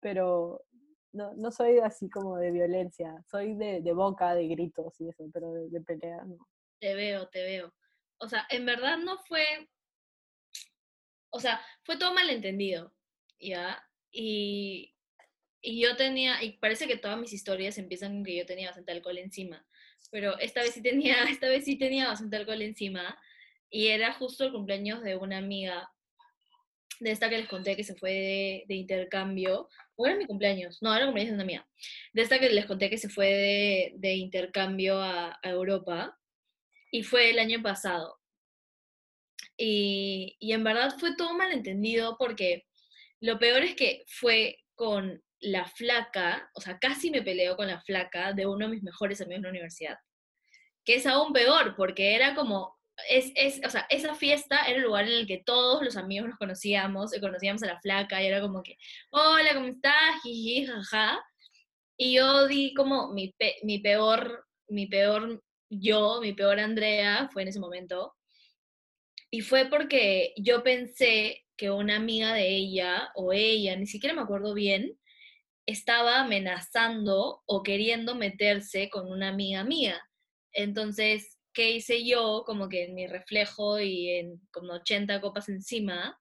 pero 0.00 0.64
no, 1.12 1.34
no 1.34 1.50
soy 1.50 1.78
así 1.78 2.08
como 2.08 2.38
de 2.38 2.52
violencia, 2.52 3.22
soy 3.30 3.54
de, 3.54 3.82
de 3.82 3.92
boca, 3.92 4.34
de 4.34 4.48
gritos 4.48 4.98
y 5.00 5.08
eso, 5.08 5.24
pero 5.32 5.52
de, 5.52 5.68
de 5.68 5.80
pelea 5.82 6.24
no. 6.24 6.48
Te 6.78 6.94
veo, 6.94 7.28
te 7.28 7.42
veo. 7.42 7.74
O 8.18 8.28
sea, 8.28 8.46
en 8.48 8.64
verdad 8.64 8.96
no 8.98 9.18
fue, 9.18 9.44
o 11.30 11.40
sea, 11.40 11.60
fue 11.82 11.96
todo 11.96 12.12
malentendido, 12.12 12.94
¿ya? 13.38 13.82
Y, 14.12 14.94
y 15.62 15.80
yo 15.80 15.96
tenía, 15.96 16.42
y 16.42 16.58
parece 16.58 16.86
que 16.86 16.96
todas 16.96 17.18
mis 17.18 17.32
historias 17.32 17.78
empiezan 17.78 18.14
con 18.14 18.24
que 18.24 18.36
yo 18.36 18.46
tenía 18.46 18.68
bastante 18.68 18.92
alcohol 18.92 19.18
encima, 19.18 19.66
pero 20.10 20.38
esta 20.38 20.62
vez 20.62 20.74
sí 20.74 20.82
tenía, 20.82 21.14
esta 21.30 21.48
vez 21.48 21.64
sí 21.64 21.76
tenía 21.76 22.08
bastante 22.08 22.36
alcohol 22.36 22.62
encima, 22.62 23.18
y 23.70 23.88
era 23.88 24.12
justo 24.14 24.44
el 24.44 24.52
cumpleaños 24.52 25.02
de 25.02 25.16
una 25.16 25.38
amiga, 25.38 25.90
de 26.98 27.12
esta 27.12 27.30
que 27.30 27.38
les 27.38 27.48
conté 27.48 27.76
que 27.76 27.84
se 27.84 27.94
fue 27.94 28.64
de, 28.66 28.74
intercambio, 28.74 29.68
o 29.96 30.06
era 30.06 30.16
mi 30.16 30.26
cumpleaños, 30.26 30.78
no, 30.82 30.92
era 30.92 31.02
el 31.02 31.06
cumpleaños 31.06 31.32
de 31.32 31.34
una 31.36 31.44
amiga, 31.44 31.68
de 32.12 32.22
esta 32.22 32.38
que 32.38 32.50
les 32.50 32.66
conté 32.66 32.90
que 32.90 32.98
se 32.98 33.08
fue 33.08 33.94
de, 33.96 34.14
intercambio 34.14 35.00
a 35.00 35.38
Europa, 35.42 36.18
y 36.90 37.02
fue 37.04 37.30
el 37.30 37.38
año 37.38 37.62
pasado. 37.62 38.19
Y, 39.62 40.38
en 40.40 40.64
verdad 40.64 40.96
fue 40.98 41.14
todo 41.14 41.34
malentendido 41.34 42.16
porque 42.18 42.64
lo 43.20 43.38
peor 43.38 43.62
es 43.62 43.74
que 43.74 44.04
fue 44.08 44.58
con 44.74 45.22
la 45.40 45.66
flaca, 45.66 46.50
o 46.54 46.62
sea, 46.62 46.78
casi 46.78 47.10
me 47.10 47.22
peleo 47.22 47.56
con 47.56 47.66
la 47.66 47.80
flaca 47.82 48.32
de 48.32 48.46
uno 48.46 48.66
de 48.66 48.72
mis 48.72 48.82
mejores 48.82 49.20
amigos 49.20 49.38
en 49.38 49.42
la 49.42 49.50
universidad. 49.50 49.98
Que 50.84 50.94
es 50.94 51.06
aún 51.06 51.34
peor, 51.34 51.74
porque 51.76 52.14
era 52.14 52.34
como, 52.34 52.78
es, 53.10 53.32
es, 53.34 53.60
o 53.66 53.68
sea, 53.68 53.86
esa 53.90 54.14
fiesta 54.14 54.64
era 54.66 54.76
el 54.78 54.82
lugar 54.84 55.04
en 55.06 55.12
el 55.12 55.26
que 55.26 55.42
todos 55.44 55.82
los 55.82 55.96
amigos 55.96 56.30
nos 56.30 56.38
conocíamos, 56.38 57.14
y 57.14 57.20
conocíamos 57.20 57.62
a 57.62 57.66
la 57.66 57.80
flaca, 57.80 58.22
y 58.22 58.26
era 58.26 58.40
como 58.40 58.62
que, 58.62 58.78
hola, 59.10 59.54
¿cómo 59.54 59.66
estás? 59.66 60.22
Jiji, 60.22 60.66
jaja. 60.66 61.22
Y 61.98 62.14
yo 62.14 62.46
di 62.46 62.72
como 62.72 63.12
mi, 63.12 63.32
pe, 63.32 63.56
mi 63.62 63.78
peor, 63.78 64.46
mi 64.68 64.86
peor 64.86 65.42
yo, 65.68 66.20
mi 66.22 66.32
peor 66.32 66.58
Andrea, 66.60 67.28
fue 67.30 67.42
en 67.42 67.48
ese 67.48 67.60
momento. 67.60 68.14
Y 69.30 69.42
fue 69.42 69.66
porque 69.66 70.34
yo 70.36 70.62
pensé 70.62 71.44
que 71.56 71.70
una 71.70 71.96
amiga 71.96 72.34
de 72.34 72.48
ella, 72.48 73.10
o 73.14 73.32
ella, 73.32 73.76
ni 73.76 73.86
siquiera 73.86 74.14
me 74.14 74.22
acuerdo 74.22 74.54
bien, 74.54 74.98
estaba 75.66 76.20
amenazando 76.20 77.42
o 77.46 77.62
queriendo 77.62 78.14
meterse 78.14 78.90
con 78.90 79.10
una 79.10 79.28
amiga 79.28 79.62
mía. 79.64 80.02
Entonces, 80.52 81.38
¿qué 81.52 81.72
hice 81.72 82.04
yo? 82.04 82.42
Como 82.46 82.68
que 82.68 82.84
en 82.84 82.94
mi 82.94 83.06
reflejo 83.06 83.78
y 83.80 84.08
en 84.10 84.40
como 84.50 84.74
80 84.74 85.20
copas 85.20 85.48
encima, 85.48 86.18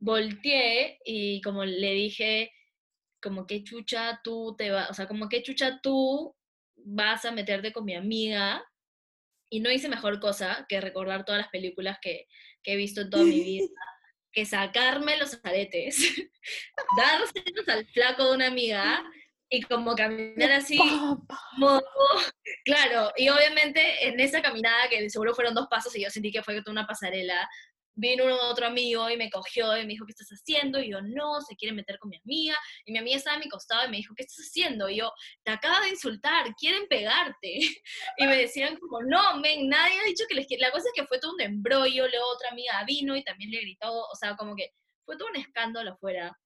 volteé 0.00 0.98
y 1.04 1.40
como 1.42 1.64
le 1.64 1.92
dije, 1.92 2.52
como 3.22 3.46
que 3.46 3.62
chucha 3.64 4.20
tú 4.24 4.54
te 4.56 4.70
vas, 4.70 4.90
o 4.90 4.94
sea, 4.94 5.06
como 5.06 5.28
que 5.28 5.42
chucha 5.42 5.80
tú 5.82 6.34
vas 6.76 7.24
a 7.24 7.32
meterte 7.32 7.72
con 7.72 7.84
mi 7.84 7.94
amiga. 7.94 8.64
Y 9.50 9.60
no 9.60 9.70
hice 9.70 9.88
mejor 9.88 10.20
cosa 10.20 10.64
que 10.68 10.80
recordar 10.80 11.24
todas 11.24 11.40
las 11.40 11.50
películas 11.50 11.98
que, 12.00 12.26
que 12.62 12.72
he 12.72 12.76
visto 12.76 13.02
en 13.02 13.10
toda 13.10 13.24
mi 13.24 13.42
vida 13.42 13.68
que 14.32 14.46
sacarme 14.46 15.16
los 15.18 15.38
aretes, 15.42 15.96
dárselos 16.96 17.68
al 17.68 17.86
flaco 17.86 18.28
de 18.28 18.34
una 18.36 18.46
amiga 18.46 19.04
y 19.48 19.62
como 19.62 19.96
caminar 19.96 20.52
así, 20.52 20.78
modo, 21.56 21.82
claro, 22.64 23.12
y 23.16 23.28
obviamente 23.28 24.06
en 24.06 24.20
esa 24.20 24.40
caminada, 24.40 24.88
que 24.88 25.10
seguro 25.10 25.34
fueron 25.34 25.54
dos 25.54 25.66
pasos 25.68 25.94
y 25.96 26.02
yo 26.02 26.10
sentí 26.10 26.30
que 26.30 26.42
fue 26.42 26.60
toda 26.60 26.70
una 26.70 26.86
pasarela, 26.86 27.48
vino 27.94 28.24
otro 28.48 28.66
amigo 28.66 29.10
y 29.10 29.16
me 29.16 29.30
cogió 29.30 29.76
y 29.76 29.82
me 29.82 29.92
dijo, 29.92 30.06
¿qué 30.06 30.12
estás 30.12 30.30
haciendo? 30.30 30.80
Y 30.80 30.90
yo, 30.90 31.00
no, 31.02 31.40
se 31.40 31.56
quiere 31.56 31.74
meter 31.74 31.98
con 31.98 32.10
mi 32.10 32.16
amiga. 32.16 32.56
Y 32.84 32.92
mi 32.92 32.98
amiga 32.98 33.16
estaba 33.16 33.36
a 33.36 33.38
mi 33.38 33.48
costado 33.48 33.86
y 33.86 33.90
me 33.90 33.96
dijo, 33.98 34.14
¿qué 34.16 34.22
estás 34.22 34.46
haciendo? 34.46 34.88
Y 34.88 34.96
yo, 34.96 35.12
te 35.44 35.50
acaba 35.50 35.80
de 35.80 35.90
insultar, 35.90 36.54
quieren 36.56 36.86
pegarte. 36.88 37.60
Y 38.16 38.26
me 38.26 38.36
decían 38.36 38.76
como, 38.76 39.02
no, 39.02 39.38
men, 39.38 39.68
nadie 39.68 39.98
ha 40.00 40.04
dicho 40.04 40.24
que 40.28 40.34
les 40.34 40.46
quiere. 40.46 40.62
La 40.62 40.72
cosa 40.72 40.88
es 40.88 40.92
que 40.94 41.06
fue 41.06 41.18
todo 41.18 41.32
un 41.32 41.40
embrollo, 41.40 42.08
luego 42.08 42.26
otra 42.34 42.50
amiga 42.50 42.82
vino 42.86 43.16
y 43.16 43.24
también 43.24 43.50
le 43.50 43.60
gritó, 43.60 43.92
o 43.92 44.14
sea, 44.14 44.36
como 44.36 44.54
que 44.54 44.72
fue 45.04 45.16
todo 45.16 45.28
un 45.28 45.36
escándalo 45.36 45.92
afuera, 45.92 46.38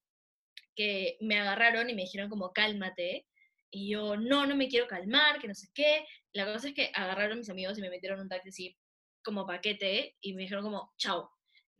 que 0.77 1.17
me 1.21 1.39
agarraron 1.39 1.91
y 1.91 1.95
me 1.95 2.03
dijeron 2.03 2.31
como, 2.31 2.53
cálmate. 2.53 3.27
Y 3.71 3.91
yo, 3.91 4.17
no, 4.17 4.47
no 4.47 4.55
me 4.55 4.69
quiero 4.69 4.87
calmar, 4.87 5.41
que 5.41 5.49
no 5.49 5.55
sé 5.55 5.69
qué. 5.75 6.07
La 6.33 6.47
cosa 6.47 6.69
es 6.69 6.75
que 6.75 6.91
agarraron 6.95 7.39
mis 7.39 7.51
amigos 7.51 7.77
y 7.79 7.81
me 7.81 7.91
metieron 7.91 8.21
un 8.21 8.29
taxi 8.29 8.77
como 9.25 9.47
paquete 9.47 10.17
y 10.21 10.35
me 10.35 10.43
dijeron 10.43 10.63
como, 10.63 10.93
chao, 10.97 11.34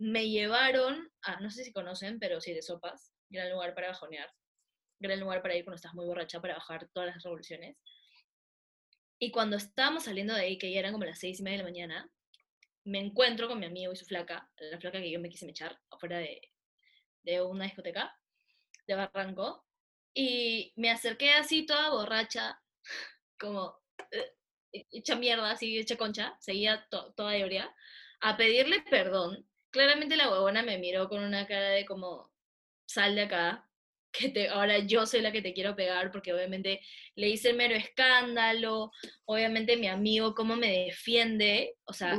me 0.05 0.29
llevaron 0.29 1.11
a, 1.23 1.41
no 1.41 1.51
sé 1.51 1.65
si 1.65 1.73
conocen, 1.73 2.19
pero 2.19 2.39
sí 2.39 2.53
de 2.53 2.61
sopas, 2.61 3.15
gran 3.31 3.51
lugar 3.51 3.75
para 3.75 3.89
bajonear, 3.89 4.31
gran 5.01 5.19
lugar 5.19 5.41
para 5.41 5.57
ir 5.57 5.65
cuando 5.65 5.77
estás 5.77 5.95
muy 5.95 6.05
borracha 6.05 6.43
para 6.43 6.57
bajar 6.57 6.91
todas 6.93 7.15
las 7.15 7.23
revoluciones. 7.23 7.79
Y 9.19 9.31
cuando 9.31 9.57
estábamos 9.57 10.05
saliendo 10.05 10.35
de 10.35 10.43
ahí, 10.43 10.59
que 10.59 10.71
ya 10.71 10.81
eran 10.81 10.93
como 10.93 11.07
las 11.07 11.19
seis 11.19 11.41
y 11.41 11.43
media 11.43 11.57
de 11.57 11.65
la 11.65 11.71
mañana, 11.71 12.11
me 12.85 12.99
encuentro 12.99 13.49
con 13.49 13.59
mi 13.59 13.65
amigo 13.65 13.95
y 13.95 13.97
su 13.97 14.05
flaca, 14.05 14.47
la 14.59 14.79
flaca 14.79 15.01
que 15.01 15.11
yo 15.11 15.19
me 15.21 15.31
quise 15.31 15.49
echar 15.49 15.81
afuera 15.91 16.19
de, 16.19 16.53
de 17.23 17.41
una 17.41 17.65
discoteca 17.65 18.15
de 18.87 18.97
Barranco, 18.97 19.65
y 20.13 20.75
me 20.77 20.91
acerqué 20.91 21.33
así 21.33 21.65
toda 21.65 21.89
borracha, 21.89 22.61
como 23.41 23.79
eh, 24.11 24.35
hecha 24.91 25.17
mierda, 25.17 25.53
así 25.53 25.79
hecha 25.79 25.97
concha, 25.97 26.37
seguía 26.41 26.87
to 26.91 27.15
toda 27.15 27.35
ebria, 27.35 27.75
a 28.21 28.37
pedirle 28.37 28.83
perdón 28.83 29.49
claramente 29.75 30.15
la 30.15 30.31
huevona 30.31 30.63
me 30.63 30.79
miró 30.79 31.09
con 31.09 31.25
una 31.25 31.49
cara 31.49 31.71
de 31.71 31.85
como, 31.85 32.31
sal 32.87 33.17
de 33.17 33.23
acá, 33.23 33.69
que 34.13 34.29
te, 34.29 34.49
ahora 34.49 34.79
yo 34.79 35.05
soy 35.05 35.21
la 35.21 35.33
que 35.33 35.43
te 35.43 35.53
quiero 35.53 35.75
pegar, 35.75 36.13
porque 36.13 36.33
obviamente 36.33 36.81
le 37.17 37.29
hice 37.29 37.51
el 37.51 37.57
mero 37.57 37.75
escándalo, 37.75 38.93
obviamente 39.25 39.77
mi 39.77 39.89
amigo 39.89 40.33
cómo 40.37 40.55
me 40.55 40.85
defiende, 40.85 41.75
o 41.87 41.93
sea, 41.93 42.17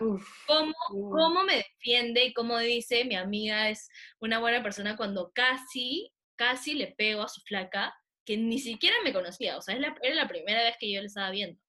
cómo, 0.48 0.74
cómo 0.90 1.46
me 1.46 1.56
defiende 1.56 2.26
y 2.26 2.34
cómo 2.34 2.60
dice 2.60 3.06
mi 3.06 3.16
amiga 3.16 3.70
es 3.70 3.88
una 4.20 4.40
buena 4.40 4.62
persona 4.62 4.98
cuando 4.98 5.32
casi, 5.34 6.12
casi 6.36 6.74
le 6.74 6.88
pego 6.88 7.22
a 7.22 7.30
su 7.30 7.40
flaca, 7.44 7.96
que 8.26 8.36
ni 8.36 8.60
siquiera 8.60 8.98
me 9.06 9.14
conocía, 9.14 9.58
o 9.58 9.62
sea, 9.62 9.76
es 9.76 9.80
la, 9.80 9.96
era 10.02 10.16
la 10.16 10.28
primera 10.28 10.62
vez 10.62 10.76
que 10.78 10.92
yo 10.92 11.00
le 11.00 11.08
estaba 11.08 11.32
viendo. 11.32 11.62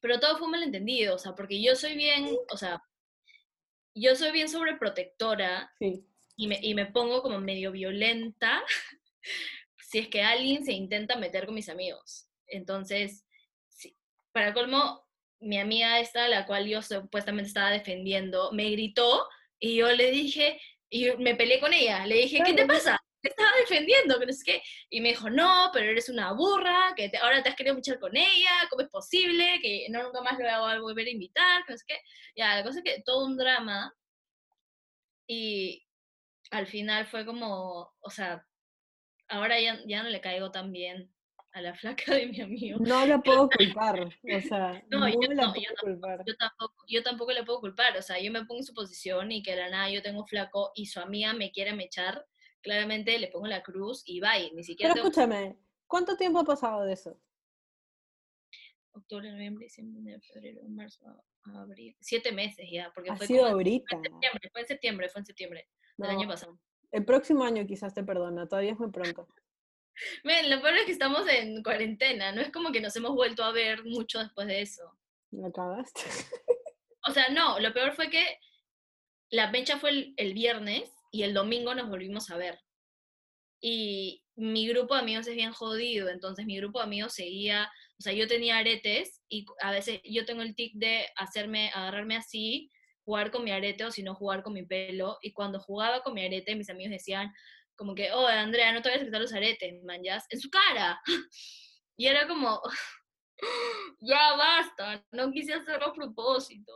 Pero 0.00 0.18
todo 0.18 0.36
fue 0.36 0.46
un 0.46 0.52
malentendido, 0.52 1.14
o 1.14 1.18
sea, 1.18 1.36
porque 1.36 1.62
yo 1.62 1.76
soy 1.76 1.94
bien, 1.94 2.36
o 2.50 2.56
sea, 2.56 2.82
yo 4.00 4.14
soy 4.16 4.32
bien 4.32 4.48
sobreprotectora 4.48 5.72
Sí. 5.78 6.04
y, 6.36 6.46
me, 6.48 6.58
y 6.62 6.74
me 6.74 6.86
pongo 6.86 7.22
como 7.22 7.40
medio 7.40 7.72
violenta 7.72 8.62
si 9.90 9.98
es 9.98 10.08
que 10.08 10.22
alguien 10.22 10.64
se 10.64 10.72
intenta 10.72 11.16
meter 11.16 11.46
con 11.46 11.54
mis 11.54 11.68
amigos. 11.68 12.28
Entonces, 12.46 13.24
sí, 13.68 13.96
para 14.32 14.52
colmo, 14.54 15.06
mi 15.40 15.58
amiga 15.58 16.00
esta, 16.00 16.28
la 16.28 16.46
cual 16.46 16.66
yo 16.66 16.82
supuestamente 16.82 17.48
estaba 17.48 17.70
defendiendo, 17.70 18.50
me 18.52 18.70
gritó 18.70 19.26
y 19.58 19.76
yo 19.76 19.90
le 19.92 20.10
dije, 20.10 20.60
y 20.90 21.10
me 21.18 21.34
peleé 21.34 21.60
con 21.60 21.72
ella, 21.72 22.06
le 22.06 22.16
dije, 22.16 22.40
¿qué 22.44 22.54
te 22.54 22.66
pasa? 22.66 22.97
Te 23.28 23.42
estaba 23.42 23.56
defendiendo, 23.60 24.18
que 24.18 24.26
no 24.26 24.32
sé 24.32 24.44
qué. 24.44 24.62
Y 24.90 25.00
me 25.00 25.10
dijo, 25.10 25.28
no, 25.30 25.70
pero 25.72 25.90
eres 25.90 26.08
una 26.08 26.32
burra, 26.32 26.94
que 26.96 27.08
te- 27.08 27.18
ahora 27.18 27.42
te 27.42 27.48
has 27.50 27.56
querido 27.56 27.76
echar 27.76 27.98
con 27.98 28.16
ella, 28.16 28.50
¿cómo 28.70 28.82
es 28.82 28.88
posible? 28.88 29.58
Que 29.62 29.86
no 29.90 30.02
nunca 30.02 30.20
más 30.22 30.32
lo 30.38 30.44
voy 30.44 30.48
a 30.72 30.80
volver 30.80 31.06
a 31.06 31.10
invitar, 31.10 31.64
que 31.66 31.72
no 31.72 31.78
sé 31.78 31.84
qué. 31.86 31.98
Ya, 32.36 32.54
la 32.56 32.64
cosa 32.64 32.78
es 32.78 32.84
que 32.84 33.02
todo 33.02 33.26
un 33.26 33.36
drama. 33.36 33.94
Y 35.26 35.86
al 36.50 36.66
final 36.66 37.06
fue 37.06 37.26
como, 37.26 37.92
o 38.00 38.10
sea, 38.10 38.44
ahora 39.28 39.60
ya, 39.60 39.78
ya 39.86 40.02
no 40.02 40.08
le 40.08 40.20
caigo 40.20 40.50
tan 40.50 40.72
bien 40.72 41.12
a 41.52 41.60
la 41.60 41.74
flaca 41.74 42.14
de 42.14 42.26
mi 42.26 42.40
amigo. 42.40 42.78
No 42.80 43.04
la 43.06 43.18
puedo 43.22 43.48
culpar, 43.50 44.00
o 44.00 44.40
sea, 44.40 44.82
No, 44.88 45.00
no, 45.00 45.08
yo 45.08 45.18
la 45.34 45.46
no, 45.46 45.52
puedo 45.52 45.64
yo 45.66 45.74
culpar. 45.80 46.20
Yo 46.26 46.36
tampoco, 46.36 46.74
yo 46.88 47.02
tampoco 47.02 47.32
le 47.32 47.44
puedo 47.44 47.60
culpar, 47.60 47.96
o 47.96 48.02
sea, 48.02 48.18
yo 48.20 48.30
me 48.32 48.40
pongo 48.44 48.60
en 48.60 48.64
su 48.66 48.74
posición 48.74 49.30
y 49.32 49.42
que 49.42 49.52
de 49.52 49.58
la 49.62 49.70
nada 49.70 49.90
yo 49.90 50.02
tengo 50.02 50.24
flaco 50.26 50.72
y 50.74 50.86
su 50.86 51.00
amiga 51.00 51.32
me 51.34 51.50
quiere 51.50 51.72
mechar, 51.74 52.24
claramente 52.62 53.18
le 53.18 53.28
pongo 53.28 53.46
la 53.46 53.62
cruz 53.62 54.02
y 54.06 54.20
bye, 54.20 54.50
ni 54.54 54.64
siquiera 54.64 54.92
Pero 54.94 55.04
tengo 55.04 55.08
escúchame, 55.20 55.58
¿cuánto 55.86 56.16
tiempo 56.16 56.40
ha 56.40 56.44
pasado 56.44 56.84
de 56.84 56.92
eso? 56.92 57.20
octubre, 58.92 59.30
noviembre, 59.30 59.66
diciembre, 59.66 60.00
enero, 60.00 60.20
febrero, 60.32 60.60
marzo, 60.68 61.24
abril, 61.54 61.96
siete 62.00 62.32
meses 62.32 62.66
ya, 62.70 62.90
porque 62.94 63.10
Ha 63.10 63.16
fue 63.16 63.26
sido 63.26 63.44
como 63.44 63.54
ahorita. 63.54 63.86
fue 63.96 63.98
en 63.98 64.02
septiembre, 64.12 64.50
fue 64.50 64.60
en 64.60 64.66
septiembre, 64.66 65.08
fue 65.08 65.18
en 65.20 65.26
septiembre 65.26 65.68
del 65.96 66.10
año 66.10 66.28
pasado. 66.28 66.58
el 66.90 67.04
próximo 67.04 67.44
año 67.44 67.64
quizás 67.66 67.94
te 67.94 68.02
perdona, 68.02 68.48
todavía 68.48 68.72
es 68.72 68.78
muy 68.78 68.90
pronto. 68.90 69.28
Lo 70.24 70.60
peor 70.62 70.76
es 70.76 70.84
que 70.86 70.92
estamos 70.92 71.28
en 71.28 71.62
cuarentena, 71.62 72.32
no 72.32 72.40
es 72.40 72.50
como 72.50 72.70
que 72.72 72.80
nos 72.80 72.94
hemos 72.96 73.14
vuelto 73.14 73.42
a 73.44 73.52
ver 73.52 73.84
mucho 73.84 74.18
después 74.20 74.46
de 74.46 74.62
eso. 74.62 74.98
¿Me 75.30 75.50
cagaste? 75.52 76.02
O 77.08 77.12
sea, 77.12 77.28
no, 77.30 77.58
lo 77.60 77.72
peor 77.72 77.92
fue 77.92 78.10
que 78.10 78.38
la 79.30 79.50
fecha 79.50 79.78
fue 79.78 79.90
el, 79.90 80.14
el 80.16 80.34
viernes 80.34 80.92
y 81.10 81.22
el 81.22 81.34
domingo 81.34 81.74
nos 81.74 81.88
volvimos 81.88 82.30
a 82.30 82.36
ver. 82.36 82.58
Y 83.60 84.22
mi 84.36 84.68
grupo 84.68 84.94
de 84.94 85.00
amigos 85.00 85.26
es 85.26 85.34
bien 85.34 85.52
jodido, 85.52 86.08
entonces 86.08 86.46
mi 86.46 86.56
grupo 86.56 86.78
de 86.78 86.84
amigos 86.84 87.14
seguía, 87.14 87.70
o 87.98 88.02
sea, 88.02 88.12
yo 88.12 88.28
tenía 88.28 88.58
aretes 88.58 89.20
y 89.28 89.44
a 89.60 89.72
veces 89.72 90.00
yo 90.04 90.24
tengo 90.24 90.42
el 90.42 90.54
tic 90.54 90.74
de 90.74 91.08
hacerme, 91.16 91.70
agarrarme 91.74 92.16
así, 92.16 92.70
jugar 93.04 93.30
con 93.30 93.42
mi 93.42 93.50
arete 93.50 93.84
o 93.84 93.90
si 93.90 94.02
no 94.02 94.14
jugar 94.14 94.42
con 94.42 94.52
mi 94.52 94.64
pelo. 94.64 95.18
Y 95.22 95.32
cuando 95.32 95.58
jugaba 95.58 96.02
con 96.02 96.14
mi 96.14 96.24
arete, 96.24 96.54
mis 96.54 96.70
amigos 96.70 96.92
decían 96.92 97.32
como 97.74 97.94
que, 97.94 98.12
oh, 98.12 98.26
Andrea, 98.26 98.72
no 98.72 98.82
te 98.82 98.88
vayas 98.88 99.02
a 99.02 99.06
quitar 99.06 99.20
los 99.20 99.32
aretes, 99.32 99.82
man, 99.84 100.02
ya, 100.02 100.22
en 100.30 100.40
su 100.40 100.50
cara. 100.50 101.00
Y 102.00 102.06
era 102.06 102.28
como, 102.28 102.62
ya 104.00 104.36
basta, 104.36 105.04
no 105.10 105.32
quise 105.32 105.52
hacerlo 105.52 105.86
a 105.86 105.92
propósito. 105.92 106.72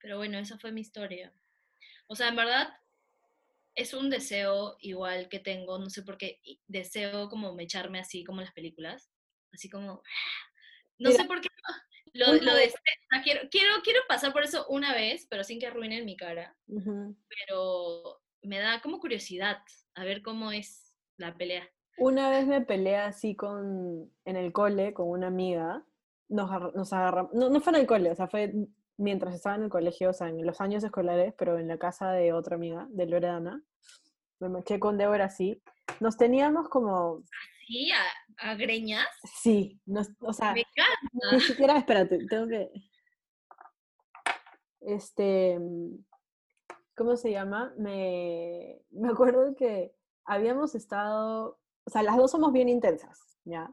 Pero 0.00 0.16
bueno, 0.16 0.36
esa 0.36 0.58
fue 0.58 0.72
mi 0.72 0.80
historia. 0.80 1.32
O 2.08 2.16
sea, 2.16 2.26
en 2.26 2.34
verdad, 2.34 2.74
es 3.74 3.94
un 3.94 4.10
deseo 4.10 4.76
igual 4.80 5.28
que 5.28 5.38
tengo, 5.38 5.78
no 5.78 5.90
sé 5.90 6.02
por 6.02 6.18
qué, 6.18 6.40
deseo 6.66 7.28
como 7.28 7.58
echarme 7.58 8.00
así 8.00 8.24
como 8.24 8.40
en 8.40 8.46
las 8.46 8.54
películas, 8.54 9.10
así 9.52 9.68
como, 9.68 10.02
no 10.98 11.10
Mira, 11.10 11.22
sé 11.22 11.28
por 11.28 11.40
qué, 11.40 11.48
lo, 12.14 12.32
lo 12.32 12.54
deseo, 12.54 12.80
quiero, 13.24 13.40
quiero, 13.50 13.74
quiero 13.82 14.00
pasar 14.08 14.32
por 14.32 14.42
eso 14.42 14.66
una 14.68 14.94
vez, 14.94 15.26
pero 15.28 15.44
sin 15.44 15.58
que 15.58 15.66
arruinen 15.66 16.04
mi 16.04 16.16
cara, 16.16 16.56
pero 16.66 18.20
me 18.42 18.58
da 18.58 18.80
como 18.80 19.00
curiosidad 19.00 19.58
a 19.94 20.04
ver 20.04 20.22
cómo 20.22 20.52
es 20.52 20.94
la 21.16 21.36
pelea. 21.36 21.68
Una 21.98 22.30
vez 22.30 22.46
me 22.46 22.62
peleé 22.62 22.96
así 22.96 23.34
con, 23.34 24.10
en 24.24 24.36
el 24.36 24.52
cole 24.52 24.94
con 24.94 25.08
una 25.08 25.26
amiga, 25.26 25.84
nos, 26.28 26.74
nos 26.74 26.92
agarramos, 26.92 27.34
no, 27.34 27.50
no 27.50 27.60
fue 27.60 27.74
en 27.74 27.80
el 27.80 27.86
cole, 27.86 28.10
o 28.10 28.14
sea, 28.14 28.28
fue 28.28 28.54
mientras 29.00 29.34
estaba 29.34 29.56
en 29.56 29.62
el 29.64 29.70
colegio, 29.70 30.10
o 30.10 30.12
sea, 30.12 30.28
en 30.28 30.44
los 30.46 30.60
años 30.60 30.84
escolares, 30.84 31.34
pero 31.36 31.58
en 31.58 31.68
la 31.68 31.78
casa 31.78 32.12
de 32.12 32.32
otra 32.32 32.56
amiga, 32.56 32.86
de 32.90 33.06
Loredana, 33.06 33.62
me 34.40 34.48
marché 34.48 34.78
con 34.78 34.98
Débora 34.98 35.24
así, 35.26 35.62
nos 36.00 36.16
teníamos 36.16 36.68
como, 36.68 37.22
¿Sí? 37.66 37.90
¿A, 37.92 38.50
a 38.50 38.54
greñas? 38.54 39.06
sí, 39.42 39.80
nos, 39.86 40.08
o 40.20 40.32
sea, 40.32 40.52
Me 40.52 40.60
encanta. 40.60 41.32
ni 41.36 41.40
siquiera, 41.40 41.76
espérate, 41.78 42.26
tengo 42.26 42.46
que, 42.46 42.70
este, 44.80 45.58
¿cómo 46.96 47.16
se 47.16 47.30
llama? 47.30 47.72
Me, 47.78 48.82
me 48.90 49.08
acuerdo 49.08 49.54
que 49.56 49.94
habíamos 50.24 50.74
estado, 50.74 51.58
o 51.84 51.90
sea, 51.90 52.02
las 52.02 52.16
dos 52.16 52.30
somos 52.30 52.52
bien 52.52 52.68
intensas, 52.68 53.38
¿ya? 53.44 53.70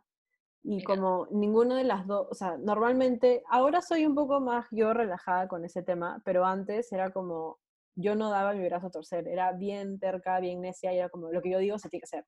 Y 0.69 0.79
Ya. 0.79 0.85
como 0.85 1.27
ninguno 1.31 1.75
de 1.75 1.85
las 1.85 2.05
dos, 2.07 2.27
o 2.29 2.33
sea, 2.35 2.57
normalmente, 2.57 3.41
ahora 3.49 3.81
soy 3.81 4.05
un 4.05 4.15
poco 4.15 4.41
más 4.41 4.67
yo 4.71 4.93
relajada 4.93 5.47
con 5.47 5.63
ese 5.63 5.81
tema, 5.81 6.21
pero 6.25 6.45
antes 6.45 6.91
era 6.91 7.09
como, 7.11 7.57
yo 7.95 8.15
no 8.15 8.29
daba 8.29 8.53
mi 8.53 8.65
brazo 8.65 8.87
a 8.87 8.91
torcer, 8.91 9.29
era 9.29 9.53
bien 9.53 9.97
terca, 9.97 10.41
bien 10.41 10.59
necia, 10.59 10.93
y 10.93 10.97
era 10.97 11.07
como, 11.07 11.31
lo 11.31 11.41
que 11.41 11.51
yo 11.51 11.59
digo 11.59 11.79
se 11.79 11.87
tiene 11.89 12.01
que 12.01 12.05
hacer. 12.17 12.25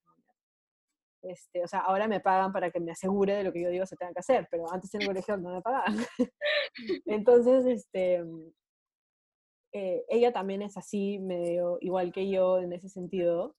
Este, 1.21 1.65
o 1.65 1.67
sea, 1.67 1.79
ahora 1.81 2.07
me 2.07 2.21
pagan 2.21 2.53
para 2.53 2.71
que 2.71 2.79
me 2.79 2.93
asegure 2.93 3.33
de 3.33 3.43
lo 3.43 3.51
que 3.51 3.61
yo 3.61 3.69
digo 3.69 3.85
se 3.85 3.97
tenga 3.97 4.13
que 4.13 4.19
hacer, 4.19 4.47
pero 4.49 4.71
antes 4.71 4.93
en 4.95 5.01
el 5.01 5.07
colegio 5.07 5.35
no 5.35 5.53
me 5.55 5.61
pagaban. 5.61 5.97
Entonces, 7.07 7.65
este, 7.65 8.23
eh, 9.73 10.05
ella 10.07 10.31
también 10.31 10.61
es 10.61 10.77
así, 10.77 11.19
medio 11.19 11.77
igual 11.81 12.13
que 12.13 12.29
yo 12.29 12.59
en 12.59 12.71
ese 12.71 12.87
sentido. 12.87 13.57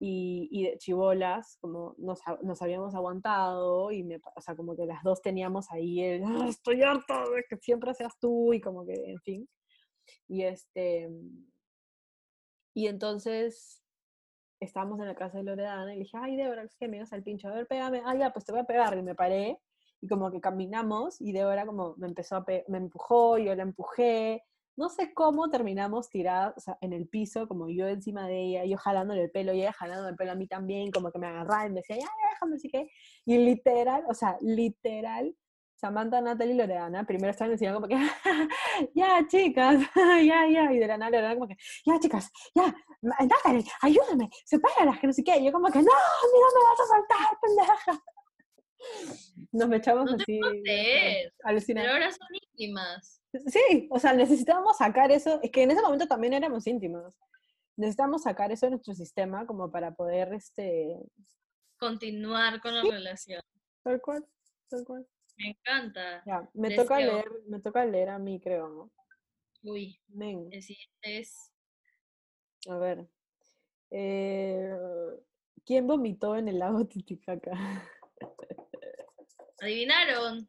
Y, 0.00 0.48
y 0.50 0.64
de 0.64 0.76
chivolas, 0.78 1.56
como 1.60 1.94
nos, 1.98 2.20
nos 2.42 2.60
habíamos 2.62 2.94
aguantado, 2.94 3.90
y 3.92 4.02
me, 4.02 4.16
o 4.34 4.40
sea, 4.40 4.56
como 4.56 4.76
que 4.76 4.86
las 4.86 5.02
dos 5.02 5.22
teníamos 5.22 5.70
ahí 5.70 6.00
el, 6.02 6.24
"Ah, 6.24 6.46
estoy 6.48 6.82
harta 6.82 7.22
de 7.30 7.44
que 7.48 7.56
siempre 7.58 7.94
seas 7.94 8.18
tú, 8.20 8.52
y 8.52 8.60
como 8.60 8.84
que, 8.84 8.92
en 8.94 9.20
fin. 9.20 9.48
Y 10.28 10.42
este, 10.42 11.08
y 12.74 12.88
entonces 12.88 13.82
estábamos 14.60 14.98
en 15.00 15.06
la 15.06 15.14
casa 15.14 15.38
de 15.38 15.44
Loredana 15.44 15.92
y 15.94 15.98
le 15.98 16.02
dije, 16.04 16.16
ay, 16.20 16.36
Débora, 16.36 16.62
es 16.64 16.74
que 16.76 16.88
me 16.88 16.96
ibas 16.96 17.12
al 17.12 17.22
pincho, 17.22 17.48
a 17.48 17.52
ver, 17.54 17.66
pégame, 17.66 18.02
ah, 18.04 18.16
ya, 18.16 18.32
pues 18.32 18.44
te 18.44 18.52
voy 18.52 18.62
a 18.62 18.64
pegar, 18.64 18.96
y 18.98 19.02
me 19.02 19.14
paré, 19.14 19.60
y 20.00 20.08
como 20.08 20.30
que 20.30 20.40
caminamos, 20.40 21.20
y 21.20 21.32
Débora 21.32 21.66
como 21.66 21.94
me 21.98 22.08
empezó 22.08 22.36
a, 22.36 22.44
me 22.68 22.78
empujó, 22.78 23.38
yo 23.38 23.54
la 23.54 23.62
empujé, 23.62 24.42
no 24.76 24.88
sé 24.88 25.14
cómo 25.14 25.50
terminamos 25.50 26.10
tiradas 26.10 26.64
en 26.80 26.92
el 26.92 27.08
piso, 27.08 27.46
como 27.48 27.68
yo 27.68 27.86
encima 27.86 28.26
de 28.26 28.40
ella, 28.40 28.64
yo 28.64 28.76
jalándole 28.76 29.24
el 29.24 29.30
pelo, 29.30 29.52
y 29.52 29.60
ella 29.60 29.72
jalándome 29.72 30.10
el 30.10 30.16
pelo 30.16 30.32
a 30.32 30.34
mí 30.34 30.46
también, 30.46 30.90
como 30.90 31.10
que 31.12 31.18
me 31.18 31.26
agarraba 31.28 31.66
y 31.66 31.70
me 31.70 31.76
decía, 31.76 31.96
ya, 31.96 32.08
déjame, 32.32 32.56
así 32.56 32.68
que, 32.68 32.88
y 33.24 33.38
literal, 33.38 34.04
o 34.08 34.14
sea, 34.14 34.36
literal, 34.40 35.34
Samantha, 35.76 36.20
Natalie 36.20 36.54
y 36.54 36.56
Loredana, 36.56 37.04
primero 37.04 37.30
estaban 37.30 37.52
diciendo 37.52 37.80
como 37.80 37.88
que, 37.88 37.96
ya, 38.94 39.26
chicas, 39.28 39.80
ya, 40.24 40.46
ya, 40.48 40.72
y 40.72 40.78
de 40.78 40.86
la 40.86 40.98
nada 40.98 41.34
como 41.34 41.46
que, 41.46 41.56
ya, 41.84 41.98
chicas, 42.00 42.30
ya, 42.54 42.74
Natalie, 43.02 43.64
ayúdame, 43.82 44.30
sepáralas, 44.44 44.98
que 44.98 45.06
no 45.06 45.12
sé 45.12 45.22
qué, 45.22 45.38
y 45.38 45.44
yo 45.44 45.52
como 45.52 45.68
que, 45.68 45.78
no, 45.78 45.84
no 45.84 46.48
me 46.54 46.64
vas 46.68 46.80
a 46.80 46.96
soltar, 46.96 47.38
pendeja. 47.40 48.13
Nos 49.52 49.72
echamos 49.72 50.10
No 50.10 50.16
así, 50.16 50.40
creer. 50.40 51.32
Pero 51.36 51.48
alucinando. 51.48 51.92
ahora 51.92 52.10
son 52.10 52.26
íntimas. 52.32 53.20
Sí, 53.46 53.88
o 53.90 53.98
sea, 53.98 54.12
necesitábamos 54.12 54.76
sacar 54.78 55.10
eso, 55.10 55.40
es 55.42 55.50
que 55.50 55.62
en 55.62 55.70
ese 55.72 55.82
momento 55.82 56.06
también 56.06 56.32
éramos 56.34 56.66
íntimos. 56.66 57.16
Necesitamos 57.76 58.22
sacar 58.22 58.52
eso 58.52 58.66
de 58.66 58.70
nuestro 58.70 58.94
sistema 58.94 59.46
como 59.46 59.70
para 59.70 59.92
poder, 59.94 60.32
este, 60.34 60.96
Continuar 61.78 62.60
con 62.60 62.74
la 62.74 62.82
Sí. 62.82 62.90
relación. 62.90 63.40
tal 63.82 64.00
cual, 64.00 64.24
tal 64.70 64.84
cual. 64.84 65.06
Me 65.36 65.48
encanta. 65.48 66.22
Ya, 66.24 66.48
me 66.54 66.74
toca 66.76 66.98
leer, 67.00 67.28
me 67.48 67.60
toca 67.60 67.84
leer 67.84 68.08
a 68.10 68.18
mí, 68.18 68.40
creo, 68.40 68.68
¿no? 68.68 68.92
Uy, 69.64 70.00
Men, 70.08 70.48
el 70.52 70.62
siguiente 70.62 71.18
es. 71.18 71.52
a 72.68 72.78
ver. 72.78 73.08
Eh, 73.90 74.72
¿Quién 75.66 75.86
vomitó 75.86 76.36
en 76.36 76.48
el 76.48 76.58
lago 76.60 76.86
Titicaca? 76.86 77.50
¿Adivinaron? 79.60 80.48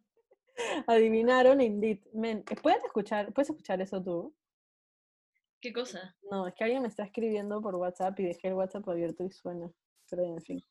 Adivinaron, 0.87 1.61
indeed. 1.61 1.99
Men, 2.13 2.43
¿puedes 2.61 2.83
escuchar, 2.83 3.33
¿puedes 3.33 3.49
escuchar 3.49 3.81
eso 3.81 4.01
tú? 4.01 4.35
¿Qué 5.61 5.73
cosa? 5.73 6.15
No, 6.29 6.47
es 6.47 6.53
que 6.53 6.63
alguien 6.63 6.81
me 6.81 6.87
está 6.87 7.03
escribiendo 7.03 7.61
por 7.61 7.75
WhatsApp 7.75 8.19
y 8.19 8.25
dejé 8.25 8.49
el 8.49 8.53
WhatsApp 8.53 8.87
abierto 8.87 9.23
y 9.23 9.31
suena. 9.31 9.71
Pero 10.09 10.23
en 10.23 10.41
fin. 10.41 10.63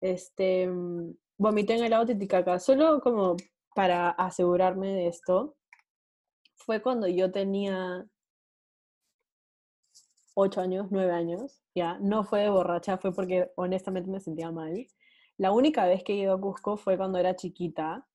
Este, 0.00 0.66
mm, 0.66 1.14
vomité 1.36 1.76
en 1.76 1.84
el 1.84 1.90
lago 1.90 2.06
Titicaca. 2.06 2.58
Solo 2.58 3.00
como 3.00 3.36
para 3.74 4.10
asegurarme 4.10 4.88
de 4.88 5.08
esto, 5.08 5.56
fue 6.56 6.82
cuando 6.82 7.06
yo 7.06 7.30
tenía 7.30 8.06
ocho 10.34 10.60
años, 10.60 10.88
nueve 10.90 11.12
años, 11.12 11.62
ya. 11.74 11.98
No 12.00 12.24
fue 12.24 12.40
de 12.40 12.50
borracha, 12.50 12.98
fue 12.98 13.12
porque 13.12 13.50
honestamente 13.56 14.10
me 14.10 14.20
sentía 14.20 14.50
mal. 14.50 14.86
La 15.38 15.52
única 15.52 15.86
vez 15.86 16.02
que 16.04 16.12
he 16.12 16.16
ido 16.16 16.34
a 16.34 16.40
Cusco 16.40 16.76
fue 16.76 16.96
cuando 16.96 17.18
era 17.18 17.34
chiquita. 17.36 18.06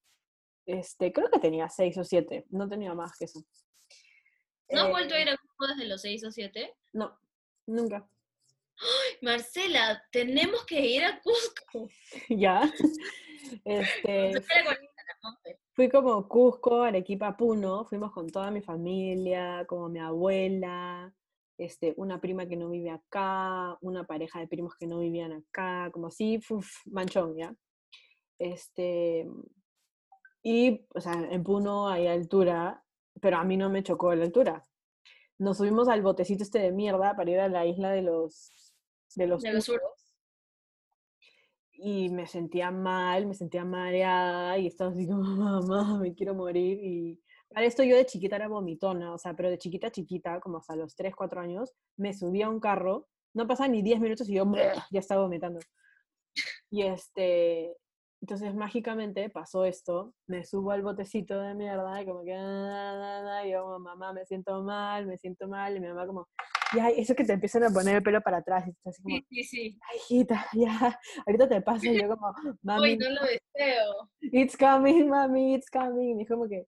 Este, 0.66 1.12
creo 1.12 1.30
que 1.30 1.40
tenía 1.40 1.68
seis 1.70 1.98
o 1.98 2.04
siete, 2.04 2.46
no 2.50 2.70
tenía 2.70 2.94
más 2.94 3.18
que 3.18 3.26
eso. 3.26 3.44
¿No 4.70 4.82
has 4.82 4.88
Eh, 4.88 4.92
vuelto 4.92 5.16
a 5.16 5.20
ir 5.22 5.30
a 5.30 5.38
Cusco 5.38 5.68
desde 5.68 5.86
los 5.88 6.02
6 6.02 6.24
o 6.26 6.32
7? 6.32 6.74
No, 6.94 7.18
nunca. 7.68 8.08
Marcela, 9.22 10.04
tenemos 10.12 10.66
que 10.66 10.80
ir 10.80 11.04
a 11.04 11.22
Cusco. 11.22 11.90
ya. 12.30 12.62
Este, 13.66 14.42
fui 15.74 15.90
como 15.90 16.28
Cusco, 16.28 16.82
Arequipa, 16.82 17.36
Puno, 17.38 17.84
fuimos 17.86 18.12
con 18.14 18.30
toda 18.30 18.50
mi 18.50 18.62
familia, 18.62 19.66
como 19.68 19.90
mi 19.90 20.00
abuela, 20.00 21.14
este, 21.58 21.94
una 21.98 22.20
prima 22.20 22.48
que 22.48 22.56
no 22.56 22.70
vive 22.70 22.90
acá, 22.90 23.78
una 23.82 24.06
pareja 24.06 24.40
de 24.40 24.48
primos 24.48 24.76
que 24.76 24.88
no 24.88 25.00
vivían 25.00 25.34
acá, 25.34 25.90
como 25.92 26.08
así, 26.08 26.40
uf, 26.50 26.68
manchón, 26.86 27.36
¿ya? 27.38 27.56
Este, 28.40 29.28
y, 30.42 30.86
o 30.94 31.02
sea, 31.02 31.14
en 31.14 31.44
Puno 31.44 31.88
hay 31.88 32.08
altura, 32.08 32.84
pero 33.22 33.38
a 33.38 33.44
mí 33.44 33.58
no 33.58 33.70
me 33.70 33.84
chocó 33.84 34.14
la 34.14 34.26
altura. 34.26 34.66
Nos 35.38 35.58
subimos 35.58 35.88
al 35.88 36.02
botecito 36.02 36.44
este 36.44 36.60
de 36.60 36.72
mierda 36.72 37.16
para 37.16 37.32
ir 37.32 37.40
a 37.40 37.50
la 37.50 37.66
isla 37.66 37.92
de 37.92 38.02
los, 38.02 38.52
de 39.16 39.28
los, 39.28 39.42
De 39.42 39.54
los 39.54 39.70
y 41.86 42.08
me 42.08 42.28
sentía 42.28 42.72
mal, 42.72 43.26
me 43.26 43.34
sentía 43.34 43.66
mareada 43.66 44.58
y 44.58 44.68
estaba 44.68 44.92
así 44.92 45.06
como, 45.06 45.22
mamá, 45.22 46.00
me 46.00 46.14
quiero 46.16 46.34
morir. 46.34 46.80
Y 46.82 47.22
para 47.54 47.66
esto 47.66 47.84
yo 47.84 47.96
de 47.96 48.06
chiquita 48.06 48.36
era 48.36 48.48
vomitona, 48.48 49.14
o 49.14 49.18
sea, 49.18 49.34
pero 49.36 49.50
de 49.50 49.58
chiquita, 49.58 49.92
chiquita, 49.92 50.40
como 50.40 50.58
hasta 50.58 50.76
los 50.76 50.96
3, 50.96 51.16
4 51.16 51.42
años, 51.42 51.72
me 51.98 52.14
subí 52.14 52.42
a 52.42 52.50
un 52.50 52.60
carro, 52.60 53.08
no 53.34 53.48
pasaban 53.48 53.72
ni 53.72 53.82
10 53.82 54.00
minutos 54.00 54.30
y 54.30 54.36
yo 54.36 54.46
ya 54.92 55.00
estaba 55.00 55.22
vomitando. 55.24 55.60
Y 56.70 56.84
este, 56.84 57.76
entonces 58.22 58.56
mágicamente 58.56 59.30
pasó 59.30 59.66
esto, 59.66 60.14
me 60.28 60.44
subo 60.46 60.72
al 60.72 60.82
botecito 60.82 61.40
de 61.40 61.54
mierda 61.54 62.02
y 62.02 62.06
como 62.06 62.24
que, 62.24 62.32
y 63.48 63.52
yo, 63.52 63.80
mamá, 63.80 64.14
me 64.14 64.26
siento 64.26 64.64
mal, 64.64 65.06
me 65.06 65.18
siento 65.18 65.48
mal, 65.48 65.76
y 65.76 65.80
mi 65.80 65.88
mamá 65.88 66.08
como, 66.08 66.28
y 66.76 66.80
ay, 66.80 66.94
eso 66.98 67.14
que 67.14 67.24
te 67.24 67.34
empiezan 67.34 67.64
a 67.66 67.70
poner 67.70 67.98
el 67.98 68.04
pelo 68.04 68.22
para 68.22 68.38
atrás, 68.38 68.66
y 68.68 68.72
estás 68.72 68.96
así 68.96 69.04
como, 69.04 69.16
Sí, 69.18 69.26
sí, 69.30 69.44
sí. 69.44 69.80
ay, 69.92 69.98
hijita, 69.98 70.46
ya, 70.54 71.00
ahorita 71.28 71.50
te 71.50 71.62
pasa, 71.62 71.88
y 71.88 72.02
yo 72.02 72.08
como, 72.10 72.34
mami, 72.64 72.92
Uy, 72.94 72.98
no 72.98 73.10
lo 73.10 73.22
deseo. 73.22 74.10
it's 74.22 74.58
coming, 74.58 75.08
mami, 75.10 75.56
it's 75.56 75.70
coming, 75.70 76.20
y 76.20 76.26
como 76.26 76.48
que, 76.48 76.66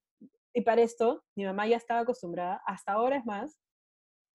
y 0.56 0.62
para 0.62 0.82
esto, 0.82 1.24
mi 1.36 1.46
mamá 1.46 1.68
ya 1.68 1.78
estaba 1.78 2.00
acostumbrada, 2.00 2.62
hasta 2.66 2.94
ahora 2.94 3.18
es 3.18 3.26
más, 3.26 3.60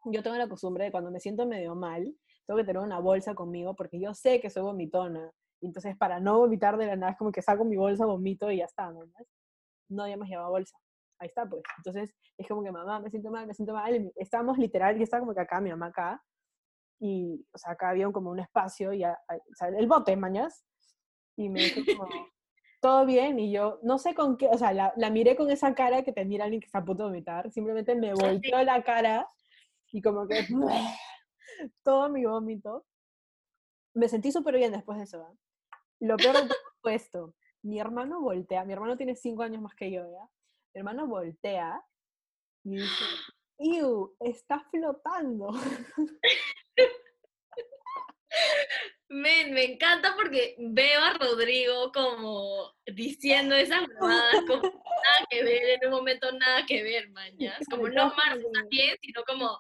yo 0.05 0.23
tengo 0.23 0.37
la 0.37 0.49
costumbre 0.49 0.85
de 0.85 0.93
cuando 0.93 1.11
me 1.11 1.19
siento 1.19 1.47
medio 1.47 1.75
mal, 1.75 2.15
tengo 2.47 2.59
que 2.59 2.65
tener 2.65 2.83
una 2.83 3.01
bolsa 3.01 3.35
conmigo, 3.35 3.75
porque 3.75 3.99
yo 4.01 4.15
sé 4.15 4.41
que 4.41 4.51
soy 4.51 4.63
vomitona, 4.63 5.33
entonces 5.63 5.97
para 5.97 6.21
no 6.21 6.39
vomitar 6.39 6.77
de 6.77 6.87
la 6.87 6.97
nada, 6.97 7.13
es 7.13 7.19
como 7.19 7.33
que 7.33 7.43
saco 7.43 7.65
mi 7.65 7.77
bolsa, 7.77 8.07
vomito 8.07 8.51
y 8.51 8.59
ya 8.59 8.65
está, 8.67 8.91
¿no? 8.93 9.01
No 9.89 10.03
habíamos 10.05 10.29
llevado 10.29 10.51
bolsa 10.51 10.77
ahí 11.23 11.29
está, 11.29 11.47
pues. 11.47 11.63
Entonces, 11.77 12.15
es 12.39 12.49
como 12.49 12.63
que 12.65 12.73
mamá, 12.73 12.99
me 12.99 13.11
siento 13.11 13.31
mal, 13.31 13.47
me 13.47 13.53
siento 13.53 13.75
mal. 13.75 14.11
estábamos 14.17 14.57
literal, 14.57 14.99
y 14.99 15.03
estaba 15.03 15.21
como 15.21 15.35
que 15.35 15.41
acá, 15.43 15.61
mi 15.61 15.69
mamá 15.69 15.87
acá, 15.89 16.23
y, 16.99 17.47
o 17.53 17.59
sea, 17.59 17.73
acá 17.73 17.91
había 17.91 18.11
como 18.11 18.31
un 18.31 18.41
espacio, 18.41 18.93
y, 18.95 19.05
a- 19.05 19.13
a- 19.29 19.37
o 19.37 19.55
sea, 19.55 19.69
el 19.69 19.87
bote, 19.87 20.17
mañas, 20.17 20.65
y 21.37 21.51
me 21.51 21.61
dijo 21.61 21.81
como, 21.99 22.09
todo 22.81 23.07
bien, 23.07 23.39
y 23.39 23.53
yo, 23.53 23.79
no 23.83 23.99
sé 23.99 24.15
con 24.15 24.37
qué, 24.37 24.49
o 24.49 24.59
sea, 24.59 24.73
la, 24.73 24.93
la 24.97 25.11
miré 25.11 25.37
con 25.37 25.51
esa 25.51 25.75
cara 25.75 26.03
que 26.03 26.13
te 26.13 26.25
mira 26.25 26.45
alguien 26.45 26.61
que 26.61 26.67
está 26.67 26.79
a 26.79 26.85
punto 26.85 27.05
de 27.05 27.11
vomitar, 27.11 27.51
simplemente 27.51 27.95
me 27.95 28.15
volteó 28.15 28.63
la 28.63 28.83
cara, 28.83 29.29
y 29.93 30.03
como 30.03 30.27
que, 30.27 30.37
todo 31.83 32.09
mi 32.09 32.25
vómito. 32.25 32.87
Me 33.95 34.09
sentí 34.09 34.33
súper 34.33 34.57
bien 34.57 34.73
después 34.73 34.99
de 34.99 35.05
eso, 35.05 35.23
¿ah? 35.23 35.35
Lo 36.01 36.17
peor 36.17 36.35
de 36.35 36.49
todo 36.49 36.59
fue 36.81 36.95
esto, 36.95 37.35
mi 37.63 37.79
hermano 37.79 38.21
voltea, 38.21 38.65
mi 38.65 38.73
hermano 38.73 38.97
tiene 38.97 39.15
cinco 39.15 39.43
años 39.43 39.61
más 39.61 39.75
que 39.75 39.91
yo, 39.91 40.11
¿ya? 40.11 40.31
Mi 40.73 40.81
hermano 40.81 41.07
voltea 41.07 41.85
y 42.65 42.77
dice, 42.77 43.05
¡Iu! 43.59 44.17
Está 44.21 44.61
flotando. 44.71 45.53
Men, 49.13 49.53
me 49.53 49.65
encanta 49.65 50.15
porque 50.15 50.55
veo 50.59 51.03
a 51.03 51.13
Rodrigo 51.15 51.91
como 51.93 52.73
diciendo 52.87 53.57
esas 53.57 53.83
huevadas, 53.89 54.37
como 54.47 54.63
nada 54.63 55.27
que 55.29 55.43
ver, 55.43 55.63
en 55.83 55.89
un 55.89 55.95
momento 55.97 56.31
nada 56.31 56.65
que 56.65 56.81
ver, 56.85 57.11
mañas. 57.11 57.59
Como 57.69 57.89
no 57.89 58.11
como- 58.11 58.37
está 58.37 58.63
bien, 58.71 58.97
sino 59.03 59.25
como, 59.25 59.59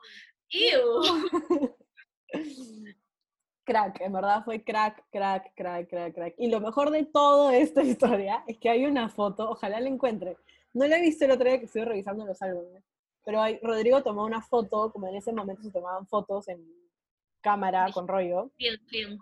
¡Ew! 0.50 1.02
Crack, 3.64 4.00
en 4.00 4.12
verdad 4.12 4.44
fue 4.44 4.62
crack, 4.64 5.04
crack, 5.10 5.52
crack, 5.54 5.88
crack, 5.88 6.14
crack. 6.14 6.34
Y 6.38 6.48
lo 6.48 6.60
mejor 6.60 6.90
de 6.90 7.04
toda 7.04 7.56
esta 7.56 7.82
historia 8.22 8.44
es 8.46 8.56
que 8.58 8.70
hay 8.70 8.84
una 8.86 9.08
foto, 9.08 9.50
ojalá 9.50 9.80
la 9.80 9.88
encuentre. 9.88 10.36
No 10.72 10.86
la 10.86 10.98
he 10.98 11.00
visto 11.02 11.24
el 11.24 11.32
otro 11.32 11.48
día 11.48 11.58
que 11.58 11.64
estuve 11.66 11.84
revisando 11.84 12.24
los 12.24 12.40
álbumes, 12.40 12.84
pero 13.24 13.42
hay, 13.42 13.58
Rodrigo 13.62 14.02
tomó 14.02 14.24
una 14.24 14.42
foto, 14.42 14.92
como 14.92 15.08
en 15.08 15.16
ese 15.16 15.32
momento 15.32 15.62
se 15.62 15.72
tomaban 15.72 16.06
fotos 16.06 16.46
en 16.48 16.64
cámara 17.40 17.90
con 17.92 18.06
rollo. 18.06 18.50
Bien, 18.56 18.76
bien. 18.90 19.18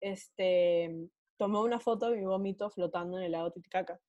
Este, 0.00 1.08
tomó 1.36 1.62
una 1.62 1.80
foto 1.80 2.10
de 2.10 2.16
mi 2.18 2.24
vómito 2.24 2.70
flotando 2.70 3.18
en 3.18 3.24
el 3.24 3.32
lago 3.32 3.52
Titicaca. 3.52 4.00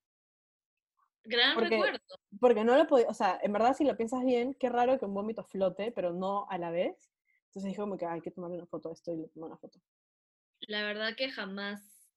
Gran 1.23 1.55
Porque- 1.55 1.69
recuerdo. 1.75 1.99
Porque 2.39 2.63
no 2.63 2.77
lo 2.77 2.87
podía, 2.87 3.07
o 3.07 3.13
sea, 3.13 3.39
en 3.41 3.51
verdad 3.53 3.73
si 3.75 3.83
lo 3.83 3.95
piensas 3.97 4.23
bien, 4.23 4.53
qué 4.53 4.69
raro 4.69 4.97
que 4.99 5.05
un 5.05 5.13
vómito 5.13 5.43
flote, 5.43 5.91
pero 5.91 6.13
no 6.13 6.47
a 6.49 6.57
la 6.57 6.71
vez. 6.71 7.11
Entonces 7.47 7.63
dije 7.69 7.81
como 7.81 7.97
que 7.97 8.05
"Ah, 8.05 8.13
hay 8.13 8.21
que 8.21 8.31
tomarle 8.31 8.57
una 8.57 8.67
foto 8.67 8.89
a 8.89 8.93
esto 8.93 9.11
y 9.13 9.17
le 9.17 9.27
tomé 9.29 9.47
una 9.47 9.57
foto. 9.57 9.79
La 10.61 10.83
verdad 10.83 11.15
que 11.15 11.29
jamás 11.31 12.11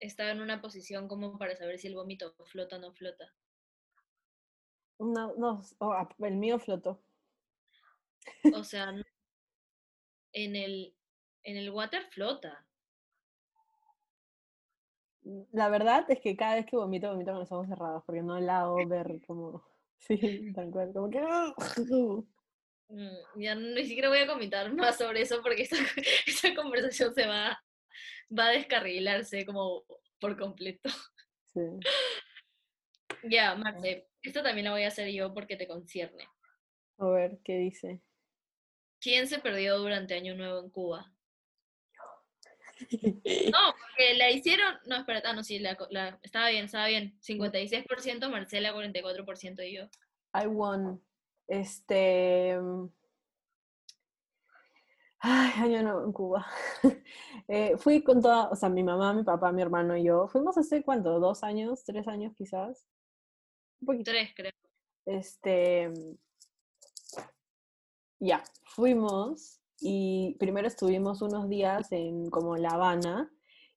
estaba 0.00 0.30
en 0.30 0.40
una 0.40 0.60
posición 0.60 1.08
como 1.08 1.38
para 1.38 1.56
saber 1.56 1.78
si 1.78 1.88
el 1.88 1.94
vómito 1.94 2.34
flota 2.46 2.76
o 2.76 2.78
no 2.80 2.92
flota. 2.92 3.32
No, 4.98 5.34
no, 5.36 5.62
oh, 5.78 6.08
el 6.20 6.36
mío 6.36 6.58
flotó. 6.58 7.02
O 8.54 8.62
sea, 8.64 8.90
en 10.32 10.56
el, 10.56 10.94
en 11.44 11.56
el 11.56 11.70
water 11.70 12.04
flota. 12.10 12.66
La 15.52 15.68
verdad 15.68 16.04
es 16.10 16.20
que 16.20 16.36
cada 16.36 16.56
vez 16.56 16.66
que 16.66 16.76
vomito, 16.76 17.08
vomito 17.10 17.30
con 17.30 17.40
los 17.40 17.52
ojos 17.52 17.68
cerrados, 17.68 18.02
porque 18.04 18.22
no 18.22 18.40
la 18.40 18.62
hago 18.62 18.86
ver 18.88 19.20
como, 19.26 19.64
sí, 19.98 20.52
tal 20.52 20.70
cual, 20.70 20.92
como 20.92 21.10
que... 21.10 21.20
Mm, 22.88 23.40
Ya 23.40 23.54
ni 23.54 23.84
siquiera 23.86 24.08
voy 24.08 24.18
a 24.18 24.26
comentar 24.26 24.72
más 24.74 24.98
sobre 24.98 25.22
eso 25.22 25.40
porque 25.42 25.62
esta, 25.62 25.76
esta 26.26 26.54
conversación 26.54 27.14
se 27.14 27.26
va, 27.26 27.62
va 28.36 28.48
a 28.48 28.52
descarrilarse 28.52 29.46
como 29.46 29.84
por 30.18 30.36
completo. 30.38 30.90
Sí. 31.52 31.60
Ya, 33.24 33.54
Marce, 33.54 34.08
esto 34.22 34.42
también 34.42 34.66
lo 34.66 34.72
voy 34.72 34.82
a 34.82 34.88
hacer 34.88 35.08
yo 35.12 35.32
porque 35.32 35.56
te 35.56 35.68
concierne. 35.68 36.26
A 36.98 37.06
ver, 37.06 37.38
¿qué 37.44 37.58
dice? 37.58 38.00
¿Quién 39.00 39.26
se 39.26 39.38
perdió 39.38 39.78
durante 39.78 40.14
Año 40.14 40.34
Nuevo 40.34 40.60
en 40.60 40.70
Cuba? 40.70 41.12
No, 43.52 43.74
porque 43.80 44.14
la 44.16 44.30
hicieron. 44.30 44.74
No, 44.86 44.96
espera, 44.96 45.22
ah, 45.24 45.32
no, 45.32 45.44
sí, 45.44 45.58
la, 45.58 45.76
estaba 46.22 46.48
bien, 46.50 46.66
estaba 46.66 46.86
bien. 46.86 47.18
56% 47.20 48.30
Marcela, 48.30 48.74
44% 48.74 49.72
yo. 49.72 49.88
I 50.34 50.46
won. 50.46 51.02
Este. 51.46 52.58
Ay, 55.18 55.52
año 55.56 55.82
nuevo 55.82 56.04
en 56.04 56.12
Cuba. 56.12 56.46
Eh, 57.48 57.76
fui 57.76 58.02
con 58.02 58.22
toda, 58.22 58.48
o 58.48 58.56
sea, 58.56 58.68
mi 58.68 58.82
mamá, 58.82 59.12
mi 59.12 59.24
papá, 59.24 59.52
mi 59.52 59.60
hermano 59.60 59.96
y 59.96 60.04
yo. 60.04 60.28
Fuimos 60.28 60.56
hace 60.56 60.82
cuánto, 60.82 61.18
dos 61.18 61.42
años, 61.42 61.84
tres 61.84 62.06
años 62.08 62.32
quizás. 62.34 62.86
Un 63.80 63.86
poquito. 63.86 64.10
Tres, 64.10 64.30
creo. 64.34 64.52
Este. 65.04 65.92
Ya, 68.20 68.42
fuimos 68.64 69.61
y 69.82 70.36
primero 70.38 70.68
estuvimos 70.68 71.22
unos 71.22 71.48
días 71.48 71.90
en 71.92 72.30
como 72.30 72.56
La 72.56 72.70
Habana 72.70 73.32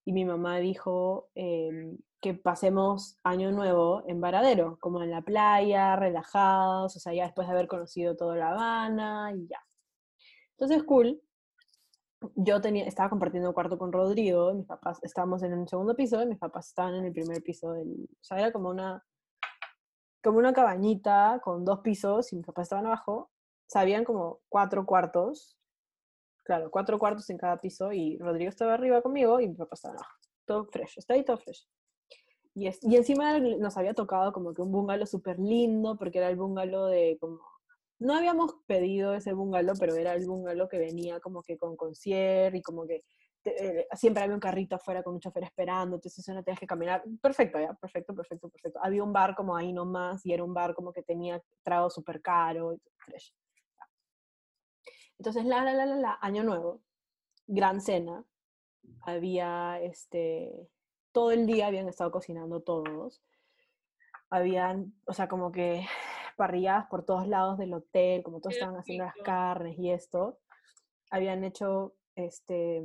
y 0.05 0.13
mi 0.13 0.23
mamá 0.23 0.57
dijo 0.59 1.29
em, 1.33 1.97
que 2.21 2.33
pasemos 2.35 3.17
año 3.23 3.51
nuevo 3.51 4.03
en 4.07 4.21
Varadero, 4.21 4.77
como 4.79 5.01
en 5.01 5.11
la 5.11 5.21
playa, 5.21 5.95
relajados, 5.95 6.95
o 6.95 6.99
sea, 6.99 7.13
ya 7.13 7.25
después 7.25 7.47
de 7.47 7.53
haber 7.53 7.67
conocido 7.67 8.15
toda 8.15 8.35
La 8.35 8.51
Habana 8.51 9.33
y 9.35 9.47
ya. 9.47 9.59
Entonces, 10.51 10.83
cool. 10.83 11.21
Yo 12.35 12.61
tenía, 12.61 12.85
estaba 12.85 13.09
compartiendo 13.09 13.53
cuarto 13.53 13.77
con 13.77 13.91
Rodrigo, 13.91 14.53
mis 14.53 14.65
papás 14.65 14.99
estábamos 15.03 15.43
en 15.43 15.53
un 15.53 15.67
segundo 15.67 15.95
piso 15.95 16.21
y 16.23 16.25
mis 16.25 16.39
papás 16.39 16.69
estaban 16.69 16.95
en 16.95 17.05
el 17.05 17.11
primer 17.11 17.43
piso 17.43 17.73
del, 17.73 18.07
o 18.09 18.23
sea, 18.23 18.39
era 18.39 18.51
como 18.51 18.69
una, 18.69 19.05
como 20.23 20.39
una 20.39 20.53
cabañita 20.53 21.39
con 21.43 21.65
dos 21.65 21.81
pisos 21.81 22.31
y 22.33 22.37
mis 22.37 22.45
papás 22.45 22.63
estaban 22.63 22.87
abajo. 22.87 23.13
O 23.13 23.67
sea, 23.67 23.81
habían 23.81 24.03
como 24.03 24.39
cuatro 24.49 24.85
cuartos, 24.85 25.57
claro, 26.45 26.71
cuatro 26.71 26.97
cuartos 26.99 27.29
en 27.29 27.37
cada 27.37 27.59
piso 27.59 27.91
y 27.91 28.17
Rodrigo 28.19 28.49
estaba 28.49 28.75
arriba 28.75 29.01
conmigo 29.01 29.39
y 29.41 29.47
mi 29.49 29.55
papá 29.55 29.73
estaba 29.75 29.95
abajo. 29.95 30.11
Todo 30.45 30.65
fresh, 30.65 30.97
está 30.99 31.15
ahí 31.15 31.25
todo 31.25 31.37
fresh. 31.37 31.67
Y, 32.53 32.67
es- 32.67 32.83
y 32.83 32.95
encima 32.95 33.37
nos 33.39 33.77
había 33.77 33.93
tocado 33.93 34.31
como 34.31 34.53
que 34.53 34.61
un 34.61 34.71
bungalow 34.71 35.05
súper 35.05 35.39
lindo 35.39 35.97
porque 35.97 36.19
era 36.19 36.29
el 36.29 36.37
bungalow 36.37 36.85
de 36.87 37.17
como 37.19 37.39
no 37.99 38.13
habíamos 38.15 38.55
pedido 38.67 39.13
ese 39.15 39.33
bungalow, 39.33 39.75
pero 39.79 39.95
era 39.95 40.13
el 40.13 40.25
bungalow 40.27 40.67
que 40.67 40.77
venía 40.77 41.19
como 41.21 41.41
que 41.41 41.57
con 41.57 41.75
concierge 41.77 42.57
y 42.57 42.61
como 42.61 42.85
que 42.85 43.03
eh, 43.45 43.87
siempre 43.93 44.23
había 44.23 44.33
un 44.35 44.39
carrito 44.41 44.75
afuera 44.75 45.03
con 45.03 45.13
un 45.13 45.19
chofer 45.19 45.43
esperando, 45.43 45.95
entonces 45.95 46.27
no 46.29 46.43
tenías 46.43 46.59
que 46.59 46.67
caminar. 46.67 47.03
Perfecto, 47.21 47.59
ya, 47.59 47.73
perfecto, 47.75 48.13
perfecto, 48.15 48.49
perfecto. 48.49 48.79
Había 48.81 49.03
un 49.03 49.13
bar 49.13 49.35
como 49.35 49.55
ahí 49.55 49.71
nomás 49.71 50.25
y 50.25 50.33
era 50.33 50.43
un 50.43 50.53
bar 50.53 50.73
como 50.73 50.91
que 50.91 51.03
tenía 51.03 51.41
trago 51.63 51.89
súper 51.89 52.21
caro, 52.21 52.77
fresh. 52.97 53.33
Entonces, 55.19 55.45
la, 55.45 55.63
la, 55.63 55.73
la, 55.73 55.85
la, 55.85 55.95
la, 55.95 56.17
año 56.21 56.43
nuevo, 56.43 56.81
gran 57.47 57.81
cena, 57.81 58.25
había 59.01 59.79
este, 59.81 60.69
todo 61.11 61.31
el 61.31 61.45
día 61.45 61.67
habían 61.67 61.87
estado 61.87 62.11
cocinando 62.11 62.61
todos. 62.61 63.23
Habían, 64.29 64.93
o 65.05 65.13
sea, 65.13 65.27
como 65.27 65.51
que 65.51 65.85
parrilladas 66.37 66.87
por 66.87 67.05
todos 67.05 67.27
lados 67.27 67.57
del 67.57 67.73
hotel, 67.73 68.23
como 68.23 68.41
todos 68.41 68.55
estaban 68.55 68.77
haciendo 68.77 69.05
las 69.05 69.15
carnes 69.23 69.79
y 69.79 69.91
esto. 69.91 70.39
Habían 71.09 71.43
hecho 71.43 71.95
este 72.15 72.83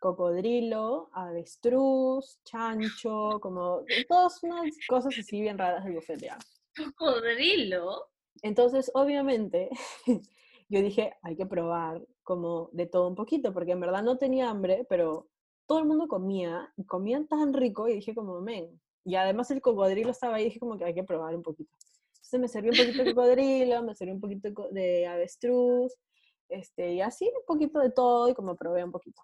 cocodrilo, 0.00 1.10
avestruz, 1.12 2.40
chancho, 2.44 3.38
como 3.40 3.84
todas 4.08 4.42
unas 4.42 4.76
cosas 4.88 5.14
así 5.18 5.40
bien 5.40 5.58
raras 5.58 5.84
del 5.84 5.94
buffet 5.94 6.20
ya. 6.20 6.38
Cocodrilo. 6.96 8.10
Entonces, 8.42 8.90
obviamente, 8.94 9.70
yo 10.72 10.80
dije, 10.80 11.14
hay 11.22 11.36
que 11.36 11.44
probar 11.44 12.02
como 12.22 12.70
de 12.72 12.86
todo 12.86 13.06
un 13.08 13.14
poquito, 13.14 13.52
porque 13.52 13.72
en 13.72 13.80
verdad 13.80 14.02
no 14.02 14.16
tenía 14.16 14.48
hambre, 14.48 14.86
pero 14.88 15.28
todo 15.66 15.78
el 15.80 15.84
mundo 15.84 16.08
comía, 16.08 16.72
y 16.76 16.86
comían 16.86 17.28
tan 17.28 17.52
rico, 17.52 17.88
y 17.88 17.94
dije 17.94 18.14
como, 18.14 18.40
men, 18.40 18.80
y 19.04 19.16
además 19.16 19.50
el 19.50 19.60
cocodrilo 19.60 20.10
estaba 20.10 20.36
ahí, 20.36 20.44
dije 20.44 20.60
como 20.60 20.78
que 20.78 20.84
hay 20.84 20.94
que 20.94 21.04
probar 21.04 21.34
un 21.34 21.42
poquito. 21.42 21.76
Entonces 22.16 22.40
me 22.40 22.48
serví 22.48 22.70
un 22.70 22.76
poquito 22.76 23.04
de 23.04 23.14
cocodrilo, 23.14 23.82
me 23.82 23.94
serví 23.94 24.12
un 24.12 24.20
poquito 24.20 24.48
de 24.70 25.06
avestruz, 25.06 25.94
este, 26.48 26.94
y 26.94 27.00
así 27.02 27.26
un 27.26 27.44
poquito 27.46 27.78
de 27.80 27.90
todo, 27.90 28.28
y 28.28 28.34
como 28.34 28.56
probé 28.56 28.82
un 28.82 28.92
poquito. 28.92 29.22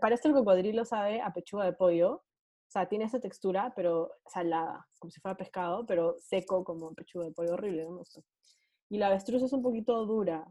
Para 0.00 0.14
esto 0.14 0.28
el 0.28 0.34
cocodrilo 0.34 0.86
sabe 0.86 1.20
a 1.20 1.32
pechuga 1.34 1.66
de 1.66 1.74
pollo, 1.74 2.14
o 2.14 2.72
sea, 2.72 2.88
tiene 2.88 3.04
esa 3.04 3.20
textura, 3.20 3.72
pero 3.76 4.12
salada, 4.26 4.88
como 4.98 5.10
si 5.10 5.20
fuera 5.20 5.36
pescado, 5.36 5.84
pero 5.84 6.16
seco 6.20 6.64
como 6.64 6.94
pechuga 6.94 7.26
de 7.26 7.32
pollo 7.32 7.54
horrible, 7.54 7.84
no. 7.84 8.02
Y 8.88 8.98
la 8.98 9.08
avestruz 9.08 9.42
es 9.42 9.52
un 9.52 9.62
poquito 9.62 10.06
dura. 10.06 10.46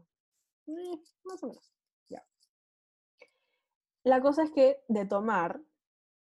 Eh, 0.78 1.00
más 1.24 1.42
o 1.42 1.48
menos. 1.48 1.72
Ya. 2.08 2.24
La 4.04 4.20
cosa 4.20 4.42
es 4.44 4.50
que 4.50 4.82
de 4.88 5.06
tomar, 5.06 5.60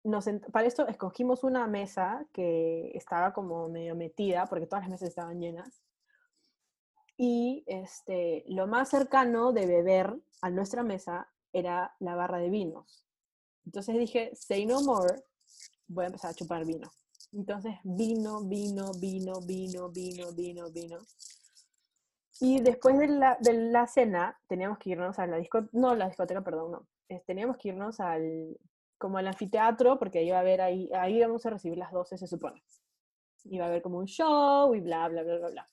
nos 0.04 0.26
para 0.50 0.66
esto 0.66 0.86
escogimos 0.88 1.44
una 1.44 1.66
mesa 1.66 2.26
que 2.32 2.90
estaba 2.94 3.32
como 3.32 3.68
medio 3.68 3.94
metida, 3.94 4.46
porque 4.46 4.66
todas 4.66 4.84
las 4.84 4.90
mesas 4.90 5.08
estaban 5.08 5.40
llenas. 5.40 5.82
Y 7.16 7.62
este, 7.66 8.44
lo 8.48 8.66
más 8.66 8.88
cercano 8.88 9.52
de 9.52 9.66
beber 9.66 10.18
a 10.40 10.50
nuestra 10.50 10.82
mesa 10.82 11.28
era 11.52 11.94
la 12.00 12.16
barra 12.16 12.38
de 12.38 12.50
vinos. 12.50 13.04
Entonces 13.64 13.96
dije, 13.96 14.34
say 14.34 14.66
no 14.66 14.80
more, 14.82 15.22
voy 15.86 16.04
a 16.04 16.06
empezar 16.08 16.30
a 16.32 16.34
chupar 16.34 16.64
vino. 16.64 16.90
Entonces 17.32 17.74
vino, 17.84 18.42
vino, 18.42 18.92
vino, 18.98 19.40
vino, 19.40 19.88
vino, 19.88 20.32
vino, 20.32 20.70
vino. 20.70 20.98
Y 22.44 22.60
después 22.60 22.98
de 22.98 23.06
la, 23.06 23.36
de 23.38 23.52
la 23.52 23.86
cena 23.86 24.36
teníamos 24.48 24.76
que 24.78 24.90
irnos 24.90 25.16
a 25.20 25.28
la 25.28 25.36
discoteca, 25.36 25.70
no, 25.78 25.94
la 25.94 26.08
discoteca, 26.08 26.42
perdón, 26.42 26.72
no. 26.72 26.88
Teníamos 27.24 27.56
que 27.56 27.68
irnos 27.68 28.00
al, 28.00 28.58
como 28.98 29.18
al 29.18 29.28
anfiteatro, 29.28 29.96
porque 29.96 30.24
iba 30.24 30.38
a 30.38 30.40
haber 30.40 30.60
ahí, 30.60 30.90
ahí 30.92 31.18
íbamos 31.18 31.46
a 31.46 31.50
recibir 31.50 31.78
las 31.78 31.92
12, 31.92 32.18
se 32.18 32.26
supone. 32.26 32.60
Iba 33.44 33.66
a 33.66 33.68
haber 33.68 33.80
como 33.80 33.98
un 33.98 34.06
show 34.06 34.74
y 34.74 34.80
bla, 34.80 35.06
bla, 35.08 35.22
bla, 35.22 35.38
bla, 35.38 35.50
bla. 35.50 35.68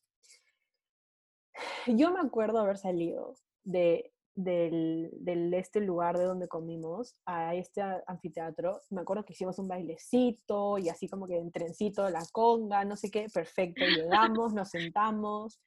Yo 1.87 2.11
me 2.11 2.19
acuerdo 2.19 2.59
haber 2.59 2.77
salido 2.77 3.33
de, 3.63 4.13
del, 4.35 5.09
del 5.13 5.51
este 5.55 5.81
lugar 5.81 6.19
de 6.19 6.25
donde 6.25 6.47
comimos 6.47 7.17
a 7.25 7.55
este 7.55 7.81
anfiteatro. 8.05 8.79
Me 8.91 9.01
acuerdo 9.01 9.25
que 9.25 9.33
hicimos 9.33 9.57
un 9.57 9.67
bailecito 9.67 10.77
y 10.77 10.89
así 10.89 11.07
como 11.07 11.25
que 11.25 11.39
en 11.39 11.51
trencito, 11.51 12.07
la 12.11 12.23
conga, 12.31 12.85
no 12.85 12.95
sé 12.95 13.09
qué, 13.09 13.25
perfecto. 13.33 13.83
Llegamos, 13.85 14.53
nos 14.53 14.69
sentamos. 14.69 15.59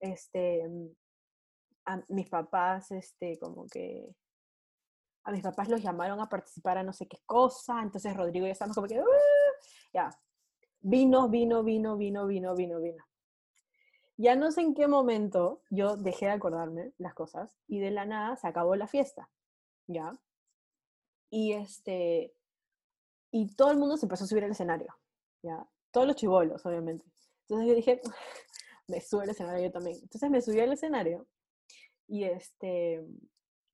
Este, 0.00 0.62
a 1.86 2.02
mis 2.08 2.28
papás, 2.28 2.90
este, 2.90 3.38
como 3.38 3.66
que 3.66 4.14
a 5.24 5.32
mis 5.32 5.42
papás 5.42 5.68
los 5.68 5.82
llamaron 5.82 6.20
a 6.20 6.28
participar 6.28 6.78
a 6.78 6.82
no 6.82 6.92
sé 6.92 7.06
qué 7.08 7.18
cosa, 7.26 7.82
entonces 7.82 8.16
Rodrigo 8.16 8.46
y 8.46 8.48
yo 8.48 8.52
estamos 8.52 8.76
como 8.76 8.86
que, 8.86 9.00
"Uh", 9.00 9.04
ya, 9.92 10.10
vino, 10.80 11.28
vino, 11.28 11.64
vino, 11.64 11.96
vino, 11.96 12.26
vino, 12.26 12.54
vino, 12.54 12.80
vino. 12.80 13.04
Ya 14.18 14.34
no 14.34 14.50
sé 14.50 14.62
en 14.62 14.74
qué 14.74 14.88
momento 14.88 15.62
yo 15.70 15.96
dejé 15.96 16.26
de 16.26 16.32
acordarme 16.32 16.92
las 16.96 17.14
cosas 17.14 17.58
y 17.66 17.80
de 17.80 17.90
la 17.90 18.06
nada 18.06 18.36
se 18.36 18.46
acabó 18.46 18.74
la 18.76 18.86
fiesta, 18.86 19.28
¿ya? 19.86 20.12
Y 21.30 21.52
este, 21.52 22.34
y 23.30 23.54
todo 23.56 23.72
el 23.72 23.78
mundo 23.78 23.96
se 23.96 24.06
empezó 24.06 24.24
a 24.24 24.26
subir 24.28 24.44
al 24.44 24.52
escenario, 24.52 24.94
¿ya? 25.42 25.66
Todos 25.90 26.06
los 26.06 26.16
chivolos, 26.16 26.64
obviamente. 26.64 27.04
Entonces 27.42 27.68
yo 27.68 27.74
dije, 27.74 28.00
me 28.88 29.00
subo 29.00 29.22
al 29.22 29.30
escenario 29.30 29.66
yo 29.66 29.72
también. 29.72 29.96
Entonces 30.02 30.30
me 30.30 30.40
subí 30.40 30.60
al 30.60 30.72
escenario 30.72 31.26
y 32.08 32.24
este, 32.24 33.04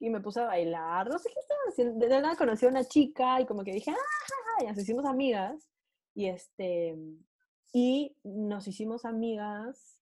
y 0.01 0.11
me 0.11 0.21
puse 0.21 0.41
a 0.41 0.47
bailar, 0.47 1.09
no 1.09 1.19
sé 1.19 1.29
qué 1.33 1.41
estaba 1.41 1.61
haciendo, 1.69 2.07
de 2.07 2.21
nada 2.21 2.37
conocí 2.37 2.67
a 2.67 2.71
una 2.71 2.85
chica 2.85 3.41
y 3.41 3.47
como 3.47 3.63
que 3.63 3.73
dije, 3.73 3.91
ah, 3.91 4.63
y 4.63 4.67
nos 4.67 4.79
hicimos 4.79 5.05
amigas, 5.05 5.69
y 6.15 6.27
este, 6.27 6.97
y 7.73 8.17
nos 8.25 8.67
hicimos 8.69 9.05
amigas 9.05 9.99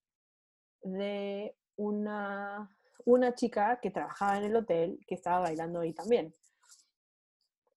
de 0.83 1.55
una, 1.77 2.75
una 3.05 3.35
chica 3.35 3.79
que 3.81 3.91
trabajaba 3.91 4.39
en 4.39 4.45
el 4.45 4.57
hotel, 4.57 4.99
que 5.07 5.15
estaba 5.15 5.41
bailando 5.41 5.81
ahí 5.81 5.93
también. 5.93 6.35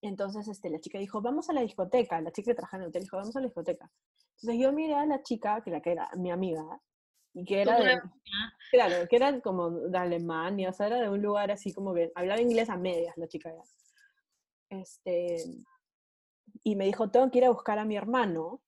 Entonces, 0.01 0.47
este, 0.47 0.69
la 0.69 0.79
chica 0.79 0.99
dijo, 0.99 1.21
vamos 1.21 1.49
a 1.49 1.53
la 1.53 1.61
discoteca, 1.61 2.19
la 2.21 2.31
chica 2.31 2.51
que 2.51 2.55
trabajaba 2.55 2.81
en 2.81 2.83
el 2.83 2.89
hotel 2.89 3.03
dijo, 3.03 3.17
vamos 3.17 3.35
a 3.35 3.39
la 3.39 3.45
discoteca. 3.45 3.91
Entonces 4.35 4.61
yo 4.61 4.71
miré 4.73 4.95
a 4.95 5.05
la 5.05 5.21
chica, 5.23 5.61
que 5.61 5.71
la 5.71 5.81
que 5.81 5.91
era 5.91 6.09
mi 6.15 6.31
amiga, 6.31 6.81
y 7.33 7.43
que 7.45 7.61
era 7.61 7.77
de, 7.79 7.95
Claro, 8.71 9.07
que 9.07 9.15
era 9.15 9.39
como 9.41 9.69
de 9.71 9.97
Alemania, 9.97 10.69
o 10.69 10.73
sea, 10.73 10.87
era 10.87 10.99
de 11.01 11.09
un 11.09 11.21
lugar 11.21 11.51
así 11.51 11.73
como 11.73 11.93
que 11.93 12.11
hablaba 12.15 12.41
inglés 12.41 12.69
a 12.69 12.77
medias 12.77 13.15
la 13.17 13.27
chica 13.27 13.51
ya. 13.51 13.61
Este, 14.69 15.37
y 16.63 16.75
me 16.75 16.85
dijo, 16.85 17.09
tengo 17.11 17.29
que 17.29 17.37
ir 17.39 17.45
a 17.45 17.49
buscar 17.51 17.77
a 17.79 17.85
mi 17.85 17.95
hermano 17.95 18.61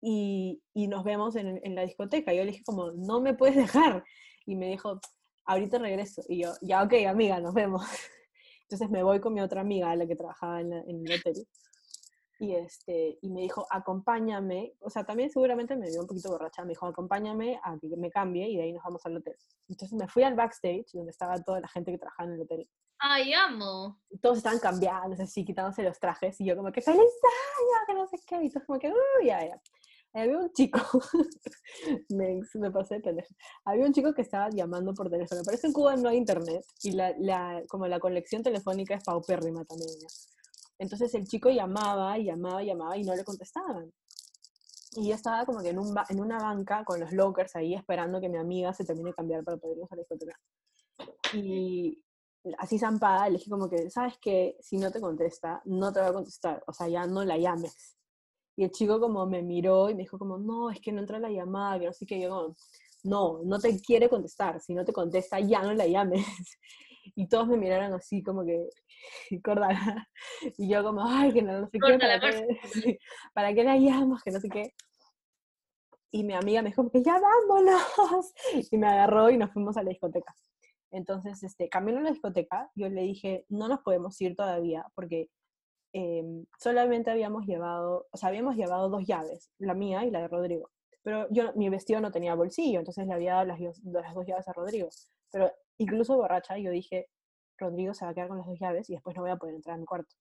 y, 0.00 0.62
y 0.74 0.88
nos 0.88 1.04
vemos 1.04 1.36
en, 1.36 1.60
en 1.64 1.74
la 1.74 1.82
discoteca. 1.82 2.32
Y 2.32 2.38
yo 2.38 2.44
le 2.44 2.50
dije 2.52 2.64
como, 2.64 2.90
no 2.92 3.20
me 3.20 3.34
puedes 3.34 3.56
dejar. 3.56 4.04
Y 4.44 4.56
me 4.56 4.68
dijo, 4.68 5.00
ahorita 5.44 5.78
regreso. 5.78 6.22
Y 6.28 6.42
yo, 6.42 6.52
ya, 6.60 6.82
ok, 6.82 6.92
amiga, 7.08 7.40
nos 7.40 7.54
vemos. 7.54 7.82
Entonces 8.62 8.90
me 8.90 9.02
voy 9.02 9.20
con 9.20 9.32
mi 9.34 9.40
otra 9.40 9.60
amiga, 9.60 9.94
la 9.96 10.06
que 10.06 10.16
trabajaba 10.16 10.60
en, 10.60 10.70
la- 10.70 10.80
en 10.80 11.06
el 11.06 11.12
hotel. 11.12 11.46
Y, 12.42 12.56
este, 12.56 13.20
y 13.22 13.30
me 13.30 13.42
dijo, 13.42 13.64
acompáñame. 13.70 14.74
O 14.80 14.90
sea, 14.90 15.04
también 15.04 15.30
seguramente 15.30 15.76
me 15.76 15.88
vio 15.88 16.00
un 16.00 16.08
poquito 16.08 16.28
borracha. 16.28 16.62
Me 16.62 16.70
dijo, 16.70 16.86
acompáñame 16.86 17.60
a 17.62 17.78
que 17.78 17.96
me 17.96 18.10
cambie 18.10 18.48
y 18.48 18.56
de 18.56 18.64
ahí 18.64 18.72
nos 18.72 18.82
vamos 18.82 19.00
al 19.06 19.18
hotel. 19.18 19.36
Entonces 19.68 19.96
me 19.96 20.08
fui 20.08 20.24
al 20.24 20.34
backstage, 20.34 20.86
donde 20.92 21.12
estaba 21.12 21.40
toda 21.40 21.60
la 21.60 21.68
gente 21.68 21.92
que 21.92 21.98
trabajaba 21.98 22.28
en 22.28 22.34
el 22.34 22.40
hotel. 22.40 22.68
Ay, 22.98 23.32
amo. 23.32 24.00
Y 24.10 24.18
todos 24.18 24.38
estaban 24.38 24.58
cambiando, 24.58 25.22
así, 25.22 25.44
quitándose 25.44 25.84
los 25.84 26.00
trajes. 26.00 26.40
Y 26.40 26.44
yo 26.44 26.56
como 26.56 26.72
que, 26.72 26.82
¡feliz 26.82 26.98
año! 26.98 27.86
Que 27.86 27.94
no 27.94 28.08
sé 28.08 28.16
qué. 28.26 28.42
Y 28.42 28.50
todos 28.50 28.66
como 28.66 28.80
que, 28.80 28.88
¡uy! 28.88 29.26
Ya, 29.26 29.46
ya. 29.46 29.62
Había 30.12 30.38
un 30.38 30.52
chico, 30.52 30.80
me, 32.08 32.40
me 32.54 32.70
pasé 32.72 32.96
de 32.96 33.02
pendeja. 33.02 33.32
Había 33.64 33.86
un 33.86 33.92
chico 33.92 34.12
que 34.12 34.22
estaba 34.22 34.50
llamando 34.50 34.92
por 34.94 35.08
teléfono. 35.08 35.42
Parece 35.44 35.62
que 35.62 35.66
en 35.68 35.72
Cuba 35.74 35.94
no 35.94 36.08
hay 36.08 36.16
internet 36.16 36.64
y 36.82 36.90
la, 36.90 37.14
la, 37.20 37.62
como 37.68 37.86
la 37.86 38.00
conexión 38.00 38.42
telefónica 38.42 38.96
es 38.96 39.04
paupérrima 39.04 39.64
también. 39.64 39.90
¿ya? 40.00 40.31
Entonces 40.82 41.14
el 41.14 41.28
chico 41.28 41.48
llamaba 41.48 42.18
y 42.18 42.24
llamaba 42.24 42.60
y 42.60 42.66
llamaba 42.66 42.96
y 42.96 43.04
no 43.04 43.14
le 43.14 43.22
contestaban. 43.22 43.92
Y 44.96 45.08
yo 45.08 45.14
estaba 45.14 45.46
como 45.46 45.62
que 45.62 45.68
en, 45.68 45.78
un 45.78 45.94
en 46.08 46.20
una 46.20 46.38
banca 46.38 46.84
con 46.84 46.98
los 46.98 47.12
lockers 47.12 47.54
ahí 47.54 47.72
esperando 47.74 48.20
que 48.20 48.28
mi 48.28 48.36
amiga 48.36 48.74
se 48.74 48.84
termine 48.84 49.10
de 49.10 49.14
cambiar 49.14 49.44
para 49.44 49.58
poder 49.58 49.78
ir 49.78 49.84
a 49.88 49.96
la. 50.26 50.34
Y 51.34 52.02
así 52.58 52.80
zampada 52.80 53.28
le 53.28 53.38
dije 53.38 53.48
como 53.48 53.70
que, 53.70 53.90
¿sabes 53.90 54.14
qué? 54.20 54.56
Si 54.60 54.76
no 54.76 54.90
te 54.90 55.00
contesta, 55.00 55.62
no 55.66 55.92
te 55.92 56.00
va 56.00 56.08
a 56.08 56.12
contestar. 56.12 56.64
O 56.66 56.72
sea, 56.72 56.88
ya 56.88 57.06
no 57.06 57.24
la 57.24 57.38
llames. 57.38 57.96
Y 58.56 58.64
el 58.64 58.72
chico 58.72 58.98
como 58.98 59.24
me 59.24 59.40
miró 59.40 59.88
y 59.88 59.94
me 59.94 60.02
dijo 60.02 60.18
como, 60.18 60.36
no, 60.36 60.68
es 60.68 60.80
que 60.80 60.90
no 60.90 61.00
entra 61.00 61.20
la 61.20 61.30
llamada, 61.30 61.78
que 61.78 61.86
no 61.86 61.92
sé 61.92 62.06
qué. 62.06 62.20
Yo 62.20 62.28
como, 62.28 62.56
no, 63.04 63.40
no 63.44 63.60
te 63.60 63.80
quiere 63.80 64.08
contestar. 64.08 64.60
Si 64.60 64.74
no 64.74 64.84
te 64.84 64.92
contesta, 64.92 65.38
ya 65.38 65.62
no 65.62 65.72
la 65.74 65.86
llames. 65.86 66.26
Y 67.14 67.28
todos 67.28 67.48
me 67.48 67.56
miraron 67.56 67.92
así 67.94 68.22
como 68.22 68.44
que, 68.44 68.68
córtala. 69.44 70.08
Y 70.58 70.68
yo 70.68 70.82
como, 70.82 71.04
ay, 71.04 71.32
que 71.32 71.42
no, 71.42 71.60
no 71.60 71.68
sé 71.68 71.78
qué, 71.78 71.98
¿para 71.98 72.20
qué, 72.20 72.46
¿para 73.34 73.54
qué 73.54 73.64
la 73.64 73.76
llamas? 73.76 74.22
Que 74.22 74.30
no 74.30 74.40
sé 74.40 74.48
qué. 74.48 74.72
Y 76.14 76.24
mi 76.24 76.34
amiga 76.34 76.60
me 76.62 76.68
dijo 76.68 76.88
que 76.90 77.02
ya 77.02 77.18
vámonos. 77.18 78.32
Y 78.70 78.76
me 78.78 78.86
agarró 78.86 79.30
y 79.30 79.38
nos 79.38 79.50
fuimos 79.52 79.76
a 79.76 79.82
la 79.82 79.90
discoteca. 79.90 80.34
Entonces, 80.90 81.42
este, 81.42 81.68
camino 81.70 81.98
a 81.98 82.02
la 82.02 82.10
discoteca, 82.10 82.70
yo 82.74 82.88
le 82.90 83.02
dije, 83.02 83.46
no 83.48 83.66
nos 83.66 83.80
podemos 83.80 84.20
ir 84.20 84.36
todavía 84.36 84.84
porque 84.94 85.30
em, 85.94 86.44
solamente 86.58 87.10
habíamos 87.10 87.46
llevado, 87.46 88.06
o 88.10 88.16
sea, 88.16 88.28
habíamos 88.28 88.56
llevado 88.56 88.90
dos 88.90 89.06
llaves, 89.06 89.50
la 89.58 89.74
mía 89.74 90.04
y 90.04 90.10
la 90.10 90.20
de 90.20 90.28
Rodrigo. 90.28 90.70
Pero 91.02 91.26
yo, 91.30 91.52
mi 91.54 91.70
vestido 91.70 92.00
no 92.00 92.12
tenía 92.12 92.34
bolsillo, 92.34 92.78
entonces 92.78 93.06
le 93.06 93.14
había 93.14 93.34
dado 93.34 93.46
las, 93.46 93.60
las 93.84 94.14
dos 94.14 94.26
llaves 94.26 94.46
a 94.48 94.52
Rodrigo. 94.52 94.88
Pero 95.30 95.50
incluso 95.78 96.16
borracha, 96.16 96.58
yo 96.58 96.70
dije, 96.70 97.08
Rodrigo 97.58 97.94
se 97.94 98.04
va 98.04 98.10
a 98.10 98.14
quedar 98.14 98.28
con 98.28 98.38
las 98.38 98.46
dos 98.46 98.58
llaves 98.58 98.88
y 98.90 98.94
después 98.94 99.14
no 99.16 99.22
voy 99.22 99.30
a 99.30 99.36
poder 99.36 99.54
entrar 99.54 99.76
a 99.76 99.78
mi 99.78 99.84
cuarto. 99.86 100.14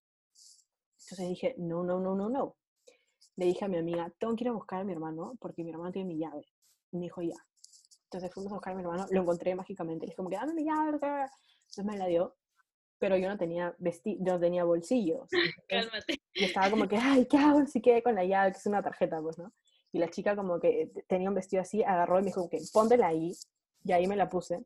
Entonces 1.04 1.28
dije, 1.30 1.56
no, 1.58 1.84
no, 1.84 2.00
no, 2.00 2.16
no, 2.16 2.30
no. 2.30 2.56
Le 3.36 3.46
dije 3.46 3.66
a 3.66 3.68
mi 3.68 3.78
amiga, 3.78 4.12
tengo 4.20 4.36
que 4.36 4.44
ir 4.44 4.50
a 4.50 4.54
buscar 4.54 4.82
a 4.82 4.84
mi 4.84 4.92
hermano 4.92 5.36
porque 5.40 5.64
mi 5.64 5.72
hermano 5.72 5.92
tiene 5.92 6.08
mi 6.14 6.20
llave. 6.20 6.46
Y 6.92 6.98
me 6.98 7.04
dijo, 7.04 7.22
ya. 7.22 7.36
Entonces 8.06 8.34
fuimos 8.34 8.52
a 8.52 8.56
buscar 8.56 8.74
a 8.74 8.76
mi 8.76 8.82
hermano, 8.84 9.06
lo 9.10 9.22
encontré 9.22 9.56
mágicamente. 9.56 10.06
Le 10.06 10.08
dije, 10.08 10.18
como 10.18 10.30
que 10.30 10.36
dame 10.36 10.54
mi 10.54 10.66
llave. 10.66 10.98
bla". 10.98 11.32
Entonces 11.62 11.86
me 11.86 11.98
la 11.98 12.08
dio, 12.08 12.36
pero 13.00 13.18
yo 13.18 13.30
no 13.30 13.38
tenía 13.38 13.74
vesti 13.80 14.18
yo 14.20 14.34
no 14.34 14.40
tenía 14.40 14.64
bolsillos. 14.64 15.30
Cálmate. 15.70 16.22
y 16.36 16.44
estaba 16.44 16.70
como 16.70 16.88
que, 16.88 16.98
ay, 16.98 17.26
¿qué 17.28 17.38
hago 17.38 17.66
si 17.66 17.82
quedé 17.82 18.04
con 18.04 18.16
la 18.16 18.26
llave? 18.26 18.52
Que 18.52 18.58
es 18.58 18.66
una 18.66 18.84
tarjeta, 18.84 19.22
pues, 19.22 19.38
¿no? 19.38 19.52
Y 19.94 20.00
la 20.00 20.10
chica 20.10 20.36
como 20.36 20.60
que 20.60 20.88
te- 20.94 21.04
tenía 21.04 21.30
un 21.30 21.36
vestido 21.36 21.62
así, 21.62 21.84
agarró 21.84 22.18
y 22.20 22.22
me 22.24 22.28
dijo, 22.28 22.50
que 22.50 22.60
póntela 22.74 23.08
ahí. 23.08 23.34
Y 23.84 23.92
ahí 23.94 24.08
me 24.08 24.16
la 24.16 24.30
puse. 24.30 24.64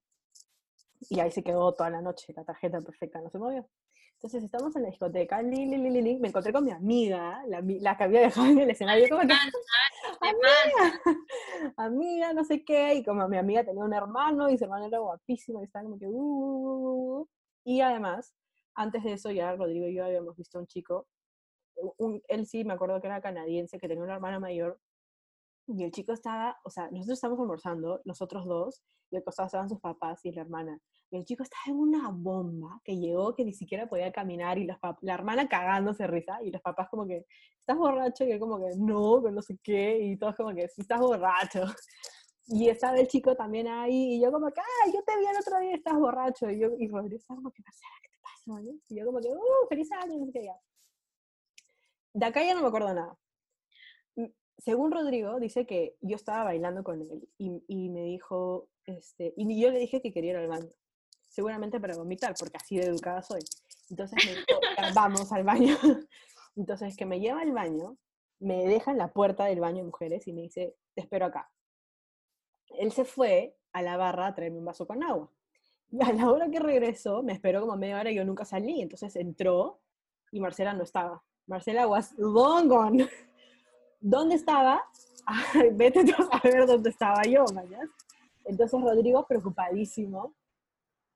Y 1.10 1.20
ahí 1.20 1.32
se 1.32 1.44
quedó 1.44 1.74
toda 1.74 1.90
la 1.90 2.02
noche, 2.02 2.34
la 2.36 2.44
tarjeta 2.44 2.82
perfecta, 2.82 3.22
no 3.22 3.30
se 3.30 3.38
movió. 3.38 3.68
Entonces 4.14 4.44
estamos 4.44 4.76
en 4.76 4.84
la 4.84 4.90
discoteca, 4.90 5.42
li, 5.42 5.66
li, 5.66 5.78
li, 5.78 6.20
me 6.20 6.30
encontré 6.30 6.54
con 6.54 6.64
mi 6.64 6.72
amiga, 6.72 7.44
la, 7.48 7.62
la 7.62 7.98
que 7.98 8.04
había 8.06 8.22
dejado 8.22 8.48
en 8.48 8.60
el 8.60 8.70
escenario, 8.70 9.08
como 9.10 9.22
que, 9.22 9.28
¿Qué 10.22 10.32
pasa? 10.42 11.00
amiga, 11.78 12.34
no 12.34 12.44
sé 12.46 12.64
qué, 12.64 12.96
y 12.96 13.04
como 13.04 13.28
mi 13.28 13.38
amiga 13.38 13.64
tenía 13.66 13.84
un 13.84 13.94
hermano 13.94 14.50
y 14.50 14.58
su 14.58 14.64
hermano 14.64 14.86
era 14.86 15.00
guapísimo, 15.00 15.62
y 15.62 15.66
estaba 15.66 15.84
como 15.84 16.00
que, 16.00 16.08
uh, 16.08 16.12
uh, 16.12 16.78
uh, 16.78 17.22
uh. 17.22 17.30
y 17.66 17.82
además, 17.82 18.34
antes 18.74 19.04
de 19.04 19.14
eso 19.14 19.32
ya 19.32 19.54
Rodrigo 19.56 19.88
y 19.88 19.96
yo 19.96 20.06
habíamos 20.06 20.36
visto 20.38 20.58
a 20.58 20.62
un 20.62 20.68
chico, 20.68 21.08
un- 21.98 22.22
él 22.30 22.46
sí, 22.48 22.64
me 22.64 22.74
acuerdo 22.74 23.02
que 23.02 23.08
era 23.08 23.22
canadiense, 23.22 23.80
que 23.80 23.88
tenía 23.88 24.04
una 24.04 24.16
hermana 24.16 24.40
mayor, 24.40 24.80
y 25.68 25.84
el 25.84 25.92
chico 25.92 26.14
estaba, 26.14 26.58
o 26.64 26.70
sea, 26.70 26.90
nosotros 26.92 27.18
estábamos 27.18 27.42
almorzando, 27.42 28.02
los 28.04 28.22
otros 28.22 28.46
dos, 28.46 28.84
y 29.10 29.18
al 29.18 29.24
costado 29.24 29.48
estaban 29.48 29.70
sus 29.70 29.80
papás 29.80 30.24
y 30.24 30.32
la 30.32 30.42
hermana. 30.42 30.80
Y 31.12 31.18
el 31.18 31.26
chico 31.26 31.44
estaba 31.44 31.64
en 31.68 31.76
una 31.76 32.10
bomba 32.10 32.82
que 32.84 32.98
llegó 32.98 33.34
que 33.34 33.46
ni 33.46 33.54
siquiera 33.54 33.88
podía 33.88 34.12
caminar 34.12 34.58
y 34.58 34.66
los 34.66 34.78
la 35.02 35.14
hermana 35.14 35.48
cagándose 35.48 36.08
risa 36.08 36.40
y 36.44 36.52
los 36.52 36.62
papás 36.62 36.88
como 36.90 37.06
que, 37.06 37.26
¿estás 37.60 37.78
borracho? 37.78 38.24
Y 38.26 38.32
él 38.32 38.40
como 38.40 38.60
que, 38.60 38.72
no, 38.78 39.24
que 39.24 39.32
no 39.32 39.42
sé 39.42 39.58
qué, 39.64 40.00
y 40.00 40.18
todos 40.18 40.36
como 40.36 40.54
que, 40.54 40.68
sí, 40.68 40.82
estás 40.82 41.00
borracho. 41.00 41.62
Y 42.48 42.70
estaba 42.70 42.96
el 43.00 43.08
chico 43.08 43.36
también 43.36 43.68
ahí, 43.68 44.18
y 44.18 44.22
yo 44.22 44.32
como 44.32 44.52
que, 44.52 44.62
ay, 44.62 44.94
yo 44.94 45.02
te 45.04 45.18
vi 45.18 45.26
el 45.26 45.36
otro 45.36 45.60
día, 45.62 45.74
estás 45.74 45.96
borracho. 45.96 46.48
Y, 46.48 46.60
yo, 46.60 46.70
y 46.78 46.88
Rodrigo 46.88 47.18
estaba 47.18 47.38
como 47.38 47.50
que, 47.50 47.64
¿qué 47.64 48.10
te 48.12 48.20
pasa? 48.22 48.62
Y 48.88 49.00
yo 49.00 49.04
como 49.08 49.20
que, 49.20 49.30
uh, 49.30 49.68
feliz 49.68 49.92
año, 49.94 50.20
no 50.20 50.26
sé 50.28 50.32
qué. 50.32 50.52
De 52.14 52.24
acá 52.24 52.44
ya 52.46 52.54
no 52.54 52.62
me 52.62 52.68
acuerdo 52.68 52.94
nada. 52.94 53.18
Según 54.57 54.91
Rodrigo, 54.91 55.40
dice 55.40 55.65
que 55.65 55.95
yo 56.02 56.15
estaba 56.15 56.45
bailando 56.45 56.84
con 56.84 57.02
él 57.02 57.27
y, 57.38 57.64
y 57.68 57.90
me 57.90 58.03
dijo, 58.03 58.69
este, 58.86 59.34
y 59.36 59.61
yo 59.61 59.69
le 59.69 59.80
dije 59.80 60.02
que 60.02 60.14
quería 60.14 60.32
ir 60.32 60.38
al 60.38 60.48
baño, 60.48 60.72
seguramente 61.30 61.80
para 61.80 61.95
vomitar, 61.95 62.34
porque 62.40 62.57
así 62.57 62.77
de 62.77 62.86
educada 62.86 63.22
soy. 63.22 63.41
Entonces 63.90 64.18
me 64.26 64.32
dijo, 64.32 64.45
"Ya, 64.77 64.91
vamos 64.95 65.32
al 65.32 65.44
baño. 65.44 65.76
Entonces 66.56 66.95
que 66.95 67.06
me 67.06 67.19
lleva 67.19 67.41
al 67.41 67.52
baño, 67.52 67.98
me 68.40 68.65
deja 68.65 68.91
en 68.91 68.98
la 68.98 69.11
puerta 69.11 69.45
del 69.45 69.60
baño 69.60 69.77
de 69.77 69.84
mujeres 69.84 70.27
y 70.27 70.34
me 70.34 70.41
dice, 70.44 70.76
te 70.94 71.02
espero 71.02 71.26
acá. 71.26 71.52
Él 72.80 72.91
se 72.91 73.06
fue 73.06 73.57
a 73.73 73.82
la 73.82 73.98
barra 73.98 74.27
a 74.27 74.36
traerme 74.36 74.60
un 74.60 74.65
vaso 74.65 74.88
con 74.88 75.03
agua. 75.03 75.32
Y 75.91 76.03
a 76.03 76.14
la 76.14 76.30
hora 76.32 76.49
que 76.49 76.60
regresó, 76.60 77.23
me 77.23 77.34
esperó 77.34 77.61
como 77.61 77.77
media 77.77 77.99
hora 77.99 78.11
y 78.11 78.15
yo 78.15 78.26
nunca 78.26 78.45
salí. 78.45 78.82
Entonces 78.82 79.15
entró 79.15 79.82
y 80.32 80.40
Marcela 80.40 80.73
no 80.73 80.84
estaba. 80.84 81.23
Marcela 81.48 81.88
was 81.88 82.14
long 82.18 82.68
gone. 82.68 83.07
¿Dónde 84.07 84.36
estaba? 84.36 84.84
Ay, 85.26 85.72
vete 85.73 86.02
a 86.32 86.40
ver 86.44 86.68
dónde 86.68 86.91
estaba 86.91 87.23
yo, 87.23 87.44
mañana. 87.56 87.90
Entonces 88.44 88.80
Rodrigo 88.80 89.26
preocupadísimo. 89.26 90.36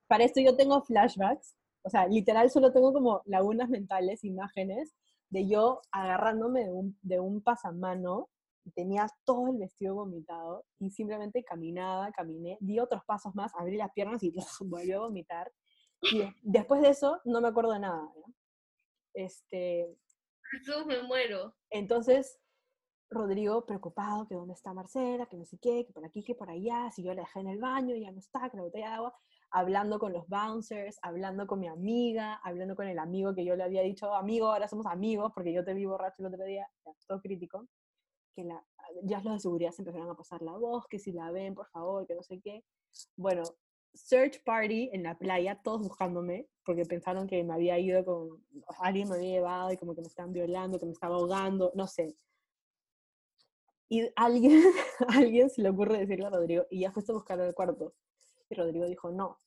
Para 0.08 0.24
esto 0.24 0.42
yo 0.42 0.56
tengo 0.56 0.82
flashbacks. 0.82 1.56
O 1.84 1.90
sea, 1.92 2.08
literal 2.08 2.50
solo 2.50 2.72
tengo 2.74 2.92
como 2.92 3.22
lagunas 3.26 3.70
mentales, 3.70 4.24
imágenes 4.24 4.96
de 5.30 5.48
yo 5.48 5.82
agarrándome 5.92 6.66
de 6.66 6.72
un, 6.72 6.98
de 7.04 7.20
un 7.20 7.42
pasamano 7.44 8.28
tenía 8.74 9.08
todo 9.24 9.50
el 9.52 9.58
vestido 9.60 9.96
vomitado 9.96 10.66
y 10.80 10.90
simplemente 10.90 11.44
caminaba, 11.44 12.12
caminé, 12.12 12.58
di 12.60 12.80
otros 12.80 13.04
pasos 13.06 13.34
más, 13.36 13.52
abrí 13.56 13.78
las 13.78 13.92
piernas 13.94 14.22
y 14.24 14.34
volvió 14.66 14.98
a 14.98 15.06
vomitar. 15.08 15.52
Y 16.02 16.20
de- 16.20 16.36
después 16.42 16.82
de 16.82 16.90
eso 16.90 17.22
no 17.26 17.40
me 17.40 17.50
acuerdo 17.50 17.74
de 17.74 17.80
nada. 17.82 18.12
¿ya? 18.16 18.34
Este, 19.14 19.96
Jesús, 20.52 20.86
me 20.88 21.04
muero. 21.04 21.56
entonces, 21.70 22.40
Rodrigo 23.10 23.66
preocupado, 23.66 24.28
que 24.28 24.36
dónde 24.36 24.54
está 24.54 24.74
Marcela, 24.74 25.26
que 25.26 25.38
no 25.38 25.46
sé 25.46 25.58
qué, 25.58 25.86
que 25.86 25.94
por 25.94 26.06
aquí, 26.06 26.24
que 26.24 26.36
por 26.36 26.50
allá, 26.50 26.92
si 26.92 27.04
yo 27.04 27.14
la 27.14 27.22
dejé 27.22 27.40
en 27.40 27.48
el 27.48 27.60
baño, 27.60 27.96
ya 27.96 28.12
no 28.12 28.20
está, 28.20 28.50
que 28.50 28.58
la 28.58 28.64
botella 28.64 28.90
de 28.90 28.96
agua, 28.96 29.14
hablando 29.52 29.98
con 29.98 30.14
los 30.14 30.28
bouncers, 30.28 31.00
hablando 31.02 31.48
con 31.48 31.60
mi 31.60 31.68
amiga, 31.68 32.36
hablando 32.44 32.76
con 32.76 32.88
el 32.88 33.00
amigo 33.00 33.34
que 33.34 33.46
yo 33.46 33.56
le 33.56 33.64
había 33.64 33.82
dicho, 33.82 34.14
amigo, 34.14 34.52
ahora 34.52 34.68
somos 34.68 34.86
amigos, 34.86 35.32
porque 35.34 35.52
yo 35.52 35.66
te 35.66 35.74
vi 35.74 35.86
borracho 35.86 36.18
el 36.20 36.28
otro 36.28 36.46
día, 36.46 36.68
ya, 36.86 36.92
todo 37.08 37.20
crítico, 37.20 37.68
que 38.36 38.44
la, 38.44 38.64
ya 39.04 39.22
los 39.22 39.34
de 39.34 39.40
seguridad 39.40 39.72
se 39.72 39.82
empezaron 39.82 40.10
a 40.10 40.16
pasar 40.16 40.42
la 40.42 40.54
voz, 40.54 40.86
que 40.88 41.00
si 41.00 41.12
la 41.12 41.32
ven, 41.32 41.56
por 41.56 41.68
favor, 41.68 42.06
que 42.06 42.14
no 42.14 42.22
sé 42.22 42.40
qué. 42.40 42.64
Bueno, 43.16 43.44
search 43.94 44.44
party 44.44 44.90
en 44.94 45.04
la 45.04 45.18
playa, 45.18 45.60
todos 45.64 45.82
buscándome, 45.82 46.48
porque 46.64 46.86
pensaron 46.86 47.28
que 47.28 47.44
me 47.44 47.54
había 47.54 47.80
ido 47.80 48.06
con, 48.06 48.46
alguien 48.80 49.10
me 49.10 49.16
había 49.16 49.32
llevado 49.32 49.72
y 49.72 49.78
como 49.78 49.96
que 49.96 50.02
me 50.02 50.08
estaban 50.08 50.32
violando, 50.32 50.78
que 50.78 50.86
me 50.86 50.92
estaba 50.92 51.16
ahogando, 51.16 51.72
no 51.76 51.88
sé. 51.88 52.16
Y 53.90 54.08
alguien, 54.16 54.62
alguien 55.08 55.50
se 55.50 55.62
le 55.62 55.70
ocurre 55.70 55.98
decirle 55.98 56.28
a 56.28 56.30
Rodrigo, 56.30 56.66
y 56.70 56.82
ya 56.82 56.92
fuiste 56.92 57.12
a 57.12 57.16
buscar 57.16 57.40
el 57.40 57.54
cuarto. 57.54 57.94
Y 58.50 58.56
Rodrigo 58.56 58.86
dijo, 58.86 59.12
no. 59.12 59.38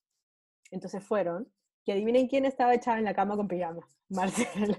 Entonces 0.71 1.03
fueron, 1.05 1.51
y 1.85 1.93
adivinen 1.93 2.29
quién 2.29 2.45
estaba 2.45 2.75
echada 2.75 2.99
en 2.99 3.05
la 3.05 3.15
cama 3.15 3.37
con 3.37 3.49
pijama. 3.49 3.87
Marcela. 4.09 4.79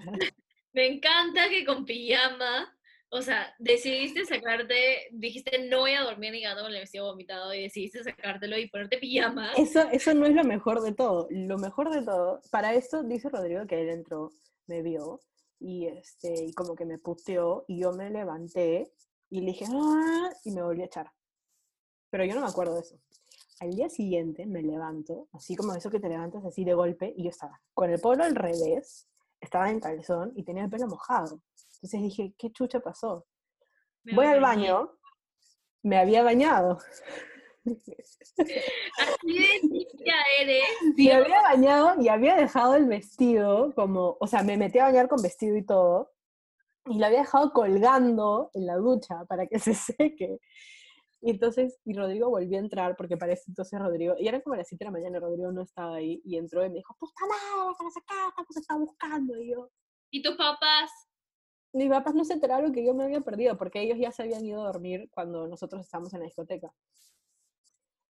Me 0.73 0.87
encanta 0.87 1.49
que 1.49 1.65
con 1.65 1.85
pijama, 1.85 2.75
o 3.09 3.21
sea, 3.21 3.53
decidiste 3.59 4.25
sacarte, 4.25 5.07
dijiste 5.11 5.67
no 5.69 5.79
voy 5.79 5.93
a 5.93 6.03
dormir 6.03 6.31
ni 6.31 6.41
gato 6.41 6.63
con 6.63 6.73
el 6.73 6.79
vestido 6.79 7.05
vomitado 7.05 7.53
y 7.53 7.63
decidiste 7.63 8.03
sacártelo 8.03 8.57
y 8.57 8.69
ponerte 8.69 8.97
pijama. 8.97 9.53
Eso, 9.53 9.87
eso 9.91 10.13
no 10.13 10.25
es 10.25 10.33
lo 10.33 10.43
mejor 10.43 10.81
de 10.81 10.93
todo. 10.93 11.27
Lo 11.29 11.57
mejor 11.57 11.91
de 11.91 12.03
todo, 12.03 12.41
para 12.51 12.73
esto 12.73 13.03
dice 13.03 13.29
Rodrigo 13.29 13.65
que 13.67 13.81
él 13.81 13.89
entró, 13.89 14.31
me 14.67 14.81
vio, 14.81 15.19
y, 15.59 15.85
este, 15.85 16.45
y 16.45 16.53
como 16.53 16.75
que 16.75 16.85
me 16.85 16.97
puteó, 16.97 17.65
y 17.67 17.81
yo 17.81 17.93
me 17.93 18.09
levanté, 18.09 18.91
y 19.33 19.41
le 19.41 19.47
dije, 19.47 19.65
¡ah! 19.67 20.29
y 20.43 20.51
me 20.51 20.61
volví 20.61 20.83
a 20.83 20.85
echar. 20.85 21.11
Pero 22.11 22.23
yo 22.23 22.35
no 22.35 22.41
me 22.41 22.47
acuerdo 22.47 22.75
de 22.75 22.81
eso. 22.81 22.99
Al 23.61 23.71
día 23.71 23.89
siguiente 23.89 24.45
me 24.45 24.61
levanto, 24.61 25.27
así 25.31 25.55
como 25.55 25.73
eso 25.73 25.89
que 25.89 25.99
te 25.99 26.07
levantas 26.07 26.45
así 26.45 26.63
de 26.63 26.75
golpe, 26.75 27.11
y 27.17 27.23
yo 27.23 27.29
estaba 27.31 27.59
con 27.73 27.89
el 27.89 27.99
polo 27.99 28.23
al 28.23 28.35
revés, 28.35 29.07
estaba 29.41 29.71
en 29.71 29.79
calzón 29.79 30.33
y 30.35 30.43
tenía 30.43 30.65
el 30.65 30.69
pelo 30.69 30.85
mojado. 30.87 31.41
Entonces 31.77 32.01
dije, 32.01 32.35
¿qué 32.37 32.51
chucha 32.51 32.79
pasó? 32.79 33.25
Me 34.03 34.15
Voy 34.15 34.27
al 34.27 34.39
baño, 34.39 34.91
me 35.81 35.97
había 35.97 36.21
bañado. 36.21 36.77
Así 37.65 39.33
de 39.33 39.59
limpia 39.63 40.15
eres. 40.41 40.63
Me 40.95 41.11
había 41.11 41.41
bañado 41.41 41.99
y 41.99 42.07
había 42.07 42.35
dejado 42.35 42.75
el 42.75 42.85
vestido 42.85 43.73
como, 43.73 44.15
o 44.19 44.27
sea, 44.27 44.43
me 44.43 44.57
metí 44.57 44.77
a 44.77 44.83
bañar 44.83 45.07
con 45.07 45.23
vestido 45.23 45.57
y 45.57 45.65
todo, 45.65 46.12
y 46.85 46.99
lo 46.99 47.05
había 47.05 47.19
dejado 47.19 47.51
colgando 47.51 48.49
en 48.53 48.65
la 48.65 48.75
ducha 48.75 49.25
para 49.25 49.47
que 49.47 49.59
se 49.59 49.73
seque. 49.73 50.39
Y 51.21 51.31
entonces, 51.31 51.79
y 51.85 51.93
Rodrigo 51.93 52.29
volvió 52.29 52.57
a 52.57 52.61
entrar, 52.61 52.97
porque 52.97 53.15
parece 53.15 53.43
entonces 53.47 53.79
Rodrigo, 53.79 54.15
y 54.19 54.27
era 54.27 54.41
como 54.41 54.57
las 54.57 54.67
7 54.67 54.83
de 54.83 54.91
la 54.91 54.91
mañana, 54.91 55.19
Rodrigo 55.19 55.51
no 55.53 55.61
estaba 55.61 55.95
ahí, 55.95 56.21
y 56.25 56.37
entró 56.37 56.65
y 56.65 56.69
me 56.69 56.75
dijo, 56.75 56.95
puta 56.99 57.21
madre, 57.21 57.75
que 57.77 57.83
no 57.85 57.91
sé 57.91 58.01
qué, 58.05 58.13
esta 58.27 58.45
cosa 58.45 58.59
está 58.59 58.75
buscando, 58.75 59.41
y 59.41 59.51
yo, 59.51 59.69
¿Y 60.11 60.21
tus 60.21 60.35
papás? 60.35 60.91
mis 61.73 61.89
papás 61.89 62.13
no 62.13 62.23
se 62.23 62.33
enteraron 62.33 62.71
que 62.71 62.85
yo 62.85 62.93
me 62.93 63.03
había 63.03 63.21
perdido, 63.21 63.57
porque 63.57 63.81
ellos 63.81 63.97
ya 63.97 64.11
se 64.11 64.21
habían 64.21 64.45
ido 64.45 64.61
a 64.61 64.67
dormir 64.67 65.09
cuando 65.11 65.47
nosotros 65.47 65.81
estábamos 65.81 66.13
en 66.13 66.19
la 66.19 66.25
discoteca. 66.25 66.71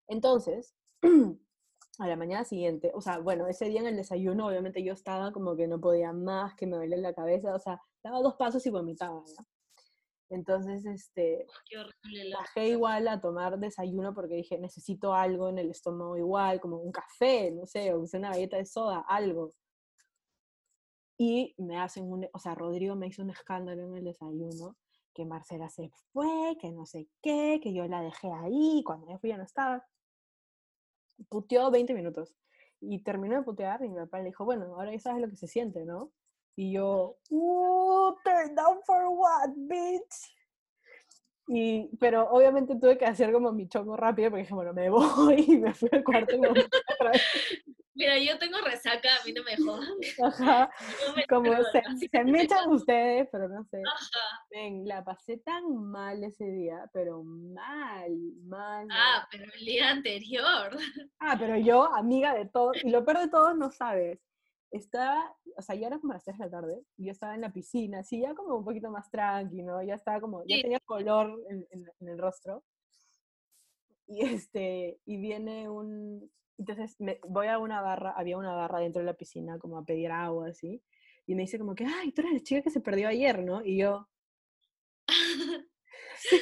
Entonces, 0.07 0.75
a 1.99 2.07
la 2.07 2.15
mañana 2.15 2.43
siguiente, 2.43 2.91
o 2.93 3.01
sea, 3.01 3.19
bueno, 3.19 3.47
ese 3.47 3.65
día 3.65 3.81
en 3.81 3.87
el 3.87 3.95
desayuno, 3.95 4.47
obviamente 4.47 4.83
yo 4.83 4.93
estaba 4.93 5.31
como 5.31 5.55
que 5.55 5.67
no 5.67 5.79
podía 5.79 6.11
más, 6.11 6.55
que 6.55 6.65
me 6.65 6.77
dolía 6.77 6.97
la 6.97 7.13
cabeza, 7.13 7.53
o 7.53 7.59
sea, 7.59 7.81
daba 8.03 8.21
dos 8.21 8.35
pasos 8.35 8.65
y 8.65 8.69
vomitaba, 8.71 9.23
¿ya? 9.27 9.45
Entonces, 10.29 10.83
este, 10.85 11.45
bajé 12.33 12.69
igual 12.69 13.07
a 13.07 13.21
tomar 13.21 13.59
desayuno 13.59 14.15
porque 14.15 14.35
dije, 14.35 14.57
necesito 14.57 15.13
algo 15.13 15.49
en 15.49 15.59
el 15.59 15.69
estómago 15.69 16.17
igual, 16.17 16.59
como 16.59 16.77
un 16.77 16.91
café, 16.91 17.51
no 17.51 17.67
sé, 17.67 17.93
o 17.93 18.03
una 18.13 18.31
galleta 18.31 18.57
de 18.57 18.65
soda, 18.65 19.05
algo. 19.07 19.53
Y 21.19 21.53
me 21.59 21.77
hacen 21.77 22.11
un, 22.11 22.27
o 22.33 22.39
sea, 22.39 22.55
Rodrigo 22.55 22.95
me 22.95 23.07
hizo 23.07 23.21
un 23.21 23.29
escándalo 23.29 23.83
en 23.83 23.95
el 23.95 24.05
desayuno, 24.05 24.75
que 25.13 25.25
Marcela 25.25 25.69
se 25.69 25.91
fue, 26.11 26.57
que 26.59 26.71
no 26.71 26.87
sé 26.87 27.07
qué, 27.21 27.59
que 27.61 27.71
yo 27.71 27.87
la 27.87 28.01
dejé 28.01 28.31
ahí, 28.31 28.81
cuando 28.83 29.07
yo 29.11 29.19
fui 29.19 29.29
ya 29.29 29.37
no 29.37 29.43
estaba. 29.43 29.85
Puteó 31.29 31.71
20 31.71 31.93
minutos. 31.93 32.35
Y 32.79 32.99
terminó 33.03 33.37
de 33.37 33.43
putear 33.43 33.83
y 33.83 33.89
mi 33.89 33.95
papá 33.95 34.19
le 34.19 34.25
dijo, 34.25 34.43
bueno, 34.45 34.65
ahora 34.75 34.91
ya 34.91 34.99
sabes 34.99 35.21
lo 35.21 35.29
que 35.29 35.37
se 35.37 35.47
siente, 35.47 35.85
¿no? 35.85 36.11
Y 36.55 36.73
yo, 36.73 37.17
uh, 37.29 38.13
turn 38.23 38.55
down 38.55 38.79
for 38.85 39.07
what, 39.07 39.49
bitch? 39.55 40.35
Y, 41.47 41.89
pero 41.97 42.29
obviamente 42.29 42.75
tuve 42.75 42.97
que 42.97 43.05
hacer 43.05 43.31
como 43.31 43.51
mi 43.51 43.67
chongo 43.67 43.97
rápido 43.97 44.29
porque 44.29 44.43
dije, 44.43 44.53
bueno, 44.53 44.73
me 44.73 44.89
voy 44.89 45.45
y 45.47 45.57
me 45.57 45.73
fui 45.73 45.89
al 45.91 46.03
cuarto 46.03 46.35
y 46.35 46.39
me 46.39 46.49
otra 46.49 47.11
vez. 47.11 47.21
Mira, 47.95 48.17
yo 48.17 48.39
tengo 48.39 48.57
resaca, 48.59 49.07
a 49.21 49.25
mí 49.25 49.33
no 49.33 49.43
me 49.43 49.55
jodan. 49.57 49.87
Ajá, 50.23 50.71
Yo 51.05 51.15
me 51.15 51.27
como 51.27 51.53
se, 51.65 52.23
me 52.23 52.41
echan 52.43 52.69
ustedes, 52.71 53.27
pero 53.31 53.47
no 53.49 53.63
sé. 53.65 53.81
Ajá. 53.85 54.45
Ven, 54.49 54.87
la 54.87 55.03
pasé 55.03 55.37
tan 55.37 55.63
mal 55.91 56.23
ese 56.23 56.45
día, 56.45 56.89
pero 56.91 57.23
mal, 57.23 58.11
mal. 58.45 58.87
Ah, 58.91 59.27
pero 59.31 59.45
el 59.53 59.65
día 59.65 59.91
anterior. 59.91 60.75
Ah, 61.19 61.35
pero 61.39 61.55
yo, 61.57 61.93
amiga 61.93 62.33
de 62.33 62.45
todos, 62.47 62.83
y 62.83 62.89
lo 62.89 63.05
peor 63.05 63.19
de 63.19 63.27
todo, 63.29 63.53
no 63.53 63.69
sabes. 63.71 64.19
Estaba, 64.71 65.31
o 65.55 65.61
sea, 65.61 65.75
ya 65.75 65.85
era 65.87 65.99
como 65.99 66.13
las 66.13 66.23
3 66.23 66.37
de 66.39 66.45
la 66.45 66.51
tarde, 66.51 66.81
y 66.97 67.05
yo 67.05 67.11
estaba 67.11 67.35
en 67.35 67.41
la 67.41 67.53
piscina, 67.53 67.99
así 67.99 68.19
ya 68.21 68.33
como 68.33 68.55
un 68.55 68.65
poquito 68.65 68.89
más 68.89 69.09
tranqui, 69.11 69.61
¿no? 69.61 69.83
Ya 69.83 69.93
estaba 69.95 70.19
como, 70.19 70.43
ya 70.47 70.55
Sí. 70.55 70.61
tenía 70.63 70.79
color 70.79 71.39
en, 71.49 71.67
en- 71.69 71.91
en 71.99 72.07
el 72.09 72.17
rostro. 72.17 72.63
Y 74.07 74.25
este, 74.25 74.99
y 75.05 75.17
viene 75.17 75.69
un, 75.69 76.29
entonces 76.57 76.95
me, 76.99 77.19
voy 77.27 77.47
a 77.47 77.59
una 77.59 77.81
barra, 77.81 78.11
había 78.11 78.37
una 78.37 78.53
barra 78.53 78.79
dentro 78.79 79.01
de 79.01 79.07
la 79.07 79.13
piscina, 79.13 79.57
como 79.59 79.77
a 79.77 79.85
pedir 79.85 80.11
agua, 80.11 80.49
así, 80.49 80.81
y 81.25 81.35
me 81.35 81.43
dice 81.43 81.57
como 81.59 81.75
que, 81.75 81.85
ay, 81.85 82.11
tú 82.11 82.21
eres 82.21 82.33
la 82.33 82.39
chica 82.41 82.61
que 82.61 82.69
se 82.69 82.81
perdió 82.81 83.07
ayer, 83.07 83.43
¿no? 83.43 83.63
Y 83.63 83.77
yo, 83.77 84.07
Sí, 86.17 86.39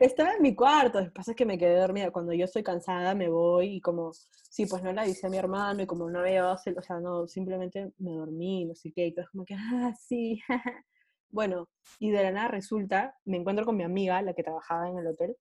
estaba 0.00 0.34
en 0.34 0.42
mi 0.42 0.54
cuarto, 0.54 1.00
lo 1.00 1.06
que 1.06 1.12
pasa 1.12 1.32
es 1.32 1.36
que 1.36 1.44
me 1.44 1.58
quedé 1.58 1.78
dormida. 1.78 2.10
Cuando 2.10 2.32
yo 2.32 2.44
estoy 2.44 2.62
cansada 2.62 3.14
me 3.14 3.28
voy 3.28 3.76
y 3.76 3.80
como, 3.80 4.12
sí, 4.12 4.66
pues 4.66 4.82
no 4.82 4.92
le 4.92 5.00
avisé 5.00 5.26
a 5.26 5.30
mi 5.30 5.38
hermano 5.38 5.82
y 5.82 5.86
como 5.86 6.08
no 6.10 6.20
había 6.20 6.50
o 6.52 6.58
sea, 6.58 7.00
no, 7.00 7.26
simplemente 7.26 7.92
me 7.98 8.12
dormí, 8.12 8.64
no 8.64 8.74
sé 8.74 8.92
qué, 8.92 9.06
y 9.06 9.08
entonces 9.08 9.30
como 9.30 9.44
que, 9.44 9.54
ah, 9.54 9.94
sí, 9.98 10.40
bueno, 11.30 11.68
y 11.98 12.10
de 12.10 12.22
la 12.22 12.32
nada 12.32 12.48
resulta, 12.48 13.16
me 13.24 13.38
encuentro 13.38 13.64
con 13.64 13.76
mi 13.76 13.84
amiga, 13.84 14.22
la 14.22 14.34
que 14.34 14.42
trabajaba 14.42 14.88
en 14.88 14.98
el 14.98 15.06
hotel, 15.06 15.36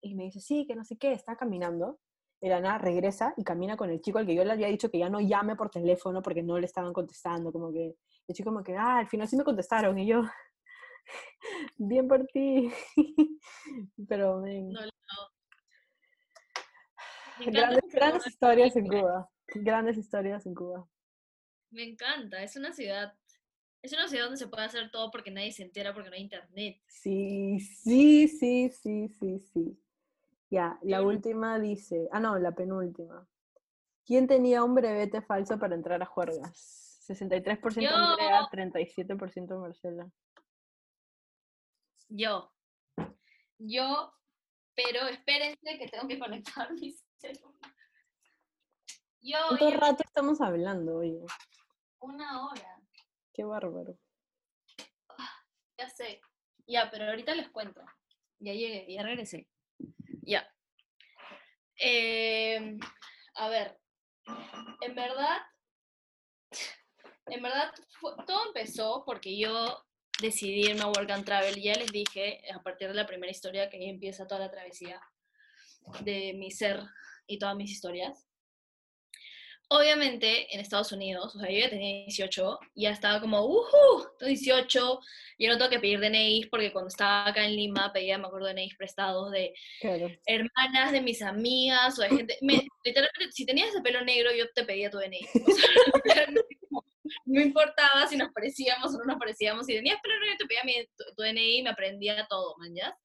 y 0.00 0.14
me 0.14 0.24
dice, 0.24 0.40
sí, 0.40 0.66
que 0.66 0.74
no 0.76 0.84
sé 0.84 0.96
qué, 0.96 1.12
está 1.12 1.36
caminando, 1.36 1.98
de 2.44 2.50
la 2.50 2.60
nada 2.60 2.76
regresa 2.76 3.32
y 3.38 3.42
camina 3.42 3.74
con 3.74 3.88
el 3.88 4.02
chico 4.02 4.18
al 4.18 4.26
que 4.26 4.34
yo 4.34 4.44
le 4.44 4.52
había 4.52 4.68
dicho 4.68 4.90
que 4.90 4.98
ya 4.98 5.08
no 5.08 5.18
llame 5.18 5.56
por 5.56 5.70
teléfono 5.70 6.20
porque 6.20 6.42
no 6.42 6.58
le 6.58 6.66
estaban 6.66 6.92
contestando, 6.92 7.50
como 7.50 7.72
que, 7.72 7.96
el 8.28 8.34
chico 8.34 8.50
como 8.50 8.62
que, 8.62 8.76
ah, 8.76 8.98
al 8.98 9.08
final 9.08 9.26
sí 9.26 9.36
me 9.36 9.44
contestaron, 9.44 9.98
y 9.98 10.06
yo, 10.06 10.22
bien 11.76 12.06
por 12.06 12.26
ti. 12.26 12.70
Pero, 14.08 14.42
men, 14.42 14.68
No, 14.68 14.80
Me 17.38 17.46
encanta 17.46 17.60
Grandes, 17.60 17.92
grandes 17.94 18.26
historias 18.26 18.76
en 18.76 18.86
Cuba. 18.88 19.30
Grandes 19.54 19.96
historias 19.96 20.46
en 20.46 20.54
Cuba. 20.54 20.86
Me 21.70 21.82
encanta, 21.82 22.42
es 22.42 22.56
una 22.56 22.72
ciudad, 22.74 23.14
es 23.80 23.92
una 23.94 24.06
ciudad 24.06 24.24
donde 24.24 24.38
se 24.38 24.48
puede 24.48 24.64
hacer 24.64 24.90
todo 24.90 25.10
porque 25.10 25.30
nadie 25.30 25.50
se 25.50 25.62
entera 25.62 25.94
porque 25.94 26.10
no 26.10 26.16
hay 26.16 26.22
internet. 26.22 26.82
Sí, 26.88 27.58
sí, 27.58 28.28
sí, 28.28 28.68
sí, 28.68 29.08
sí, 29.08 29.40
sí. 29.40 29.83
Ya, 30.50 30.78
la 30.82 30.98
no- 30.98 31.06
última 31.06 31.58
dice, 31.58 32.08
ah, 32.12 32.20
no, 32.20 32.38
la 32.38 32.52
penúltima. 32.52 33.26
¿Quién 34.04 34.26
tenía 34.26 34.62
un 34.62 34.74
brevete 34.74 35.22
falso 35.22 35.58
para 35.58 35.74
entrar 35.74 36.02
a 36.02 36.06
juergas? 36.06 37.00
63% 37.06 37.94
Andrea, 37.94 38.40
Yo. 38.42 38.48
37% 38.50 39.58
Marcela. 39.58 40.10
Yo, 42.08 42.52
yo, 43.58 44.12
pero 44.74 45.06
espérense 45.08 45.78
que 45.78 45.88
tengo 45.88 46.06
que 46.06 46.18
conectar 46.18 46.70
mi 46.74 46.94
celular. 47.18 47.74
Yo, 49.22 49.38
¿Cuánto 49.48 49.70
yo, 49.70 49.76
rato 49.80 50.02
estamos 50.04 50.40
hablando, 50.40 50.96
oye? 50.98 51.20
una 52.00 52.46
hora, 52.46 52.78
Qué 53.32 53.42
bárbaro. 53.44 53.98
ya 55.78 55.88
sé. 55.88 56.20
Ya, 56.66 56.90
pero 56.90 57.06
ahorita 57.06 57.34
les 57.34 57.48
cuento. 57.48 57.80
Ya 58.38 58.52
llegué, 58.52 58.86
ya 58.92 59.02
regresé. 59.02 59.48
Ya. 60.26 60.48
Em, 61.76 62.78
a 63.34 63.48
ver, 63.48 63.78
en 64.80 64.94
verdad, 64.94 65.38
en 67.26 67.42
verdad, 67.42 67.72
todo 68.26 68.46
empezó 68.46 69.04
porque 69.04 69.36
yo 69.36 69.84
decidí 70.20 70.70
irme 70.70 70.82
a 70.82 70.86
Work 70.86 71.10
and 71.10 71.24
Travel. 71.24 71.60
Ya 71.60 71.74
les 71.74 71.92
dije, 71.92 72.40
a 72.52 72.62
partir 72.62 72.88
de 72.88 72.94
la 72.94 73.06
primera 73.06 73.30
historia, 73.30 73.68
que 73.68 73.78
ahí 73.78 73.88
empieza 73.88 74.26
toda 74.26 74.40
la 74.40 74.50
travesía 74.50 75.00
de 76.00 76.32
mi 76.34 76.50
ser 76.50 76.80
y 77.26 77.38
todas 77.38 77.56
mis 77.56 77.70
historias. 77.70 78.26
Obviamente, 79.68 80.54
en 80.54 80.60
Estados 80.60 80.92
Unidos, 80.92 81.34
o 81.34 81.38
sea, 81.40 81.50
yo 81.50 81.58
ya 81.58 81.70
tenía 81.70 82.04
18, 82.04 82.58
ya 82.74 82.90
estaba 82.90 83.20
como, 83.20 83.44
¡uhu! 83.46 83.64
Tengo 84.18 84.28
18, 84.28 85.00
yo 85.38 85.48
no 85.48 85.56
tengo 85.58 85.70
que 85.70 85.80
pedir 85.80 86.00
DNIs 86.00 86.48
porque 86.48 86.70
cuando 86.72 86.88
estaba 86.88 87.26
acá 87.28 87.44
en 87.44 87.56
Lima 87.56 87.90
pedía, 87.92 88.18
me 88.18 88.26
acuerdo, 88.26 88.48
DNIs 88.48 88.76
prestados 88.76 89.30
de 89.32 89.52
Claro. 89.80 90.10
hermanas 90.26 90.92
de 90.92 91.00
mis 91.00 91.22
amigas 91.22 91.98
o 91.98 92.02
de 92.02 92.08
gente. 92.10 92.38
me- 92.42 92.66
literalmente, 92.84 93.32
si 93.32 93.46
tenías 93.46 93.70
ese 93.70 93.80
pelo 93.80 94.04
negro, 94.04 94.30
yo 94.36 94.44
te 94.54 94.64
pedía 94.64 94.90
tu 94.90 94.98
DNI. 94.98 95.20
O 95.34 96.00
sea, 96.04 96.26
no 97.26 97.40
importaba 97.40 98.06
si 98.06 98.16
nos 98.16 98.32
parecíamos 98.32 98.94
o 98.94 98.98
no 98.98 99.04
nos 99.04 99.16
parecíamos. 99.18 99.66
Si 99.66 99.74
tenías 99.74 99.98
pelo 100.02 100.14
negro, 100.20 100.32
yo 100.32 100.38
te 100.38 100.46
pedía 100.46 100.62
mi, 100.64 100.86
tu, 100.96 101.04
tu 101.16 101.22
DNI 101.22 101.58
y 101.58 101.62
me 101.62 101.70
aprendía 101.70 102.26
todo, 102.28 102.54
man, 102.58 102.74
¿ya? 102.74 102.96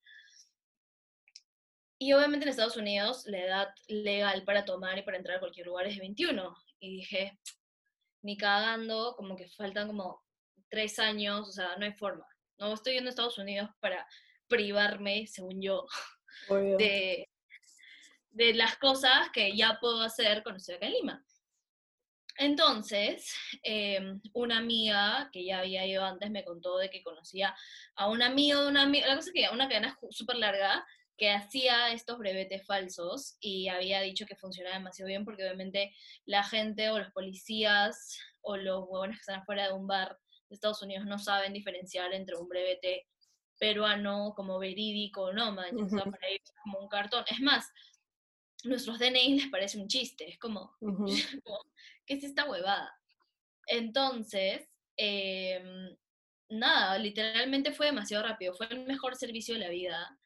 Y 2.01 2.13
obviamente 2.13 2.45
en 2.45 2.49
Estados 2.49 2.77
Unidos 2.77 3.23
la 3.25 3.39
edad 3.39 3.75
legal 3.87 4.43
para 4.45 4.63
tomar 4.63 4.97
y 4.97 5.01
para 5.01 5.17
entrar 5.17 5.37
a 5.37 5.39
cualquier 5.41 5.67
lugar 5.67 5.85
es 5.85 5.95
de 5.95 5.99
21. 5.99 6.55
Y 6.79 6.97
dije, 6.97 7.37
ni 8.21 8.37
cagando, 8.37 9.15
como 9.17 9.35
que 9.35 9.49
faltan 9.49 9.87
como 9.87 10.23
tres 10.69 10.97
años, 10.97 11.49
o 11.49 11.51
sea, 11.51 11.75
no 11.75 11.85
hay 11.85 11.93
forma. 11.93 12.25
No 12.57 12.73
estoy 12.73 12.93
yendo 12.93 13.09
a 13.09 13.11
Estados 13.11 13.37
Unidos 13.37 13.69
para 13.81 14.07
privarme, 14.47 15.27
según 15.27 15.61
yo, 15.61 15.85
Obvio. 16.49 16.77
de, 16.77 17.29
de 18.29 18.53
las 18.53 18.77
cosas 18.77 19.29
que 19.33 19.55
ya 19.55 19.77
puedo 19.81 20.01
hacer 20.01 20.41
cuando 20.41 20.57
estoy 20.57 20.75
acá 20.75 20.85
en 20.85 20.93
Lima. 20.93 21.25
Entonces, 22.37 23.33
em, 23.63 24.21
una 24.31 24.59
amiga 24.59 25.29
que 25.33 25.43
ya 25.43 25.59
había 25.59 25.85
ido 25.85 26.05
antes 26.05 26.31
me 26.31 26.45
contó 26.45 26.77
de 26.77 26.89
que 26.89 27.03
conocía 27.03 27.53
a 27.95 28.07
un 28.07 28.21
amigo 28.21 28.61
de 28.61 28.69
una 28.69 28.83
amiga, 28.83 29.07
la 29.07 29.17
cosa 29.17 29.31
es 29.31 29.33
que 29.33 29.53
una 29.53 29.67
cadena 29.67 29.99
súper 30.09 30.37
larga 30.37 30.85
que 31.19 31.29
hacía 31.29 31.91
estos 31.91 32.17
brevetes 32.17 32.65
falsos 32.65 33.37
y 33.41 33.67
había 33.67 33.99
dicho 34.01 34.25
que 34.25 34.37
funcionaba 34.37 34.77
demasiado 34.77 35.07
bien 35.07 35.25
porque 35.25 35.43
obviamente 35.43 35.93
la 36.25 36.43
gente 36.43 36.89
o 36.89 36.97
los 36.97 37.11
policías 37.11 38.17
o 38.41 38.55
los 38.55 38.85
huevones 38.87 39.17
que 39.17 39.21
están 39.21 39.41
afuera 39.41 39.67
de 39.67 39.73
un 39.73 39.85
bar 39.85 40.17
de 40.47 40.55
Estados 40.55 40.81
Unidos 40.81 41.05
no 41.05 41.19
saben 41.19 41.51
diferenciar 41.51 42.13
entre 42.13 42.37
un 42.37 42.47
brevete 42.47 43.05
peruano 43.59 44.33
como 44.33 44.57
verídico 44.57 45.23
o 45.23 45.33
no, 45.33 45.51
man, 45.51 45.75
para 45.75 46.27
ellos 46.29 46.51
como 46.63 46.79
un 46.79 46.87
cartón. 46.87 47.25
Es 47.29 47.41
más, 47.41 47.69
nuestros 48.63 48.97
DNI 48.97 49.41
les 49.41 49.49
parece 49.49 49.77
un 49.77 49.89
chiste, 49.89 50.29
es 50.29 50.39
como, 50.39 50.73
Ujú. 50.79 51.05
como, 51.43 51.59
¿qué 52.05 52.13
es 52.13 52.23
esta 52.23 52.49
huevada? 52.49 52.91
Entonces, 53.67 54.69
em, 54.95 55.95
nada, 56.49 56.97
literalmente 56.97 57.73
fue 57.73 57.87
demasiado 57.87 58.25
rápido, 58.25 58.53
fue 58.53 58.67
el 58.71 58.85
mejor 58.85 59.17
servicio 59.17 59.53
de 59.55 59.59
la 59.59 59.69
vida. 59.69 60.17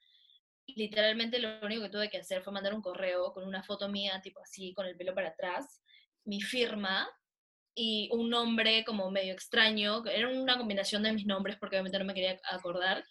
Literalmente 0.75 1.39
lo 1.39 1.59
único 1.61 1.83
que 1.83 1.89
tuve 1.89 2.09
que 2.09 2.17
hacer 2.17 2.41
fue 2.41 2.53
mandar 2.53 2.73
un 2.73 2.81
correo 2.81 3.33
con 3.33 3.45
una 3.45 3.63
foto 3.63 3.89
mía, 3.89 4.21
tipo 4.21 4.41
así, 4.41 4.73
con 4.73 4.85
el 4.85 4.95
pelo 4.95 5.13
para 5.13 5.29
atrás, 5.29 5.81
mi 6.25 6.41
firma 6.41 7.09
y 7.75 8.09
un 8.11 8.29
nombre 8.29 8.83
como 8.85 9.09
medio 9.09 9.33
extraño, 9.33 10.03
que 10.03 10.15
era 10.15 10.29
una 10.29 10.57
combinación 10.57 11.03
de 11.03 11.13
mis 11.13 11.25
nombres 11.25 11.57
porque 11.59 11.75
obviamente 11.75 11.99
no 11.99 12.05
me 12.05 12.13
quería 12.13 12.39
acordar, 12.49 13.03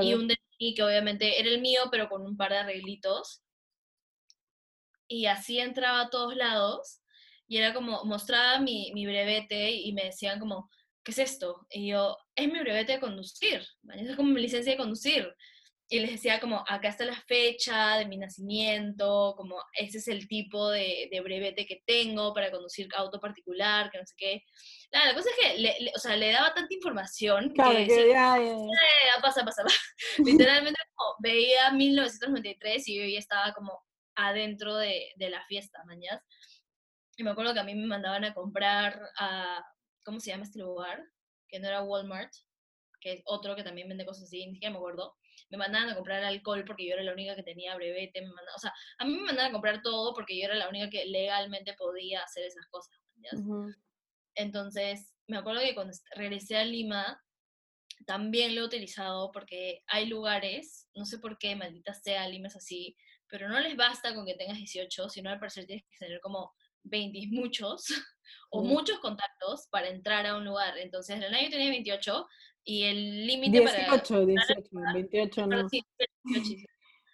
y 0.00 0.14
un 0.14 0.26
DNI 0.26 0.74
que 0.74 0.82
obviamente 0.82 1.38
era 1.38 1.48
el 1.48 1.60
mío, 1.60 1.82
pero 1.90 2.08
con 2.08 2.22
un 2.22 2.36
par 2.36 2.50
de 2.50 2.58
arreglitos. 2.58 3.42
Y 5.06 5.26
así 5.26 5.60
entraba 5.60 6.00
a 6.02 6.10
todos 6.10 6.34
lados, 6.34 7.02
y 7.46 7.58
era 7.58 7.72
como, 7.72 8.04
mostraba 8.04 8.58
mi, 8.58 8.90
mi 8.92 9.06
brevete 9.06 9.70
y 9.70 9.92
me 9.92 10.06
decían 10.06 10.40
como, 10.40 10.68
¿qué 11.04 11.12
es 11.12 11.18
esto? 11.18 11.66
Y 11.70 11.88
yo, 11.88 12.16
es 12.34 12.52
mi 12.52 12.58
brevete 12.58 12.94
de 12.94 13.00
conducir, 13.00 13.64
es 13.94 14.16
como 14.16 14.32
mi 14.32 14.40
licencia 14.40 14.72
de 14.72 14.78
conducir. 14.78 15.32
Y 15.88 16.00
les 16.00 16.10
decía 16.10 16.40
como, 16.40 16.64
acá 16.68 16.88
está 16.88 17.04
la 17.04 17.14
fecha 17.14 17.96
de 17.98 18.06
mi 18.06 18.16
nacimiento, 18.16 19.34
como 19.36 19.56
ese 19.72 19.98
es 19.98 20.08
el 20.08 20.26
tipo 20.26 20.68
de, 20.70 21.08
de 21.12 21.20
brevete 21.20 21.64
que 21.64 21.82
tengo 21.86 22.34
para 22.34 22.50
conducir 22.50 22.88
auto 22.96 23.20
particular, 23.20 23.88
que 23.92 23.98
no 23.98 24.04
sé 24.06 24.14
qué. 24.16 24.42
Nada, 24.92 25.06
la 25.06 25.14
cosa 25.14 25.30
es 25.30 25.36
que, 25.36 25.58
le, 25.60 25.76
le- 25.78 25.92
o 25.94 25.98
sea, 26.00 26.16
le 26.16 26.32
daba 26.32 26.52
tanta 26.54 26.74
información 26.74 27.52
Claro, 27.54 27.76
que 27.76 27.86
que 27.86 28.08
ya, 28.08 28.36
ya, 28.36 28.44
ya. 28.44 28.56
ya, 29.16 29.22
pasa, 29.22 29.44
pasa, 29.44 29.62
pasa. 29.62 29.78
Literalmente 30.24 30.80
como 30.94 31.14
veía 31.20 31.70
1993 31.70 32.88
y 32.88 32.98
yo 32.98 33.06
ya 33.06 33.18
estaba 33.20 33.52
como 33.52 33.80
adentro 34.16 34.76
de, 34.76 35.12
de 35.16 35.30
la 35.30 35.44
fiesta, 35.46 35.84
mañas. 35.86 36.20
Y 37.16 37.22
me 37.22 37.30
acuerdo 37.30 37.54
que 37.54 37.60
a 37.60 37.64
mí 37.64 37.74
me 37.76 37.86
mandaban 37.86 38.24
a 38.24 38.34
comprar 38.34 39.00
a, 39.20 39.64
¿cómo 40.04 40.18
se 40.18 40.30
llama 40.30 40.42
este 40.44 40.58
lugar? 40.58 41.00
Que 41.48 41.60
no 41.60 41.68
era 41.68 41.82
Walmart, 41.82 42.32
que 43.00 43.12
es 43.12 43.22
otro 43.24 43.54
que 43.54 43.62
también 43.62 43.88
vende 43.88 44.04
cosas 44.04 44.24
así, 44.24 44.44
ni 44.46 44.54
siquiera 44.54 44.72
me 44.72 44.78
acuerdo. 44.78 45.14
Me 45.48 45.58
mandaban 45.58 45.90
a 45.90 45.94
comprar 45.94 46.22
alcohol 46.24 46.64
porque 46.66 46.86
yo 46.86 46.94
era 46.94 47.02
la 47.02 47.12
única 47.12 47.36
que 47.36 47.42
tenía 47.42 47.74
brevete, 47.76 48.20
me 48.20 48.28
mandaban, 48.28 48.54
o 48.56 48.58
sea, 48.58 48.72
a 48.98 49.04
mí 49.04 49.14
me 49.14 49.22
mandaban 49.22 49.50
a 49.50 49.52
comprar 49.52 49.82
todo 49.82 50.14
porque 50.14 50.38
yo 50.38 50.46
era 50.46 50.54
la 50.54 50.68
única 50.68 50.90
que 50.90 51.06
legalmente 51.06 51.74
podía 51.74 52.22
hacer 52.22 52.44
esas 52.44 52.66
cosas, 52.66 52.96
mañas. 53.14 53.34
Ujú. 53.40 53.74
Entonces, 54.34 55.14
me 55.26 55.38
acuerdo 55.38 55.62
que 55.62 55.74
cuando 55.74 55.92
regresé 56.14 56.56
a 56.56 56.64
Lima, 56.64 57.22
también 58.06 58.54
lo 58.54 58.62
he 58.62 58.64
utilizado 58.64 59.30
porque 59.32 59.82
hay 59.86 60.06
lugares, 60.06 60.88
no 60.94 61.04
sé 61.06 61.18
por 61.18 61.38
qué, 61.38 61.56
maldita 61.56 61.94
sea, 61.94 62.28
Lima 62.28 62.48
es 62.48 62.56
así, 62.56 62.96
pero 63.28 63.48
no 63.48 63.58
les 63.60 63.76
basta 63.76 64.14
con 64.14 64.26
que 64.26 64.34
tengas 64.34 64.58
18, 64.58 65.08
sino 65.08 65.30
al 65.30 65.38
parecer 65.40 65.66
tienes 65.66 65.84
que 65.90 65.98
tener 65.98 66.20
como 66.20 66.54
20 66.84 67.18
y 67.18 67.26
muchos 67.28 67.86
o 68.50 68.62
Mm. 68.62 68.66
muchos 68.68 68.98
contactos 69.00 69.66
para 69.70 69.88
entrar 69.88 70.26
a 70.26 70.36
un 70.36 70.44
lugar. 70.44 70.78
Entonces, 70.78 71.20
el 71.22 71.34
año 71.34 71.50
tenía 71.50 71.70
28 71.70 72.26
y 72.66 72.82
el 72.82 73.26
límite 73.26 73.62
para... 73.62 73.78
18, 73.78 74.26
18, 74.26 74.68
28 74.92 75.48
Perdón, 75.48 75.62
no. 75.62 75.68
sí, 75.68 75.82
18, 76.24 76.44
sí. 76.44 76.66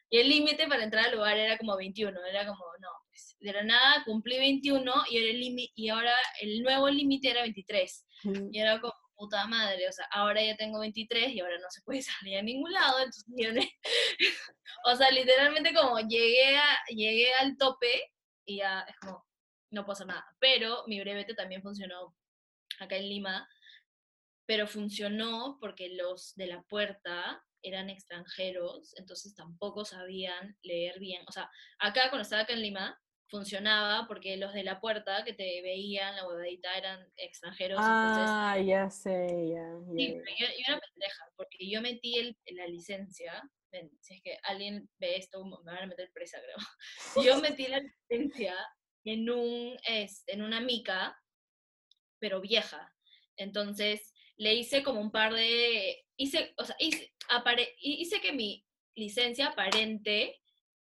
Y 0.09 0.19
el 0.19 0.29
límite 0.29 0.67
para 0.67 0.83
entrar 0.83 1.07
al 1.07 1.13
lugar 1.13 1.37
era 1.37 1.57
como 1.59 1.77
21, 1.77 2.19
era 2.27 2.47
como, 2.47 2.65
no, 2.81 2.89
pues, 3.09 3.37
de 3.39 3.53
la 3.53 3.63
nada 3.63 4.03
cumplí 4.05 4.39
21 4.39 4.93
y, 5.11 5.17
era 5.19 5.31
el 5.31 5.71
y 5.75 5.89
ahora 5.89 6.15
el 6.41 6.63
nuevo 6.63 6.89
límite 6.89 7.31
era 7.31 7.43
23. 7.43 8.07
Ujú. 8.25 8.49
Y 8.51 8.59
era 8.59 8.81
como, 8.81 8.95
puta 9.15 9.47
madre, 9.47 9.89
o 9.89 9.93
sea, 9.93 10.07
ahora 10.11 10.43
ya 10.43 10.57
tengo 10.57 10.81
23 10.81 11.33
y 11.33 11.41
ahora 11.41 11.59
no 11.59 11.71
se 11.71 11.83
puede 11.83 12.03
salir 12.03 12.39
a 12.39 12.43
ningún 12.43 12.73
lado, 12.73 12.99
entonces 12.99 13.25
yo 13.29 13.53
ne- 13.53 13.73
o 14.87 14.97
sea, 14.97 15.11
literalmente 15.11 15.75
como 15.75 15.99
llegué, 16.01 16.57
a, 16.57 16.79
llegué 16.89 17.33
al 17.35 17.57
tope 17.59 18.11
y 18.47 18.59
ya 18.59 18.81
es 18.89 18.97
como, 18.97 19.25
no 19.71 19.85
hacer 19.87 20.07
nada. 20.07 20.25
Pero 20.41 20.85
mi 20.87 20.99
brevete 21.01 21.35
también 21.35 21.63
funcionó 21.63 22.15
acá 22.81 22.97
en 22.97 23.09
Lima, 23.09 23.49
pero 24.47 24.67
funcionó 24.67 25.59
porque 25.61 25.91
los 25.91 26.35
de 26.35 26.47
la 26.47 26.63
puerta 26.63 27.43
eran 27.63 27.91
extranjeros, 27.91 28.93
entonces 28.97 29.35
tampoco 29.35 29.85
sabían 29.85 30.57
leer 30.63 30.99
bien. 30.99 31.23
O 31.29 31.33
sea, 31.33 31.49
acá 31.79 32.09
cuando 32.11 32.23
estaba 32.23 32.43
acá 32.43 32.55
en 32.55 32.63
Lima, 32.63 32.99
funcionaba 33.29 34.07
porque 34.09 34.37
los 34.37 34.53
de 34.53 34.63
la 34.63 34.79
puerta 34.81 35.25
que 35.25 35.33
te 35.33 35.63
veían 35.63 36.17
la 36.17 36.27
huevadita 36.29 36.77
eran 36.77 37.07
extranjeros, 37.17 37.79
entonces 37.79 38.25
Ah, 38.29 38.59
ya 38.59 38.91
sé, 38.91 39.27
ya, 39.55 39.79
Sí, 39.97 40.09
ya, 40.09 40.21
pero 40.25 40.37
ya. 40.39 40.47
yo, 40.47 40.47
yo 40.47 40.65
era 40.69 40.81
pendeja, 40.81 41.25
porque 41.37 41.71
yo 41.71 41.81
metí 41.81 42.19
el, 42.19 42.37
la 42.57 42.67
licencia, 42.67 43.43
si 44.01 44.15
es 44.17 44.23
que 44.23 44.37
alguien 44.43 44.89
ve 44.99 45.17
esto, 45.17 45.43
me 45.45 45.57
van 45.65 45.85
a 45.85 45.87
meter 45.87 46.11
presa, 46.13 46.39
creo. 46.43 46.57
Yo 47.37 47.41
metí 47.41 47.69
la 47.69 47.81
licencia 47.81 48.55
en, 49.05 49.31
un, 49.31 49.79
este, 49.89 50.35
en 50.35 50.43
una 50.43 50.61
mica, 50.61 51.19
pero 52.19 52.43
vieja. 52.43 52.95
Entonces, 53.37 54.12
le 54.43 54.55
hice 54.55 54.83
como 54.83 55.01
un 55.01 55.11
par 55.13 55.33
de, 55.35 56.05
hice, 56.17 56.53
o 56.59 56.65
sea, 56.65 56.75
hice, 56.81 57.13
apare- 57.29 57.75
hice 57.79 58.21
que 58.21 58.33
mi 58.33 58.65
licencia 58.97 59.47
aparente 59.49 60.41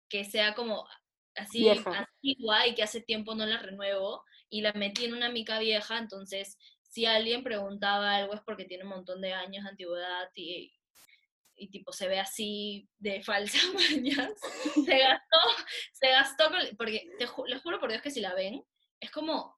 que 0.09 0.24
sea 0.24 0.55
como 0.55 0.86
así 1.35 1.60
Vieja. 1.60 1.90
antigua 2.06 2.66
y 2.66 2.74
que 2.74 2.82
hace 2.82 3.01
tiempo 3.01 3.35
no 3.35 3.44
la 3.47 3.59
renuevo 3.59 4.22
y 4.48 4.60
la 4.62 4.72
metí 4.72 5.05
en 5.05 5.14
una 5.14 5.28
mica 5.28 5.59
vieja, 5.59 5.98
entonces 5.98 6.56
si 6.82 7.05
alguien 7.05 7.43
preguntaba 7.44 8.14
algo 8.16 8.35
es 8.35 8.40
porque 8.47 8.64
tiene 8.64 8.85
un 8.85 8.90
montón 8.90 9.20
de 9.20 9.32
años 9.35 9.64
de 9.64 9.70
antigüedad 9.70 10.30
y, 10.35 10.72
y 11.56 11.68
tipo 11.70 11.93
se 11.93 12.09
ve 12.09 12.18
así 12.20 12.89
de 12.98 13.22
falsa 13.22 13.59
mañas. 13.74 14.30
Se 14.74 14.98
gastó, 14.98 15.39
se 15.93 16.09
gastó, 16.10 16.44
con- 16.48 16.76
porque 16.76 17.10
te 17.18 17.26
ju- 17.26 17.47
les 17.48 17.60
juro 17.60 17.78
por 17.80 17.90
Dios 17.90 18.02
que 18.02 18.10
si 18.10 18.20
la 18.20 18.35
ven, 18.35 18.64
es 19.01 19.10
como 19.10 19.56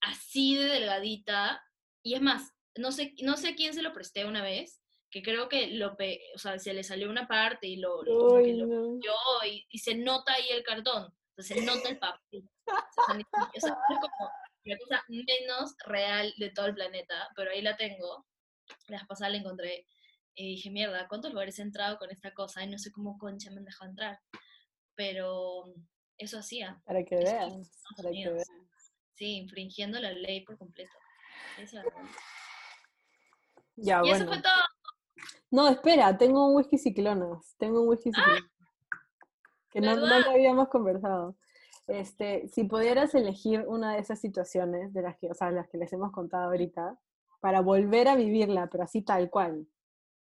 así 0.00 0.54
de 0.56 0.64
delgadita 0.64 1.62
y 2.02 2.14
es 2.14 2.22
más, 2.22 2.50
no 2.76 2.92
sé, 2.92 3.14
no 3.22 3.36
sé 3.36 3.54
quién 3.54 3.74
se 3.74 3.82
lo 3.82 3.92
presté 3.92 4.24
una 4.24 4.42
vez, 4.42 4.80
que 5.10 5.22
creo 5.22 5.48
que 5.48 5.68
lo, 5.68 5.96
o 6.34 6.38
sea, 6.38 6.58
se 6.58 6.72
le 6.72 6.84
salió 6.84 7.10
una 7.10 7.26
parte 7.26 7.66
y 7.66 7.76
lo, 7.76 8.02
no. 8.04 9.00
yo 9.00 9.14
y, 9.46 9.66
y 9.68 9.78
se 9.78 9.94
nota 9.96 10.32
ahí 10.32 10.48
el 10.50 10.62
cartón, 10.62 11.12
o 11.36 11.42
sea, 11.42 11.56
se 11.56 11.64
nota 11.64 11.88
el 11.88 11.98
papel. 11.98 12.48
O 13.56 13.60
sea, 13.60 13.72
es 13.72 13.98
como 14.00 14.30
la 14.64 14.78
cosa 14.78 15.04
menos 15.08 15.74
real 15.86 16.32
de 16.38 16.50
todo 16.50 16.66
el 16.66 16.74
planeta, 16.74 17.28
pero 17.34 17.50
ahí 17.50 17.62
la 17.62 17.76
tengo. 17.76 18.26
La 18.86 18.98
vez 18.98 19.06
pasada 19.08 19.30
la 19.30 19.38
encontré 19.38 19.86
y 20.34 20.54
dije, 20.54 20.70
mierda, 20.70 21.08
¿cuántos 21.08 21.32
lugares 21.32 21.58
he 21.58 21.62
entrado 21.62 21.98
con 21.98 22.10
esta 22.10 22.32
cosa? 22.32 22.62
Y 22.62 22.68
no 22.68 22.78
sé 22.78 22.92
cómo 22.92 23.18
concha 23.18 23.50
me 23.50 23.56
han 23.58 23.64
dejado 23.64 23.90
entrar. 23.90 24.20
Pero 24.94 25.64
eso 26.18 26.38
hacía, 26.38 26.80
Para 26.84 27.02
que 27.04 27.16
Estados 27.16 27.70
para 27.96 28.10
que 28.10 28.30
veas. 28.30 28.48
sí, 29.14 29.36
infringiendo 29.36 29.98
la 29.98 30.12
ley 30.12 30.42
por 30.44 30.56
completo. 30.58 30.94
Ya, 33.82 34.02
y 34.04 34.10
eso 34.10 34.22
Ah, 34.22 34.26
bueno. 34.26 34.26
fue 34.32 34.42
todo. 34.42 34.62
No, 35.50 35.68
espera, 35.68 36.16
tengo 36.16 36.46
un 36.48 36.56
whisky 36.56 36.78
ciclonas. 36.78 37.54
Tengo 37.58 37.82
un 37.82 37.88
whisky 37.88 38.10
ciclonas. 38.12 38.44
que 39.70 39.80
no, 39.80 39.94
no 39.96 40.20
lo 40.20 40.30
habíamos 40.30 40.68
conversado. 40.68 41.36
Este, 41.86 42.48
si 42.48 42.64
pudieras 42.64 43.14
elegir 43.14 43.64
una 43.66 43.94
de 43.94 44.00
esas 44.00 44.20
situaciones 44.20 44.92
de 44.92 45.02
las 45.02 45.16
que, 45.18 45.30
o 45.30 45.34
sea, 45.34 45.50
las 45.50 45.68
que 45.68 45.78
les 45.78 45.92
hemos 45.92 46.12
contado 46.12 46.44
ahorita, 46.44 46.98
para 47.40 47.60
volver 47.62 48.06
a 48.08 48.16
vivirla, 48.16 48.68
pero 48.68 48.84
así 48.84 49.02
tal 49.02 49.30
cual, 49.30 49.66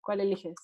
¿cuál 0.01 0.21
eliges? 0.21 0.57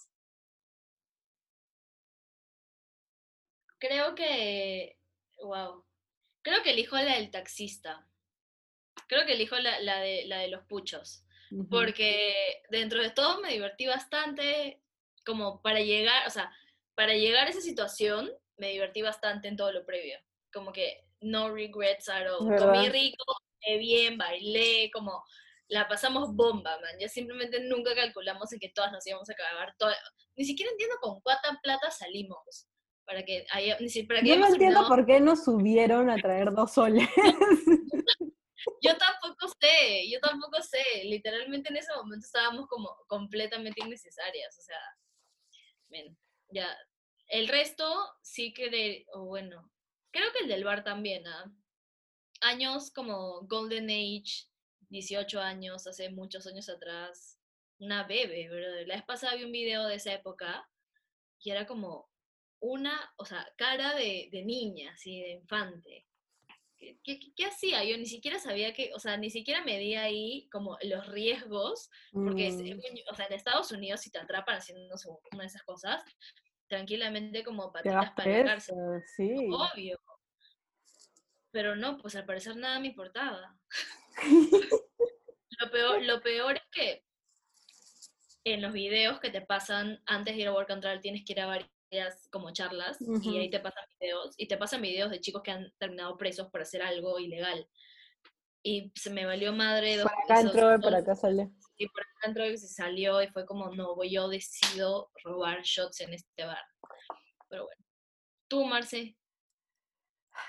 Creo 3.78 4.14
que, 4.14 4.98
wow, 5.42 5.84
creo 6.42 6.62
que 6.62 6.72
elijo 6.72 6.96
la 6.96 7.14
del 7.16 7.30
taxista. 7.30 8.06
Creo 9.08 9.24
que 9.26 9.32
elijo 9.32 9.56
la, 9.56 9.80
la 9.80 10.00
de, 10.00 10.26
la 10.26 10.38
de 10.38 10.48
los 10.48 10.64
puchos. 10.66 11.24
Porque 11.70 12.62
dentro 12.70 13.02
de 13.02 13.10
todo 13.10 13.40
me 13.40 13.52
divertí 13.52 13.86
bastante, 13.86 14.80
como 15.26 15.60
para 15.62 15.80
llegar, 15.80 16.26
o 16.26 16.30
sea, 16.30 16.52
para 16.94 17.14
llegar 17.14 17.46
a 17.46 17.50
esa 17.50 17.60
situación 17.60 18.30
me 18.56 18.68
divertí 18.70 19.02
bastante 19.02 19.48
en 19.48 19.56
todo 19.56 19.72
lo 19.72 19.84
previo, 19.84 20.18
como 20.52 20.72
que 20.72 21.04
no 21.20 21.50
regrets 21.50 22.08
at 22.08 22.26
all, 22.30 22.46
comí 22.58 22.88
rico, 22.88 23.24
comí 23.26 23.78
bien, 23.78 24.16
bailé, 24.18 24.90
como 24.92 25.22
la 25.68 25.88
pasamos 25.88 26.34
bomba, 26.34 26.78
man, 26.80 26.98
ya 27.00 27.08
simplemente 27.08 27.60
nunca 27.60 27.94
calculamos 27.94 28.52
en 28.52 28.58
que 28.58 28.68
todas 28.70 28.92
nos 28.92 29.06
íbamos 29.06 29.28
a 29.30 29.32
acabar, 29.32 29.74
todo, 29.78 29.92
ni 30.36 30.44
siquiera 30.44 30.70
entiendo 30.72 30.96
con 31.00 31.20
cuánta 31.20 31.58
plata 31.62 31.90
salimos, 31.90 32.66
para 33.06 33.24
que 33.24 33.44
haya, 33.50 33.76
ni 33.80 33.88
si, 33.88 34.02
para 34.04 34.20
que 34.20 34.28
Yo 34.28 34.36
no 34.36 34.46
entiendo 34.46 34.80
terminado- 34.80 34.88
por 34.88 35.06
qué 35.06 35.20
nos 35.20 35.44
subieron 35.44 36.10
a 36.10 36.16
traer 36.16 36.52
dos 36.52 36.72
soles. 36.74 37.08
Yo 38.82 38.96
tampoco 38.96 39.48
sé, 39.60 40.10
yo 40.10 40.20
tampoco 40.20 40.60
sé. 40.62 41.04
Literalmente 41.04 41.70
en 41.70 41.76
ese 41.76 41.92
momento 41.94 42.26
estábamos 42.26 42.66
como 42.66 42.94
completamente 43.06 43.82
innecesarias. 43.84 44.58
O 44.58 44.62
sea, 44.62 44.80
ven, 45.88 46.16
ya. 46.48 46.76
El 47.28 47.48
resto 47.48 47.86
sí 48.22 48.52
que 48.52 48.70
de, 48.70 49.06
o 49.12 49.24
bueno, 49.26 49.70
creo 50.10 50.32
que 50.32 50.40
el 50.40 50.48
del 50.48 50.64
bar 50.64 50.82
también, 50.84 51.26
¿ah? 51.26 51.52
Años 52.42 52.90
como 52.90 53.42
Golden 53.42 53.88
Age, 53.90 54.48
18 54.88 55.40
años, 55.40 55.86
hace 55.86 56.10
muchos 56.10 56.46
años 56.46 56.68
atrás. 56.68 57.38
Una 57.78 58.04
bebé, 58.04 58.48
¿verdad? 58.48 58.86
La 58.86 58.96
vez 58.96 59.04
pasada 59.04 59.36
vi 59.36 59.44
un 59.44 59.52
video 59.52 59.86
de 59.86 59.94
esa 59.94 60.12
época 60.12 60.68
y 61.38 61.50
era 61.50 61.66
como 61.66 62.10
una, 62.60 63.12
o 63.16 63.24
sea, 63.24 63.46
cara 63.56 63.94
de, 63.94 64.28
de 64.30 64.42
niña, 64.42 64.92
así, 64.92 65.20
de 65.20 65.30
infante. 65.30 66.06
¿Qué, 66.80 66.98
qué, 67.04 67.20
qué 67.36 67.44
hacía? 67.44 67.84
Yo 67.84 67.98
ni 67.98 68.06
siquiera 68.06 68.38
sabía 68.38 68.72
que, 68.72 68.90
o 68.94 68.98
sea, 68.98 69.18
ni 69.18 69.30
siquiera 69.30 69.62
medía 69.62 70.02
ahí 70.02 70.48
como 70.50 70.78
los 70.82 71.06
riesgos, 71.08 71.90
porque, 72.12 72.50
Mm, 72.50 73.10
o 73.12 73.14
sea, 73.14 73.26
en 73.26 73.32
Estados 73.34 73.70
Unidos 73.70 74.00
si 74.00 74.10
te 74.10 74.18
atrapan 74.18 74.56
haciendo 74.56 74.96
una 75.32 75.42
de 75.42 75.46
esas 75.46 75.62
cosas, 75.62 76.02
tranquilamente 76.68 77.44
como 77.44 77.70
patitas 77.70 78.12
para 78.12 78.30
la 78.30 78.44
cárcel, 78.44 78.74
presa, 78.76 79.06
sí. 79.14 79.34
obvio. 79.52 79.98
Pero 81.50 81.76
no, 81.76 81.98
pues 81.98 82.16
al 82.16 82.24
parecer 82.24 82.56
nada 82.56 82.80
me 82.80 82.88
importaba. 82.88 83.58
Lo 85.60 85.70
peor, 85.70 86.02
lo 86.02 86.22
peor 86.22 86.56
es 86.56 86.62
que 86.72 87.04
en 88.44 88.62
los 88.62 88.72
videos 88.72 89.20
que 89.20 89.28
te 89.28 89.42
pasan 89.42 90.02
antes 90.06 90.34
de 90.34 90.40
ir 90.40 90.48
a 90.48 90.52
and 90.52 90.80
Travel 90.80 91.00
tienes 91.02 91.22
que 91.22 91.34
ir 91.34 91.40
a 91.40 91.46
varias 91.46 91.70
como 92.30 92.52
charlas 92.52 92.98
y 93.00 93.38
ahí 93.38 93.50
te 93.50 93.60
pasan 93.60 93.84
videos 93.98 94.34
y 94.36 94.46
te 94.46 94.56
pasan 94.56 94.82
videos 94.82 95.10
de 95.10 95.20
chicos 95.20 95.42
que 95.42 95.50
han 95.50 95.72
terminado 95.78 96.16
presos 96.16 96.48
por 96.50 96.62
hacer 96.62 96.82
algo 96.82 97.18
ilegal. 97.18 97.68
Y 98.62 98.92
se 98.94 99.10
me 99.10 99.24
valió 99.24 99.52
madre 99.52 99.96
dos 99.96 100.04
Por 100.04 100.22
acá 100.22 100.40
entró 100.40 100.74
y 100.74 100.80
por 100.80 100.94
acá 100.94 101.14
sale. 101.14 101.50
y 101.78 101.88
por 101.88 102.02
acá 102.02 102.28
entró 102.28 102.46
y 102.46 102.58
se 102.58 102.68
salió 102.68 103.22
y 103.22 103.28
fue 103.28 103.46
como, 103.46 103.70
no, 103.70 103.94
voy 103.94 104.10
yo 104.10 104.28
decido 104.28 105.10
robar 105.24 105.62
shots 105.62 106.00
en 106.02 106.12
este 106.12 106.44
bar. 106.44 106.62
Pero 107.48 107.64
bueno. 107.64 107.84
Tú, 108.48 108.64
Marce, 108.64 109.16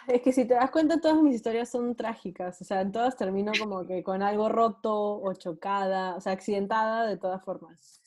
Es 0.08 0.22
que 0.22 0.34
si 0.34 0.46
te 0.46 0.56
das 0.56 0.72
cuenta, 0.72 1.00
todas 1.00 1.22
mis 1.22 1.36
historias 1.36 1.70
son 1.70 1.96
trágicas. 1.96 2.60
O 2.62 2.66
sea, 2.66 2.82
en 2.82 2.92
todas 2.92 3.16
termino 3.16 3.52
como 3.58 3.86
que 3.86 4.04
con 4.04 4.22
algo 4.22 4.50
roto 4.50 5.22
o 5.22 5.34
chocada, 5.34 6.16
o 6.16 6.22
sea, 6.22 6.34
accidentada 6.34 7.08
de 7.08 7.18
todas 7.18 7.44
formas. 7.44 8.02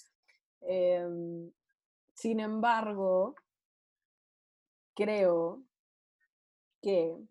Em, 0.61 1.51
sin 2.25 2.41
embargo, 2.41 3.35
creo 4.95 5.63
que 6.83 7.27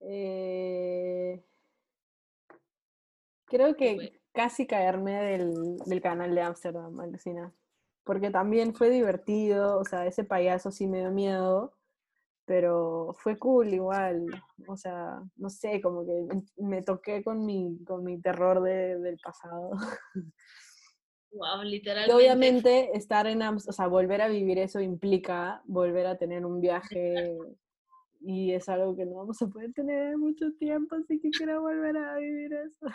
eh, 0.00 1.44
creo 3.46 3.76
que 3.76 4.20
casi 4.32 4.66
caerme 4.66 5.12
del, 5.22 5.76
del 5.86 6.00
canal 6.00 6.34
de 6.34 6.42
Ámsterdam, 6.42 6.98
alucina. 7.00 7.52
Porque 8.04 8.30
también 8.30 8.74
fue 8.74 8.90
divertido, 8.90 9.78
o 9.78 9.84
sea, 9.84 10.06
ese 10.06 10.24
payaso 10.24 10.70
sí 10.70 10.86
me 10.86 11.00
dio 11.00 11.10
miedo, 11.10 11.76
pero 12.46 13.14
fue 13.18 13.38
cool 13.38 13.74
igual. 13.74 14.26
O 14.68 14.76
sea, 14.76 15.22
no 15.36 15.50
sé, 15.50 15.80
como 15.82 16.06
que 16.06 16.26
me 16.58 16.82
toqué 16.82 17.24
con 17.24 17.46
mi, 17.46 17.78
con 17.86 18.04
mi 18.04 18.20
terror 18.20 18.62
de- 18.62 18.98
del 19.00 19.18
pasado. 19.22 19.72
wow, 21.32 21.62
Y 21.64 22.10
obviamente 22.10 22.96
estar 22.96 23.26
en 23.26 23.40
Ams- 23.40 23.68
o 23.68 23.72
sea, 23.72 23.86
volver 23.86 24.20
a 24.22 24.28
vivir 24.28 24.58
eso 24.58 24.80
implica 24.80 25.62
volver 25.64 26.06
a 26.06 26.16
tener 26.18 26.44
un 26.44 26.60
viaje 26.60 27.36
y 28.20 28.52
es 28.52 28.68
algo 28.68 28.94
que 28.96 29.06
no 29.06 29.16
vamos 29.16 29.40
a 29.42 29.46
poder 29.48 29.72
tener 29.72 30.12
en 30.12 30.20
mucho 30.20 30.52
tiempo, 30.58 30.94
así 30.96 31.18
que 31.20 31.30
quiero 31.30 31.62
volver 31.62 31.96
a 31.96 32.16
vivir 32.18 32.52
eso. 32.54 32.86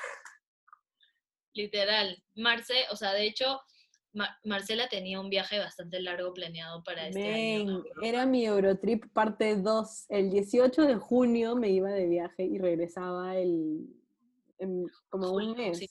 Literal. 1.53 2.21
Marce, 2.35 2.73
o 2.91 2.95
sea, 2.95 3.13
de 3.13 3.25
hecho, 3.27 3.59
Ma- 4.13 4.37
Marcela 4.43 4.87
tenía 4.89 5.19
un 5.19 5.29
viaje 5.29 5.57
bastante 5.59 5.99
largo 5.99 6.33
planeado 6.33 6.83
para 6.83 7.07
este 7.07 7.27
año. 7.61 7.83
era 8.01 8.25
mi 8.25 8.45
Eurotrip 8.45 9.05
parte 9.13 9.55
2. 9.55 10.05
El 10.09 10.29
18 10.29 10.83
de 10.83 10.95
junio 10.95 11.55
me 11.55 11.69
iba 11.69 11.89
de 11.91 12.07
viaje 12.07 12.43
y 12.43 12.57
regresaba 12.57 13.37
el 13.37 13.87
en 14.59 14.85
como 15.09 15.31
un 15.33 15.51
mes. 15.57 15.79
sí. 15.79 15.89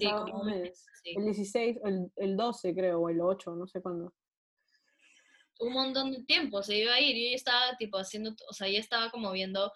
Sí, 0.00 0.06
un 0.06 0.32
un 0.32 0.46
mes. 0.46 0.86
sí. 1.02 1.14
El 1.16 1.24
16, 1.24 1.78
el, 1.84 2.12
el 2.16 2.36
12 2.36 2.74
creo, 2.74 3.00
o 3.00 3.08
el 3.08 3.20
8, 3.20 3.54
no 3.54 3.66
sé 3.66 3.80
cuándo. 3.80 4.12
un 5.60 5.72
montón 5.72 6.12
de 6.12 6.22
tiempo, 6.24 6.62
se 6.62 6.76
iba 6.76 6.94
a 6.94 7.00
ir. 7.00 7.16
Yo 7.16 7.30
ya 7.30 7.36
estaba 7.36 7.76
tipo 7.76 7.98
haciendo, 7.98 8.34
o 8.48 8.52
sea, 8.52 8.68
ya 8.68 8.78
estaba 8.78 9.10
como 9.10 9.32
viendo, 9.32 9.72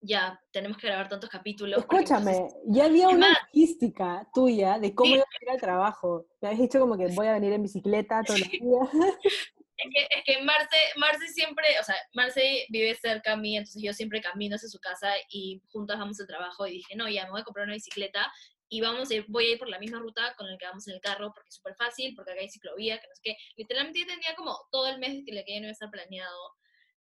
ya, 0.00 0.40
tenemos 0.50 0.78
que 0.78 0.86
grabar 0.86 1.08
tantos 1.08 1.28
capítulos. 1.28 1.78
Escúchame, 1.80 2.48
ya 2.66 2.84
había 2.86 3.08
una 3.08 3.28
más? 3.30 3.38
logística 3.46 4.26
tuya 4.32 4.78
de 4.78 4.94
cómo 4.94 5.10
Sí. 5.10 5.14
iba 5.16 5.24
a 5.24 5.42
ir 5.44 5.50
al 5.50 5.60
trabajo. 5.60 6.26
Me 6.40 6.48
habías 6.48 6.62
dicho 6.62 6.80
como 6.80 6.96
que 6.96 7.08
voy 7.08 7.26
a 7.26 7.32
venir 7.34 7.52
en 7.52 7.62
bicicleta 7.62 8.22
todos 8.22 8.40
los 8.40 8.48
días. 8.50 8.62
Es 9.78 9.90
que, 9.92 10.00
es 10.18 10.24
que 10.38 10.42
Marce, 10.42 10.76
Marce 10.96 11.28
siempre, 11.28 11.66
o 11.78 11.84
sea, 11.84 11.96
Marce 12.14 12.64
vive 12.70 12.94
cerca 12.94 13.34
a 13.34 13.36
mí, 13.36 13.58
entonces 13.58 13.82
yo 13.82 13.92
siempre 13.92 14.22
camino 14.22 14.56
hacia 14.56 14.70
su 14.70 14.78
casa 14.80 15.08
y 15.28 15.60
juntas 15.70 15.98
vamos 15.98 16.18
al 16.18 16.26
trabajo 16.26 16.66
y 16.66 16.70
dije, 16.78 16.96
no, 16.96 17.10
ya 17.10 17.26
me 17.26 17.32
voy 17.32 17.42
a 17.42 17.44
comprar 17.44 17.64
una 17.66 17.74
bicicleta 17.74 18.32
y 18.68 18.80
vamos 18.80 19.10
a 19.10 19.14
ir, 19.14 19.24
voy 19.28 19.46
a 19.46 19.52
ir 19.52 19.58
por 19.58 19.68
la 19.68 19.78
misma 19.78 19.98
ruta 20.00 20.34
con 20.36 20.50
la 20.50 20.58
que 20.58 20.66
vamos 20.66 20.86
en 20.88 20.94
el 20.94 21.00
carro 21.00 21.32
porque 21.32 21.48
es 21.48 21.54
súper 21.54 21.74
fácil, 21.76 22.14
porque 22.14 22.32
acá 22.32 22.40
hay 22.40 22.48
ciclovía, 22.48 22.98
que 23.00 23.06
no 23.06 23.14
sé 23.14 23.20
qué. 23.22 23.36
Literalmente 23.56 24.00
yo 24.00 24.06
tenía 24.06 24.34
como 24.36 24.58
todo 24.70 24.88
el 24.88 24.98
mes 24.98 25.22
que 25.24 25.32
le 25.32 25.44
que 25.44 25.52
ya 25.52 25.60
no 25.60 25.66
iba 25.66 25.70
a 25.70 25.72
estar 25.72 25.90
planeado. 25.90 26.54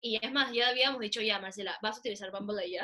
Y 0.01 0.19
es 0.23 0.31
más, 0.31 0.51
ya 0.53 0.69
habíamos 0.69 0.99
dicho, 0.99 1.21
ya, 1.21 1.39
Marcela, 1.39 1.77
vas 1.81 1.97
a 1.97 1.99
utilizar 1.99 2.31
Bumble 2.31 2.69
ya. 2.69 2.83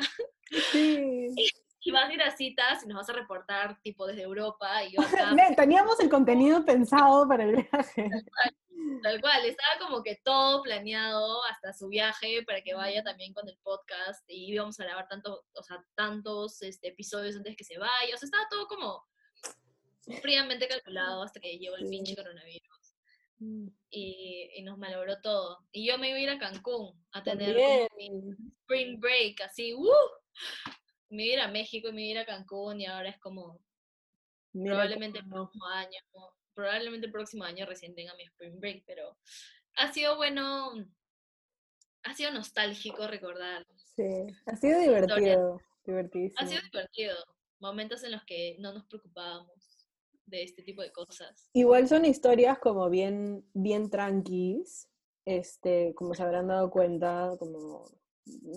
Sí. 0.72 1.28
y 1.80 1.90
vas 1.90 2.08
a 2.08 2.12
ir 2.12 2.22
a 2.22 2.36
citas 2.36 2.82
y 2.84 2.86
nos 2.86 2.96
vas 2.98 3.08
a 3.10 3.12
reportar 3.12 3.80
tipo 3.82 4.06
desde 4.06 4.22
Europa 4.22 4.84
y 4.84 4.92
yo 4.96 5.00
acá, 5.00 5.34
Teníamos 5.56 5.98
el 6.00 6.08
contenido 6.08 6.64
pensado 6.64 7.26
para 7.28 7.44
el 7.44 7.56
viaje. 7.56 8.10
tal 9.02 9.20
cual, 9.20 9.44
estaba 9.44 9.86
como 9.86 10.02
que 10.02 10.20
todo 10.24 10.62
planeado 10.62 11.44
hasta 11.44 11.72
su 11.72 11.88
viaje 11.88 12.42
para 12.44 12.62
que 12.62 12.74
vaya 12.74 13.02
también 13.02 13.32
con 13.32 13.48
el 13.48 13.58
podcast 13.62 14.24
y 14.28 14.52
íbamos 14.52 14.78
a 14.80 14.84
grabar 14.84 15.08
tanto, 15.08 15.44
o 15.52 15.62
sea, 15.62 15.84
tantos 15.94 16.62
este, 16.62 16.88
episodios 16.88 17.36
antes 17.36 17.56
que 17.56 17.64
se 17.64 17.78
vaya, 17.78 18.14
o 18.14 18.18
sea, 18.18 18.26
estaba 18.26 18.48
todo 18.50 18.66
como 18.66 19.04
fríamente 20.22 20.66
calculado 20.68 21.22
hasta 21.22 21.38
que 21.38 21.58
llegó 21.58 21.76
el 21.76 21.88
pinche 21.88 22.16
coronavirus 22.16 22.96
y, 23.90 24.50
y 24.56 24.62
nos 24.62 24.78
malogró 24.78 25.20
todo. 25.20 25.58
Y 25.70 25.86
yo 25.86 25.98
me 25.98 26.08
iba 26.08 26.18
a 26.18 26.22
ir 26.22 26.30
a 26.30 26.38
Cancún 26.38 26.92
a 27.12 27.22
tener 27.22 27.56
También. 27.56 28.36
spring 28.62 28.98
break, 28.98 29.42
así, 29.42 29.74
¡uh! 29.74 29.86
Me 31.10 31.24
iba 31.24 31.32
a 31.32 31.34
ir 31.36 31.40
a 31.40 31.52
México 31.52 31.88
y 31.88 31.92
me 31.92 32.02
iba 32.02 32.20
a 32.20 32.22
ir 32.22 32.28
a 32.30 32.36
Cancún 32.36 32.80
y 32.80 32.86
ahora 32.86 33.08
es 33.10 33.18
como 33.18 33.60
Mira 34.52 34.74
probablemente 34.74 35.18
el 35.20 35.28
próximo 35.28 35.66
año, 35.66 35.98
probablemente 36.54 37.06
el 37.06 37.12
próximo 37.12 37.44
año 37.44 37.66
recién 37.66 37.94
tenga 37.94 38.14
mi 38.14 38.24
spring 38.24 38.58
break, 38.58 38.84
pero 38.86 39.16
ha 39.76 39.92
sido 39.92 40.16
bueno, 40.16 40.72
ha 42.02 42.14
sido 42.14 42.32
nostálgico 42.32 43.06
recordar, 43.06 43.66
Sí, 43.94 44.26
ha 44.46 44.56
sido 44.56 44.80
divertido, 44.80 45.60
divertidísimo. 45.84 46.40
ha 46.40 46.46
sido 46.46 46.60
divertido, 46.72 47.16
momentos 47.60 48.02
en 48.04 48.12
los 48.12 48.24
que 48.24 48.56
no 48.58 48.72
nos 48.72 48.86
preocupábamos 48.86 49.88
de 50.26 50.42
este 50.42 50.62
tipo 50.62 50.82
de 50.82 50.92
cosas. 50.92 51.48
Igual 51.52 51.88
son 51.88 52.04
historias 52.04 52.58
como 52.58 52.88
bien, 52.90 53.44
bien 53.54 53.90
tranquis, 53.90 54.88
este, 55.24 55.94
como 55.94 56.14
se 56.14 56.22
habrán 56.22 56.48
dado 56.48 56.70
cuenta, 56.70 57.34
como, 57.38 57.84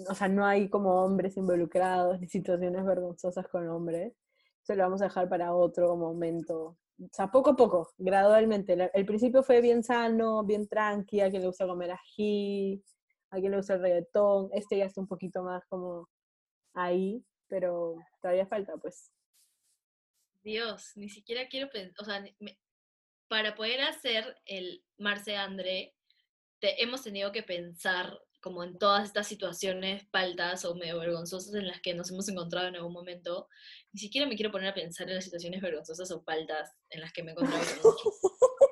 o 0.09 0.15
sea, 0.15 0.27
no 0.27 0.45
hay 0.45 0.69
como 0.69 1.03
hombres 1.03 1.37
involucrados 1.37 2.19
ni 2.19 2.27
situaciones 2.27 2.85
vergonzosas 2.85 3.47
con 3.47 3.67
hombres. 3.69 4.13
Eso 4.63 4.75
lo 4.75 4.83
vamos 4.83 5.01
a 5.01 5.05
dejar 5.05 5.27
para 5.29 5.53
otro 5.53 5.95
momento. 5.95 6.77
O 6.99 7.09
sea, 7.11 7.31
poco 7.31 7.51
a 7.51 7.55
poco, 7.55 7.91
gradualmente. 7.97 8.77
El 8.93 9.05
principio 9.05 9.41
fue 9.43 9.59
bien 9.61 9.83
sano, 9.83 10.43
bien 10.43 10.67
tranqui, 10.67 11.21
a 11.21 11.29
quien 11.29 11.41
le 11.41 11.47
gusta 11.47 11.65
comer 11.65 11.91
ají, 11.91 12.83
a 13.31 13.39
quien 13.39 13.51
le 13.51 13.57
gusta 13.57 13.73
el 13.73 13.81
reggaetón. 13.81 14.49
Este 14.53 14.77
ya 14.77 14.85
está 14.85 15.01
un 15.01 15.07
poquito 15.07 15.41
más 15.41 15.63
como 15.67 16.09
ahí, 16.73 17.25
pero 17.47 17.95
todavía 18.21 18.45
falta, 18.45 18.77
pues. 18.77 19.11
Dios, 20.43 20.91
ni 20.95 21.09
siquiera 21.09 21.47
quiero 21.47 21.69
pensar, 21.69 21.95
o 21.99 22.05
sea, 22.05 22.23
para 23.27 23.55
poder 23.55 23.81
hacer 23.81 24.37
el 24.45 24.83
Marce 24.97 25.35
André, 25.35 25.95
te- 26.59 26.81
hemos 26.83 27.03
tenido 27.03 27.31
que 27.31 27.43
pensar 27.43 28.19
como 28.41 28.63
en 28.63 28.77
todas 28.77 29.05
estas 29.05 29.27
situaciones 29.27 30.05
paltas 30.07 30.65
o 30.65 30.75
medio 30.75 30.99
vergonzosas 30.99 31.53
en 31.53 31.67
las 31.67 31.79
que 31.79 31.93
nos 31.93 32.11
hemos 32.11 32.27
encontrado 32.27 32.67
en 32.67 32.75
algún 32.75 32.93
momento. 32.93 33.47
Ni 33.93 33.99
siquiera 33.99 34.27
me 34.27 34.35
quiero 34.35 34.51
poner 34.51 34.69
a 34.69 34.73
pensar 34.73 35.07
en 35.07 35.15
las 35.15 35.23
situaciones 35.23 35.61
vergonzosas 35.61 36.11
o 36.11 36.23
paltas 36.23 36.75
en 36.89 37.01
las 37.01 37.13
que 37.13 37.23
me 37.23 37.31
he 37.31 37.33
encontrado 37.33 37.63
con. 37.81 37.93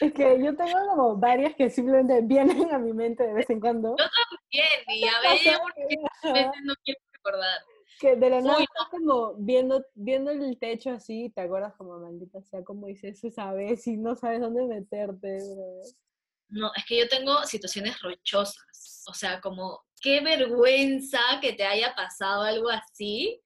Es 0.00 0.12
que 0.14 0.42
yo 0.42 0.56
tengo 0.56 0.78
como 0.88 1.16
varias 1.16 1.54
que 1.56 1.68
simplemente 1.68 2.20
vienen 2.22 2.72
a 2.72 2.78
mi 2.78 2.92
mente 2.92 3.26
de 3.26 3.34
vez 3.34 3.50
en 3.50 3.60
cuando. 3.60 3.96
Bien, 4.50 4.66
y 4.88 5.04
a 5.04 5.12
porque 5.62 5.96
no 6.64 6.74
quiero 6.84 7.00
recordar. 7.12 7.58
Que 8.00 8.16
de 8.16 8.30
la 8.30 8.40
nada 8.40 8.56
Uy, 8.56 8.64
estás 8.64 8.88
como 8.90 9.34
viendo, 9.34 9.84
viendo 9.94 10.30
el 10.30 10.58
techo 10.58 10.90
así, 10.90 11.30
te 11.34 11.42
acuerdas 11.42 11.74
como 11.76 11.98
maldita 11.98 12.40
sea 12.42 12.64
como 12.64 12.88
hice 12.88 13.08
eso 13.08 13.28
esa 13.28 13.52
vez 13.52 13.86
y 13.86 13.98
no 13.98 14.16
sabes 14.16 14.40
dónde 14.40 14.64
meterte. 14.64 15.38
bro. 15.54 15.82
No, 16.50 16.72
es 16.74 16.84
que 16.84 16.98
yo 16.98 17.08
tengo 17.08 17.44
situaciones 17.44 18.00
rochosas. 18.00 19.04
O 19.06 19.14
sea, 19.14 19.40
como, 19.40 19.84
qué 20.00 20.20
vergüenza 20.20 21.20
que 21.40 21.52
te 21.52 21.64
haya 21.64 21.94
pasado 21.94 22.42
algo 22.42 22.68
así. 22.68 23.40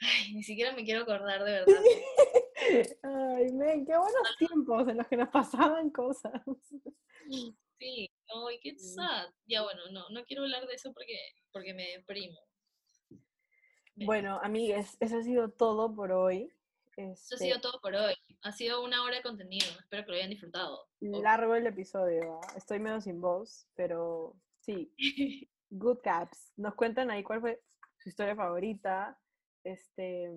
Ay, 0.00 0.34
ni 0.34 0.42
siquiera 0.42 0.72
me 0.72 0.84
quiero 0.84 1.02
acordar 1.02 1.44
de 1.44 1.52
verdad. 1.52 1.82
Ay, 3.02 3.52
men, 3.52 3.84
qué 3.84 3.96
buenos 3.96 4.36
tiempos 4.38 4.88
en 4.88 4.98
los 4.98 5.08
que 5.08 5.16
nos 5.16 5.28
pasaban 5.28 5.90
cosas. 5.90 6.40
Sí, 7.78 8.08
ay, 8.28 8.60
qué 8.62 8.76
sad. 8.76 9.28
Ya 9.46 9.62
bueno, 9.62 9.82
no, 9.90 10.08
no 10.10 10.24
quiero 10.24 10.44
hablar 10.44 10.66
de 10.66 10.74
eso 10.74 10.92
porque, 10.92 11.18
porque 11.52 11.74
me 11.74 11.88
deprimo. 11.96 12.38
Bueno, 13.96 14.40
amigues, 14.42 14.96
eso 15.00 15.18
ha 15.18 15.22
sido 15.22 15.50
todo 15.50 15.94
por 15.94 16.12
hoy. 16.12 16.52
Eso 16.96 17.10
ha 17.10 17.12
Este, 17.34 17.36
sido 17.38 17.60
todo 17.60 17.80
por 17.80 17.94
hoy. 17.94 18.14
Ha 18.42 18.52
sido 18.52 18.82
una 18.84 19.02
hora 19.02 19.16
de 19.16 19.22
contenido. 19.22 19.66
Espero 19.80 20.04
que 20.04 20.10
lo 20.10 20.16
hayan 20.16 20.30
disfrutado. 20.30 20.88
largo 21.00 21.54
el 21.54 21.66
episodio. 21.66 22.40
¿ah? 22.42 22.52
Estoy 22.56 22.78
medio 22.80 23.00
sin 23.00 23.20
voz, 23.20 23.66
pero 23.74 24.36
sí, 24.60 24.92
Good 25.70 25.98
Caps. 26.02 26.52
Nos 26.56 26.74
cuentan 26.74 27.10
ahí 27.10 27.22
cuál 27.22 27.40
fue 27.40 27.62
su 27.98 28.08
historia 28.08 28.34
favorita, 28.36 29.18
este, 29.64 30.30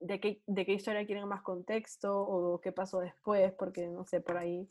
de 0.00 0.20
qué, 0.20 0.42
de 0.46 0.64
qué 0.66 0.72
historia 0.72 1.04
quieren 1.06 1.28
más 1.28 1.42
contexto 1.42 2.16
o 2.20 2.60
qué 2.60 2.72
pasó 2.72 3.00
después, 3.00 3.52
porque 3.58 3.86
no 3.88 4.04
sé, 4.06 4.20
por 4.20 4.36
ahí. 4.38 4.68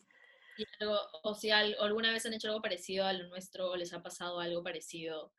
Y 0.57 0.65
algo- 0.80 0.99
o 1.23 1.34
si 1.35 1.51
al- 1.51 1.76
alguna 1.80 2.11
vez 2.11 2.26
han 2.26 2.34
hecho 2.34 2.47
algo 2.49 2.61
parecido 2.61 3.05
a 3.05 3.13
lo 3.13 3.27
nuestro 3.27 3.69
o 3.72 3.76
les 3.76 3.93
ha 3.93 4.01
pasado 4.01 4.39
algo 4.39 4.63
parecido, 4.63 5.34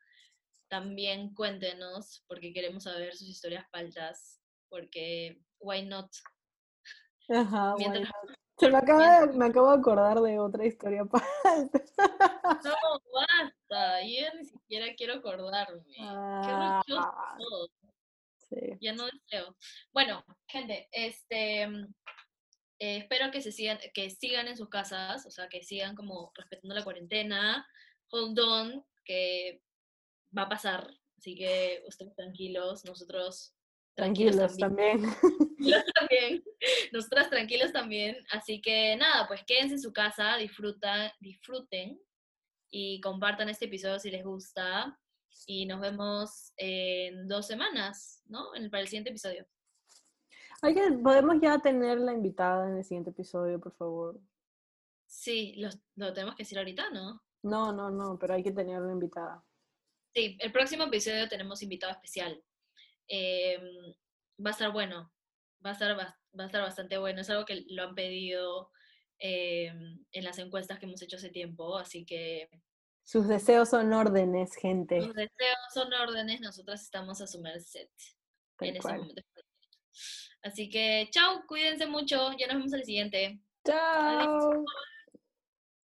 también 0.69 1.33
cuéntenos 1.35 2.23
porque 2.27 2.53
queremos 2.53 2.83
saber 2.83 3.15
sus 3.15 3.27
historias 3.27 3.67
faltas. 3.69 4.39
Porque, 4.73 5.37
why 5.59 5.83
not? 5.83 6.09
Ajá, 7.29 7.75
Mientras- 7.77 8.09
bueno. 8.23 8.35
Se 8.57 8.69
me, 8.69 8.77
acaba 8.77 9.25
de- 9.27 9.33
me 9.37 9.45
acabo 9.45 9.71
de 9.71 9.77
acordar 9.79 10.19
de 10.19 10.39
otra 10.39 10.65
historia. 10.65 11.03
No, 11.03 11.09
basta. 13.13 14.01
Yo 14.01 14.33
ni 14.37 14.45
siquiera 14.45 14.87
quiero 14.95 15.15
acordarme. 15.15 15.83
Qué 15.85 15.97
Ah, 16.01 16.81
rochoso 16.87 17.11
todo. 17.37 17.69
sí. 18.49 18.77
Ya 18.81 18.93
no 18.93 19.05
deseo. 19.05 19.55
Bueno, 19.91 20.23
gente, 20.47 20.87
este 20.91 21.67
mm, 21.67 21.93
eh, 22.79 22.97
espero 22.97 23.31
que 23.31 23.41
se 23.41 23.51
sigan, 23.51 23.79
que 23.93 24.09
sigan 24.09 24.47
en 24.47 24.57
sus 24.57 24.69
casas, 24.69 25.25
o 25.25 25.31
sea, 25.31 25.49
que 25.49 25.63
sigan 25.63 25.95
como 25.95 26.31
respetando 26.35 26.73
la 26.75 26.83
cuarentena. 26.83 27.67
Hold 28.11 28.39
on, 28.39 28.85
que 29.05 29.61
va 30.37 30.43
a 30.43 30.49
pasar. 30.49 30.87
Así 31.17 31.35
que 31.35 31.83
ustedes 31.87 32.15
tranquilos, 32.15 32.85
nosotros 32.85 33.55
Tranquilos 33.95 34.57
también. 34.57 35.01
tranquilos 35.21 35.83
también. 35.93 36.43
Nosotras 36.91 37.29
tranquilos 37.29 37.71
también. 37.71 38.17
Así 38.31 38.61
que 38.61 38.95
nada, 38.97 39.27
pues 39.27 39.43
quédense 39.45 39.75
en 39.75 39.81
su 39.81 39.93
casa, 39.93 40.35
disfruta, 40.37 41.13
disfruten 41.19 41.99
y 42.71 42.99
compartan 43.01 43.49
este 43.49 43.65
episodio 43.65 43.99
si 43.99 44.09
les 44.09 44.23
gusta. 44.23 44.99
Y 45.45 45.65
nos 45.65 45.79
vemos 45.81 46.53
en 46.57 47.27
dos 47.27 47.47
semanas, 47.47 48.21
¿no? 48.25 48.55
En- 48.55 48.69
Para 48.69 48.81
el 48.81 48.87
siguiente 48.87 49.09
episodio. 49.09 49.45
Hay 50.61 50.73
que, 50.73 50.91
podemos 50.93 51.35
ya 51.41 51.59
tener 51.59 51.99
la 51.99 52.13
invitada 52.13 52.69
en 52.69 52.77
el 52.77 52.83
siguiente 52.83 53.09
episodio, 53.09 53.59
por 53.59 53.73
favor. 53.75 54.19
Sí, 55.05 55.53
lo, 55.57 55.69
lo 55.97 56.13
tenemos 56.13 56.35
que 56.35 56.43
decir 56.43 56.57
ahorita, 56.57 56.89
¿no? 56.91 57.21
No, 57.43 57.73
no, 57.73 57.89
no, 57.91 58.17
pero 58.17 58.33
hay 58.35 58.43
que 58.43 58.53
tener 58.53 58.81
una 58.81 58.93
invitada. 58.93 59.43
Sí, 60.15 60.37
el 60.39 60.51
próximo 60.51 60.85
episodio 60.85 61.27
tenemos 61.27 61.61
invitado 61.61 61.91
especial. 61.91 62.41
Eh, 63.07 63.59
va 64.43 64.49
a 64.49 64.53
estar 64.53 64.71
bueno, 64.71 65.13
va 65.65 65.71
a 65.71 65.73
estar, 65.73 65.97
va 65.97 66.43
a 66.43 66.45
estar 66.45 66.61
bastante 66.61 66.97
bueno. 66.97 67.21
Es 67.21 67.29
algo 67.29 67.45
que 67.45 67.65
lo 67.69 67.83
han 67.83 67.95
pedido 67.95 68.71
eh, 69.19 69.71
en 70.11 70.23
las 70.23 70.37
encuestas 70.39 70.79
que 70.79 70.85
hemos 70.85 71.01
hecho 71.01 71.17
hace 71.17 71.29
tiempo, 71.29 71.77
así 71.77 72.05
que 72.05 72.49
Sus 73.03 73.27
deseos 73.27 73.69
son 73.69 73.93
órdenes, 73.93 74.55
gente. 74.55 75.01
sus 75.01 75.13
deseos 75.13 75.57
son 75.73 75.93
órdenes, 75.93 76.41
nosotras 76.41 76.81
estamos 76.83 77.21
a 77.21 77.27
su 77.27 77.39
merced 77.39 77.87
Tal 78.57 78.69
en 78.69 78.75
ese 78.77 78.93
momento. 78.93 79.23
Así 80.41 80.69
que, 80.69 81.07
chao, 81.11 81.43
cuídense 81.47 81.87
mucho, 81.87 82.31
ya 82.37 82.47
nos 82.47 82.57
vemos 82.57 82.73
en 82.73 82.79
el 82.79 82.85
siguiente. 82.85 83.39
Chao. 83.65 84.65